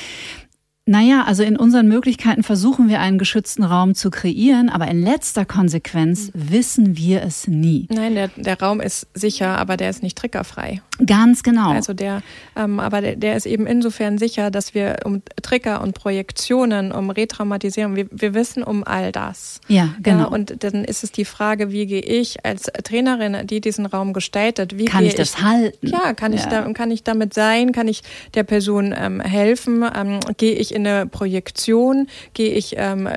naja, 0.88 1.24
also 1.26 1.42
in 1.42 1.58
unseren 1.58 1.88
Möglichkeiten 1.88 2.44
versuchen 2.44 2.90
wir 2.90 3.00
einen 3.00 3.18
geschützten 3.18 3.64
Raum 3.64 3.96
zu 3.96 4.12
kreieren, 4.12 4.70
aber 4.70 4.88
in 4.88 5.02
letzter 5.02 5.44
Konsequenz 5.44 6.30
wissen 6.36 6.96
wir 6.96 7.24
es 7.24 7.48
nie. 7.48 7.88
Nein, 7.90 8.14
der, 8.14 8.28
der 8.36 8.60
Raum 8.60 8.82
ist 8.82 9.08
sicher, 9.16 9.58
aber 9.58 9.78
der 9.78 9.90
ist 9.90 10.04
nicht 10.04 10.16
triggerfrei. 10.16 10.82
Ganz 11.04 11.42
genau. 11.42 11.72
Also 11.72 11.94
der, 11.94 12.22
ähm, 12.56 12.80
aber 12.80 13.02
der, 13.02 13.16
der 13.16 13.36
ist 13.36 13.48
eben 13.48 13.66
insofern 13.66 14.20
sicher, 14.20 14.52
dass 14.52 14.76
wir 14.76 14.98
um 15.06 15.24
Trigger 15.42 15.82
und 15.82 15.94
Projektionen, 15.94 16.92
um 16.92 17.10
Retraumatisierung, 17.10 17.96
wir, 17.96 18.08
wir 18.12 18.36
wissen 18.36 18.62
um 18.64 18.84
all 18.84 19.12
das. 19.12 19.62
Ja, 19.68 19.90
genau. 20.04 20.20
Ja, 20.20 20.26
und 20.26 20.64
dann 20.64 20.86
ist 20.86 21.04
es 21.04 21.12
die 21.12 21.26
Frage, 21.26 21.72
wie 21.72 21.88
gehe 21.88 22.02
ich 22.02 22.46
als 22.46 22.72
Trainerin, 22.84 23.48
die 23.48 23.60
diesen 23.60 23.88
Raum 23.88 24.14
gestaltet, 24.14 24.78
wie 24.78 24.86
kann 24.86 25.04
ich 25.04 25.16
das 25.16 25.32
ich, 25.32 25.42
halten? 25.42 25.88
Ja, 25.88 26.14
kann 26.14 26.32
ja. 26.32 26.40
ich 26.40 26.46
da, 26.46 26.62
kann 26.74 26.92
ich 26.92 27.04
damit 27.04 27.34
sein? 27.34 27.72
Kann 27.72 27.88
ich 27.88 28.04
der 28.36 28.44
Person 28.44 28.94
ähm, 28.96 29.20
helfen? 29.20 29.84
Ähm, 29.96 30.20
gehe 30.38 30.54
ich 30.54 30.75
in 30.76 30.86
eine 30.86 31.08
Projektion, 31.08 32.08
gehe 32.34 32.52
ich, 32.52 32.76
ähm, 32.78 33.08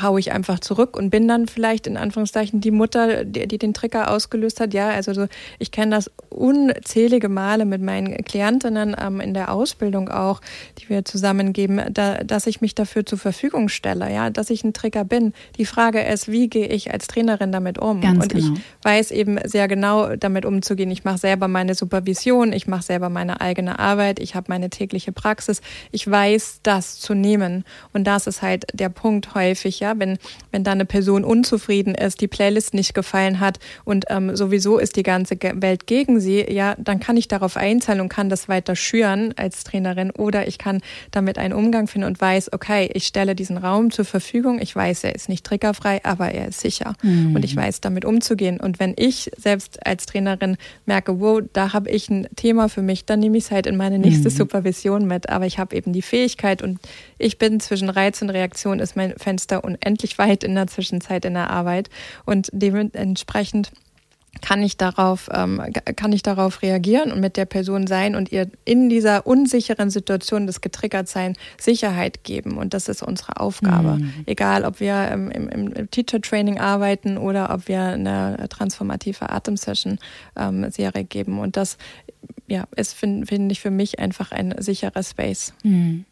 haue 0.00 0.18
ich 0.18 0.32
einfach 0.32 0.60
zurück 0.60 0.96
und 0.96 1.10
bin 1.10 1.28
dann 1.28 1.46
vielleicht 1.46 1.86
in 1.86 1.98
Anführungszeichen 1.98 2.60
die 2.60 2.70
Mutter, 2.70 3.24
die, 3.24 3.46
die 3.46 3.58
den 3.58 3.74
Trigger 3.74 4.10
ausgelöst 4.10 4.60
hat. 4.60 4.72
Ja, 4.72 4.88
also 4.88 5.12
so, 5.12 5.26
ich 5.58 5.70
kenne 5.70 5.94
das 5.94 6.10
unzählige 6.30 7.28
Male 7.28 7.66
mit 7.66 7.82
meinen 7.82 8.16
Klientinnen 8.24 8.96
ähm, 8.98 9.20
in 9.20 9.34
der 9.34 9.52
Ausbildung 9.52 10.08
auch, 10.08 10.40
die 10.78 10.88
wir 10.88 11.04
zusammengeben, 11.04 11.82
da, 11.90 12.24
dass 12.24 12.46
ich 12.46 12.62
mich 12.62 12.74
dafür 12.74 13.04
zur 13.04 13.18
Verfügung 13.18 13.68
stelle, 13.68 14.12
ja, 14.12 14.30
dass 14.30 14.48
ich 14.48 14.64
ein 14.64 14.72
Trigger 14.72 15.04
bin. 15.04 15.34
Die 15.58 15.66
Frage 15.66 16.00
ist, 16.00 16.30
wie 16.30 16.48
gehe 16.48 16.66
ich 16.66 16.92
als 16.92 17.08
Trainerin 17.08 17.52
damit 17.52 17.78
um? 17.78 18.00
Ganz 18.00 18.24
und 18.24 18.32
genau. 18.32 18.54
ich 18.54 18.84
weiß 18.84 19.10
eben 19.10 19.38
sehr 19.44 19.68
genau 19.68 20.16
damit 20.16 20.46
umzugehen. 20.46 20.90
Ich 20.90 21.04
mache 21.04 21.18
selber 21.18 21.46
meine 21.46 21.74
Supervision, 21.74 22.54
ich 22.54 22.66
mache 22.66 22.82
selber 22.82 23.10
meine 23.10 23.42
eigene 23.42 23.78
Arbeit, 23.78 24.18
ich 24.18 24.34
habe 24.34 24.46
meine 24.48 24.70
tägliche 24.70 25.12
Praxis. 25.12 25.60
Ich 25.90 26.10
weiß 26.10 26.60
das 26.62 26.85
zu 26.94 27.14
nehmen. 27.14 27.64
Und 27.92 28.04
das 28.04 28.26
ist 28.26 28.42
halt 28.42 28.66
der 28.72 28.88
Punkt 28.88 29.34
häufig, 29.34 29.80
ja, 29.80 29.98
wenn, 29.98 30.18
wenn 30.52 30.64
da 30.64 30.72
eine 30.72 30.84
Person 30.84 31.24
unzufrieden 31.24 31.94
ist, 31.94 32.20
die 32.20 32.28
Playlist 32.28 32.72
nicht 32.74 32.94
gefallen 32.94 33.40
hat 33.40 33.58
und 33.84 34.04
ähm, 34.08 34.36
sowieso 34.36 34.78
ist 34.78 34.96
die 34.96 35.02
ganze 35.02 35.36
Welt 35.40 35.86
gegen 35.86 36.20
sie, 36.20 36.40
ja, 36.50 36.76
dann 36.78 37.00
kann 37.00 37.16
ich 37.16 37.28
darauf 37.28 37.56
einzahlen 37.56 38.00
und 38.00 38.08
kann 38.08 38.28
das 38.28 38.48
weiter 38.48 38.76
schüren 38.76 39.34
als 39.36 39.64
Trainerin 39.64 40.10
oder 40.12 40.46
ich 40.46 40.58
kann 40.58 40.80
damit 41.10 41.38
einen 41.38 41.52
Umgang 41.52 41.88
finden 41.88 42.06
und 42.06 42.20
weiß, 42.20 42.52
okay, 42.52 42.90
ich 42.94 43.06
stelle 43.06 43.34
diesen 43.34 43.56
Raum 43.56 43.90
zur 43.90 44.04
Verfügung. 44.04 44.60
Ich 44.60 44.74
weiß, 44.74 45.04
er 45.04 45.14
ist 45.14 45.28
nicht 45.28 45.44
triggerfrei, 45.44 46.00
aber 46.04 46.30
er 46.30 46.48
ist 46.48 46.60
sicher. 46.60 46.94
Mhm. 47.02 47.34
Und 47.34 47.44
ich 47.44 47.56
weiß, 47.56 47.80
damit 47.80 48.04
umzugehen. 48.04 48.60
Und 48.60 48.78
wenn 48.78 48.94
ich 48.96 49.30
selbst 49.36 49.84
als 49.86 50.06
Trainerin 50.06 50.56
merke, 50.84 51.20
wow, 51.20 51.40
da 51.52 51.72
habe 51.72 51.90
ich 51.90 52.08
ein 52.08 52.28
Thema 52.36 52.68
für 52.68 52.82
mich, 52.82 53.04
dann 53.04 53.20
nehme 53.20 53.38
ich 53.38 53.44
es 53.44 53.50
halt 53.50 53.66
in 53.66 53.76
meine 53.76 53.98
nächste 53.98 54.30
mhm. 54.30 54.34
Supervision 54.34 55.06
mit. 55.06 55.28
Aber 55.28 55.46
ich 55.46 55.58
habe 55.58 55.74
eben 55.76 55.92
die 55.92 56.02
Fähigkeit 56.02 56.62
und 56.62 56.75
ich 57.18 57.38
bin 57.38 57.60
zwischen 57.60 57.90
Reiz 57.90 58.22
und 58.22 58.30
Reaktion 58.30 58.80
ist 58.80 58.96
mein 58.96 59.14
Fenster 59.16 59.64
unendlich 59.64 60.18
weit 60.18 60.44
in 60.44 60.54
der 60.54 60.66
Zwischenzeit 60.66 61.24
in 61.24 61.34
der 61.34 61.50
Arbeit 61.50 61.90
und 62.24 62.48
dementsprechend 62.52 63.72
kann 64.40 64.62
ich 64.62 64.76
darauf 64.76 65.28
ähm, 65.32 65.62
kann 65.96 66.12
ich 66.12 66.22
darauf 66.22 66.62
reagieren 66.62 67.12
und 67.12 67.20
mit 67.20 67.36
der 67.36 67.44
Person 67.44 67.86
sein 67.86 68.14
und 68.14 68.32
ihr 68.32 68.50
in 68.64 68.88
dieser 68.88 69.26
unsicheren 69.26 69.90
Situation 69.90 70.46
des 70.46 70.60
Getriggertsein 70.60 71.34
Sicherheit 71.58 72.24
geben 72.24 72.58
und 72.58 72.74
das 72.74 72.88
ist 72.88 73.02
unsere 73.02 73.40
Aufgabe 73.40 73.98
mhm. 73.98 74.12
egal 74.26 74.64
ob 74.64 74.80
wir 74.80 75.08
im, 75.10 75.30
im, 75.30 75.48
im, 75.48 75.90
Teacher 75.90 76.20
Training 76.20 76.58
arbeiten 76.58 77.18
oder 77.18 77.52
ob 77.52 77.68
wir 77.68 77.82
eine 77.82 78.46
transformative 78.48 79.30
Atemsession 79.30 79.98
ähm, 80.36 80.70
Serie 80.70 81.04
geben 81.04 81.38
und 81.38 81.56
das 81.56 81.78
ja 82.46 82.64
ist 82.76 82.94
finde 82.94 83.26
find 83.26 83.50
ich 83.52 83.60
für 83.60 83.70
mich 83.70 83.98
einfach 83.98 84.32
ein 84.32 84.54
sicherer 84.58 85.02
Space. 85.02 85.52
Mhm. 85.62 86.04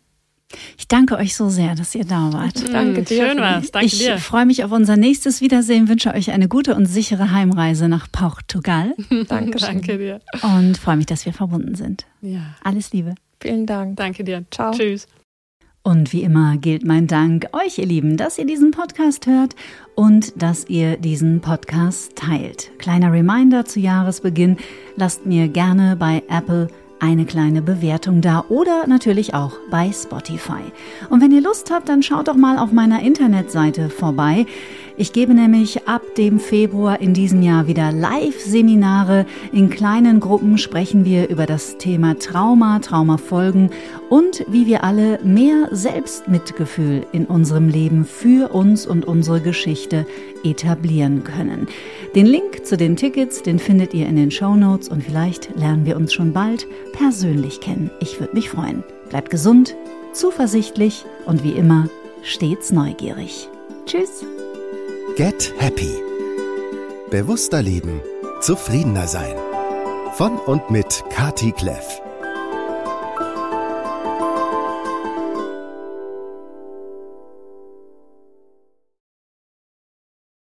Ich 0.79 0.89
danke 0.89 1.17
euch 1.17 1.35
so 1.35 1.49
sehr, 1.49 1.75
dass 1.75 1.95
ihr 1.95 2.05
da 2.05 2.33
wart. 2.33 2.63
Mhm, 2.63 2.73
danke 2.73 3.03
dir. 3.03 3.27
Schön 3.27 3.39
war's. 3.39 3.71
Danke 3.71 3.87
ich 3.87 3.99
dir. 3.99 4.19
freue 4.19 4.47
mich 4.47 4.65
auf 4.65 4.73
unser 4.73 4.97
nächstes 4.97 5.41
Wiedersehen, 5.41 5.89
wünsche 5.89 6.15
euch 6.15 6.31
eine 6.31 6.49
gute 6.49 6.75
und 6.75 6.87
sichere 6.87 7.31
Heimreise 7.31 7.89
nach 7.89 8.07
Portugal. 8.11 8.95
danke, 9.29 9.59
danke 9.59 9.99
dir. 9.99 10.21
Und 10.43 10.79
freue 10.79 10.97
mich, 10.97 11.07
dass 11.07 11.27
wir 11.27 11.33
verbunden 11.33 11.75
sind. 11.75 12.07
Ja. 12.21 12.55
Alles 12.63 12.93
Liebe. 12.93 13.15
Vielen 13.41 13.67
Dank. 13.67 13.97
Danke 13.97 14.25
dir. 14.25 14.45
Ciao. 14.51 14.73
Tschüss. 14.73 15.07
Und 15.87 16.15
wie 16.15 16.23
immer 16.23 16.57
gilt 16.57 16.87
mein 16.87 17.07
Dank 17.07 17.49
euch, 17.53 17.77
ihr 17.77 17.85
Lieben, 17.85 18.17
dass 18.17 18.39
ihr 18.39 18.47
diesen 18.47 18.71
Podcast 18.71 19.27
hört 19.27 19.55
und 19.95 20.33
dass 20.43 20.67
ihr 20.67 20.97
diesen 20.97 21.43
Podcast 21.43 22.17
teilt. 22.17 22.71
Kleiner 22.79 23.13
Reminder 23.13 23.67
zu 23.67 23.81
Jahresbeginn, 23.81 24.57
lasst 24.97 25.27
mir 25.27 25.49
gerne 25.49 25.95
bei 25.97 26.23
Apple 26.31 26.69
eine 27.01 27.25
kleine 27.25 27.63
Bewertung 27.63 28.21
da 28.21 28.45
oder 28.49 28.87
natürlich 28.87 29.35
auch 29.35 29.53
bei 29.71 29.93
Spotify. 29.93 30.63
Und 31.11 31.21
wenn 31.21 31.33
ihr 31.33 31.43
Lust 31.43 31.71
habt, 31.71 31.89
dann 31.89 32.03
schaut 32.03 32.29
doch 32.29 32.37
mal 32.37 32.59
auf 32.59 32.73
meiner 32.73 33.03
Internetseite 33.03 33.91
vorbei. 33.91 34.47
Ich 34.97 35.13
gebe 35.13 35.35
nämlich 35.35 35.89
ab 35.89 36.03
dem 36.17 36.39
Februar 36.39 37.01
in 37.01 37.15
diesem 37.15 37.43
Jahr 37.43 37.67
wieder 37.67 37.91
Live-Seminare. 37.91 39.27
In 39.51 39.69
kleinen 39.69 40.21
Gruppen 40.21 40.57
sprechen 40.57 41.05
wir 41.05 41.29
über 41.29 41.47
das 41.47 41.79
Thema 41.79 42.17
Trauma, 42.17 42.79
Traumafolgen 42.79 43.71
und 44.09 44.45
wie 44.47 44.69
wir 44.69 44.85
alle 44.85 45.19
mehr 45.25 45.69
Selbstmitgefühl 45.73 47.07
in 47.11 47.27
unserem 47.27 47.69
Leben 47.69 48.05
für 48.05 48.55
uns 48.55 48.87
und 48.87 49.05
unsere 49.05 49.41
Geschichte 49.41 50.07
etablieren 50.45 51.25
können. 51.25 51.67
Den 52.15 52.27
Link 52.27 52.65
zu 52.65 52.77
den 52.77 52.95
Tickets, 52.95 53.43
den 53.43 53.59
findet 53.59 53.95
ihr 53.95 54.07
in 54.07 54.15
den 54.15 54.31
Show 54.31 54.55
Notes 54.55 54.89
und 54.89 55.03
vielleicht 55.03 55.57
lernen 55.57 55.87
wir 55.87 55.97
uns 55.97 56.13
schon 56.13 56.33
bald 56.33 56.69
persönlich 56.93 57.61
kennen. 57.61 57.91
Ich 57.99 58.21
würde 58.21 58.35
mich 58.35 58.49
freuen. 58.49 58.85
Bleibt 59.09 59.31
gesund, 59.31 59.75
zuversichtlich 60.13 61.05
und 61.27 61.43
wie 61.43 61.53
immer 61.53 61.89
stets 62.23 62.71
neugierig. 62.71 63.49
Tschüss. 63.87 64.25
Get 65.13 65.55
Happy. 65.59 65.95
Bewusster 67.09 67.63
leben, 67.63 68.01
zufriedener 68.41 69.07
sein. 69.07 69.37
Von 70.15 70.39
und 70.39 70.73
mit 70.73 71.05
Kati 71.09 71.53
Kleff. 71.53 72.04